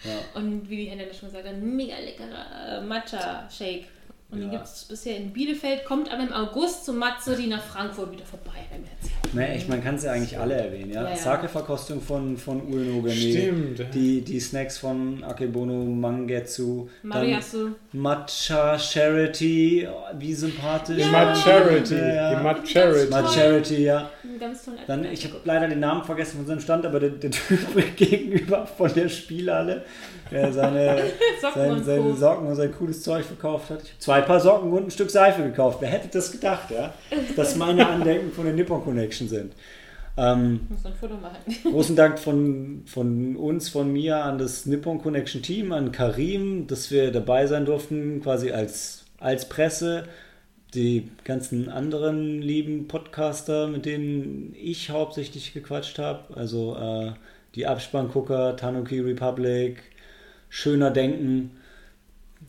[0.04, 0.20] Ja.
[0.34, 3.88] Und wie die Hände schon gesagt haben, mega leckerer Matcha-Shake.
[4.32, 4.58] Und den Ja.
[4.58, 8.58] gibt es bisher in Bielefeld, kommt aber im August zum Matsuri nach Frankfurt wieder vorbei.
[8.72, 11.04] Wenn wir jetzt Ne, ich, man kann es ja eigentlich alle erwähnen, ja.
[11.04, 11.16] Ja, ja.
[11.16, 13.94] Sake-Verkostung von, von Ueno Stimmt.
[13.94, 16.88] Die, die Snacks von Akebono Mangetsu.
[17.04, 17.72] Dann Mariasu.
[17.92, 19.88] Matcha Charity.
[20.18, 21.04] Wie sympathisch.
[21.04, 21.95] Die Mud Charity.
[21.95, 22.36] Ja, ja.
[22.36, 23.14] Die Mud Charity.
[23.14, 24.10] Mud Charity, ja.
[24.40, 27.32] ganz tollen Dann, ich habe leider den Namen vergessen von seinem Stand, aber der, der
[27.32, 27.60] Typ
[27.95, 29.84] gegenüber von der Spielhalle,
[30.32, 30.98] der seine,
[31.42, 32.14] Socken sein, und seine.
[32.16, 33.84] Socken und sein cooles Zeug verkauft hat.
[33.84, 35.78] Ich habe zwei Paar Socken und ein Stück Seife gekauft.
[35.82, 36.94] Wer hätte das gedacht, ja?
[37.36, 39.54] Dass meine Andenken von der Nippon Connection sind.
[40.18, 41.38] Ähm, Ich muss ein Foto machen.
[41.72, 46.90] großen Dank von, von uns, von mir an das Nippon Connection Team, an Karim, dass
[46.90, 50.06] wir dabei sein durften, quasi als, als Presse.
[50.74, 57.12] Die ganzen anderen lieben Podcaster, mit denen ich hauptsächlich gequatscht habe, also äh,
[57.56, 59.78] die Abspanngucker, Tanuki Republic,
[60.49, 61.51] Schöner Denken.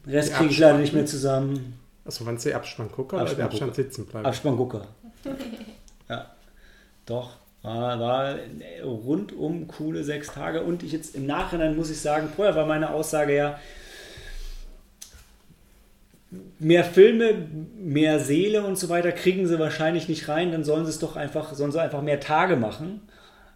[0.07, 1.79] Rest kriege ich leider Abspann- nicht mehr zusammen.
[2.05, 4.27] Achso, meinst du Abstand gucken oder Abstand Abstand sitzen bleiben?
[4.27, 4.87] Abspanngucker.
[6.09, 6.31] ja,
[7.05, 7.31] doch.
[7.63, 8.37] War, war
[8.85, 10.63] rundum coole sechs Tage.
[10.63, 13.59] Und ich jetzt im Nachhinein muss ich sagen, vorher war meine Aussage ja,
[16.59, 17.35] mehr Filme,
[17.77, 21.17] mehr Seele und so weiter kriegen sie wahrscheinlich nicht rein, dann sollen sie es doch
[21.17, 23.03] einfach, sollen sie einfach mehr Tage machen.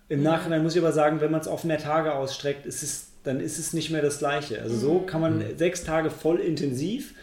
[0.09, 3.10] Im Nachhinein muss ich aber sagen, wenn man es auf mehr Tage ausstreckt, ist es,
[3.23, 4.63] dann ist es nicht mehr das Gleiche.
[4.63, 7.15] Also so kann man sechs Tage voll intensiv.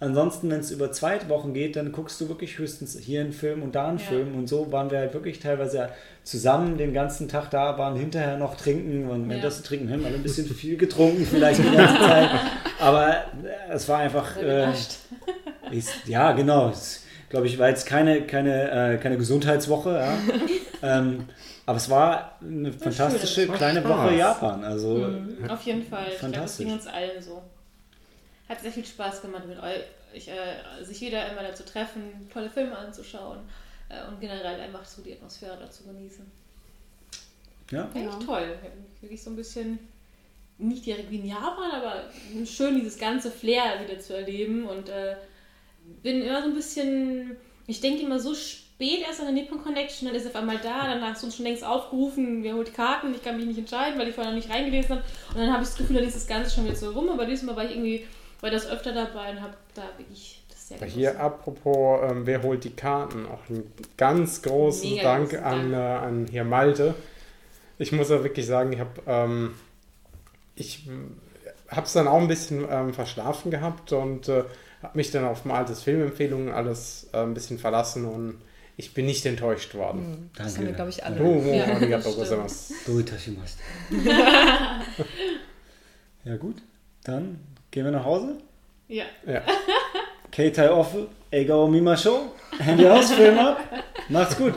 [0.00, 3.62] Ansonsten, wenn es über zwei Wochen geht, dann guckst du wirklich höchstens hier einen Film
[3.62, 4.04] und da einen Ja.
[4.04, 4.34] Film.
[4.34, 5.88] Und so waren wir halt wirklich teilweise
[6.24, 9.08] zusammen den ganzen Tag da, waren hinterher noch trinken.
[9.08, 9.42] Und wenn Ja.
[9.44, 12.30] das trinken, haben wir ein bisschen viel getrunken, vielleicht die ganze Zeit.
[12.80, 14.36] Aber äh, es war einfach.
[14.36, 14.72] Äh,
[15.70, 16.70] ist, ja, genau.
[16.70, 19.90] Es, glaube ich, war jetzt keine, keine, äh, keine Gesundheitswoche.
[19.90, 20.18] Ja.
[20.98, 21.24] ähm,
[21.66, 24.18] aber es war eine fantastische schön, es kleine macht Woche Spaß.
[24.18, 24.64] Japan.
[24.64, 26.08] Also Mhm, Auf jeden Fall.
[26.12, 26.66] Ich glaube, das Fantastisch.
[26.66, 27.42] ging uns allen so.
[28.48, 32.76] Hat sehr viel Spaß gemacht, mit euch äh, sich wieder immer dazu treffen, tolle Filme
[32.76, 33.38] anzuschauen
[33.88, 36.24] äh, und generell einfach so die Atmosphäre dazu genießen.
[37.70, 37.88] ja.
[37.94, 38.56] Echt toll.
[39.00, 39.78] Wirklich so ein bisschen,
[40.58, 42.04] nicht direkt wie in Japan, aber
[42.46, 45.16] schön dieses ganze Flair wieder zu erleben und äh,
[46.02, 47.36] bin immer so ein bisschen,
[47.66, 50.86] ich denke immer so spät erst an der Nippon Connection, dann ist auf einmal da,
[50.86, 53.98] dann hast du uns schon längst aufgerufen, wer holt Karten, ich kann mich nicht entscheiden,
[53.98, 55.02] weil ich vorher noch nicht reingelesen habe
[55.34, 57.26] und dann habe ich das Gefühl, dann ist das Ganze schon wieder so rum, aber
[57.26, 58.06] diesmal war ich irgendwie,
[58.40, 60.98] war das öfter dabei und habe da wirklich das sehr genossen.
[60.98, 63.26] Hier apropos, ähm, wer holt die Karten?
[63.26, 66.02] Auch ein ganz großen Mega Dank großen an, Dank.
[66.02, 66.94] äh, an hier Malte.
[67.78, 69.54] Ich muss ja wirklich sagen, ich habe ähm,
[70.56, 70.88] ich
[71.68, 74.44] habe es dann auch ein bisschen ähm, verschlafen gehabt und äh,
[74.82, 78.40] habe mich dann auf Maltes Filmempfehlungen alles äh, ein bisschen verlassen und
[78.76, 80.30] ich bin nicht enttäuscht worden.
[80.36, 80.58] Das Danke.
[80.58, 81.20] haben wir, glaube ich, alle.
[81.22, 81.98] Oh, oh, Ja.
[82.86, 83.56] Doitashimasu.
[86.24, 86.56] ja gut,
[87.04, 88.38] dann gehen wir nach Hause.
[88.88, 89.04] Ja.
[89.26, 89.42] Ja.
[90.32, 90.94] Keitai off,
[91.30, 92.32] Egao Mimashou.
[92.58, 93.60] Handy aus, Film ab.
[94.08, 94.54] Macht's gut.